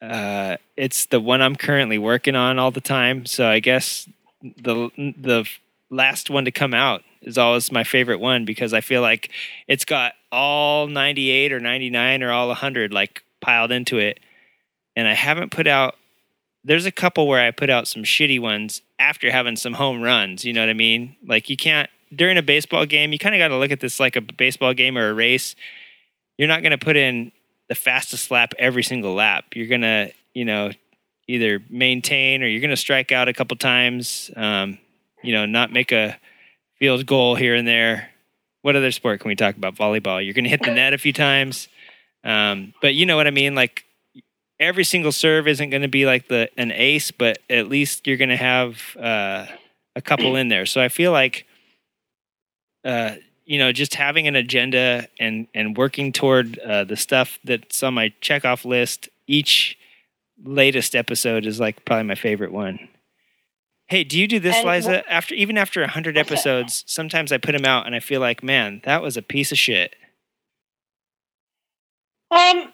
Uh, 0.00 0.56
it's 0.76 1.06
the 1.06 1.20
one 1.20 1.40
I'm 1.40 1.56
currently 1.56 1.98
working 1.98 2.36
on 2.36 2.58
all 2.58 2.70
the 2.70 2.80
time. 2.80 3.26
So 3.26 3.48
I 3.48 3.60
guess 3.60 4.08
the 4.42 4.90
the 4.96 5.48
last 5.90 6.30
one 6.30 6.44
to 6.44 6.50
come 6.50 6.74
out 6.74 7.02
is 7.22 7.38
always 7.38 7.72
my 7.72 7.84
favorite 7.84 8.20
one 8.20 8.44
because 8.44 8.72
I 8.72 8.80
feel 8.80 9.02
like 9.02 9.30
it's 9.66 9.84
got 9.84 10.12
all 10.30 10.86
98 10.86 11.52
or 11.52 11.60
99 11.60 12.22
or 12.22 12.30
all 12.30 12.48
100 12.48 12.92
like 12.92 13.22
piled 13.40 13.72
into 13.72 13.98
it. 13.98 14.20
And 14.94 15.08
I 15.08 15.14
haven't 15.14 15.50
put 15.50 15.66
out 15.66 15.96
there's 16.64 16.86
a 16.86 16.92
couple 16.92 17.28
where 17.28 17.46
I 17.46 17.52
put 17.52 17.70
out 17.70 17.86
some 17.86 18.02
shitty 18.02 18.40
ones 18.40 18.82
after 18.98 19.30
having 19.30 19.54
some 19.54 19.74
home 19.74 20.02
runs, 20.02 20.44
you 20.44 20.52
know 20.52 20.62
what 20.62 20.68
I 20.68 20.74
mean? 20.74 21.16
Like 21.26 21.48
you 21.48 21.56
can't 21.56 21.88
during 22.14 22.36
a 22.36 22.42
baseball 22.42 22.86
game, 22.86 23.12
you 23.12 23.18
kind 23.18 23.34
of 23.34 23.38
got 23.38 23.48
to 23.48 23.56
look 23.56 23.70
at 23.70 23.80
this 23.80 23.98
like 23.98 24.16
a 24.16 24.20
baseball 24.20 24.74
game 24.74 24.96
or 24.96 25.10
a 25.10 25.14
race. 25.14 25.56
You're 26.38 26.48
not 26.48 26.62
going 26.62 26.72
to 26.72 26.78
put 26.78 26.96
in 26.96 27.32
the 27.68 27.74
fastest 27.74 28.30
lap 28.30 28.54
every 28.58 28.82
single 28.82 29.14
lap. 29.14 29.44
You're 29.54 29.68
to, 29.82 30.12
you 30.34 30.44
know, 30.44 30.70
either 31.26 31.60
maintain 31.68 32.42
or 32.42 32.46
you're 32.46 32.60
to 32.70 32.76
strike 32.76 33.12
out 33.12 33.28
a 33.28 33.32
couple 33.32 33.56
times. 33.56 34.30
Um, 34.36 34.78
you 35.22 35.32
know, 35.32 35.46
not 35.46 35.72
make 35.72 35.92
a 35.92 36.18
field 36.78 37.06
goal 37.06 37.34
here 37.34 37.54
and 37.54 37.66
there. 37.66 38.10
What 38.62 38.76
other 38.76 38.92
sport 38.92 39.20
can 39.20 39.28
we 39.28 39.36
talk 39.36 39.56
about? 39.56 39.74
Volleyball. 39.74 40.24
You're 40.24 40.34
to 40.44 40.50
hit 40.50 40.62
the 40.62 40.72
net 40.72 40.92
a 40.92 40.98
few 40.98 41.12
times. 41.12 41.68
Um, 42.24 42.74
but 42.82 42.94
you 42.94 43.06
know 43.06 43.16
what 43.16 43.26
I 43.26 43.30
mean? 43.30 43.54
Like 43.54 43.84
every 44.58 44.84
single 44.84 45.12
serve 45.12 45.46
isn't 45.48 45.70
going 45.70 45.82
to 45.82 45.88
be 45.88 46.06
like 46.06 46.28
the 46.28 46.48
an 46.56 46.72
ace, 46.72 47.10
but 47.10 47.38
at 47.48 47.68
least 47.68 48.06
you're 48.06 48.16
going 48.16 48.30
to 48.30 48.36
have 48.36 48.96
uh, 48.98 49.46
a 49.94 50.02
couple 50.02 50.36
in 50.36 50.48
there. 50.48 50.66
So 50.66 50.80
I 50.80 50.88
feel 50.88 51.12
like, 51.12 51.46
uh, 52.84 53.16
you 53.46 53.58
know, 53.58 53.72
just 53.72 53.94
having 53.94 54.26
an 54.26 54.36
agenda 54.36 55.08
and 55.18 55.46
and 55.54 55.76
working 55.76 56.12
toward 56.12 56.58
uh, 56.58 56.84
the 56.84 56.96
stuff 56.96 57.38
that's 57.44 57.82
on 57.82 57.94
my 57.94 58.12
checkoff 58.20 58.64
list. 58.64 59.08
Each 59.26 59.78
latest 60.44 60.94
episode 60.94 61.46
is 61.46 61.58
like 61.58 61.84
probably 61.84 62.04
my 62.04 62.14
favorite 62.14 62.52
one. 62.52 62.88
Hey, 63.88 64.02
do 64.02 64.18
you 64.18 64.26
do 64.26 64.40
this, 64.40 64.56
And 64.56 64.66
Liza? 64.68 64.90
what- 64.90 65.04
After 65.08 65.34
even 65.34 65.56
after 65.56 65.82
a 65.82 65.88
hundred 65.88 66.18
episodes, 66.18 66.82
sometimes 66.88 67.30
I 67.32 67.38
put 67.38 67.52
them 67.52 67.64
out 67.64 67.86
and 67.86 67.94
I 67.94 68.00
feel 68.00 68.20
like, 68.20 68.42
man, 68.42 68.80
that 68.84 69.00
was 69.00 69.16
a 69.16 69.22
piece 69.22 69.52
of 69.52 69.58
shit. 69.58 69.94
Um, 72.32 72.72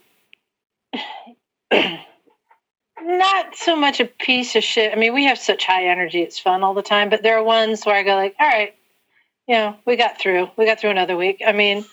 not 3.03 3.55
so 3.57 3.77
much 3.77 4.01
a 4.01 4.07
piece 4.07 4.57
of 4.57 4.65
shit. 4.65 4.93
I 4.93 4.97
mean, 4.97 5.12
we 5.15 5.24
have 5.27 5.39
such 5.39 5.66
high 5.66 5.86
energy; 5.89 6.23
it's 6.23 6.39
fun 6.39 6.62
all 6.62 6.73
the 6.74 6.82
time. 6.82 7.11
But 7.11 7.23
there 7.23 7.36
are 7.36 7.44
ones 7.44 7.85
where 7.85 7.94
I 7.94 8.03
go 8.03 8.15
like, 8.15 8.35
"All 8.40 8.49
right, 8.49 8.74
know, 9.53 9.77
we 9.87 9.97
got 9.97 10.19
through. 10.20 10.51
We 10.57 10.66
got 10.66 10.81
through 10.81 10.91
another 10.91 11.16
week." 11.16 11.43
I 11.47 11.53
mean, 11.53 11.85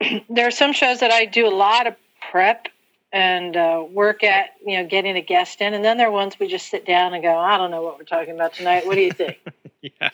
there 0.30 0.46
are 0.46 0.52
some 0.52 0.72
shows 0.72 1.00
that 1.00 1.10
I 1.10 1.24
do 1.24 1.46
a 1.46 1.54
lot 1.54 1.86
of 1.86 1.96
prep 2.30 2.68
and 3.12 3.56
uh, 3.56 3.84
work 3.88 4.24
at, 4.24 4.50
you 4.64 4.76
know, 4.76 4.86
getting 4.86 5.16
a 5.16 5.20
guest 5.20 5.60
in, 5.60 5.74
and 5.74 5.84
then 5.84 5.96
there 5.96 6.08
are 6.08 6.12
ones 6.12 6.38
we 6.38 6.48
just 6.48 6.68
sit 6.68 6.84
down 6.86 7.14
and 7.14 7.22
go, 7.22 7.36
"I 7.36 7.56
don't 7.56 7.70
know 7.70 7.82
what 7.82 7.98
we're 7.98 8.04
talking 8.04 8.34
about 8.34 8.54
tonight. 8.54 8.86
What 8.86 8.94
do 8.94 9.02
you 9.02 9.12
think?" 9.12 9.38
yeah. 9.82 10.10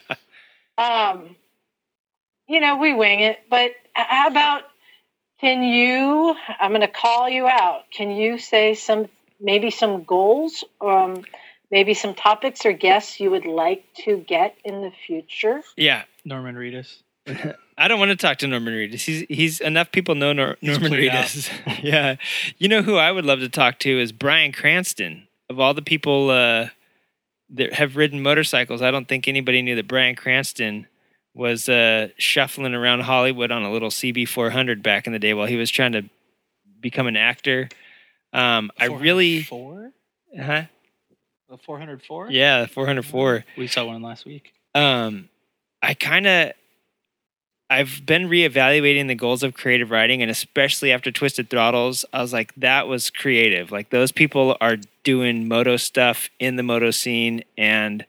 um, 0.77 1.35
you 2.47 2.59
know, 2.59 2.77
we 2.77 2.93
wing 2.93 3.19
it. 3.21 3.39
But 3.49 3.71
how 3.93 4.27
about 4.27 4.63
can 5.39 5.63
you? 5.63 6.35
I'm 6.59 6.71
going 6.71 6.81
to 6.81 6.87
call 6.87 7.29
you 7.29 7.47
out. 7.47 7.91
Can 7.91 8.11
you 8.11 8.37
say 8.37 8.75
some, 8.75 9.09
maybe 9.39 9.71
some 9.71 10.03
goals, 10.03 10.63
um, 10.79 11.25
maybe 11.73 11.95
some 11.95 12.13
topics 12.13 12.65
or 12.67 12.71
guests 12.71 13.19
you 13.19 13.31
would 13.31 13.45
like 13.45 13.83
to 14.05 14.17
get 14.17 14.55
in 14.63 14.81
the 14.81 14.91
future? 15.07 15.61
Yeah, 15.75 16.03
Norman 16.23 16.55
Reedus. 16.55 17.01
I 17.77 17.87
don't 17.87 17.99
want 17.99 18.11
to 18.11 18.15
talk 18.15 18.37
to 18.37 18.47
Norman 18.47 18.73
Reedus. 18.73 19.01
He's 19.01 19.25
he's 19.27 19.59
enough 19.59 19.91
people 19.91 20.13
know 20.13 20.31
Nor- 20.31 20.57
Norman. 20.61 20.93
Reedus. 20.93 21.49
yeah, 21.83 22.15
you 22.59 22.69
know 22.69 22.83
who 22.83 22.95
I 22.95 23.11
would 23.11 23.25
love 23.25 23.39
to 23.39 23.49
talk 23.49 23.79
to 23.79 23.99
is 23.99 24.11
Bryan 24.11 24.53
Cranston. 24.53 25.27
Of 25.49 25.59
all 25.59 25.73
the 25.73 25.81
people 25.81 26.29
uh, 26.29 26.69
that 27.49 27.73
have 27.73 27.97
ridden 27.97 28.21
motorcycles, 28.21 28.81
I 28.81 28.91
don't 28.91 29.07
think 29.07 29.27
anybody 29.27 29.61
knew 29.61 29.75
that 29.75 29.87
Bryan 29.87 30.15
Cranston 30.15 30.87
was 31.33 31.67
uh, 31.67 32.09
shuffling 32.17 32.75
around 32.75 33.01
Hollywood 33.01 33.51
on 33.51 33.63
a 33.63 33.71
little 33.71 33.89
CB400 33.89 34.83
back 34.83 35.07
in 35.07 35.13
the 35.13 35.19
day 35.19 35.33
while 35.33 35.47
he 35.47 35.57
was 35.57 35.71
trying 35.71 35.93
to 35.93 36.03
become 36.79 37.07
an 37.07 37.17
actor. 37.17 37.69
Um, 38.31 38.71
I 38.79 38.85
really, 38.85 39.41
Four? 39.41 39.91
huh? 40.39 40.63
The 41.53 41.59
404? 41.59 42.31
Yeah, 42.31 42.65
404. 42.65 43.45
We 43.59 43.67
saw 43.67 43.85
one 43.85 44.01
last 44.01 44.25
week. 44.25 44.53
um 44.73 45.29
i 45.83 45.93
kind 45.93 46.25
of 46.25 46.53
i've 47.69 48.03
been 48.07 48.23
reevaluating 48.23 49.07
the 49.07 49.13
goals 49.13 49.43
of 49.43 49.53
creative 49.53 49.91
riding 49.91 50.23
and 50.23 50.31
especially 50.31 50.91
after 50.91 51.11
twisted 51.11 51.51
throttles 51.51 52.05
i 52.11 52.21
was 52.23 52.33
like 52.33 52.55
that 52.55 52.87
was 52.87 53.11
creative 53.11 53.71
like 53.71 53.91
those 53.91 54.11
people 54.11 54.57
are 54.61 54.77
doing 55.03 55.47
moto 55.47 55.77
stuff 55.77 56.29
in 56.39 56.55
the 56.55 56.63
moto 56.63 56.89
scene 56.89 57.43
and 57.55 58.03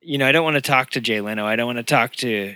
you 0.00 0.16
know 0.16 0.26
i 0.26 0.32
don't 0.32 0.44
want 0.44 0.54
to 0.54 0.62
talk 0.62 0.88
to 0.88 1.00
jay 1.00 1.20
leno 1.20 1.44
i 1.44 1.56
don't 1.56 1.66
want 1.66 1.76
to 1.76 1.82
talk 1.82 2.14
to 2.14 2.54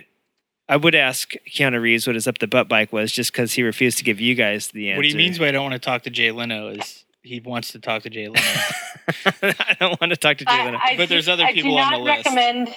i 0.67 0.75
would 0.75 0.95
ask 0.95 1.33
keanu 1.47 1.79
reeves 1.79 2.07
what 2.07 2.15
his 2.15 2.27
up 2.27 2.39
the 2.39 2.47
butt 2.47 2.67
bike 2.67 2.91
was 2.91 3.11
just 3.11 3.31
because 3.31 3.53
he 3.53 3.61
refused 3.61 3.99
to 3.99 4.03
give 4.03 4.19
you 4.19 4.33
guys 4.33 4.69
the 4.69 4.89
answer 4.89 4.97
What 4.97 5.05
he 5.05 5.13
means 5.15 5.37
by 5.37 5.49
I 5.49 5.51
don't 5.51 5.69
want 5.69 5.73
to 5.73 5.85
talk 5.85 6.01
to 6.03 6.09
Jay 6.09 6.31
Leno 6.31 6.69
is 6.69 7.05
he 7.27 7.39
wants 7.39 7.71
to 7.73 7.79
talk 7.79 8.03
to 8.03 8.09
Jay 8.09 8.27
Leno. 8.27 8.41
i 9.35 9.75
don't 9.79 9.99
want 10.01 10.09
to 10.11 10.17
talk 10.17 10.37
to 10.37 10.45
jay 10.45 10.65
leno 10.65 10.77
I 10.81 10.95
But 10.97 11.03
do- 11.07 11.15
there's 11.15 11.29
other 11.29 11.43
I 11.45 11.53
people 11.53 11.71
do 11.71 11.77
on 11.77 11.91
not 11.91 11.97
the 11.97 12.03
list. 12.03 12.25
Recommend, 12.25 12.75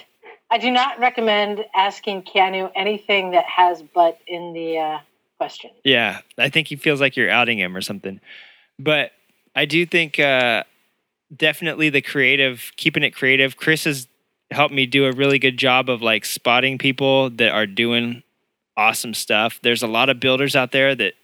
I 0.50 0.58
do 0.58 0.70
not 0.70 0.98
recommend 0.98 1.64
asking 1.74 2.22
Keanu 2.22 2.70
anything 2.76 3.32
that 3.32 3.44
has 3.46 3.82
"but" 3.94 4.18
in 4.26 4.52
the 4.52 4.78
uh, 4.78 4.98
question. 5.38 5.70
Yeah, 5.84 6.20
I 6.38 6.48
think 6.48 6.68
he 6.68 6.76
feels 6.76 7.00
like 7.00 7.16
you're 7.16 7.30
outing 7.30 7.58
him 7.58 7.76
or 7.76 7.80
something. 7.80 8.20
But 8.78 9.12
I 9.56 9.64
do 9.64 9.84
think 9.86 10.18
uh, 10.20 10.64
definitely 11.36 11.90
the 11.90 12.00
creative, 12.02 12.72
keeping 12.76 13.02
it 13.02 13.10
creative. 13.12 13.56
Chris 13.56 13.84
has 13.84 14.06
helped 14.50 14.74
me 14.74 14.86
do 14.86 15.06
a 15.06 15.12
really 15.12 15.38
good 15.38 15.56
job 15.56 15.88
of 15.88 16.02
like 16.02 16.24
spotting 16.24 16.78
people 16.78 17.30
that 17.30 17.52
are 17.52 17.66
doing 17.66 18.22
awesome 18.76 19.14
stuff. 19.14 19.58
There's 19.62 19.82
a 19.82 19.86
lot 19.88 20.08
of 20.08 20.18
builders 20.20 20.54
out 20.56 20.72
there 20.72 20.94
that 20.96 21.14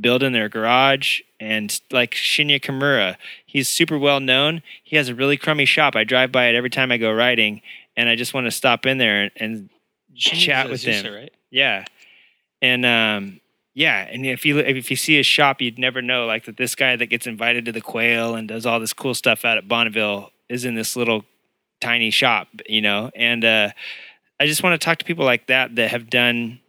build 0.00 0.22
in 0.22 0.32
their 0.32 0.48
garage 0.48 1.20
and 1.38 1.80
like 1.90 2.12
Shinya 2.12 2.60
Kimura, 2.60 3.16
he's 3.44 3.68
super 3.68 3.98
well 3.98 4.20
known. 4.20 4.62
He 4.82 4.96
has 4.96 5.08
a 5.08 5.14
really 5.14 5.36
crummy 5.36 5.64
shop. 5.64 5.96
I 5.96 6.04
drive 6.04 6.32
by 6.32 6.46
it 6.46 6.54
every 6.54 6.70
time 6.70 6.90
I 6.92 6.96
go 6.96 7.12
riding 7.12 7.62
and 7.96 8.08
I 8.08 8.16
just 8.16 8.34
want 8.34 8.46
to 8.46 8.50
stop 8.50 8.86
in 8.86 8.98
there 8.98 9.22
and, 9.22 9.30
and 9.36 9.70
chat 10.14 10.70
with 10.70 10.82
him. 10.82 11.12
right? 11.12 11.32
Yeah. 11.50 11.84
And 12.60 12.86
um 12.86 13.40
yeah, 13.74 14.06
and 14.10 14.26
if 14.26 14.44
you 14.44 14.58
if 14.58 14.90
you 14.90 14.96
see 14.96 15.16
his 15.16 15.26
shop, 15.26 15.62
you'd 15.62 15.78
never 15.78 16.02
know 16.02 16.26
like 16.26 16.44
that 16.44 16.58
this 16.58 16.74
guy 16.74 16.94
that 16.96 17.06
gets 17.06 17.26
invited 17.26 17.64
to 17.64 17.72
the 17.72 17.80
quail 17.80 18.34
and 18.34 18.46
does 18.46 18.66
all 18.66 18.78
this 18.78 18.92
cool 18.92 19.14
stuff 19.14 19.44
out 19.44 19.56
at 19.56 19.66
Bonneville 19.66 20.30
is 20.48 20.64
in 20.64 20.74
this 20.74 20.94
little 20.94 21.24
tiny 21.80 22.10
shop, 22.10 22.48
you 22.66 22.80
know. 22.80 23.10
And 23.14 23.44
uh 23.44 23.70
I 24.38 24.46
just 24.46 24.62
want 24.62 24.80
to 24.80 24.84
talk 24.84 24.98
to 24.98 25.04
people 25.04 25.24
like 25.24 25.46
that 25.46 25.76
that 25.76 25.90
have 25.90 26.10
done 26.10 26.60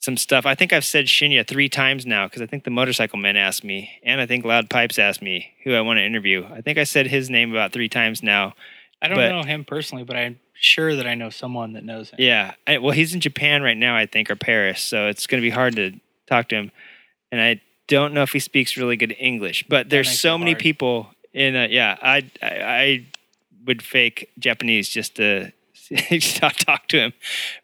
some 0.00 0.16
stuff. 0.16 0.46
I 0.46 0.54
think 0.54 0.72
I've 0.72 0.84
said 0.84 1.06
Shinya 1.06 1.46
three 1.46 1.68
times 1.68 2.06
now 2.06 2.26
because 2.26 2.42
I 2.42 2.46
think 2.46 2.64
the 2.64 2.70
motorcycle 2.70 3.18
men 3.18 3.36
asked 3.36 3.64
me, 3.64 3.90
and 4.02 4.20
I 4.20 4.26
think 4.26 4.44
Loud 4.44 4.70
Pipes 4.70 4.98
asked 4.98 5.22
me 5.22 5.54
who 5.64 5.74
I 5.74 5.80
want 5.80 5.98
to 5.98 6.04
interview. 6.04 6.46
I 6.52 6.60
think 6.60 6.78
I 6.78 6.84
said 6.84 7.06
his 7.06 7.28
name 7.28 7.50
about 7.50 7.72
three 7.72 7.88
times 7.88 8.22
now. 8.22 8.54
I 9.02 9.08
don't 9.08 9.16
but- 9.16 9.28
know 9.30 9.42
him 9.42 9.64
personally, 9.64 10.04
but 10.04 10.16
I'm 10.16 10.38
sure 10.60 10.96
that 10.96 11.06
I 11.06 11.14
know 11.14 11.30
someone 11.30 11.72
that 11.74 11.84
knows 11.84 12.10
him. 12.10 12.16
Yeah. 12.20 12.54
I, 12.66 12.78
well, 12.78 12.92
he's 12.92 13.14
in 13.14 13.20
Japan 13.20 13.62
right 13.62 13.76
now, 13.76 13.96
I 13.96 14.06
think, 14.06 14.30
or 14.30 14.36
Paris. 14.36 14.80
So 14.82 15.06
it's 15.08 15.26
going 15.26 15.40
to 15.40 15.46
be 15.46 15.50
hard 15.50 15.76
to 15.76 15.92
talk 16.26 16.48
to 16.48 16.56
him. 16.56 16.72
And 17.30 17.40
I 17.40 17.60
don't 17.86 18.12
know 18.12 18.22
if 18.22 18.32
he 18.32 18.40
speaks 18.40 18.76
really 18.76 18.96
good 18.96 19.14
English, 19.18 19.64
but 19.68 19.90
there's 19.90 20.18
so 20.18 20.36
many 20.36 20.52
hard. 20.52 20.60
people 20.60 21.10
in, 21.32 21.54
a, 21.54 21.68
yeah, 21.68 21.96
I, 22.02 22.30
I, 22.42 22.48
I 22.48 23.06
would 23.66 23.82
fake 23.82 24.30
Japanese 24.38 24.88
just 24.88 25.16
to 25.16 25.52
not 26.42 26.56
talk 26.58 26.88
to 26.88 26.98
him. 26.98 27.12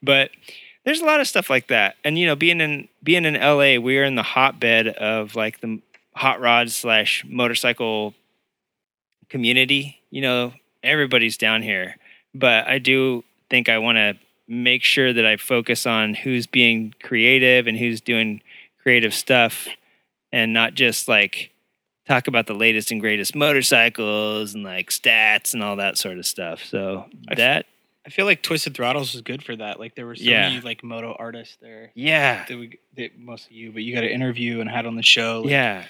But 0.02 0.30
there's 0.84 1.00
a 1.00 1.04
lot 1.04 1.20
of 1.20 1.26
stuff 1.26 1.48
like 1.48 1.68
that. 1.68 1.96
And, 2.04 2.18
you 2.18 2.26
know, 2.26 2.36
being 2.36 2.60
in, 2.60 2.88
being 3.02 3.24
in 3.24 3.34
LA, 3.34 3.78
we're 3.80 4.04
in 4.04 4.16
the 4.16 4.22
hotbed 4.22 4.88
of 4.88 5.34
like 5.34 5.60
the 5.60 5.80
hot 6.14 6.40
rod 6.40 6.70
slash 6.70 7.24
motorcycle 7.26 8.14
community. 9.28 10.00
You 10.10 10.20
know, 10.22 10.52
everybody's 10.82 11.36
down 11.36 11.62
here. 11.62 11.96
But 12.34 12.68
I 12.68 12.78
do 12.78 13.24
think 13.48 13.68
I 13.68 13.78
want 13.78 13.96
to 13.96 14.14
make 14.46 14.82
sure 14.82 15.12
that 15.12 15.24
I 15.24 15.36
focus 15.36 15.86
on 15.86 16.14
who's 16.14 16.46
being 16.46 16.94
creative 17.02 17.66
and 17.66 17.78
who's 17.78 18.00
doing 18.00 18.42
creative 18.82 19.14
stuff 19.14 19.68
and 20.32 20.52
not 20.52 20.74
just 20.74 21.08
like 21.08 21.50
talk 22.06 22.26
about 22.28 22.46
the 22.46 22.54
latest 22.54 22.90
and 22.90 23.00
greatest 23.00 23.34
motorcycles 23.34 24.54
and 24.54 24.62
like 24.62 24.90
stats 24.90 25.54
and 25.54 25.62
all 25.62 25.76
that 25.76 25.96
sort 25.96 26.18
of 26.18 26.26
stuff. 26.26 26.62
So 26.64 27.06
I 27.28 27.34
that 27.36 27.66
I 28.06 28.10
feel 28.10 28.26
like 28.26 28.42
Twisted 28.42 28.74
Throttles 28.74 29.14
was 29.14 29.22
good 29.22 29.42
for 29.42 29.56
that. 29.56 29.80
Like 29.80 29.94
there 29.94 30.04
were 30.06 30.14
so 30.16 30.24
Yeah. 30.24 30.48
many 30.50 30.60
like 30.60 30.84
moto 30.84 31.14
artists 31.18 31.56
there. 31.60 31.90
Yeah. 31.94 32.44
that 32.46 32.58
we 32.58 32.78
that 32.96 33.18
mostly 33.18 33.56
you, 33.56 33.72
but 33.72 33.82
you 33.82 33.94
got 33.94 34.02
to 34.02 34.12
interview 34.12 34.60
and 34.60 34.68
had 34.68 34.84
on 34.86 34.96
the 34.96 35.02
show. 35.02 35.40
like- 35.42 35.50
yeah. 35.50 35.84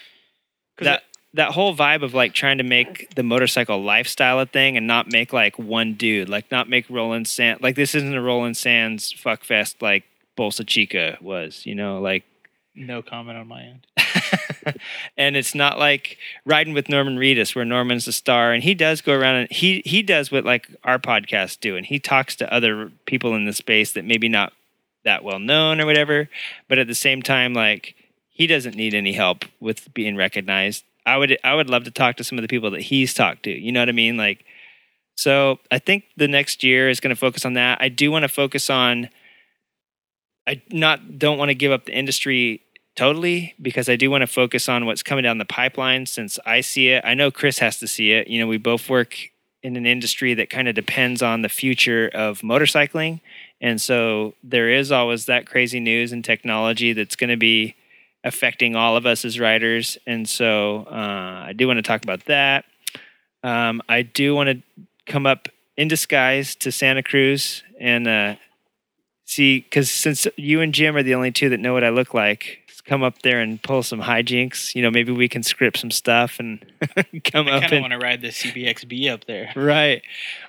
That 0.78 1.02
that 1.34 1.50
whole 1.50 1.74
vibe 1.74 2.02
of 2.04 2.14
like 2.14 2.32
trying 2.34 2.58
to 2.58 2.64
make 2.64 3.12
the 3.16 3.22
motorcycle 3.24 3.82
lifestyle 3.82 4.38
a 4.38 4.46
thing 4.46 4.76
and 4.76 4.86
not 4.86 5.10
make 5.10 5.32
like 5.32 5.58
one 5.58 5.94
dude, 5.94 6.28
like 6.28 6.48
not 6.52 6.68
make 6.68 6.88
Roland 6.88 7.26
Sand 7.26 7.60
like 7.62 7.74
this 7.74 7.94
isn't 7.94 8.14
a 8.14 8.22
Roland 8.22 8.56
Sands 8.56 9.10
fuck 9.12 9.42
fest 9.44 9.82
like 9.82 10.04
Bolsa 10.38 10.64
Chica 10.66 11.18
was, 11.20 11.66
you 11.66 11.74
know, 11.74 12.00
like 12.00 12.24
no 12.74 13.02
comment 13.02 13.38
on 13.38 13.48
my 13.48 13.62
end. 13.62 13.86
and 15.16 15.36
it's 15.36 15.54
not 15.54 15.78
like 15.78 16.18
riding 16.44 16.74
with 16.74 16.88
Norman 16.88 17.16
Reedus 17.16 17.54
where 17.54 17.64
Norman's 17.64 18.04
the 18.04 18.12
star 18.12 18.52
and 18.52 18.62
he 18.62 18.74
does 18.74 19.00
go 19.00 19.14
around 19.14 19.36
and 19.36 19.50
he 19.50 19.82
he 19.84 20.02
does 20.02 20.30
what 20.30 20.44
like 20.44 20.68
our 20.84 20.98
podcasts 20.98 21.58
do 21.58 21.76
and 21.76 21.86
he 21.86 21.98
talks 21.98 22.36
to 22.36 22.52
other 22.52 22.90
people 23.06 23.34
in 23.34 23.44
the 23.44 23.52
space 23.52 23.92
that 23.92 24.04
maybe 24.04 24.28
not 24.28 24.52
that 25.04 25.24
well 25.24 25.38
known 25.38 25.80
or 25.80 25.86
whatever. 25.86 26.28
But 26.68 26.78
at 26.78 26.86
the 26.86 26.94
same 26.94 27.22
time, 27.22 27.54
like 27.54 27.94
he 28.28 28.46
doesn't 28.46 28.76
need 28.76 28.94
any 28.94 29.12
help 29.12 29.44
with 29.60 29.92
being 29.94 30.16
recognized. 30.16 30.84
I 31.06 31.18
would 31.18 31.38
I 31.44 31.54
would 31.54 31.70
love 31.70 31.84
to 31.84 31.90
talk 31.90 32.16
to 32.16 32.24
some 32.24 32.38
of 32.38 32.42
the 32.42 32.48
people 32.48 32.70
that 32.72 32.82
he's 32.82 33.14
talked 33.14 33.44
to. 33.44 33.50
You 33.50 33.72
know 33.72 33.80
what 33.80 33.88
I 33.88 33.92
mean? 33.92 34.16
Like 34.16 34.44
so 35.16 35.60
I 35.70 35.78
think 35.78 36.04
the 36.16 36.28
next 36.28 36.64
year 36.64 36.88
is 36.88 37.00
going 37.00 37.14
to 37.14 37.20
focus 37.20 37.44
on 37.44 37.54
that. 37.54 37.78
I 37.80 37.88
do 37.88 38.10
want 38.10 38.24
to 38.24 38.28
focus 38.28 38.68
on 38.68 39.08
I 40.46 40.60
not 40.70 41.18
don't 41.18 41.38
want 41.38 41.50
to 41.50 41.54
give 41.54 41.72
up 41.72 41.86
the 41.86 41.96
industry 41.96 42.60
totally 42.96 43.54
because 43.60 43.88
I 43.88 43.96
do 43.96 44.10
want 44.10 44.22
to 44.22 44.26
focus 44.26 44.68
on 44.68 44.86
what's 44.86 45.02
coming 45.02 45.24
down 45.24 45.38
the 45.38 45.44
pipeline 45.44 46.06
since 46.06 46.38
I 46.46 46.60
see 46.60 46.88
it. 46.88 47.04
I 47.04 47.14
know 47.14 47.30
Chris 47.30 47.58
has 47.58 47.78
to 47.80 47.86
see 47.86 48.12
it. 48.12 48.28
You 48.28 48.40
know, 48.40 48.46
we 48.46 48.58
both 48.58 48.88
work 48.88 49.16
in 49.62 49.76
an 49.76 49.86
industry 49.86 50.34
that 50.34 50.50
kind 50.50 50.68
of 50.68 50.74
depends 50.74 51.22
on 51.22 51.42
the 51.42 51.48
future 51.48 52.10
of 52.12 52.42
motorcycling. 52.42 53.20
And 53.60 53.80
so 53.80 54.34
there 54.42 54.68
is 54.70 54.92
always 54.92 55.24
that 55.26 55.46
crazy 55.46 55.80
news 55.80 56.12
and 56.12 56.24
technology 56.24 56.92
that's 56.92 57.16
going 57.16 57.30
to 57.30 57.36
be 57.36 57.74
affecting 58.22 58.76
all 58.76 58.96
of 58.96 59.06
us 59.06 59.24
as 59.24 59.40
riders. 59.40 59.96
And 60.06 60.28
so 60.28 60.86
uh, 60.90 61.44
I 61.46 61.54
do 61.56 61.66
want 61.66 61.78
to 61.78 61.82
talk 61.82 62.02
about 62.02 62.26
that. 62.26 62.64
Um, 63.42 63.82
I 63.88 64.02
do 64.02 64.34
want 64.34 64.48
to 64.50 64.62
come 65.06 65.26
up 65.26 65.48
in 65.76 65.88
disguise 65.88 66.54
to 66.56 66.70
Santa 66.70 67.02
Cruz 67.02 67.62
and 67.80 68.06
uh, 68.06 68.36
see, 69.24 69.60
because 69.60 69.90
since 69.90 70.26
you 70.36 70.60
and 70.60 70.72
Jim 70.72 70.96
are 70.96 71.02
the 71.02 71.14
only 71.14 71.32
two 71.32 71.48
that 71.50 71.60
know 71.60 71.72
what 71.72 71.84
I 71.84 71.88
look 71.90 72.14
like, 72.14 72.63
come 72.84 73.02
up 73.02 73.22
there 73.22 73.40
and 73.40 73.62
pull 73.62 73.82
some 73.82 74.00
hijinks. 74.02 74.74
You 74.74 74.82
know, 74.82 74.90
maybe 74.90 75.12
we 75.12 75.28
can 75.28 75.42
script 75.42 75.78
some 75.78 75.90
stuff 75.90 76.38
and 76.38 76.64
come 77.24 77.48
I 77.48 77.52
up 77.52 77.62
I 77.62 77.68
kind 77.68 77.72
of 77.72 77.80
want 77.80 77.92
to 77.92 77.98
ride 77.98 78.20
the 78.20 78.28
CBXB 78.28 79.12
up 79.12 79.24
there. 79.24 79.52
right. 79.56 80.02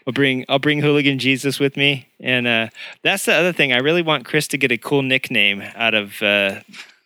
I'll 0.06 0.14
bring 0.14 0.46
I'll 0.50 0.60
bring 0.60 0.82
Hooligan 0.82 1.20
Jesus 1.20 1.60
with 1.60 1.78
me, 1.78 2.10
and 2.20 2.48
uh, 2.48 2.68
that's 3.04 3.26
the 3.26 3.34
other 3.34 3.54
thing. 3.54 3.74
I 3.74 3.78
really 3.78 4.02
want 4.02 4.26
Chris 4.26 4.48
to 4.50 4.58
get 4.58 4.72
a 4.72 4.78
cool 4.78 5.02
nickname 5.02 5.62
out 5.76 5.94
of 5.94 6.22
uh, 6.22 6.62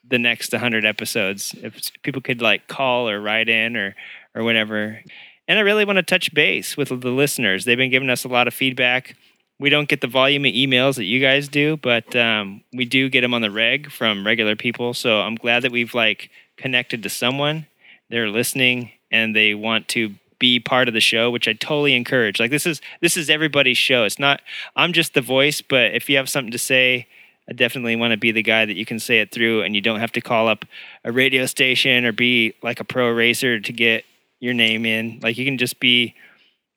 the 0.08 0.20
next 0.20 0.52
100 0.52 0.86
episodes. 0.86 1.56
If 1.62 1.92
people 2.04 2.22
could 2.22 2.42
like 2.42 2.68
call 2.68 3.10
or 3.10 3.22
write 3.22 3.50
in 3.50 3.76
or 3.76 3.96
or 4.36 4.44
whatever. 4.44 5.02
And 5.48 5.58
I 5.58 5.62
really 5.62 5.84
want 5.84 5.98
to 5.98 6.04
touch 6.04 6.32
base 6.34 6.78
with 6.78 6.90
the 6.90 7.10
listeners. 7.10 7.66
They've 7.66 7.78
been 7.78 7.90
giving 7.90 8.12
us 8.12 8.24
a 8.24 8.28
lot 8.28 8.48
of 8.48 8.54
feedback. 8.54 9.16
We 9.60 9.70
don't 9.70 9.90
get 9.90 10.02
the 10.02 10.08
volume 10.08 10.46
of 10.46 10.54
emails 10.54 10.96
that 10.96 11.04
you 11.04 11.20
guys 11.20 11.48
do, 11.50 11.78
but 11.78 12.16
um, 12.16 12.64
we 12.72 12.86
do 12.86 13.10
get 13.10 13.22
them 13.22 13.34
on 13.34 13.42
the 13.42 13.52
reg 13.52 13.92
from 13.92 14.26
regular 14.26 14.56
people. 14.56 14.94
So 14.94 15.20
I'm 15.20 15.36
glad 15.36 15.64
that 15.64 15.72
we've 15.72 15.94
like 15.94 16.30
connected 16.58 17.04
to 17.04 17.10
someone. 17.10 17.68
They're 18.10 18.30
listening 18.30 18.92
and 19.12 19.36
they 19.36 19.54
want 19.54 19.88
to 19.90 20.16
be 20.40 20.60
part 20.60 20.88
of 20.88 20.94
the 20.94 21.02
show, 21.02 21.30
which 21.30 21.48
I 21.48 21.54
totally 21.54 21.94
encourage. 21.94 22.40
Like 22.40 22.52
this 22.52 22.66
is 22.66 22.80
this 23.02 23.18
is 23.18 23.30
everybody's 23.30 23.78
show. 23.78 24.06
It's 24.06 24.18
not 24.20 24.42
I'm 24.76 24.94
just 24.94 25.14
the 25.14 25.22
voice, 25.22 25.62
but 25.62 25.94
if 25.94 26.10
you 26.10 26.16
have 26.16 26.30
something 26.30 26.52
to 26.52 26.58
say, 26.58 27.08
I 27.50 27.54
definitely 27.54 27.98
want 27.98 28.12
to 28.12 28.18
be 28.18 28.32
the 28.32 28.44
guy 28.44 28.64
that 28.66 28.78
you 28.78 28.86
can 28.86 29.00
say 29.00 29.20
it 29.20 29.32
through 29.32 29.64
and 29.64 29.76
you 29.76 29.82
don't 29.82 30.00
have 30.00 30.14
to 30.14 30.22
call 30.22 30.48
up 30.48 30.64
a 31.04 31.12
radio 31.12 31.46
station 31.46 32.06
or 32.06 32.14
be 32.14 32.54
like 32.64 32.80
a 32.80 32.86
pro 32.86 33.10
racer 33.12 33.60
to 33.60 33.74
get 33.74 34.06
your 34.40 34.54
name 34.54 34.86
in. 34.86 35.20
Like 35.22 35.38
you 35.38 35.44
can 35.44 35.58
just 35.58 35.82
be 35.82 36.16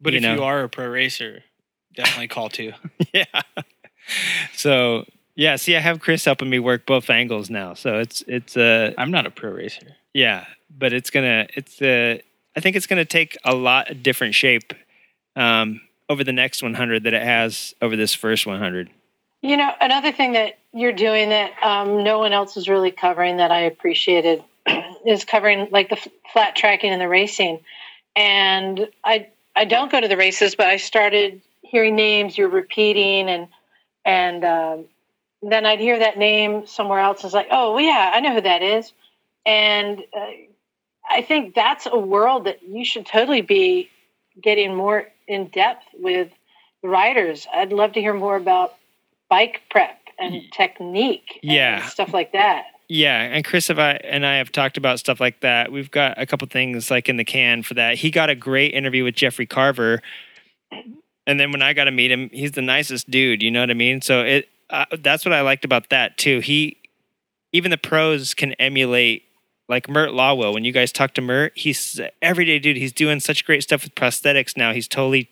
But 0.01 0.15
you 0.15 0.17
if 0.17 0.23
know. 0.25 0.35
you 0.35 0.43
are 0.43 0.65
a 0.65 0.69
pro 0.69 0.89
racer, 0.89 1.45
definitely 1.95 2.29
call 2.29 2.49
too. 2.49 2.73
yeah. 3.13 3.25
So 4.55 5.05
yeah, 5.35 5.57
see, 5.57 5.77
I 5.77 5.81
have 5.81 6.01
Chris 6.01 6.25
helping 6.25 6.51
me 6.51 6.59
work 6.59 6.87
both 6.87 7.09
angles 7.11 7.51
now. 7.51 7.75
So 7.75 7.99
it's 7.99 8.23
it's 8.27 8.57
uh 8.57 8.93
I'm 8.99 9.11
not 9.11 9.27
a 9.27 9.31
pro 9.31 9.51
racer. 9.51 9.97
Yeah, 10.13 10.47
but 10.77 10.93
it's 10.93 11.11
gonna 11.11 11.47
it's 11.55 11.81
uh 11.81 12.19
I 12.57 12.61
think 12.61 12.77
it's 12.77 12.87
gonna 12.87 13.05
take 13.05 13.37
a 13.45 13.55
lot 13.55 14.03
different 14.03 14.35
shape 14.35 14.75
um 15.37 15.81
over 16.09 16.25
the 16.25 16.33
next 16.33 16.63
100 16.63 17.05
that 17.05 17.15
it 17.15 17.23
has 17.23 17.75
over 17.81 17.97
this 17.97 18.15
first 18.15 18.47
100. 18.47 18.91
You 19.41 19.57
know, 19.57 19.73
another 19.81 20.13
thing 20.13 20.33
that 20.33 20.59
you're 20.73 20.93
doing 20.93 21.31
that 21.31 21.53
um, 21.63 22.05
no 22.05 22.19
one 22.19 22.33
else 22.33 22.57
is 22.57 22.69
really 22.69 22.91
covering 22.91 23.39
that 23.39 23.51
I 23.51 23.61
appreciated 23.61 24.45
is 25.07 25.25
covering 25.25 25.69
like 25.71 25.89
the 25.89 25.97
f- 25.97 26.09
flat 26.33 26.55
tracking 26.55 26.93
and 26.93 27.01
the 27.01 27.09
racing. 27.09 27.61
And 28.15 28.89
I 29.05 29.29
I 29.57 29.65
don't 29.65 29.91
go 29.91 30.01
to 30.01 30.09
the 30.09 30.17
races, 30.17 30.55
but 30.55 30.67
I 30.67 30.77
started 30.77 31.41
hearing 31.73 31.97
names 31.97 32.39
you're 32.39 32.49
repeating, 32.49 33.29
and 33.29 33.49
and 34.05 34.45
um, 34.45 34.85
then 35.43 35.67
I'd 35.67 35.81
hear 35.81 35.99
that 35.99 36.17
name 36.19 36.67
somewhere 36.67 37.01
else. 37.01 37.25
It's 37.25 37.35
like, 37.35 37.49
oh 37.51 37.73
well, 37.75 37.81
yeah, 37.85 38.13
I 38.15 38.21
know 38.21 38.35
who 38.35 38.43
that 38.43 38.63
is. 38.63 38.93
And 39.45 40.01
uh, 40.17 40.27
I 41.11 41.23
think 41.23 41.55
that's 41.57 41.89
a 41.91 41.99
world 41.99 42.45
that 42.45 42.63
you 42.63 42.85
should 42.85 43.07
totally 43.07 43.41
be 43.41 43.91
getting 44.41 44.75
more 44.77 45.09
in 45.27 45.49
depth 45.49 45.85
with 45.99 46.31
the 46.83 46.89
riders. 46.89 47.47
I'd 47.53 47.73
love 47.73 47.93
to 47.95 48.01
hear 48.01 48.15
more 48.15 48.37
about 48.37 48.75
bike 49.29 49.63
prep 49.71 49.99
and 50.19 50.43
technique 50.53 51.41
Yeah. 51.43 51.81
and 51.83 51.91
stuff 51.91 52.13
like 52.13 52.33
that. 52.33 52.67
Yeah, 52.89 53.21
and 53.23 53.43
Chris 53.45 53.69
have 53.69 53.79
I 53.79 53.93
and 54.05 54.27
I 54.27 54.37
have 54.37 54.53
talked 54.53 54.77
about 54.77 54.99
stuff 54.99 55.19
like 55.21 55.41
that. 55.41 55.73
We've 55.73 55.91
got 55.91 56.21
a 56.21 56.27
couple 56.27 56.47
things 56.49 56.91
like 56.91 57.09
in 57.09 57.17
the 57.17 57.25
can 57.25 57.63
for 57.63 57.73
that. 57.75 57.97
He 57.97 58.11
got 58.11 58.29
a 58.29 58.35
great 58.35 58.75
interview 58.75 59.03
with 59.05 59.15
Jeffrey 59.15 59.47
Carver, 59.47 60.03
and 61.27 61.39
then 61.39 61.53
when 61.53 61.63
I 61.63 61.73
got 61.73 61.85
to 61.85 61.91
meet 61.91 62.11
him, 62.11 62.31
he's 62.33 62.53
the 62.53 62.63
nicest 62.63 63.11
dude. 63.11 63.43
You 63.43 63.51
know 63.51 63.61
what 63.61 63.71
I 63.71 63.75
mean? 63.75 64.01
So 64.01 64.23
it 64.23 64.49
uh, 64.71 64.87
that's 64.99 65.25
what 65.25 65.33
I 65.33 65.43
liked 65.43 65.65
about 65.65 65.91
that 65.91 66.17
too. 66.19 66.41
He 66.41 66.79
even 67.53 67.71
the 67.71 67.79
pros 67.79 68.35
can 68.35 68.53
emulate 68.55 69.25
like 69.69 69.89
Mert 69.89 70.11
Lawwill. 70.11 70.55
When 70.55 70.65
you 70.65 70.73
guys 70.73 70.93
talk 70.93 71.15
to 71.15 71.21
Mert, 71.21 71.53
he's 71.57 72.01
everyday 72.21 72.59
dude. 72.59 72.77
He's 72.77 72.93
doing 72.93 73.21
such 73.21 73.45
great 73.45 73.63
stuff 73.63 73.85
with 73.85 73.95
prosthetics 73.95 74.57
now. 74.57 74.73
He's 74.73 74.89
totally 74.89 75.29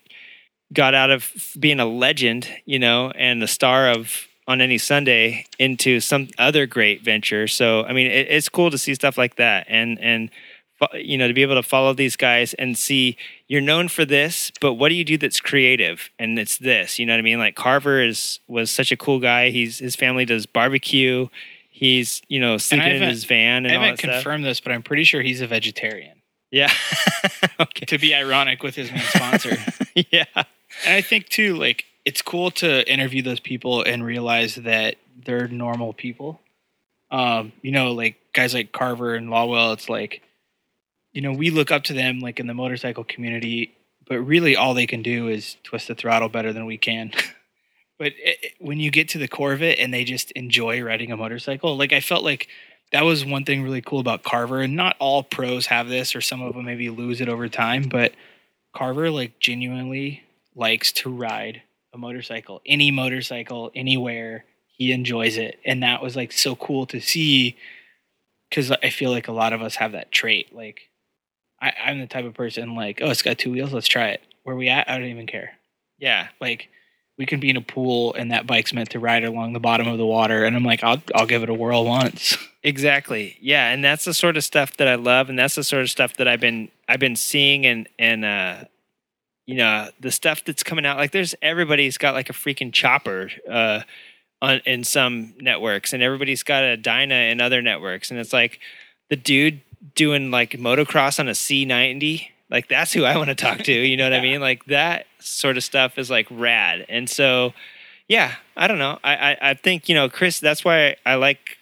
got 0.72 0.94
out 0.94 1.10
of 1.10 1.32
being 1.58 1.80
a 1.80 1.86
legend, 1.86 2.48
you 2.64 2.78
know, 2.78 3.10
and 3.16 3.42
the 3.42 3.48
star 3.48 3.90
of 3.90 4.28
on 4.46 4.60
any 4.60 4.78
Sunday 4.78 5.46
into 5.58 6.00
some 6.00 6.28
other 6.38 6.66
great 6.66 7.02
venture. 7.02 7.46
So, 7.46 7.84
I 7.84 7.92
mean, 7.92 8.06
it, 8.06 8.26
it's 8.30 8.48
cool 8.48 8.70
to 8.70 8.78
see 8.78 8.94
stuff 8.94 9.16
like 9.16 9.36
that, 9.36 9.66
and 9.68 9.98
and 10.00 10.30
you 10.94 11.19
know 11.19 11.28
to 11.28 11.35
be 11.35 11.43
able 11.43 11.55
to 11.55 11.62
follow 11.62 11.93
these 11.93 12.16
guys 12.16 12.55
and 12.55 12.77
see 12.77 13.16
you're 13.48 13.61
known 13.61 13.89
for 13.89 14.05
this, 14.05 14.52
but 14.61 14.74
what 14.74 14.89
do 14.89 14.94
you 14.94 15.05
do 15.05 15.19
that's 15.19 15.40
creative? 15.40 16.11
And 16.19 16.39
it's 16.39 16.59
this, 16.59 16.98
you 16.98 17.07
know 17.07 17.12
what 17.12 17.19
I 17.19 17.23
mean? 17.23 17.39
Like 17.39 17.55
Carver 17.55 18.02
is 18.02 18.40
was 18.48 18.70
such 18.70 18.93
a 18.93 18.97
cool 18.97 19.20
guy. 19.20 19.51
He's 19.51 19.78
his 19.78 19.97
family 19.97 20.24
does 20.24 20.47
barbecue. 20.47 21.28
He's 21.70 22.23
you 22.28 22.40
know 22.40 22.59
sleeping 22.59 22.97
in 22.97 23.02
his 23.02 23.24
van 23.24 23.66
and 23.66 23.69
I 23.69 23.73
haven't 23.73 23.89
that 23.89 23.98
stuff. 23.98 24.15
confirmed 24.15 24.44
this, 24.44 24.61
but 24.61 24.73
I'm 24.73 24.82
pretty 24.82 25.05
sure 25.05 25.23
he's 25.23 25.40
a 25.40 25.47
vegetarian. 25.47 26.20
Yeah. 26.51 26.73
okay. 27.61 27.86
To 27.86 27.98
be 27.98 28.15
ironic 28.15 28.62
with 28.62 28.74
his 28.74 28.90
main 28.90 29.02
sponsor. 29.02 29.57
yeah. 30.11 30.24
And 30.35 30.94
I 30.94 31.01
think 31.01 31.28
too, 31.28 31.57
like 31.57 31.85
it's 32.05 32.23
cool 32.23 32.51
to 32.52 32.90
interview 32.90 33.23
those 33.23 33.40
people 33.40 33.82
and 33.82 34.05
realize 34.05 34.57
that 34.57 34.97
they're 35.24 35.48
normal 35.48 35.93
people. 35.93 36.40
Um, 37.11 37.52
you 37.62 37.73
know, 37.73 37.93
like 37.93 38.16
guys 38.32 38.55
like 38.55 38.73
Carver 38.73 39.15
and 39.15 39.28
Lawwill, 39.28 39.73
it's 39.74 39.89
like, 39.89 40.23
you 41.12 41.22
know, 41.22 41.32
we 41.32 41.50
look 41.50 41.70
up 41.70 41.84
to 41.84 41.92
them 41.92 42.20
like 42.20 42.40
in 42.40 42.46
the 42.46 42.54
motorcycle 42.54 43.04
community, 43.04 43.76
but 44.06 44.20
really 44.20 44.56
all 44.56 44.74
they 44.74 44.86
can 44.86 45.02
do 45.02 45.28
is 45.28 45.56
twist 45.64 45.88
the 45.88 45.94
throttle 45.94 46.28
better 46.28 46.52
than 46.52 46.66
we 46.66 46.78
can. 46.78 47.12
but 47.98 48.12
it, 48.16 48.52
when 48.58 48.80
you 48.80 48.90
get 48.90 49.08
to 49.10 49.18
the 49.18 49.28
core 49.28 49.52
of 49.52 49.62
it 49.62 49.78
and 49.78 49.92
they 49.92 50.04
just 50.04 50.30
enjoy 50.32 50.82
riding 50.82 51.12
a 51.12 51.16
motorcycle, 51.16 51.76
like 51.76 51.92
I 51.92 52.00
felt 52.00 52.24
like 52.24 52.48
that 52.92 53.04
was 53.04 53.24
one 53.24 53.44
thing 53.44 53.62
really 53.62 53.82
cool 53.82 54.00
about 54.00 54.22
Carver. 54.22 54.60
And 54.60 54.76
not 54.76 54.96
all 54.98 55.22
pros 55.22 55.66
have 55.66 55.88
this, 55.88 56.14
or 56.14 56.20
some 56.20 56.42
of 56.42 56.54
them 56.54 56.64
maybe 56.64 56.90
lose 56.90 57.20
it 57.20 57.28
over 57.28 57.48
time, 57.48 57.88
but 57.88 58.12
Carver 58.74 59.10
like 59.10 59.38
genuinely 59.38 60.22
likes 60.54 60.92
to 60.92 61.10
ride 61.10 61.62
a 61.92 61.98
motorcycle, 61.98 62.60
any 62.66 62.90
motorcycle, 62.90 63.70
anywhere. 63.74 64.44
He 64.66 64.92
enjoys 64.92 65.36
it, 65.36 65.58
and 65.64 65.82
that 65.82 66.02
was 66.02 66.16
like 66.16 66.32
so 66.32 66.56
cool 66.56 66.86
to 66.86 67.00
see. 67.00 67.56
Because 68.48 68.72
I 68.72 68.90
feel 68.90 69.10
like 69.10 69.28
a 69.28 69.32
lot 69.32 69.52
of 69.52 69.62
us 69.62 69.76
have 69.76 69.92
that 69.92 70.10
trait. 70.10 70.52
Like, 70.52 70.89
I, 71.60 71.72
I'm 71.84 72.00
the 72.00 72.06
type 72.06 72.24
of 72.24 72.34
person 72.34 72.74
like, 72.74 73.00
oh, 73.02 73.10
it's 73.10 73.22
got 73.22 73.38
two 73.38 73.52
wheels, 73.52 73.72
let's 73.72 73.88
try 73.88 74.08
it. 74.08 74.22
Where 74.44 74.56
we 74.56 74.68
at? 74.68 74.88
I 74.88 74.98
don't 74.98 75.08
even 75.08 75.26
care. 75.26 75.52
Yeah, 75.98 76.28
like 76.40 76.68
we 77.18 77.26
can 77.26 77.38
be 77.38 77.50
in 77.50 77.56
a 77.58 77.60
pool, 77.60 78.14
and 78.14 78.30
that 78.30 78.46
bike's 78.46 78.72
meant 78.72 78.90
to 78.90 78.98
ride 78.98 79.24
along 79.24 79.52
the 79.52 79.60
bottom 79.60 79.86
of 79.86 79.98
the 79.98 80.06
water, 80.06 80.44
and 80.44 80.56
I'm 80.56 80.64
like, 80.64 80.82
I'll 80.82 81.02
I'll 81.14 81.26
give 81.26 81.42
it 81.42 81.50
a 81.50 81.54
whirl 81.54 81.84
once. 81.84 82.36
Exactly. 82.62 83.38
Yeah, 83.40 83.70
and 83.70 83.82
that's 83.82 84.04
the 84.04 84.12
sort 84.12 84.36
of 84.36 84.44
stuff 84.44 84.76
that 84.76 84.86
I 84.86 84.96
love, 84.96 85.30
and 85.30 85.38
that's 85.38 85.54
the 85.54 85.64
sort 85.64 85.80
of 85.80 85.88
stuff 85.88 86.18
that 86.18 86.28
I've 86.28 86.40
been 86.40 86.68
I've 86.86 87.00
been 87.00 87.16
seeing, 87.16 87.64
and 87.64 87.88
and 87.98 88.22
uh, 88.22 88.64
you 89.46 89.54
know 89.54 89.88
the 89.98 90.10
stuff 90.10 90.44
that's 90.44 90.62
coming 90.62 90.84
out. 90.84 90.98
Like 90.98 91.12
there's 91.12 91.34
everybody's 91.40 91.96
got 91.96 92.12
like 92.12 92.28
a 92.28 92.34
freaking 92.34 92.70
chopper 92.70 93.30
uh, 93.50 93.80
on 94.42 94.60
in 94.66 94.84
some 94.84 95.32
networks, 95.40 95.94
and 95.94 96.02
everybody's 96.02 96.42
got 96.42 96.62
a 96.62 96.76
Dyna 96.76 97.14
in 97.14 97.40
other 97.40 97.62
networks, 97.62 98.10
and 98.10 98.20
it's 98.20 98.34
like 98.34 98.60
the 99.08 99.16
dude 99.16 99.62
doing 99.94 100.31
like 100.31 100.52
motocross 100.52 101.19
on 101.19 101.28
a 101.28 101.32
C90. 101.32 102.28
Like 102.51 102.69
that's 102.69 102.93
who 102.93 103.05
I 103.05 103.16
want 103.16 103.28
to 103.28 103.35
talk 103.35 103.59
to. 103.59 103.73
You 103.73 103.97
know 103.97 104.05
what 104.05 104.15
I 104.15 104.20
mean? 104.23 104.40
Like 104.40 104.65
that 104.66 105.07
sort 105.19 105.57
of 105.57 105.65
stuff 105.65 105.98
is 105.98 106.11
like 106.11 106.27
rad, 106.31 106.86
and 106.89 107.09
so 107.09 107.52
yeah, 108.09 108.35
I 108.57 108.66
don't 108.66 108.78
know. 108.78 108.98
I, 109.05 109.15
I 109.15 109.39
I 109.51 109.55
think 109.55 109.89
you 109.89 109.94
know 109.94 110.09
Chris. 110.09 110.40
That's 110.40 110.65
why 110.65 110.97
I 111.07 111.15
like 111.15 111.59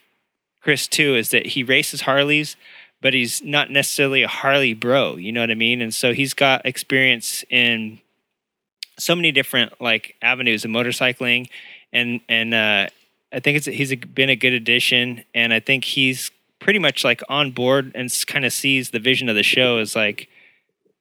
Chris 0.62 0.88
too 0.88 1.14
is 1.14 1.30
that 1.30 1.46
he 1.46 1.62
races 1.62 2.02
Harleys, 2.02 2.56
but 3.00 3.14
he's 3.14 3.42
not 3.42 3.70
necessarily 3.70 4.22
a 4.22 4.28
Harley 4.28 4.74
bro. 4.74 5.16
You 5.16 5.32
know 5.32 5.40
what 5.40 5.50
I 5.50 5.54
mean? 5.54 5.80
And 5.82 5.94
so 5.94 6.12
he's 6.12 6.34
got 6.34 6.64
experience 6.64 7.44
in 7.50 8.00
so 8.98 9.14
many 9.14 9.30
different 9.30 9.80
like 9.80 10.16
avenues 10.22 10.64
of 10.64 10.70
motorcycling, 10.70 11.48
and 11.92 12.20
and 12.28 12.54
uh, 12.54 12.86
I 13.32 13.40
think 13.40 13.58
it's 13.58 13.66
he's 13.66 13.92
a, 13.92 13.96
been 13.96 14.30
a 14.30 14.36
good 14.36 14.52
addition, 14.52 15.24
and 15.34 15.52
I 15.52 15.60
think 15.60 15.84
he's 15.84 16.30
pretty 16.60 16.78
much 16.78 17.04
like 17.04 17.22
on 17.28 17.50
board 17.50 17.92
and 17.94 18.10
kind 18.26 18.44
of 18.44 18.52
sees 18.52 18.90
the 18.90 18.98
vision 18.98 19.28
of 19.28 19.34
the 19.34 19.42
show 19.42 19.78
as 19.78 19.94
like 19.94 20.28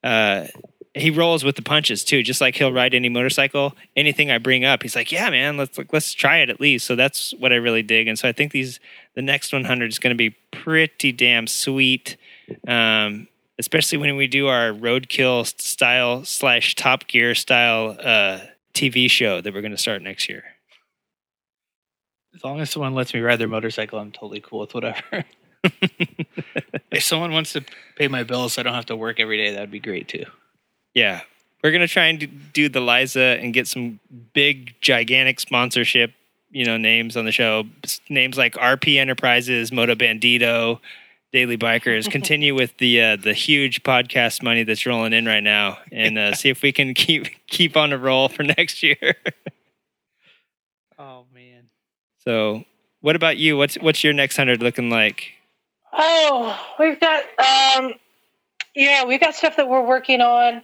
uh, 0.03 0.47
he 0.93 1.09
rolls 1.09 1.43
with 1.43 1.55
the 1.55 1.61
punches 1.61 2.03
too. 2.03 2.23
Just 2.23 2.41
like 2.41 2.55
he'll 2.55 2.73
ride 2.73 2.93
any 2.93 3.09
motorcycle, 3.09 3.75
anything 3.95 4.31
I 4.31 4.37
bring 4.37 4.65
up, 4.65 4.83
he's 4.83 4.95
like, 4.95 5.11
"Yeah, 5.11 5.29
man, 5.29 5.57
let's 5.57 5.79
let's 5.91 6.13
try 6.13 6.37
it 6.37 6.49
at 6.49 6.59
least." 6.59 6.85
So 6.85 6.95
that's 6.95 7.33
what 7.35 7.51
I 7.51 7.55
really 7.55 7.83
dig, 7.83 8.07
and 8.07 8.17
so 8.17 8.27
I 8.27 8.31
think 8.31 8.51
these 8.51 8.79
the 9.15 9.21
next 9.21 9.53
100 9.53 9.89
is 9.89 9.99
going 9.99 10.15
to 10.15 10.17
be 10.17 10.31
pretty 10.51 11.11
damn 11.11 11.47
sweet. 11.47 12.17
Um, 12.67 13.27
especially 13.59 13.97
when 13.97 14.15
we 14.15 14.27
do 14.27 14.47
our 14.47 14.71
roadkill 14.71 15.45
style 15.59 16.23
slash 16.23 16.75
Top 16.75 17.07
Gear 17.07 17.33
style 17.33 17.97
uh, 18.01 18.39
TV 18.73 19.09
show 19.09 19.41
that 19.41 19.53
we're 19.53 19.61
going 19.61 19.71
to 19.71 19.77
start 19.77 20.01
next 20.01 20.29
year. 20.29 20.43
As 22.35 22.43
long 22.43 22.59
as 22.59 22.69
someone 22.69 22.93
lets 22.93 23.13
me 23.15 23.19
ride 23.19 23.39
their 23.39 23.47
motorcycle, 23.47 23.97
I'm 23.97 24.11
totally 24.11 24.41
cool 24.41 24.59
with 24.59 24.75
whatever. 24.75 25.25
if 26.91 27.03
someone 27.03 27.31
wants 27.31 27.53
to 27.53 27.63
pay 27.95 28.07
my 28.07 28.23
bills 28.23 28.53
so 28.53 28.61
I 28.61 28.63
don't 28.63 28.73
have 28.73 28.85
to 28.87 28.95
work 28.95 29.19
every 29.19 29.37
day, 29.37 29.53
that'd 29.53 29.71
be 29.71 29.79
great 29.79 30.07
too. 30.07 30.25
Yeah. 30.93 31.21
We're 31.63 31.71
going 31.71 31.81
to 31.81 31.87
try 31.87 32.05
and 32.05 32.53
do- 32.53 32.69
the 32.69 32.79
Liza 32.79 33.37
and 33.41 33.53
get 33.53 33.67
some 33.67 33.99
big, 34.33 34.75
gigantic 34.79 35.39
sponsorship, 35.39 36.13
you 36.51 36.65
know, 36.65 36.77
names 36.77 37.17
on 37.17 37.25
the 37.25 37.31
show. 37.31 37.65
Names 38.09 38.37
like 38.37 38.53
RP 38.53 38.97
Enterprises, 38.97 39.71
Moto 39.71 39.95
Bandito, 39.95 40.79
Daily 41.33 41.57
Bikers. 41.57 42.09
Continue 42.11 42.55
with 42.55 42.77
the 42.77 43.01
uh, 43.01 43.15
the 43.15 43.33
huge 43.33 43.83
podcast 43.83 44.41
money 44.43 44.63
that's 44.63 44.85
rolling 44.85 45.13
in 45.13 45.25
right 45.25 45.43
now, 45.43 45.79
and 45.91 46.17
uh, 46.17 46.33
see 46.33 46.49
if 46.49 46.61
we 46.61 46.71
can 46.71 46.93
keep 46.93 47.27
keep 47.47 47.75
on 47.75 47.91
a 47.91 47.97
roll 47.97 48.29
for 48.29 48.43
next 48.57 48.81
year. 48.81 49.15
Oh 50.97 51.25
man. 51.33 51.69
so, 52.23 52.63
what 53.01 53.15
about 53.15 53.37
you? 53.37 53.57
What's 53.57 53.75
what's 53.75 54.03
your 54.03 54.13
next 54.13 54.37
hundred 54.37 54.61
looking 54.61 54.89
like? 54.89 55.33
Oh, 55.93 56.59
we've 56.79 56.99
got 56.99 57.23
um 57.39 57.93
yeah, 58.75 59.05
we've 59.05 59.19
got 59.19 59.35
stuff 59.35 59.57
that 59.57 59.69
we're 59.69 59.85
working 59.85 60.21
on. 60.21 60.61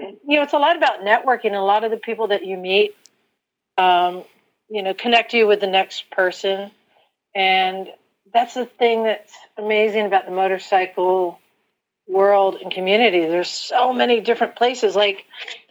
You 0.00 0.36
know, 0.36 0.42
it's 0.42 0.52
a 0.52 0.58
lot 0.58 0.76
about 0.76 1.00
networking. 1.00 1.54
A 1.54 1.60
lot 1.60 1.84
of 1.84 1.90
the 1.92 1.96
people 1.96 2.28
that 2.28 2.44
you 2.44 2.56
meet 2.56 2.94
um, 3.78 4.24
you 4.68 4.82
know, 4.82 4.94
connect 4.94 5.34
you 5.34 5.46
with 5.46 5.60
the 5.60 5.66
next 5.66 6.10
person. 6.10 6.70
And 7.34 7.88
that's 8.32 8.54
the 8.54 8.66
thing 8.66 9.04
that's 9.04 9.34
amazing 9.58 10.06
about 10.06 10.26
the 10.26 10.32
motorcycle 10.32 11.38
world 12.08 12.56
and 12.62 12.72
community. 12.72 13.20
There's 13.20 13.50
so 13.50 13.92
many 13.92 14.20
different 14.20 14.56
places. 14.56 14.96
Like 14.96 15.24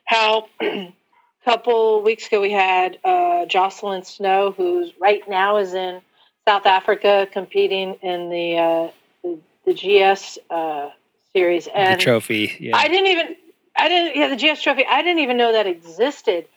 how 0.05 0.47
a 0.61 0.93
couple 1.45 2.03
weeks 2.03 2.27
ago 2.27 2.41
we 2.41 2.51
had 2.51 2.97
uh, 3.03 3.45
Jocelyn 3.45 4.03
Snow, 4.03 4.53
who's 4.55 4.91
right 4.99 5.21
now 5.27 5.57
is 5.57 5.73
in 5.73 6.01
South 6.47 6.65
Africa 6.65 7.27
competing 7.31 7.95
in 8.01 8.29
the 8.29 8.57
uh, 8.57 8.91
the, 9.23 9.39
the 9.65 9.73
GS 9.73 10.39
uh, 10.49 10.89
series. 11.33 11.67
And 11.67 11.99
the 11.99 12.03
trophy. 12.03 12.55
Yeah. 12.59 12.75
I 12.75 12.87
didn't 12.87 13.07
even 13.07 13.35
I 13.75 13.87
didn't 13.89 14.15
yeah 14.15 14.27
the 14.29 14.35
GS 14.35 14.61
trophy. 14.61 14.85
I 14.85 15.01
didn't 15.01 15.19
even 15.19 15.37
know 15.37 15.51
that 15.53 15.67
existed. 15.67 16.47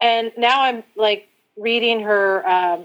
And 0.00 0.32
now 0.36 0.62
I'm 0.62 0.82
like 0.96 1.28
reading 1.56 2.00
her. 2.00 2.46
Um, 2.46 2.84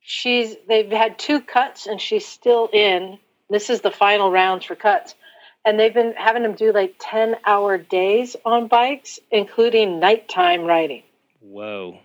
she's 0.00 0.56
they've 0.68 0.90
had 0.90 1.18
two 1.18 1.40
cuts 1.40 1.86
and 1.86 2.00
she's 2.00 2.26
still 2.26 2.68
in. 2.72 3.18
This 3.50 3.70
is 3.70 3.80
the 3.80 3.90
final 3.90 4.30
rounds 4.30 4.64
for 4.64 4.74
cuts, 4.74 5.14
and 5.64 5.78
they've 5.78 5.92
been 5.92 6.14
having 6.16 6.42
them 6.42 6.54
do 6.54 6.72
like 6.72 6.96
ten 6.98 7.36
hour 7.44 7.78
days 7.78 8.36
on 8.44 8.68
bikes, 8.68 9.18
including 9.30 10.00
nighttime 10.00 10.64
riding. 10.64 11.02
Whoa. 11.40 11.98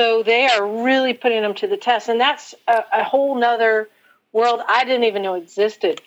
So 0.00 0.22
they 0.22 0.46
are 0.46 0.82
really 0.82 1.12
putting 1.12 1.42
them 1.42 1.52
to 1.56 1.66
the 1.66 1.76
test, 1.76 2.08
and 2.08 2.18
that's 2.18 2.54
a, 2.66 2.84
a 2.90 3.04
whole 3.04 3.38
nother 3.38 3.86
world 4.32 4.62
I 4.66 4.84
didn't 4.84 5.04
even 5.04 5.20
know 5.20 5.34
existed. 5.34 6.00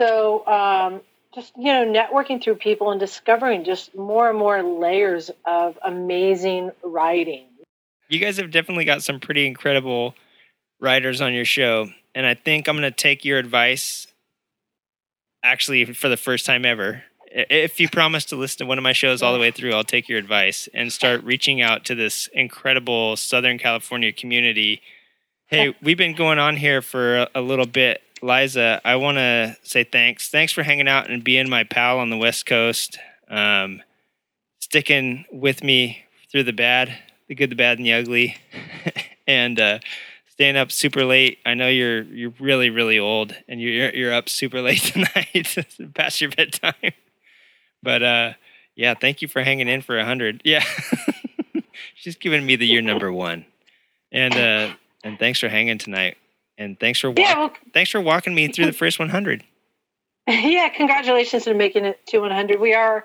So 0.00 0.44
um, 0.44 1.00
just 1.36 1.52
you 1.56 1.72
know, 1.72 1.84
networking 1.86 2.42
through 2.42 2.56
people 2.56 2.90
and 2.90 2.98
discovering 2.98 3.62
just 3.62 3.94
more 3.94 4.28
and 4.28 4.36
more 4.36 4.60
layers 4.60 5.30
of 5.44 5.78
amazing 5.84 6.72
writing. 6.82 7.44
You 8.08 8.18
guys 8.18 8.38
have 8.38 8.50
definitely 8.50 8.86
got 8.86 9.04
some 9.04 9.20
pretty 9.20 9.46
incredible 9.46 10.16
writers 10.80 11.20
on 11.20 11.32
your 11.32 11.44
show, 11.44 11.90
and 12.12 12.26
I 12.26 12.34
think 12.34 12.66
I'm 12.66 12.76
going 12.76 12.90
to 12.90 12.96
take 12.96 13.24
your 13.24 13.38
advice. 13.38 14.08
Actually, 15.44 15.84
for 15.84 16.08
the 16.08 16.16
first 16.16 16.44
time 16.44 16.64
ever, 16.64 17.04
if 17.34 17.80
you 17.80 17.88
promise 17.88 18.24
to 18.26 18.36
listen 18.36 18.58
to 18.58 18.66
one 18.66 18.78
of 18.78 18.84
my 18.84 18.92
shows 18.92 19.20
all 19.20 19.32
the 19.32 19.40
way 19.40 19.50
through, 19.50 19.72
I'll 19.72 19.82
take 19.82 20.08
your 20.08 20.18
advice 20.18 20.68
and 20.72 20.92
start 20.92 21.24
reaching 21.24 21.60
out 21.60 21.84
to 21.86 21.94
this 21.94 22.28
incredible 22.28 23.16
Southern 23.16 23.58
California 23.58 24.12
community. 24.12 24.80
Hey, 25.46 25.74
we've 25.82 25.98
been 25.98 26.14
going 26.14 26.38
on 26.38 26.56
here 26.56 26.80
for 26.80 27.26
a, 27.34 27.40
little 27.40 27.66
bit. 27.66 28.02
Liza, 28.22 28.80
I 28.84 28.96
want 28.96 29.18
to 29.18 29.56
say 29.64 29.82
thanks. 29.82 30.28
Thanks 30.28 30.52
for 30.52 30.62
hanging 30.62 30.86
out 30.86 31.10
and 31.10 31.24
being 31.24 31.50
my 31.50 31.64
pal 31.64 31.98
on 31.98 32.10
the 32.10 32.16
West 32.16 32.46
Coast. 32.46 32.98
Um, 33.28 33.82
sticking 34.60 35.24
with 35.32 35.64
me 35.64 36.04
through 36.30 36.44
the 36.44 36.52
bad, 36.52 36.96
the 37.26 37.34
good, 37.34 37.50
the 37.50 37.56
bad, 37.56 37.78
and 37.78 37.86
the 37.86 37.92
ugly, 37.94 38.36
and 39.26 39.58
uh, 39.58 39.80
staying 40.30 40.56
up 40.56 40.70
super 40.70 41.04
late. 41.04 41.38
I 41.44 41.54
know 41.54 41.68
you're 41.68 42.02
you're 42.02 42.34
really 42.38 42.70
really 42.70 42.98
old, 42.98 43.34
and 43.48 43.60
you're 43.60 43.90
you're 43.90 44.14
up 44.14 44.28
super 44.28 44.60
late 44.60 44.78
tonight, 44.82 45.56
past 45.94 46.20
your 46.20 46.30
bedtime. 46.30 46.92
But 47.84 48.02
uh, 48.02 48.32
yeah, 48.74 48.94
thank 48.94 49.22
you 49.22 49.28
for 49.28 49.42
hanging 49.44 49.68
in 49.68 49.82
for 49.82 49.98
a 49.98 50.04
hundred. 50.04 50.42
Yeah, 50.44 50.64
she's 51.94 52.16
giving 52.16 52.44
me 52.44 52.56
the 52.56 52.66
year 52.66 52.82
number 52.82 53.12
one, 53.12 53.44
and 54.10 54.34
uh, 54.34 54.74
and 55.04 55.18
thanks 55.18 55.38
for 55.40 55.48
hanging 55.48 55.78
tonight, 55.78 56.16
and 56.58 56.78
thanks 56.80 56.98
for 57.00 57.10
walk- 57.10 57.18
Yeah, 57.18 57.38
well- 57.38 57.52
thanks 57.72 57.90
for 57.90 58.00
walking 58.00 58.34
me 58.34 58.48
through 58.48 58.66
the 58.66 58.72
first 58.72 58.98
one 58.98 59.08
hundred. 59.10 59.44
yeah, 60.26 60.68
congratulations 60.70 61.46
on 61.46 61.58
making 61.58 61.84
it 61.84 61.98
to 62.06 62.18
100. 62.20 62.58
We 62.58 62.72
are 62.72 63.04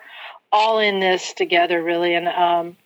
all 0.53 0.79
in 0.79 1.01
this 1.01 1.33
together, 1.33 1.83
really, 1.83 2.15
and 2.15 2.29
um, 2.29 2.77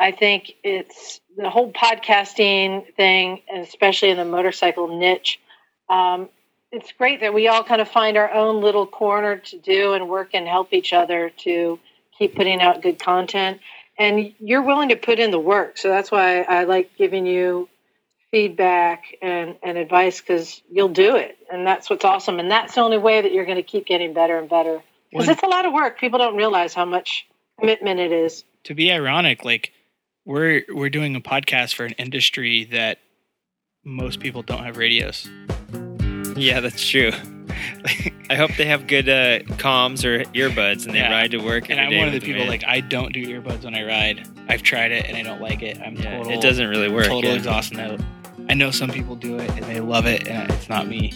I 0.00 0.10
think 0.10 0.52
it's 0.64 1.20
the 1.36 1.48
whole 1.48 1.70
podcasting 1.72 2.92
thing, 2.96 3.42
and 3.48 3.62
especially 3.62 4.10
in 4.10 4.16
the 4.16 4.24
motorcycle 4.24 4.98
niche. 4.98 5.38
Um, 5.88 6.28
it's 6.72 6.92
great 6.92 7.20
that 7.20 7.32
we 7.32 7.48
all 7.48 7.64
kind 7.64 7.80
of 7.80 7.88
find 7.88 8.16
our 8.16 8.32
own 8.32 8.60
little 8.60 8.86
corner 8.86 9.36
to 9.36 9.58
do 9.58 9.94
and 9.94 10.08
work 10.08 10.30
and 10.34 10.46
help 10.46 10.72
each 10.72 10.92
other 10.92 11.30
to 11.38 11.78
keep 12.18 12.34
putting 12.34 12.60
out 12.60 12.82
good 12.82 12.98
content. 12.98 13.60
And 13.98 14.34
you're 14.38 14.62
willing 14.62 14.90
to 14.90 14.96
put 14.96 15.18
in 15.18 15.30
the 15.30 15.38
work, 15.38 15.78
so 15.78 15.88
that's 15.88 16.10
why 16.10 16.42
I 16.42 16.64
like 16.64 16.96
giving 16.98 17.26
you 17.26 17.68
feedback 18.30 19.04
and, 19.22 19.56
and 19.62 19.78
advice 19.78 20.20
because 20.20 20.60
you'll 20.70 20.88
do 20.88 21.16
it. 21.16 21.38
And 21.50 21.66
that's 21.66 21.88
what's 21.88 22.04
awesome. 22.04 22.38
And 22.38 22.50
that's 22.50 22.74
the 22.74 22.82
only 22.82 22.98
way 22.98 23.22
that 23.22 23.32
you're 23.32 23.46
going 23.46 23.56
to 23.56 23.62
keep 23.62 23.86
getting 23.86 24.12
better 24.12 24.38
and 24.38 24.48
better. 24.48 24.82
Because 25.10 25.28
it's 25.28 25.42
a 25.42 25.46
lot 25.46 25.64
of 25.64 25.72
work. 25.72 25.98
People 25.98 26.18
don't 26.18 26.36
realize 26.36 26.74
how 26.74 26.84
much 26.84 27.26
commitment 27.58 28.00
it 28.00 28.12
is. 28.12 28.44
to 28.64 28.74
be 28.74 28.92
ironic, 28.92 29.44
like 29.44 29.72
we're 30.26 30.64
we're 30.68 30.90
doing 30.90 31.16
a 31.16 31.20
podcast 31.20 31.74
for 31.74 31.86
an 31.86 31.92
industry 31.92 32.64
that 32.72 32.98
most 33.84 34.20
people 34.20 34.42
don't 34.42 34.64
have 34.64 34.76
radios. 34.76 35.28
Yeah, 36.36 36.60
that's 36.60 36.86
true. 36.88 37.12
I 38.30 38.34
hope 38.34 38.50
they 38.56 38.66
have 38.66 38.86
good 38.86 39.08
uh, 39.08 39.38
comms 39.56 40.04
or 40.04 40.24
earbuds 40.32 40.84
and 40.84 40.94
they 40.94 40.98
Yeah. 40.98 41.10
ride 41.12 41.30
to 41.30 41.38
work. 41.38 41.70
And 41.70 41.80
I'm 41.80 41.96
one 41.96 42.06
of 42.08 42.12
the 42.12 42.20
people 42.20 42.42
in. 42.42 42.48
like 42.48 42.64
I 42.66 42.80
don't 42.80 43.12
do 43.12 43.24
earbuds 43.24 43.64
when 43.64 43.74
I 43.74 43.84
ride. 43.84 44.26
I've 44.48 44.62
tried 44.62 44.92
it 44.92 45.06
and 45.06 45.16
I 45.16 45.22
don't 45.22 45.40
like 45.40 45.62
it. 45.62 45.78
I'm 45.80 45.96
total. 45.96 46.30
it 46.30 46.40
doesn't 46.40 46.66
really 46.68 46.88
work, 46.90 47.06
Total 47.06 47.30
yeah. 47.30 47.36
exhaust 47.36 47.72
note. 47.72 48.00
I 48.48 48.54
know 48.54 48.70
some 48.70 48.90
people 48.90 49.16
do 49.16 49.38
it 49.38 49.50
and 49.50 49.64
they 49.64 49.80
love 49.80 50.06
it, 50.06 50.28
and 50.28 50.50
it's 50.52 50.68
not 50.68 50.86
me. 50.86 51.12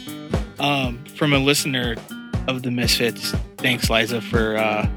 Um, 0.59 1.05
from 1.17 1.33
a 1.33 1.39
listener 1.39 1.97
of 2.49 2.63
the 2.63 2.71
Misfits, 2.71 3.33
thanks 3.59 3.89
Liza 3.91 4.21
for 4.21 4.57
uh, 4.57 4.89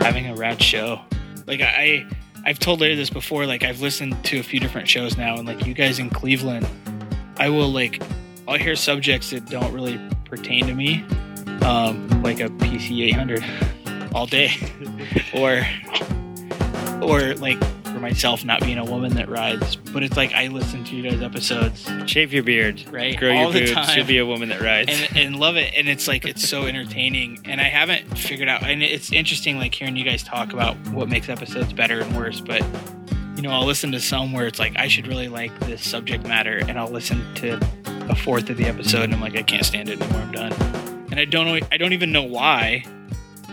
having 0.00 0.26
a 0.28 0.34
rad 0.36 0.62
show. 0.62 1.00
Like 1.46 1.60
I, 1.60 2.06
I've 2.44 2.58
told 2.58 2.80
Larry 2.80 2.94
this 2.94 3.10
before. 3.10 3.46
Like 3.46 3.64
I've 3.64 3.80
listened 3.80 4.22
to 4.26 4.38
a 4.38 4.42
few 4.42 4.60
different 4.60 4.88
shows 4.88 5.16
now, 5.16 5.36
and 5.36 5.46
like 5.48 5.66
you 5.66 5.74
guys 5.74 5.98
in 5.98 6.10
Cleveland, 6.10 6.66
I 7.38 7.48
will 7.48 7.70
like 7.72 8.00
I'll 8.48 8.56
hear 8.58 8.74
subjects 8.76 9.28
that 9.30 9.44
don't 9.44 9.72
really 9.74 10.00
pertain 10.24 10.66
to 10.66 10.74
me, 10.74 11.04
um, 11.62 12.22
like 12.22 12.40
a 12.40 12.48
PC 12.48 13.06
800 13.08 13.44
all 14.14 14.26
day, 14.26 14.52
or 15.34 15.66
or 17.02 17.34
like 17.34 17.62
for 17.84 18.00
myself 18.00 18.46
not 18.46 18.62
being 18.62 18.78
a 18.78 18.84
woman 18.84 19.14
that 19.16 19.28
rides. 19.28 19.76
But 19.76 20.02
it's 20.02 20.16
like 20.16 20.32
I 20.32 20.46
listen 20.46 20.82
to 20.84 20.96
you 20.96 21.10
guys 21.10 21.20
episodes, 21.20 21.86
shave 22.06 22.32
your 22.32 22.42
beard, 22.42 22.82
right, 22.90 23.18
grow 23.18 23.36
all 23.36 23.54
your 23.54 23.66
the 23.66 23.74
boobs. 23.74 23.96
You'll 23.96 24.06
be 24.06 24.18
a 24.18 24.26
woman 24.26 24.48
that 24.48 24.62
rides. 24.62 24.90
and, 24.90 25.16
and 25.16 25.36
love 25.36 25.56
it. 25.56 25.74
And 25.76 25.86
it's 25.86 26.08
like 26.08 26.24
it's 26.24 26.48
so 26.48 26.62
entertaining. 26.66 27.40
And 27.44 27.60
I 27.60 27.64
haven't 27.64 28.16
figured 28.16 28.48
out. 28.48 28.62
And 28.62 28.82
it's 28.82 29.12
interesting, 29.12 29.58
like 29.58 29.74
hearing 29.74 29.94
you 29.94 30.04
guys 30.04 30.22
talk 30.22 30.54
about 30.54 30.74
what 30.88 31.10
makes 31.10 31.28
episodes 31.28 31.74
better 31.74 32.00
and 32.00 32.16
worse. 32.16 32.40
But 32.40 32.62
you 33.38 33.42
know, 33.42 33.50
I'll 33.50 33.64
listen 33.64 33.92
to 33.92 34.00
some 34.00 34.32
where 34.32 34.48
it's 34.48 34.58
like 34.58 34.72
I 34.76 34.88
should 34.88 35.06
really 35.06 35.28
like 35.28 35.56
this 35.60 35.88
subject 35.88 36.26
matter, 36.26 36.58
and 36.58 36.76
I'll 36.76 36.90
listen 36.90 37.22
to 37.36 37.60
a 38.10 38.16
fourth 38.16 38.50
of 38.50 38.56
the 38.56 38.64
episode, 38.64 39.04
and 39.04 39.14
I'm 39.14 39.20
like, 39.20 39.36
I 39.36 39.42
can't 39.42 39.64
stand 39.64 39.88
it 39.88 40.00
anymore. 40.00 40.22
I'm 40.22 40.32
done. 40.32 40.52
And 41.12 41.20
I 41.20 41.24
don't. 41.24 41.62
I 41.70 41.76
don't 41.76 41.92
even 41.92 42.10
know 42.10 42.24
why. 42.24 42.84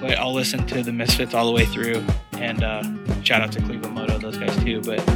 But 0.01 0.17
I'll 0.17 0.33
listen 0.33 0.65
to 0.67 0.81
the 0.81 0.91
Misfits 0.91 1.35
all 1.35 1.45
the 1.45 1.51
way 1.51 1.65
through, 1.65 2.03
and 2.33 2.63
uh, 2.63 2.81
shout 3.21 3.41
out 3.41 3.51
to 3.51 3.61
Cleveland 3.61 3.93
Moto, 3.93 4.17
those 4.17 4.39
guys 4.39 4.55
too. 4.63 4.81
But 4.81 5.07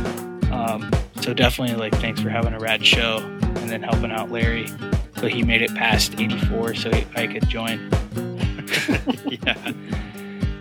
um, 0.51 0.91
so 1.21 1.33
definitely 1.33 1.75
like 1.75 1.95
thanks 1.95 2.21
for 2.21 2.29
having 2.29 2.53
a 2.53 2.59
rad 2.59 2.85
show 2.85 3.17
and 3.17 3.71
then 3.71 3.81
helping 3.81 4.11
out 4.11 4.29
Larry 4.29 4.67
so 5.17 5.27
he 5.27 5.43
made 5.43 5.63
it 5.63 5.73
past 5.75 6.13
84 6.13 6.75
so 6.75 6.91
I 7.15 7.25
could 7.25 7.49
join. 7.49 7.89
yeah. 9.25 9.73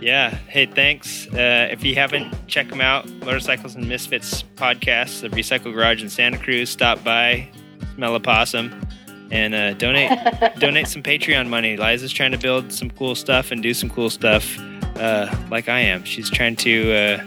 Yeah. 0.01 0.29
Hey, 0.47 0.65
thanks. 0.65 1.27
Uh, 1.27 1.67
if 1.71 1.83
you 1.83 1.95
haven't, 1.95 2.33
check 2.47 2.69
them 2.69 2.81
out. 2.81 3.07
Motorcycles 3.25 3.75
and 3.75 3.87
Misfits 3.87 4.43
podcast, 4.55 5.21
the 5.21 5.29
Recycle 5.29 5.73
Garage 5.73 6.01
in 6.01 6.09
Santa 6.09 6.37
Cruz. 6.37 6.69
Stop 6.69 7.03
by, 7.03 7.47
smell 7.95 8.15
a 8.15 8.19
possum, 8.19 8.87
and 9.31 9.53
uh, 9.53 9.73
donate 9.73 10.09
donate 10.59 10.87
some 10.87 11.03
Patreon 11.03 11.49
money. 11.49 11.75
Liza's 11.75 12.13
trying 12.13 12.31
to 12.31 12.37
build 12.37 12.71
some 12.71 12.89
cool 12.91 13.13
stuff 13.15 13.51
and 13.51 13.61
do 13.61 13.73
some 13.73 13.89
cool 13.89 14.09
stuff, 14.09 14.57
uh, 14.97 15.33
like 15.51 15.67
I 15.67 15.79
am. 15.79 16.03
She's 16.05 16.29
trying 16.29 16.55
to 16.57 16.93
uh, 16.93 17.23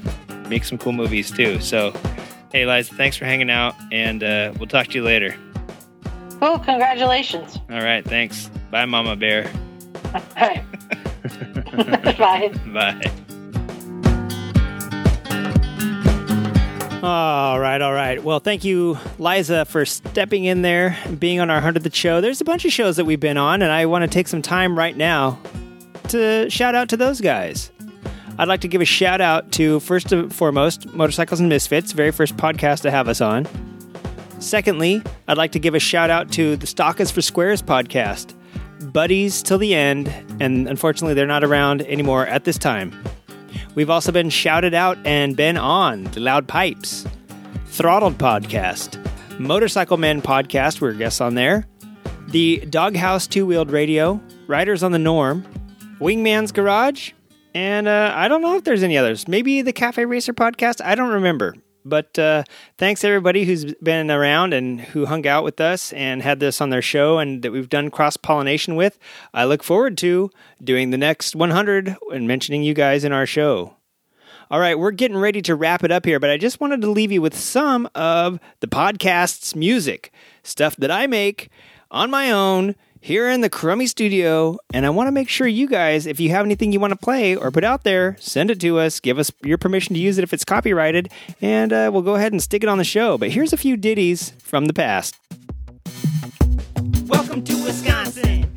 make 0.48 0.64
some 0.64 0.78
cool 0.78 0.92
movies 0.92 1.30
too. 1.30 1.60
So, 1.60 1.92
hey, 2.52 2.64
Liza, 2.64 2.94
thanks 2.94 3.16
for 3.16 3.26
hanging 3.26 3.50
out, 3.50 3.74
and 3.92 4.22
uh, 4.24 4.52
we'll 4.58 4.68
talk 4.68 4.86
to 4.88 4.94
you 4.94 5.04
later. 5.04 5.36
Oh, 6.40 6.58
congratulations. 6.64 7.58
All 7.70 7.82
right. 7.82 8.04
Thanks. 8.04 8.50
Bye, 8.72 8.84
Mama 8.86 9.14
Bear. 9.14 9.48
Bye. 10.34 10.64
Bye. 12.18 12.52
Bye. 12.66 13.12
All 17.02 17.58
right, 17.58 17.82
all 17.82 17.92
right. 17.92 18.22
Well, 18.22 18.38
thank 18.38 18.62
you, 18.62 18.96
Liza, 19.18 19.64
for 19.64 19.84
stepping 19.84 20.44
in 20.44 20.62
there 20.62 20.96
being 21.18 21.40
on 21.40 21.50
our 21.50 21.60
100th 21.60 21.92
show. 21.94 22.20
There's 22.20 22.40
a 22.40 22.44
bunch 22.44 22.64
of 22.64 22.70
shows 22.72 22.96
that 22.96 23.04
we've 23.04 23.18
been 23.18 23.36
on, 23.38 23.60
and 23.60 23.72
I 23.72 23.86
want 23.86 24.02
to 24.02 24.08
take 24.08 24.28
some 24.28 24.40
time 24.40 24.78
right 24.78 24.96
now 24.96 25.40
to 26.08 26.48
shout 26.48 26.76
out 26.76 26.88
to 26.90 26.96
those 26.96 27.20
guys. 27.20 27.72
I'd 28.38 28.46
like 28.46 28.60
to 28.60 28.68
give 28.68 28.80
a 28.80 28.84
shout 28.84 29.20
out 29.20 29.50
to, 29.52 29.80
first 29.80 30.12
and 30.12 30.32
foremost, 30.32 30.92
Motorcycles 30.94 31.40
and 31.40 31.48
Misfits, 31.48 31.90
very 31.90 32.12
first 32.12 32.36
podcast 32.36 32.82
to 32.82 32.90
have 32.92 33.08
us 33.08 33.20
on. 33.20 33.48
Secondly, 34.38 35.02
I'd 35.26 35.36
like 35.36 35.52
to 35.52 35.58
give 35.58 35.74
a 35.74 35.80
shout 35.80 36.08
out 36.08 36.30
to 36.32 36.54
the 36.56 36.66
Stock 36.68 37.00
is 37.00 37.10
for 37.10 37.20
Squares 37.20 37.62
podcast, 37.62 38.32
buddies 38.82 39.42
till 39.42 39.58
the 39.58 39.74
end, 39.74 40.12
and 40.40 40.68
unfortunately, 40.68 41.14
they're 41.14 41.26
not 41.26 41.44
around 41.44 41.82
anymore 41.82 42.26
at 42.26 42.44
this 42.44 42.58
time. 42.58 42.92
We've 43.74 43.90
also 43.90 44.12
been 44.12 44.30
shouted 44.30 44.74
out 44.74 44.98
and 45.04 45.36
been 45.36 45.56
on 45.56 46.04
the 46.04 46.20
Loud 46.20 46.48
Pipes, 46.48 47.06
Throttled 47.66 48.18
Podcast, 48.18 48.98
Motorcycle 49.38 49.96
Men 49.96 50.20
Podcast, 50.20 50.80
we're 50.80 50.92
guests 50.92 51.20
on 51.20 51.34
there, 51.34 51.66
the 52.28 52.58
Doghouse 52.68 53.26
Two 53.26 53.46
Wheeled 53.46 53.70
Radio, 53.70 54.20
Riders 54.46 54.82
on 54.82 54.92
the 54.92 54.98
Norm, 54.98 55.46
Wingman's 55.98 56.52
Garage, 56.52 57.12
and 57.54 57.86
uh, 57.86 58.12
I 58.14 58.28
don't 58.28 58.42
know 58.42 58.56
if 58.56 58.64
there's 58.64 58.82
any 58.82 58.96
others. 58.96 59.28
Maybe 59.28 59.62
the 59.62 59.72
Cafe 59.72 60.04
Racer 60.04 60.32
Podcast. 60.32 60.80
I 60.84 60.94
don't 60.94 61.10
remember. 61.10 61.54
But 61.84 62.18
uh, 62.18 62.44
thanks 62.78 63.04
everybody 63.04 63.44
who's 63.44 63.74
been 63.74 64.10
around 64.10 64.52
and 64.52 64.80
who 64.80 65.06
hung 65.06 65.26
out 65.26 65.44
with 65.44 65.60
us 65.60 65.92
and 65.92 66.22
had 66.22 66.40
this 66.40 66.60
on 66.60 66.70
their 66.70 66.82
show 66.82 67.18
and 67.18 67.42
that 67.42 67.52
we've 67.52 67.68
done 67.68 67.90
cross 67.90 68.16
pollination 68.16 68.76
with. 68.76 68.98
I 69.34 69.44
look 69.44 69.62
forward 69.62 69.98
to 69.98 70.30
doing 70.62 70.90
the 70.90 70.98
next 70.98 71.34
100 71.34 71.96
and 72.12 72.28
mentioning 72.28 72.62
you 72.62 72.74
guys 72.74 73.04
in 73.04 73.12
our 73.12 73.26
show. 73.26 73.76
All 74.50 74.60
right, 74.60 74.78
we're 74.78 74.90
getting 74.90 75.16
ready 75.16 75.40
to 75.42 75.54
wrap 75.54 75.82
it 75.82 75.90
up 75.90 76.04
here, 76.04 76.20
but 76.20 76.28
I 76.28 76.36
just 76.36 76.60
wanted 76.60 76.82
to 76.82 76.90
leave 76.90 77.10
you 77.10 77.22
with 77.22 77.34
some 77.34 77.88
of 77.94 78.38
the 78.60 78.68
podcast's 78.68 79.56
music, 79.56 80.12
stuff 80.42 80.76
that 80.76 80.90
I 80.90 81.06
make 81.06 81.48
on 81.90 82.10
my 82.10 82.30
own 82.30 82.74
here 83.02 83.28
in 83.28 83.40
the 83.40 83.50
Crummy 83.50 83.88
Studio. 83.88 84.56
And 84.72 84.86
I 84.86 84.90
want 84.90 85.08
to 85.08 85.12
make 85.12 85.28
sure 85.28 85.46
you 85.46 85.66
guys, 85.66 86.06
if 86.06 86.20
you 86.20 86.30
have 86.30 86.46
anything 86.46 86.72
you 86.72 86.78
want 86.78 86.92
to 86.92 86.96
play 86.96 87.34
or 87.34 87.50
put 87.50 87.64
out 87.64 87.82
there, 87.82 88.16
send 88.20 88.48
it 88.50 88.60
to 88.60 88.78
us. 88.78 89.00
Give 89.00 89.18
us 89.18 89.30
your 89.42 89.58
permission 89.58 89.94
to 89.94 90.00
use 90.00 90.18
it 90.18 90.22
if 90.22 90.32
it's 90.32 90.44
copyrighted, 90.44 91.10
and 91.40 91.72
uh, 91.72 91.90
we'll 91.92 92.02
go 92.02 92.14
ahead 92.14 92.32
and 92.32 92.40
stick 92.40 92.62
it 92.62 92.68
on 92.68 92.78
the 92.78 92.84
show. 92.84 93.18
But 93.18 93.30
here's 93.30 93.52
a 93.52 93.56
few 93.56 93.76
ditties 93.76 94.30
from 94.38 94.66
the 94.66 94.72
past. 94.72 95.16
Welcome 97.06 97.42
to 97.44 97.64
Wisconsin. 97.64 98.51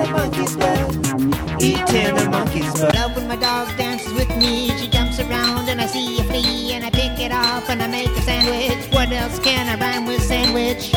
The 0.00 0.12
monkey's 0.12 0.56
butt. 0.56 1.62
Eating 1.62 2.14
the 2.14 2.28
monkey's 2.30 2.72
butt. 2.80 2.94
Love 2.94 3.16
when 3.16 3.28
my 3.28 3.36
dog 3.36 3.68
dances 3.76 4.12
with 4.14 4.34
me. 4.36 4.70
She 4.78 4.88
jumps 4.88 5.18
around 5.20 5.68
and 5.68 5.80
I 5.80 5.86
see 5.86 6.18
a 6.20 6.24
flea 6.24 6.72
and 6.72 6.84
I 6.84 6.90
pick 6.90 7.18
it 7.20 7.32
off 7.32 7.68
and 7.68 7.82
I 7.82 7.86
make 7.86 8.08
a 8.08 8.22
sandwich. 8.22 8.92
What 8.92 9.10
else 9.12 9.38
can 9.40 9.68
I 9.68 9.76
rhyme 9.80 10.06
with 10.06 10.22
sandwich? 10.22 10.92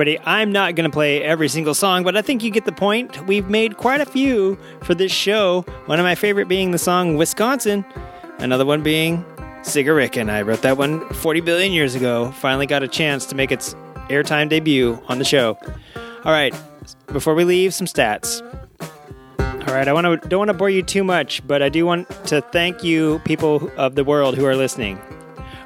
Everybody. 0.00 0.26
I'm 0.26 0.50
not 0.50 0.76
going 0.76 0.88
to 0.88 0.92
play 0.92 1.22
every 1.22 1.48
single 1.48 1.74
song, 1.74 2.04
but 2.04 2.16
I 2.16 2.22
think 2.22 2.42
you 2.42 2.50
get 2.50 2.64
the 2.64 2.72
point. 2.72 3.26
We've 3.26 3.50
made 3.50 3.76
quite 3.76 4.00
a 4.00 4.06
few 4.06 4.56
for 4.82 4.94
this 4.94 5.12
show. 5.12 5.60
One 5.84 6.00
of 6.00 6.04
my 6.04 6.14
favorite 6.14 6.48
being 6.48 6.70
the 6.70 6.78
song 6.78 7.16
Wisconsin, 7.16 7.84
another 8.38 8.64
one 8.64 8.82
being 8.82 9.22
Cigarette. 9.62 10.16
I 10.16 10.40
wrote 10.40 10.62
that 10.62 10.78
one 10.78 11.06
40 11.10 11.40
billion 11.42 11.72
years 11.72 11.94
ago. 11.94 12.32
Finally 12.32 12.64
got 12.64 12.82
a 12.82 12.88
chance 12.88 13.26
to 13.26 13.34
make 13.34 13.52
its 13.52 13.74
airtime 14.08 14.48
debut 14.48 14.98
on 15.08 15.18
the 15.18 15.24
show. 15.24 15.58
All 16.24 16.32
right, 16.32 16.54
before 17.08 17.34
we 17.34 17.44
leave, 17.44 17.74
some 17.74 17.86
stats. 17.86 18.40
All 19.68 19.74
right, 19.74 19.86
I 19.86 19.92
want 19.92 20.22
to 20.22 20.28
don't 20.28 20.38
want 20.38 20.48
to 20.48 20.54
bore 20.54 20.70
you 20.70 20.82
too 20.82 21.04
much, 21.04 21.46
but 21.46 21.60
I 21.60 21.68
do 21.68 21.84
want 21.84 22.08
to 22.28 22.40
thank 22.40 22.82
you, 22.82 23.20
people 23.26 23.70
of 23.76 23.96
the 23.96 24.04
world 24.04 24.34
who 24.38 24.46
are 24.46 24.56
listening. 24.56 24.98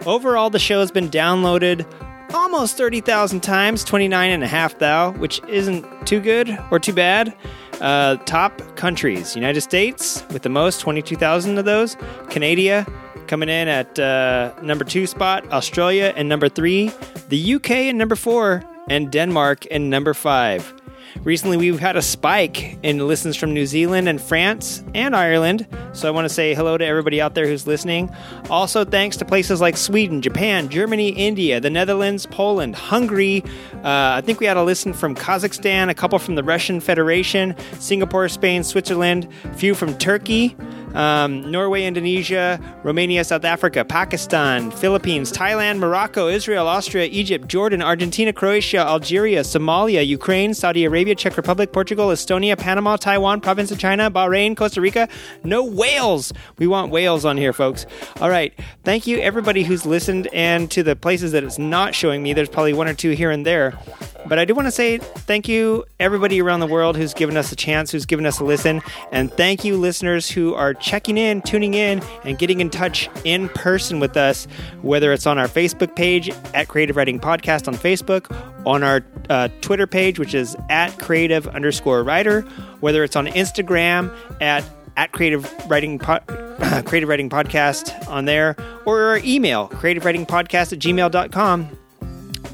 Overall, 0.07 0.51
the 0.51 0.59
show 0.59 0.81
has 0.81 0.91
been 0.91 1.09
downloaded 1.09 1.87
almost 2.35 2.77
30,000 2.77 3.41
times, 3.43 3.85
29 3.85 4.31
and 4.31 4.43
a 4.43 4.47
half 4.47 4.79
thou, 4.79 5.13
which 5.13 5.41
isn't 5.49 5.87
too 6.07 6.21
good 6.21 6.59
or 6.71 6.79
too 6.79 6.93
bad. 6.93 7.35
Uh, 7.81 8.17
top 8.25 8.61
countries 8.77 9.35
United 9.35 9.61
States 9.61 10.25
with 10.31 10.43
the 10.43 10.49
most, 10.49 10.81
22,000 10.81 11.59
of 11.59 11.65
those. 11.65 11.97
Canada 12.31 12.87
coming 13.27 13.49
in 13.49 13.69
at 13.69 13.99
uh, 13.99 14.53
number 14.63 14.85
two 14.85 15.07
spot. 15.07 15.51
Australia 15.53 16.13
and 16.17 16.29
number 16.29 16.49
three. 16.49 16.91
The 17.29 17.55
UK 17.55 17.71
in 17.71 17.97
number 17.97 18.17
four. 18.17 18.63
And 18.89 19.11
Denmark 19.11 19.65
in 19.67 19.89
number 19.89 20.13
five. 20.13 20.75
Recently, 21.23 21.57
we've 21.57 21.79
had 21.79 21.97
a 21.97 22.03
spike 22.03 22.79
in 22.83 22.99
listens 22.99 23.37
from 23.37 23.55
New 23.55 23.67
Zealand 23.67 24.09
and 24.09 24.21
France 24.21 24.83
and 24.95 25.15
Ireland. 25.15 25.67
So 25.93 26.09
I 26.09 26.11
want 26.11 26.27
to 26.27 26.35
say 26.35 26.55
hello 26.55 26.77
to 26.77 26.85
everybody 26.85 27.21
out 27.21 27.35
there 27.35 27.47
who's 27.47 27.67
listening. 27.67 28.15
Also, 28.51 28.85
thanks 28.85 29.17
to 29.19 29.25
places 29.25 29.61
like 29.61 29.77
Sweden, 29.77 30.21
Japan, 30.21 30.69
Germany, 30.69 31.11
India, 31.11 31.61
the 31.61 31.71
Netherlands, 31.71 32.27
Poland, 32.27 32.75
Hungary. 32.75 33.43
Uh, 33.77 34.19
I 34.19 34.23
think 34.23 34.41
we 34.41 34.47
had 34.47 34.57
a 34.57 34.65
listen 34.65 34.93
from 34.93 35.15
Kazakhstan, 35.15 35.89
a 35.89 35.95
couple 35.95 36.19
from 36.19 36.35
the 36.35 36.43
Russian 36.43 36.81
Federation, 36.81 37.55
Singapore, 37.79 38.29
Spain, 38.29 38.65
Switzerland, 38.65 39.29
a 39.45 39.55
few 39.55 39.75
from 39.75 39.97
Turkey. 39.99 40.57
Um, 40.95 41.51
Norway, 41.51 41.85
Indonesia, 41.85 42.59
Romania, 42.83 43.25
South 43.25 43.45
Africa, 43.45 43.85
Pakistan, 43.85 44.71
Philippines, 44.71 45.33
Thailand, 45.33 45.79
Morocco, 45.79 46.29
Israel, 46.29 46.67
Austria, 46.67 47.07
Egypt, 47.11 47.49
Jordan, 47.49 47.83
Argentina, 47.83 48.33
Croatia, 48.33 48.79
Algeria, 48.79 49.41
Somalia, 49.41 50.07
Ukraine, 50.07 50.55
Saudi 50.55 50.85
Arabia, 50.85 51.15
Czech 51.15 51.37
Republic, 51.37 51.73
Portugal, 51.73 52.09
Estonia, 52.09 52.57
Panama, 52.59 52.97
Taiwan, 52.97 53.41
Province 53.41 53.71
of 53.71 53.79
China, 53.79 54.11
Bahrain, 54.11 54.57
Costa 54.57 54.81
Rica. 54.81 55.09
No 55.43 55.65
whales. 55.65 56.33
We 56.59 56.67
want 56.67 56.91
whales 56.91 57.25
on 57.25 57.37
here, 57.37 57.53
folks. 57.53 57.87
All 58.21 58.31
right. 58.31 58.55
Thank 58.85 59.07
you, 59.07 59.19
everybody 59.19 59.65
who's 59.65 59.85
listened, 59.85 60.29
and 60.33 60.71
to 60.71 60.83
the 60.83 60.97
places 60.97 61.33
that 61.33 61.43
it's 61.45 61.59
not 61.59 61.95
showing 61.95 62.23
me. 62.23 62.33
There's 62.33 62.49
probably 62.49 62.73
one 62.73 62.89
or 62.89 62.95
two 62.95 63.11
here 63.11 63.31
and 63.31 63.45
there. 63.45 63.79
But 64.27 64.39
I 64.39 64.45
do 64.47 64.55
want 64.55 64.67
to 64.67 64.73
say 64.73 64.99
thank 64.99 65.49
you, 65.49 65.85
everybody 66.01 66.41
around 66.41 66.61
the 66.61 66.67
world 66.67 66.97
who's 66.97 67.13
given 67.13 67.37
us 67.37 67.53
a 67.53 67.57
chance, 67.57 67.91
who's 67.91 68.07
given 68.07 68.25
us 68.25 68.41
a 68.41 68.45
listen. 68.45 68.81
And 69.13 69.31
thank 69.31 69.65
you, 69.65 69.77
listeners 69.77 70.31
who 70.31 70.55
are 70.55 70.73
checking 70.85 71.17
in, 71.17 71.41
tuning 71.43 71.75
in, 71.75 72.03
and 72.25 72.39
getting 72.39 72.61
in 72.61 72.69
touch 72.69 73.09
in 73.25 73.49
person 73.49 73.99
with 73.99 74.17
us, 74.17 74.47
whether 74.83 75.13
it's 75.13 75.27
on 75.27 75.39
our 75.39 75.49
Facebook 75.49 75.97
page 75.97 76.31
at 76.53 76.69
Creative 76.69 76.95
Riding 76.95 77.19
Podcast 77.19 77.67
on 77.67 77.75
Facebook, 77.75 78.31
on 78.67 78.83
our 78.83 79.03
uh, 79.31 79.49
Twitter 79.63 79.87
page, 79.87 80.19
which 80.19 80.35
is 80.35 80.55
at 80.69 80.97
creative 80.99 81.49
underscore 81.49 82.03
rider, 82.05 82.43
whether 82.81 83.03
it's 83.03 83.17
on 83.17 83.27
Instagram 83.27 84.15
at 84.41 84.63
at 84.97 85.11
creative 85.11 85.53
riding 85.69 85.99
po- 85.99 86.21
creative 86.85 87.09
riding 87.09 87.29
podcast 87.29 88.07
on 88.09 88.27
there 88.27 88.55
or 88.87 89.01
our 89.03 89.19
email 89.25 89.67
creative 89.67 90.05
riding 90.05 90.25
podcast 90.25 90.73
at 90.73 90.79
gmail.com 90.79 91.69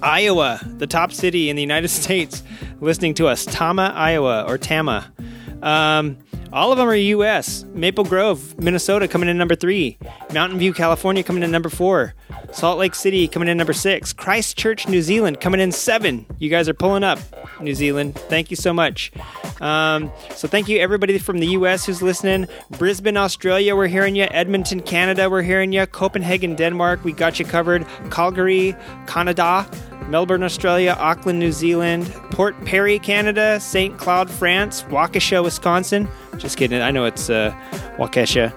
Iowa, 0.02 0.58
the 0.78 0.86
top 0.86 1.12
city 1.12 1.50
in 1.50 1.56
the 1.56 1.62
United 1.62 1.88
States, 2.00 2.42
listening 2.80 3.12
to 3.14 3.28
us. 3.28 3.44
Tama, 3.44 3.92
Iowa, 3.94 4.44
or 4.48 4.56
Tama. 4.56 5.12
Um, 5.62 6.16
all 6.52 6.72
of 6.72 6.78
them 6.78 6.88
are 6.88 6.94
U.S. 6.94 7.64
Maple 7.74 8.04
Grove, 8.04 8.58
Minnesota, 8.58 9.06
coming 9.06 9.28
in 9.28 9.38
number 9.38 9.54
three. 9.54 9.98
Mountain 10.32 10.58
View, 10.58 10.72
California, 10.72 11.22
coming 11.22 11.42
in 11.42 11.50
number 11.50 11.68
four. 11.68 12.14
Salt 12.52 12.78
Lake 12.78 12.94
City, 12.94 13.28
coming 13.28 13.48
in 13.48 13.56
number 13.56 13.72
six. 13.72 14.12
Christchurch, 14.12 14.88
New 14.88 15.02
Zealand, 15.02 15.40
coming 15.40 15.60
in 15.60 15.70
seven. 15.70 16.26
You 16.38 16.50
guys 16.50 16.68
are 16.68 16.74
pulling 16.74 17.04
up, 17.04 17.18
New 17.60 17.74
Zealand. 17.74 18.16
Thank 18.16 18.50
you 18.50 18.56
so 18.56 18.72
much. 18.72 19.12
Um, 19.60 20.10
so 20.34 20.48
thank 20.48 20.68
you 20.68 20.78
everybody 20.78 21.18
from 21.18 21.38
the 21.38 21.48
U.S. 21.48 21.86
who's 21.86 22.02
listening. 22.02 22.48
Brisbane, 22.78 23.16
Australia, 23.16 23.76
we're 23.76 23.86
hearing 23.86 24.16
you. 24.16 24.24
Edmonton, 24.30 24.80
Canada, 24.80 25.30
we're 25.30 25.42
hearing 25.42 25.72
you. 25.72 25.86
Copenhagen, 25.86 26.56
Denmark, 26.56 27.04
we 27.04 27.12
got 27.12 27.38
you 27.38 27.44
covered. 27.44 27.86
Calgary, 28.10 28.74
Canada. 29.06 29.68
Melbourne, 30.08 30.42
Australia, 30.42 30.96
Auckland, 30.98 31.38
New 31.38 31.52
Zealand, 31.52 32.04
Port 32.32 32.60
Perry, 32.64 32.98
Canada, 32.98 33.60
St. 33.60 33.96
Cloud, 33.96 34.28
France, 34.28 34.82
Waukesha, 34.84 35.40
Wisconsin. 35.44 36.08
Just 36.40 36.56
kidding. 36.56 36.80
I 36.80 36.90
know 36.90 37.04
it's 37.04 37.28
uh, 37.28 37.54
Waukesha. 37.98 38.56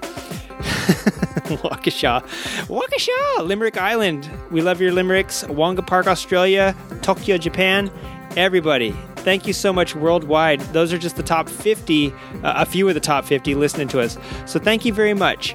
Waukesha. 1.44 2.22
Waukesha! 2.66 3.46
Limerick 3.46 3.76
Island. 3.76 4.28
We 4.50 4.62
love 4.62 4.80
your 4.80 4.92
limericks. 4.92 5.46
Wonga 5.48 5.82
Park, 5.82 6.06
Australia. 6.06 6.74
Tokyo, 7.02 7.36
Japan. 7.36 7.90
Everybody, 8.36 8.92
thank 9.16 9.46
you 9.46 9.52
so 9.52 9.72
much 9.72 9.94
worldwide. 9.94 10.60
Those 10.72 10.92
are 10.92 10.98
just 10.98 11.16
the 11.16 11.22
top 11.22 11.48
50, 11.48 12.10
uh, 12.10 12.14
a 12.42 12.66
few 12.66 12.88
of 12.88 12.94
the 12.94 13.00
top 13.00 13.24
50 13.26 13.54
listening 13.54 13.86
to 13.88 14.00
us. 14.00 14.18
So 14.46 14.58
thank 14.58 14.84
you 14.84 14.92
very 14.92 15.14
much. 15.14 15.54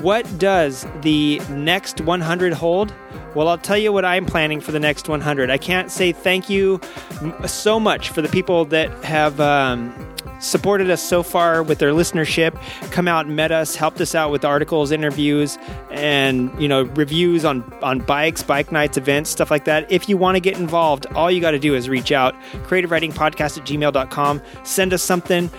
What 0.00 0.38
does 0.38 0.86
the 1.02 1.40
next 1.50 2.00
100 2.00 2.52
hold? 2.52 2.94
Well, 3.34 3.48
I'll 3.48 3.58
tell 3.58 3.78
you 3.78 3.92
what 3.92 4.04
I'm 4.04 4.26
planning 4.26 4.60
for 4.60 4.72
the 4.72 4.80
next 4.80 5.08
100. 5.08 5.50
I 5.50 5.58
can't 5.58 5.90
say 5.90 6.12
thank 6.12 6.48
you 6.48 6.80
so 7.46 7.78
much 7.80 8.10
for 8.10 8.22
the 8.22 8.28
people 8.28 8.64
that 8.66 8.90
have 9.04 9.40
um, 9.40 9.92
supported 10.40 10.90
us 10.90 11.02
so 11.02 11.22
far 11.22 11.62
with 11.62 11.78
their 11.78 11.90
listenership, 11.90 12.54
come 12.90 13.08
out 13.08 13.26
and 13.26 13.36
met 13.36 13.50
us, 13.50 13.74
helped 13.74 14.00
us 14.00 14.14
out 14.14 14.30
with 14.30 14.44
articles, 14.44 14.90
interviews, 14.90 15.58
and 15.90 16.50
you 16.60 16.68
know 16.68 16.82
reviews 16.82 17.44
on 17.44 17.62
on 17.82 18.00
bikes, 18.00 18.42
bike 18.42 18.72
nights, 18.72 18.96
events, 18.96 19.30
stuff 19.30 19.50
like 19.50 19.64
that. 19.64 19.90
If 19.90 20.08
you 20.08 20.16
want 20.16 20.36
to 20.36 20.40
get 20.40 20.58
involved, 20.58 21.06
all 21.14 21.30
you 21.30 21.40
got 21.40 21.52
to 21.52 21.58
do 21.58 21.74
is 21.74 21.88
reach 21.88 22.12
out, 22.12 22.34
creative 22.64 22.90
riding 22.90 23.12
podcast 23.12 23.58
at 23.58 23.66
gmail.com, 23.66 24.42
send 24.64 24.92
us 24.92 25.02
something 25.02 25.50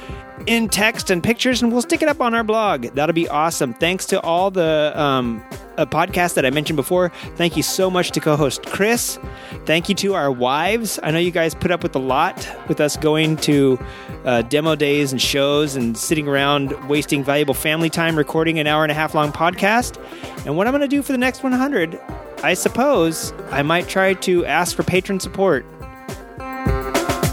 in 0.49 0.67
text 0.67 1.11
and 1.11 1.23
pictures, 1.23 1.61
and 1.61 1.71
we'll 1.71 1.83
stick 1.83 2.01
it 2.01 2.07
up 2.07 2.19
on 2.19 2.33
our 2.33 2.43
blog. 2.43 2.87
That'll 2.95 3.13
be 3.13 3.29
awesome. 3.29 3.71
Thanks 3.75 4.07
to 4.07 4.19
all 4.21 4.49
the 4.49 4.91
um, 4.99 5.43
uh, 5.77 5.85
podcasts 5.85 6.33
that 6.33 6.43
I 6.43 6.49
mentioned 6.49 6.75
before. 6.75 7.09
Thank 7.35 7.55
you 7.55 7.61
so 7.61 7.91
much 7.91 8.09
to 8.11 8.19
co 8.19 8.35
host 8.35 8.65
Chris. 8.65 9.19
Thank 9.67 9.89
you 9.89 9.95
to 9.95 10.15
our 10.15 10.31
wives. 10.31 10.99
I 11.03 11.11
know 11.11 11.19
you 11.19 11.29
guys 11.29 11.53
put 11.53 11.69
up 11.69 11.83
with 11.83 11.95
a 11.95 11.99
lot 11.99 12.49
with 12.67 12.81
us 12.81 12.97
going 12.97 13.37
to 13.37 13.77
uh, 14.25 14.41
demo 14.41 14.73
days 14.73 15.11
and 15.11 15.21
shows 15.21 15.75
and 15.75 15.95
sitting 15.95 16.27
around 16.27 16.71
wasting 16.89 17.23
valuable 17.23 17.53
family 17.53 17.91
time 17.91 18.17
recording 18.17 18.57
an 18.57 18.65
hour 18.65 18.83
and 18.83 18.91
a 18.91 18.95
half 18.95 19.13
long 19.13 19.31
podcast. 19.31 20.03
And 20.47 20.57
what 20.57 20.65
I'm 20.65 20.71
going 20.71 20.81
to 20.81 20.87
do 20.87 21.03
for 21.03 21.11
the 21.11 21.19
next 21.19 21.43
100, 21.43 22.01
I 22.41 22.55
suppose 22.55 23.33
I 23.51 23.61
might 23.61 23.87
try 23.87 24.15
to 24.15 24.47
ask 24.47 24.75
for 24.75 24.81
patron 24.81 25.19
support. 25.19 25.63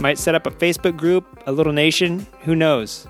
Might 0.07 0.19
set 0.19 0.37
up 0.37 0.47
a 0.47 0.53
Facebook 0.53 0.97
group, 0.97 1.27
a 1.47 1.51
little 1.51 1.73
nation, 1.73 2.29
who 2.43 2.55
knows? 2.55 3.09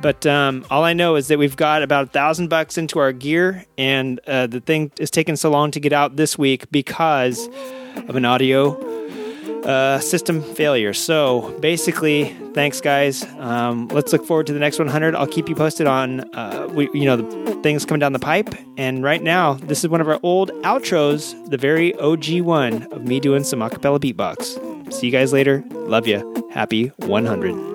But 0.00 0.24
um, 0.24 0.64
all 0.70 0.84
I 0.84 0.92
know 0.92 1.16
is 1.16 1.26
that 1.26 1.36
we've 1.36 1.56
got 1.56 1.82
about 1.82 2.04
a 2.04 2.06
thousand 2.10 2.46
bucks 2.46 2.78
into 2.78 3.00
our 3.00 3.10
gear, 3.10 3.66
and 3.76 4.20
uh, 4.28 4.46
the 4.46 4.60
thing 4.60 4.92
is 5.00 5.10
taking 5.10 5.34
so 5.34 5.50
long 5.50 5.72
to 5.72 5.80
get 5.80 5.92
out 5.92 6.14
this 6.14 6.38
week 6.38 6.70
because 6.70 7.48
of 8.06 8.14
an 8.14 8.24
audio 8.24 8.80
uh, 9.64 9.98
system 9.98 10.42
failure. 10.54 10.92
So 10.92 11.58
basically, 11.58 12.32
thanks 12.54 12.80
guys. 12.80 13.24
Um, 13.40 13.88
let's 13.88 14.12
look 14.12 14.24
forward 14.24 14.46
to 14.46 14.52
the 14.52 14.60
next 14.60 14.78
100. 14.78 15.16
I'll 15.16 15.26
keep 15.26 15.48
you 15.48 15.56
posted 15.56 15.88
on 15.88 16.20
uh, 16.36 16.68
we, 16.70 16.88
you 16.94 17.04
know 17.04 17.16
the 17.16 17.60
things 17.64 17.84
coming 17.84 17.98
down 17.98 18.12
the 18.12 18.20
pipe. 18.20 18.54
And 18.76 19.02
right 19.02 19.24
now, 19.24 19.54
this 19.54 19.82
is 19.82 19.88
one 19.88 20.00
of 20.00 20.08
our 20.08 20.20
old 20.22 20.52
outros, 20.62 21.50
the 21.50 21.58
very 21.58 21.96
OG 21.96 22.42
one 22.42 22.84
of 22.92 23.02
me 23.02 23.18
doing 23.18 23.42
some 23.42 23.58
acapella 23.58 23.98
beatbox. 23.98 24.71
See 24.92 25.06
you 25.06 25.12
guys 25.12 25.32
later. 25.32 25.64
Love 25.72 26.06
you. 26.06 26.48
Happy 26.52 26.88
100. 26.98 27.71